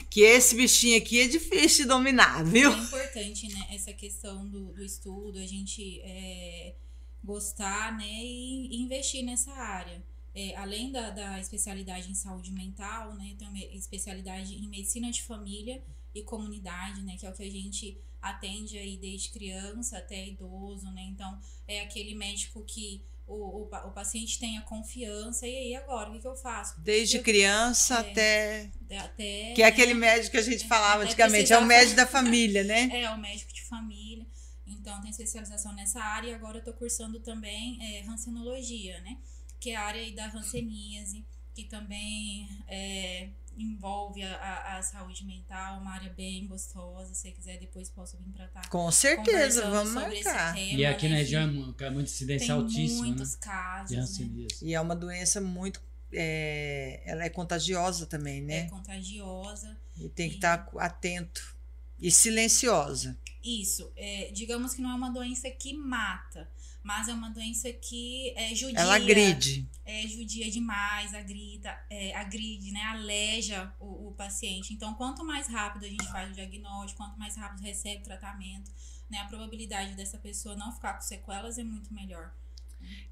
Que 0.10 0.22
esse 0.22 0.56
bichinho 0.56 0.98
aqui 0.98 1.22
é 1.22 1.28
difícil 1.28 1.84
de 1.84 1.90
dominar, 1.90 2.44
viu? 2.44 2.72
é 2.72 2.78
importante, 2.78 3.48
né, 3.54 3.68
essa 3.72 3.94
questão 3.94 4.48
do, 4.48 4.74
do 4.74 4.84
estudo, 4.84 5.40
a 5.40 5.46
gente 5.46 6.02
é, 6.02 6.76
gostar, 7.24 7.98
né, 7.98 8.06
e, 8.08 8.76
investir 8.82 9.24
nessa 9.24 9.52
área. 9.52 10.04
É, 10.36 10.56
além 10.56 10.92
da, 10.92 11.12
da 11.12 11.40
especialidade 11.40 12.10
em 12.10 12.16
saúde 12.16 12.52
mental, 12.52 13.14
né, 13.16 13.36
tenho 13.38 13.52
uma 13.52 13.60
especialidade 13.60 14.56
em 14.56 14.68
medicina 14.68 15.12
de 15.12 15.22
família, 15.22 15.84
e 16.14 16.22
comunidade, 16.22 17.02
né? 17.02 17.18
Que 17.18 17.26
é 17.26 17.30
o 17.30 17.34
que 17.34 17.44
a 17.44 17.50
gente 17.50 17.98
atende 18.22 18.78
aí 18.78 18.98
desde 18.98 19.30
criança 19.30 19.98
até 19.98 20.28
idoso, 20.28 20.90
né? 20.92 21.02
Então, 21.04 21.40
é 21.68 21.82
aquele 21.82 22.16
médico 22.16 22.64
que 22.64 23.02
o, 23.28 23.64
o, 23.64 23.64
o 23.64 23.92
paciente 23.92 24.40
tenha 24.40 24.62
confiança. 24.62 25.48
E 25.48 25.56
aí, 25.56 25.76
agora, 25.76 26.10
o 26.10 26.14
que, 26.14 26.20
que 26.20 26.28
eu 26.28 26.36
faço? 26.36 26.80
Desde 26.82 27.18
eu, 27.18 27.24
criança 27.24 27.96
é, 27.96 28.00
até. 28.00 28.72
até. 28.98 29.54
Que 29.54 29.64
é 29.64 29.66
aquele 29.66 29.94
médico 29.94 30.32
que 30.32 30.38
a 30.38 30.42
gente 30.42 30.68
falava 30.68 31.04
antigamente, 31.04 31.52
é 31.52 31.58
o 31.58 31.66
médico 31.66 31.96
da 31.96 32.08
família, 32.08 32.64
né? 32.64 32.90
É, 32.94 33.10
o 33.10 33.18
médico 33.18 33.54
de 33.54 33.64
família. 33.64 34.26
Então, 34.66 35.02
tem 35.02 35.10
especialização 35.10 35.74
nessa 35.74 36.02
área 36.02 36.30
e 36.30 36.34
agora 36.34 36.58
eu 36.58 36.64
tô 36.64 36.74
cursando 36.74 37.20
também 37.20 37.78
é, 37.82 38.02
rancenologia, 38.02 39.00
né? 39.02 39.18
Que 39.60 39.72
é 39.72 39.76
a 39.76 39.82
área 39.82 40.02
aí 40.02 40.12
da 40.12 40.28
ranceníase, 40.28 41.26
que 41.54 41.66
também 41.66 42.48
é, 42.68 43.30
envolve 43.58 44.24
a, 44.24 44.36
a, 44.36 44.78
a, 44.78 44.84
saúde 44.84 45.26
mental, 45.26 45.80
uma 45.80 45.92
área 45.92 46.12
bem 46.12 46.48
gostosa. 46.48 47.14
Se 47.14 47.22
você 47.22 47.32
quiser, 47.32 47.60
depois 47.60 47.90
posso 47.90 48.18
vir 48.18 48.32
para 48.32 48.48
cá. 48.48 48.62
Com 48.70 48.92
certeza, 48.92 49.70
vamos 49.70 49.94
marcar. 49.94 50.54
Tema, 50.54 50.80
e 50.80 50.86
aqui 50.86 51.06
né, 51.06 51.12
na 51.12 51.18
região 51.18 51.44
é 51.44 51.90
muita 51.90 52.10
incidência 52.10 52.54
altíssima. 52.54 53.06
muitos 53.06 53.34
né? 53.34 53.38
casos. 53.42 54.20
Né? 54.20 54.48
E 54.62 54.74
é 54.74 54.82
uma 54.82 54.96
doença 54.96 55.40
muito. 55.42 55.82
É, 56.12 57.02
ela 57.06 57.24
é 57.24 57.30
contagiosa 57.30 58.06
também, 58.06 58.42
né? 58.42 58.58
É 58.58 58.70
contagiosa. 58.70 59.78
E 59.98 60.10
tem 60.10 60.30
que 60.30 60.36
e... 60.36 60.38
estar 60.38 60.70
atento. 60.78 61.56
E 62.00 62.12
silenciosa. 62.12 63.18
Isso. 63.44 63.92
É, 63.96 64.30
digamos 64.32 64.74
que 64.74 64.82
não 64.82 64.92
é 64.92 64.96
uma 64.96 65.10
doença 65.10 65.50
que 65.50 65.74
mata 65.74 66.50
mas 66.84 67.08
é 67.08 67.14
uma 67.14 67.30
doença 67.30 67.72
que 67.72 68.34
é 68.36 68.54
judia. 68.54 68.78
Ela 68.78 68.96
agride. 68.96 69.68
É 70.04 70.08
judia 70.08 70.52
demais, 70.52 71.14
agrida, 71.14 71.80
é, 71.90 72.14
agride, 72.16 72.72
né? 72.72 72.82
Aleja 72.82 73.74
o, 73.80 74.10
o, 74.10 74.12
paciente. 74.12 74.74
Então, 74.74 74.94
quanto 74.96 75.24
mais 75.24 75.48
rápido 75.48 75.86
a 75.86 75.88
gente 75.88 76.06
faz 76.12 76.30
o 76.30 76.34
diagnóstico, 76.34 77.02
quanto 77.02 77.18
mais 77.18 77.38
rápido 77.38 77.62
recebe 77.62 78.02
o 78.02 78.04
tratamento, 78.04 78.70
né? 79.10 79.20
A 79.20 79.26
probabilidade 79.26 79.96
dessa 79.96 80.18
pessoa 80.18 80.56
não 80.56 80.74
ficar 80.74 80.96
com 80.96 81.02
sequelas 81.02 81.58
é 81.58 81.64
muito 81.64 81.94
melhor. 81.94 82.34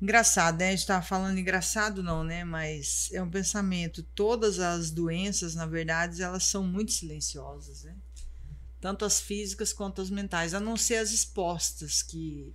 Engraçado, 0.02 0.58
né? 0.58 0.70
A 0.70 0.72
gente 0.72 0.86
tava 0.86 1.02
falando 1.02 1.38
engraçado 1.38 2.04
não, 2.04 2.24
né? 2.24 2.44
Mas 2.44 3.10
é 3.14 3.22
um 3.22 3.30
pensamento. 3.30 4.04
Todas 4.04 4.60
as 4.60 4.92
doenças, 4.92 5.56
na 5.56 5.66
verdade, 5.66 6.22
elas 6.22 6.44
são 6.44 6.64
muito 6.64 6.92
silenciosas, 6.92 7.84
né? 7.84 7.96
Tanto 8.82 9.06
as 9.06 9.22
físicas 9.22 9.72
quanto 9.72 10.02
as 10.02 10.10
mentais, 10.10 10.54
a 10.54 10.60
não 10.60 10.76
ser 10.76 10.96
as 10.96 11.12
expostas, 11.12 12.02
que. 12.02 12.54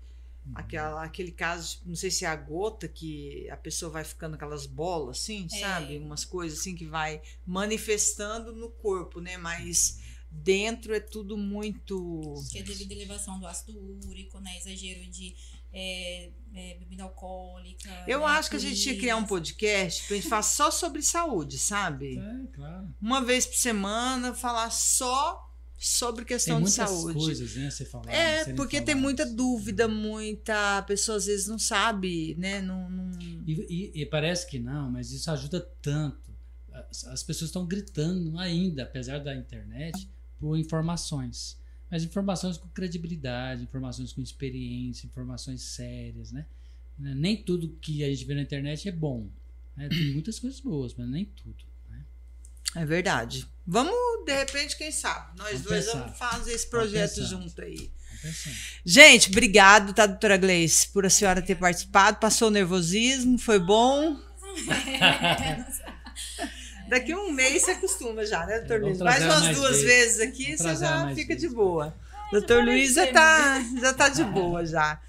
Aquela, 0.54 1.04
aquele 1.04 1.32
caso, 1.32 1.80
não 1.84 1.96
sei 1.96 2.10
se 2.10 2.24
é 2.24 2.28
a 2.28 2.36
gota, 2.36 2.88
que 2.88 3.48
a 3.50 3.56
pessoa 3.56 3.90
vai 3.90 4.04
ficando 4.04 4.34
aquelas 4.34 4.66
bolas, 4.66 5.18
assim, 5.18 5.46
é. 5.52 5.60
sabe? 5.60 5.98
Umas 5.98 6.24
coisas 6.24 6.60
assim 6.60 6.74
que 6.74 6.86
vai 6.86 7.20
manifestando 7.44 8.54
no 8.54 8.70
corpo, 8.70 9.20
né? 9.20 9.36
Mas 9.36 10.00
dentro 10.30 10.94
é 10.94 11.00
tudo 11.00 11.36
muito. 11.36 12.34
Que 12.50 12.58
é 12.58 12.62
devido 12.62 12.92
à 12.92 12.94
elevação 12.94 13.38
do 13.38 13.46
ácido 13.46 13.78
úrico, 14.06 14.38
né? 14.40 14.56
Exagero 14.58 15.06
de 15.10 15.34
é, 15.72 16.30
é, 16.54 16.74
bebida 16.74 17.02
alcoólica. 17.02 18.04
Eu 18.06 18.20
né? 18.20 18.26
acho 18.26 18.48
que 18.50 18.56
a 18.56 18.58
gente 18.58 18.80
tinha 18.80 18.94
que 18.94 19.00
criar 19.00 19.16
um 19.16 19.26
podcast 19.26 20.06
pra 20.06 20.16
gente 20.16 20.28
falar 20.28 20.42
só 20.42 20.70
sobre 20.70 21.02
saúde, 21.02 21.58
sabe? 21.58 22.18
É, 22.18 22.46
claro. 22.54 22.94
Uma 23.00 23.22
vez 23.22 23.46
por 23.46 23.56
semana, 23.56 24.34
falar 24.34 24.70
só 24.70 25.46
sobre 25.78 26.24
questão 26.24 26.62
de 26.62 26.70
saúde. 26.70 27.18
coisas, 27.18 27.54
né? 27.54 27.70
Você 27.70 27.84
falar, 27.84 28.10
é, 28.12 28.52
porque 28.54 28.80
tem 28.80 28.94
muita 28.94 29.26
dúvida, 29.26 29.86
muita. 29.86 30.78
A 30.78 30.82
pessoa 30.82 31.18
às 31.18 31.26
vezes 31.26 31.46
não 31.46 31.58
sabe, 31.58 32.34
né? 32.38 32.62
Não, 32.62 32.88
não... 32.88 33.12
E, 33.46 33.52
e, 33.52 34.02
e, 34.02 34.06
parece 34.06 34.46
que 34.48 34.58
não, 34.58 34.90
mas 34.90 35.12
isso 35.12 35.30
ajuda 35.30 35.60
tanto. 35.82 36.34
As, 36.72 37.04
as 37.04 37.22
pessoas 37.22 37.50
estão 37.50 37.66
gritando 37.66 38.38
ainda, 38.38 38.84
apesar 38.84 39.18
da 39.18 39.34
internet, 39.34 40.08
por 40.38 40.56
informações. 40.56 41.58
Mas 41.90 42.02
informações 42.02 42.56
com 42.56 42.68
credibilidade, 42.68 43.62
informações 43.62 44.12
com 44.12 44.20
experiência, 44.20 45.06
informações 45.06 45.62
sérias, 45.62 46.32
né? 46.32 46.46
Nem 46.98 47.36
tudo 47.36 47.68
que 47.80 48.02
a 48.02 48.08
gente 48.08 48.24
vê 48.24 48.34
na 48.34 48.42
internet 48.42 48.88
é 48.88 48.92
bom. 48.92 49.28
Né? 49.76 49.88
Tem 49.88 50.12
muitas 50.12 50.38
coisas 50.38 50.58
boas, 50.58 50.94
mas 50.94 51.08
nem 51.08 51.26
tudo. 51.26 51.64
É 52.76 52.84
verdade. 52.84 53.48
Vamos, 53.66 53.94
de 54.24 54.32
repente, 54.32 54.76
quem 54.76 54.92
sabe? 54.92 55.36
Nós 55.36 55.52
vamos 55.52 55.62
dois 55.62 55.86
pensar. 55.86 55.98
vamos 55.98 56.18
fazer 56.18 56.52
esse 56.52 56.66
projeto 56.68 57.24
junto 57.24 57.62
aí. 57.62 57.90
Gente, 58.84 59.30
obrigado, 59.30 59.92
tá, 59.92 60.06
doutora 60.06 60.36
Gleice, 60.36 60.88
por 60.88 61.06
a 61.06 61.10
senhora 61.10 61.42
ter 61.42 61.56
participado. 61.56 62.18
Passou 62.18 62.48
o 62.48 62.50
nervosismo, 62.50 63.38
foi 63.38 63.58
bom. 63.58 64.16
Daqui 66.88 67.14
um 67.14 67.32
mês 67.32 67.62
você 67.62 67.72
acostuma 67.72 68.24
já, 68.24 68.46
né, 68.46 68.60
doutor 68.60 68.80
Luiz? 68.80 68.98
Mais 68.98 69.24
umas 69.24 69.42
mais 69.42 69.56
duas 69.56 69.82
vezes, 69.82 70.18
vezes 70.18 70.20
aqui, 70.20 70.56
você 70.56 70.76
já 70.76 71.08
fica 71.14 71.34
vezes. 71.34 71.48
de 71.48 71.54
boa. 71.54 71.94
doutor 72.30 72.64
Luiz 72.64 72.94
já 72.94 73.12
tá, 73.12 73.60
já 73.80 73.92
tá 73.92 74.08
de 74.08 74.22
boa 74.22 74.64
já. 74.64 75.00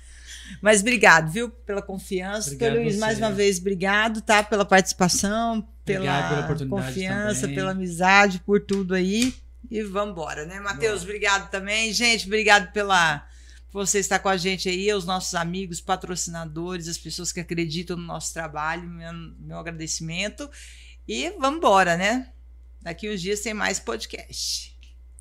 Mas 0.61 0.81
obrigado, 0.81 1.31
viu, 1.31 1.49
pela 1.49 1.81
confiança. 1.81 2.51
Obrigado 2.51 2.75
Luiz, 2.75 2.95
você. 2.95 2.99
mais 2.99 3.17
uma 3.17 3.31
vez, 3.31 3.59
obrigado, 3.59 4.21
tá? 4.21 4.43
Pela 4.43 4.65
participação, 4.65 5.67
pela, 5.83 6.45
pela 6.45 6.67
confiança, 6.67 7.41
também. 7.41 7.55
pela 7.55 7.71
amizade, 7.71 8.39
por 8.39 8.61
tudo 8.61 8.93
aí. 8.93 9.33
E 9.69 9.83
vamos 9.83 10.11
embora, 10.11 10.45
né? 10.45 10.59
Matheus, 10.59 11.03
obrigado 11.03 11.49
também. 11.49 11.91
Gente, 11.93 12.25
obrigado 12.25 12.71
pela 12.71 13.27
por 13.71 13.85
você 13.85 13.99
estar 13.99 14.19
com 14.19 14.29
a 14.29 14.37
gente 14.37 14.69
aí, 14.69 14.91
os 14.93 15.05
nossos 15.05 15.35
amigos, 15.35 15.81
patrocinadores, 15.81 16.87
as 16.87 16.97
pessoas 16.97 17.31
que 17.31 17.39
acreditam 17.39 17.97
no 17.97 18.03
nosso 18.03 18.33
trabalho, 18.33 18.89
meu, 18.89 19.13
meu 19.13 19.59
agradecimento. 19.59 20.49
E 21.07 21.29
vamos 21.31 21.57
embora, 21.57 21.97
né? 21.97 22.31
Daqui 22.81 23.13
uns 23.13 23.21
dias 23.21 23.41
tem 23.41 23.53
mais 23.53 23.79
podcast. 23.79 24.75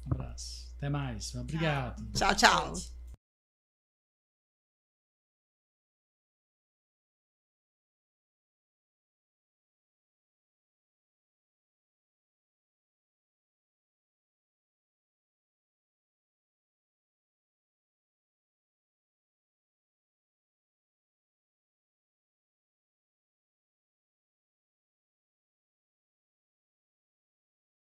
Um 0.07 0.15
abraço. 0.15 0.73
Até 0.77 0.89
mais. 0.89 1.35
Obrigado. 1.35 2.03
tchau. 2.13 2.35
tchau. 2.35 2.96